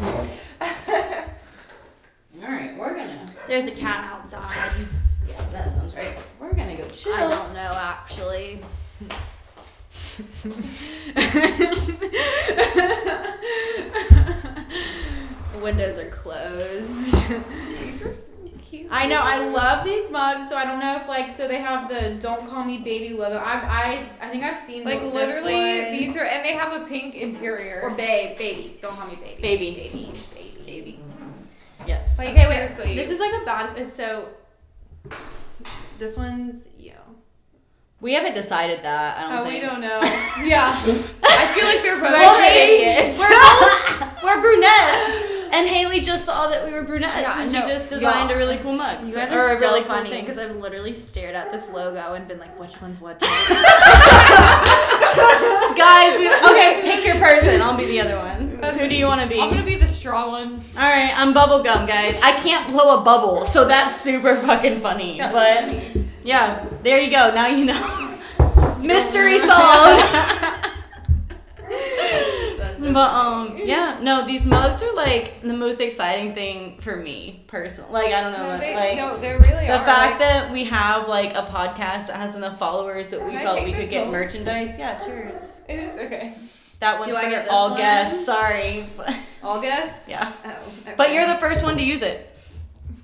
all 2.40 2.48
right 2.48 2.74
we're 2.78 2.94
gonna 2.96 3.26
There's 3.46 3.66
a 3.66 3.70
cat 3.72 4.04
outside. 4.10 4.72
yeah 5.28 5.44
that 5.52 5.68
sounds 5.68 5.94
right 5.94 6.16
we're 6.40 6.54
gonna 6.54 6.76
go 6.76 6.88
chill 6.88 7.12
I 7.12 7.28
don't 7.28 7.52
know 7.52 7.72
actually. 7.76 8.62
Windows 15.60 15.98
are 15.98 16.08
closed. 16.10 17.14
These 17.70 18.04
are 18.04 18.12
so 18.12 18.32
cute. 18.68 18.88
I 18.90 19.06
know. 19.06 19.20
I 19.22 19.46
love 19.48 19.84
these 19.84 20.10
mugs. 20.10 20.48
So 20.48 20.56
I 20.56 20.64
don't 20.64 20.80
know 20.80 20.96
if 20.96 21.06
like 21.08 21.30
so 21.36 21.46
they 21.46 21.58
have 21.58 21.88
the 21.88 22.16
"Don't 22.20 22.48
Call 22.48 22.64
Me 22.64 22.78
Baby" 22.78 23.14
logo. 23.14 23.36
I 23.36 24.08
I 24.20 24.26
I 24.26 24.30
think 24.30 24.42
I've 24.42 24.58
seen 24.58 24.84
Like 24.84 25.02
literally, 25.02 25.90
these 25.92 26.16
are, 26.16 26.24
and 26.24 26.44
they 26.44 26.54
have 26.54 26.82
a 26.82 26.86
pink 26.86 27.14
interior. 27.14 27.80
or 27.84 27.90
babe, 27.90 28.36
baby. 28.38 28.78
Don't 28.82 28.96
call 28.96 29.06
me 29.06 29.14
baby. 29.16 29.40
Baby. 29.42 29.74
baby, 29.74 30.12
baby. 30.34 30.62
Baby. 30.66 30.98
Yes. 31.86 32.18
Like 32.18 32.30
Okay, 32.30 32.48
wait. 32.48 32.68
seriously, 32.68 32.96
This 32.96 33.10
is 33.10 33.20
like 33.20 33.32
a 33.40 33.44
bad. 33.44 33.92
So 33.92 34.28
this 35.98 36.16
one's. 36.16 36.68
We 38.02 38.12
haven't 38.14 38.34
decided 38.34 38.82
that. 38.82 39.16
I 39.16 39.22
don't 39.22 39.32
Oh, 39.38 39.44
think. 39.48 39.54
we 39.54 39.60
don't 39.68 39.80
know. 39.80 40.00
yeah, 40.44 40.74
I 40.74 41.46
feel 41.54 41.64
like 41.64 41.82
they're 41.82 42.00
both 42.00 42.10
Well, 42.10 42.40
idiots. 42.42 43.16
We're 43.20 43.28
both 43.30 44.22
we're 44.24 44.40
brunettes, 44.40 45.32
and 45.52 45.68
Haley 45.68 46.00
just 46.00 46.24
saw 46.24 46.48
that 46.48 46.64
we 46.66 46.72
were 46.72 46.82
brunettes, 46.82 47.20
Yeah, 47.22 47.40
and 47.42 47.52
no, 47.52 47.62
she 47.62 47.66
just 47.68 47.88
designed 47.90 48.28
yeah. 48.30 48.34
a 48.34 48.38
really 48.38 48.56
cool 48.58 48.72
mug. 48.74 49.06
You 49.06 49.14
guys 49.14 49.30
are 49.30 49.54
so 49.54 49.60
really 49.60 49.84
funny 49.84 50.10
because 50.20 50.36
I've 50.36 50.56
literally 50.56 50.94
stared 50.94 51.36
at 51.36 51.52
this 51.52 51.70
logo 51.70 52.14
and 52.14 52.26
been 52.26 52.40
like, 52.40 52.58
which 52.58 52.80
one's 52.82 53.00
what? 53.00 53.20
Guys, 55.76 56.16
we 56.18 56.28
okay. 56.28 56.80
Pick 56.82 57.04
your 57.04 57.16
person. 57.16 57.60
I'll 57.62 57.76
be 57.76 57.86
the 57.86 58.00
other 58.00 58.16
one. 58.16 58.60
That's- 58.60 58.80
Who 58.80 58.88
do 58.88 58.94
you 58.96 59.06
want 59.06 59.20
to 59.22 59.28
be? 59.28 59.40
I'm 59.40 59.48
gonna 59.50 59.62
be 59.64 59.76
the 59.76 59.86
straw 59.88 60.28
one. 60.28 60.54
All 60.76 60.82
right, 60.82 61.12
I'm 61.16 61.32
bubblegum, 61.34 61.86
guys. 61.86 62.18
I 62.22 62.32
can't 62.32 62.68
blow 62.70 62.98
a 63.00 63.04
bubble, 63.04 63.44
so 63.46 63.64
that's 63.66 64.00
super 64.00 64.34
fucking 64.36 64.80
funny. 64.80 65.18
That's 65.18 65.32
but 65.32 65.64
funny. 65.64 66.01
Yeah, 66.22 66.64
there 66.82 67.00
you 67.00 67.10
go. 67.10 67.32
Now 67.34 67.46
you 67.48 67.64
know. 67.66 68.08
Mystery 68.82 69.38
solved. 69.48 70.02
but 72.92 72.96
um, 73.14 73.58
yeah, 73.62 73.98
no, 74.02 74.26
these 74.26 74.44
mugs 74.44 74.82
are 74.82 74.94
like 74.94 75.40
the 75.42 75.52
most 75.54 75.80
exciting 75.80 76.34
thing 76.34 76.78
for 76.80 76.96
me 76.96 77.44
personally. 77.46 77.92
Like 77.92 78.12
I 78.12 78.20
don't 78.22 78.32
know, 78.32 78.42
No, 78.54 78.58
they, 78.58 78.74
like 78.74 78.96
no, 78.96 79.16
they 79.18 79.32
really 79.34 79.66
the 79.66 79.78
are. 79.78 79.84
fact 79.84 80.10
like, 80.12 80.18
that 80.18 80.50
we 80.52 80.64
have 80.64 81.08
like 81.08 81.32
a 81.34 81.42
podcast 81.42 82.08
that 82.08 82.16
has 82.16 82.34
enough 82.34 82.58
followers 82.58 83.08
that 83.08 83.24
we 83.24 83.36
felt 83.38 83.62
we 83.64 83.72
could 83.72 83.88
get 83.88 84.04
home? 84.04 84.12
merchandise. 84.12 84.76
Yeah, 84.78 84.96
cheers. 84.96 85.40
it 85.68 85.78
is 85.78 85.96
okay. 85.98 86.34
That 86.80 86.98
one's 86.98 87.12
Do 87.12 87.16
I 87.18 87.24
for 87.24 87.30
get 87.30 87.44
this 87.44 87.52
all 87.52 87.70
one? 87.70 87.78
guests. 87.78 88.26
Sorry, 88.26 88.84
but 88.96 89.14
All 89.44 89.60
guests. 89.60 90.08
yeah. 90.08 90.32
Oh. 90.44 90.50
Okay. 90.82 90.94
But 90.96 91.12
you're 91.12 91.26
the 91.26 91.36
first 91.36 91.62
one 91.62 91.76
to 91.76 91.82
use 91.84 92.02
it. 92.02 92.31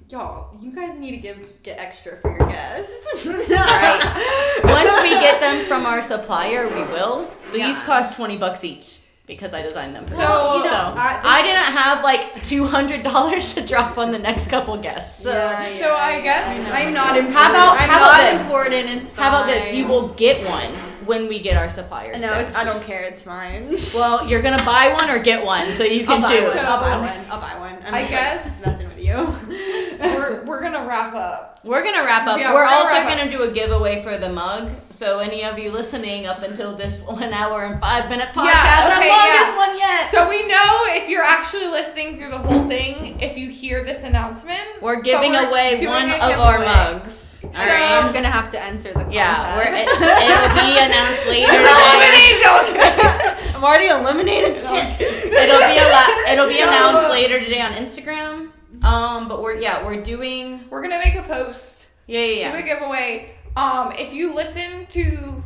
Y'all. 0.08 0.56
You 0.60 0.72
guys 0.72 0.98
need 0.98 1.10
to 1.12 1.16
give 1.18 1.62
get 1.62 1.78
extra 1.78 2.16
for 2.20 2.30
your 2.36 2.48
guests. 2.48 3.06
Alright. 3.26 4.64
Once 4.64 5.02
we 5.02 5.10
get 5.10 5.40
them 5.40 5.64
from 5.66 5.86
our 5.86 6.02
supplier, 6.02 6.66
we 6.68 6.82
will. 6.94 7.30
These 7.52 7.58
Yeah. 7.80 7.82
cost 7.86 8.16
twenty 8.16 8.36
bucks 8.36 8.64
each 8.64 9.00
because 9.26 9.52
I 9.52 9.60
designed 9.62 9.94
them. 9.94 10.08
So, 10.08 10.16
them. 10.16 10.24
you 10.58 10.64
know, 10.64 10.70
so 10.70 10.76
I- 10.96 11.20
I, 11.22 11.42
didn't 11.42 11.62
have 11.76 12.02
like 12.02 12.42
two 12.42 12.64
hundred 12.66 13.02
dollars 13.02 13.54
to 13.56 13.60
drop 13.66 13.98
on 13.98 14.12
the 14.12 14.18
next 14.18 14.48
couple 14.48 14.76
guests. 14.78 15.22
So 15.22 15.32
Yeah, 15.32 15.68
So 15.70 15.94
I 15.94 16.20
guess- 16.20 16.66
I 16.70 16.80
am 16.80 16.94
not 16.94 17.16
important. 17.16 17.34
How 17.36 17.50
about- 17.50 17.80
I'm 17.80 17.88
how 17.88 17.98
about 17.98 18.32
this? 18.32 18.40
important. 18.42 18.88
It's 18.90 19.10
fine. 19.10 19.24
how 19.24 19.30
about 19.30 19.46
this? 19.46 19.72
You 19.72 19.86
will 19.86 20.08
get 20.14 20.46
one 20.48 20.72
when 21.08 21.26
we 21.28 21.40
get 21.40 21.56
our 21.56 21.70
suppliers. 21.70 22.20
No, 22.22 22.28
there. 22.28 22.52
I 22.54 22.64
don't 22.64 22.82
care. 22.84 23.02
It's 23.02 23.26
mine. 23.26 23.76
Well, 23.94 24.28
you're 24.28 24.42
gonna 24.42 24.62
buy 24.64 24.92
one 24.92 25.10
or 25.10 25.18
get 25.18 25.44
one, 25.44 25.72
so 25.72 25.82
you 25.84 26.04
can 26.06 26.22
I'll 26.22 26.30
choose. 26.30 26.46
one. 26.48 26.56
So- 26.58 26.62
I'll 26.64 26.80
buy 26.80 26.98
one. 26.98 27.30
I'll 27.30 27.40
buy 27.40 27.58
one. 27.58 27.78
I'm 27.84 27.94
I 27.94 28.00
just, 28.00 28.10
guess- 28.10 28.66
like, 28.66 28.74
messing 28.74 28.88
with 28.88 29.04
you. 29.04 29.98
we're 30.00 30.44
we're 30.44 30.60
gonna 30.62 30.86
wrap 30.86 31.14
up. 31.14 31.58
We're 31.64 31.82
gonna 31.82 32.04
wrap 32.04 32.26
up. 32.28 32.38
Yeah, 32.38 32.52
we're 32.54 32.60
we're 32.60 32.66
gonna 32.66 32.76
also 32.88 33.02
gonna 33.02 33.30
do 33.30 33.42
a 33.42 33.50
giveaway 33.50 34.02
for 34.02 34.16
the 34.16 34.28
mug. 34.28 34.70
So 34.90 35.18
any 35.18 35.44
of 35.44 35.58
you 35.58 35.70
listening 35.72 36.26
up 36.26 36.42
until 36.42 36.74
this 36.76 36.98
one 37.04 37.32
hour 37.32 37.64
and 37.64 37.80
five 37.80 38.08
minute 38.10 38.28
podcast, 38.28 38.44
Yeah, 38.52 38.90
our 38.92 38.98
okay, 39.00 39.08
longest 39.08 39.50
yeah. 39.50 39.56
one 39.56 39.78
yet. 39.78 40.04
So 40.04 40.28
we 40.28 40.46
know 40.46 40.84
if 40.88 41.08
you're 41.08 41.24
actually 41.24 41.66
listening 41.66 42.16
through 42.16 42.30
the 42.30 42.38
whole 42.38 42.68
thing, 42.68 43.18
if 43.20 43.36
you 43.38 43.48
hear 43.48 43.82
this 43.84 44.04
announcement, 44.04 44.60
we're 44.82 45.00
giving 45.00 45.32
we're 45.32 45.48
away 45.48 45.84
one 45.86 46.10
a 46.10 46.14
of 46.34 46.38
our 46.40 46.58
mugs. 46.58 47.14
So- 47.40 47.48
Alright. 47.48 48.04
I'm 48.04 48.12
gonna 48.12 48.30
have 48.30 48.50
to 48.52 48.60
enter 48.62 48.88
the 48.88 48.94
contest. 48.94 49.14
Yeah, 49.14 49.56
we're, 49.56 49.62
it, 49.70 49.86
it'll 49.86 50.54
be 50.58 50.74
announced 50.98 51.26
later 51.26 51.46
today. 51.46 51.68
Eliminate- 51.68 52.42
no, 52.42 53.54
I'm 53.58 53.64
already 53.64 53.86
eliminated. 53.88 54.58
Shit. 54.58 55.00
It'll 55.00 55.58
be 55.58 55.78
a 55.78 55.88
lot. 55.88 56.28
It'll 56.30 56.48
be 56.48 56.54
So- 56.54 56.68
announced 56.68 57.10
later 57.10 57.40
today 57.40 57.60
on 57.60 57.72
Instagram. 57.72 58.50
Um, 58.84 59.26
but 59.28 59.42
we're 59.42 59.58
yeah 59.58 59.84
we're 59.84 60.02
doing 60.02 60.60
We're 60.70 60.82
gonna 60.82 60.98
make 61.02 61.16
a 61.16 61.22
post. 61.22 61.88
yeah 62.06 62.20
yeah 62.20 62.52
Do 62.52 62.58
a 62.58 62.62
giveaway. 62.62 63.34
Um, 63.56 63.92
if 63.98 64.14
you 64.14 64.34
listen 64.34 64.86
to 64.90 65.42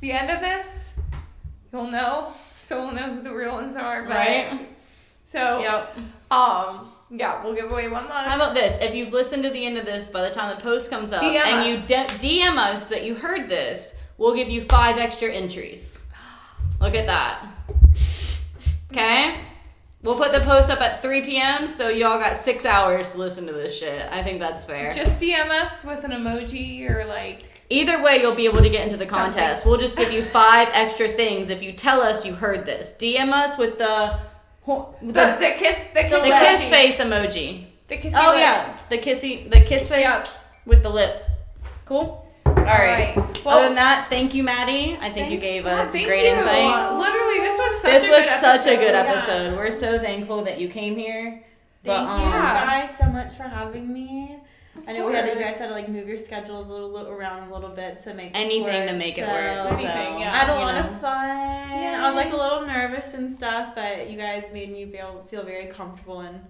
the 0.00 0.12
end 0.12 0.30
of 0.30 0.40
this, 0.40 0.98
you'll 1.72 1.90
know. 1.90 2.32
So 2.60 2.84
we'll 2.84 2.94
know 2.94 3.14
who 3.14 3.22
the 3.22 3.32
real 3.34 3.52
ones 3.52 3.74
are. 3.76 4.02
But, 4.04 4.10
Right. 4.16 4.68
So 5.24 5.60
Yep. 5.60 5.96
um, 6.30 6.92
yeah, 7.10 7.42
we'll 7.42 7.54
give 7.56 7.70
away 7.72 7.88
one 7.88 8.06
How 8.06 8.24
mug. 8.28 8.36
about 8.36 8.54
this? 8.54 8.78
If 8.80 8.94
you've 8.94 9.12
listened 9.12 9.42
to 9.42 9.50
the 9.50 9.66
end 9.66 9.76
of 9.78 9.84
this 9.84 10.06
by 10.08 10.22
the 10.22 10.30
time 10.32 10.54
the 10.56 10.62
post 10.62 10.90
comes 10.90 11.12
up, 11.12 11.20
DM 11.22 11.36
and 11.44 11.68
us. 11.68 11.90
you 11.90 11.96
de- 11.96 12.42
DM 12.44 12.56
us 12.56 12.86
that 12.86 13.02
you 13.04 13.16
heard 13.16 13.48
this, 13.48 13.96
we'll 14.18 14.34
give 14.34 14.48
you 14.48 14.60
five 14.62 14.98
extra 14.98 15.30
entries. 15.30 16.02
Look 16.80 16.94
at 16.94 17.06
that. 17.06 17.44
Okay. 18.92 19.36
We'll 20.02 20.16
put 20.16 20.32
the 20.32 20.40
post 20.40 20.68
up 20.70 20.80
at 20.82 21.00
3 21.00 21.22
p.m. 21.22 21.66
So 21.68 21.88
y'all 21.88 22.18
got 22.18 22.36
six 22.36 22.66
hours 22.66 23.12
to 23.12 23.18
listen 23.18 23.46
to 23.46 23.52
this 23.54 23.78
shit. 23.78 24.06
I 24.12 24.22
think 24.22 24.38
that's 24.38 24.66
fair. 24.66 24.92
Just 24.92 25.20
DM 25.22 25.48
us 25.50 25.84
with 25.84 26.04
an 26.04 26.10
emoji 26.10 26.88
or 26.90 27.06
like. 27.06 27.44
Either 27.70 28.02
way, 28.02 28.20
you'll 28.20 28.34
be 28.34 28.44
able 28.44 28.60
to 28.60 28.68
get 28.68 28.84
into 28.84 28.98
the 28.98 29.06
Something. 29.06 29.32
contest. 29.32 29.64
We'll 29.64 29.78
just 29.78 29.96
give 29.96 30.12
you 30.12 30.22
five 30.22 30.68
extra 30.72 31.08
things 31.08 31.48
if 31.48 31.62
you 31.62 31.72
tell 31.72 32.02
us 32.02 32.26
you 32.26 32.34
heard 32.34 32.66
this. 32.66 32.94
DM 33.00 33.32
us 33.32 33.56
with 33.58 33.78
the 33.78 34.18
the, 34.66 34.86
The, 35.00 35.12
the, 35.12 35.36
the 35.40 35.52
kiss, 35.56 35.88
the 35.88 36.02
kiss, 36.02 36.22
kiss 36.24 36.68
emoji. 36.68 36.70
face 36.70 37.00
emoji. 37.00 37.64
The 37.88 37.96
kissy 37.96 38.12
Oh 38.16 38.30
lip. 38.32 38.38
yeah, 38.40 38.76
the 38.90 38.98
kissy, 38.98 39.50
the 39.50 39.60
kiss 39.60 39.88
face 39.88 40.00
Yep. 40.02 40.28
with 40.66 40.82
the 40.82 40.90
lip. 40.90 41.24
Cool. 41.86 42.23
All 42.68 42.78
right. 42.78 43.16
right. 43.16 43.46
Other 43.46 43.66
than 43.66 43.74
that, 43.76 44.06
thank 44.08 44.34
you, 44.34 44.42
Madi. 44.42 44.96
I 45.00 45.10
think 45.10 45.30
you 45.30 45.38
gave 45.38 45.66
us 45.66 45.92
thank 45.92 46.06
great 46.06 46.24
you. 46.26 46.34
insight. 46.36 46.92
Literally, 46.98 47.38
this 47.40 47.58
was 47.58 47.80
such 47.82 47.92
This 47.92 48.04
a 48.04 48.10
was 48.10 48.24
good 48.24 48.40
such 48.40 48.66
a 48.66 48.70
episode. 48.70 48.76
good 48.80 48.94
yeah. 48.94 49.12
episode. 49.12 49.56
We're 49.56 49.70
so 49.70 49.98
thankful 49.98 50.42
that 50.44 50.60
you 50.60 50.68
came 50.68 50.96
here. 50.96 51.42
But 51.82 52.06
Thank 52.06 52.10
um, 52.10 52.20
you 52.22 52.32
guys 52.32 52.96
so 52.96 53.06
much 53.06 53.34
for 53.34 53.42
having 53.42 53.92
me. 53.92 54.36
I 54.88 54.92
know 54.92 55.06
we 55.06 55.12
had 55.14 55.26
you 55.28 55.34
guys 55.42 55.58
had 55.58 55.68
to 55.68 55.72
like 55.74 55.88
move 55.88 56.08
your 56.08 56.18
schedules 56.18 56.68
a 56.68 56.72
little, 56.72 56.90
little 56.90 57.12
around 57.12 57.48
a 57.48 57.54
little 57.54 57.70
bit 57.70 58.00
to 58.02 58.14
make 58.14 58.32
this 58.32 58.42
anything 58.42 58.86
to 58.86 58.92
work, 58.92 58.96
make 58.98 59.18
it 59.18 59.24
so- 59.24 59.30
work. 59.30 59.70
So, 59.72 59.76
Anything, 59.78 60.20
yeah. 60.20 60.32
I 60.32 60.36
had 60.38 60.50
a 60.50 60.58
you 60.58 60.64
lot 60.64 60.74
know. 60.74 60.90
of 60.90 61.00
fun. 61.00 61.28
Yeah. 61.80 62.00
I 62.02 62.06
was 62.08 62.16
like 62.16 62.32
a 62.32 62.36
little 62.36 62.66
nervous 62.66 63.14
and 63.14 63.30
stuff, 63.30 63.74
but 63.74 64.10
you 64.10 64.16
guys 64.16 64.50
made 64.52 64.72
me 64.72 64.86
feel 64.90 65.24
feel 65.28 65.42
very 65.44 65.66
comfortable 65.66 66.20
and 66.20 66.40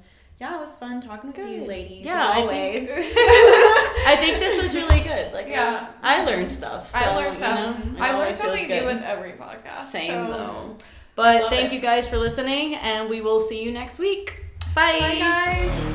yeah, 0.41 0.57
it 0.57 0.61
was 0.61 0.76
fun 0.76 1.01
talking 1.01 1.30
with 1.30 1.39
you 1.39 1.64
ladies. 1.64 2.05
Yeah, 2.05 2.30
as 2.30 2.37
I 2.37 2.41
always. 2.41 2.91
I 4.07 4.16
think 4.18 4.39
this 4.41 4.61
was 4.62 4.74
really 4.74 5.01
good. 5.01 5.32
Like, 5.32 5.49
Yeah. 5.49 5.87
I 6.03 6.24
learned 6.24 6.51
stuff. 6.51 6.91
So, 6.91 6.99
I 6.99 7.14
learned 7.14 7.39
you 7.39 7.45
know, 7.45 7.57
something. 7.57 7.97
I 8.01 8.18
learned 8.18 8.37
something 8.37 8.68
new 8.68 8.85
with 8.85 9.03
every 9.03 9.32
podcast. 9.32 9.80
Same 9.80 10.11
so. 10.26 10.32
though. 10.32 10.76
But 11.14 11.43
Love 11.43 11.51
thank 11.51 11.72
it. 11.72 11.76
you 11.76 11.80
guys 11.80 12.09
for 12.09 12.18
listening, 12.18 12.74
and 12.74 13.09
we 13.09 13.20
will 13.20 13.41
see 13.41 13.62
you 13.62 13.70
next 13.70 13.99
week. 14.01 14.45
Bye. 14.74 14.99
Bye, 14.99 15.18
guys. 15.20 15.95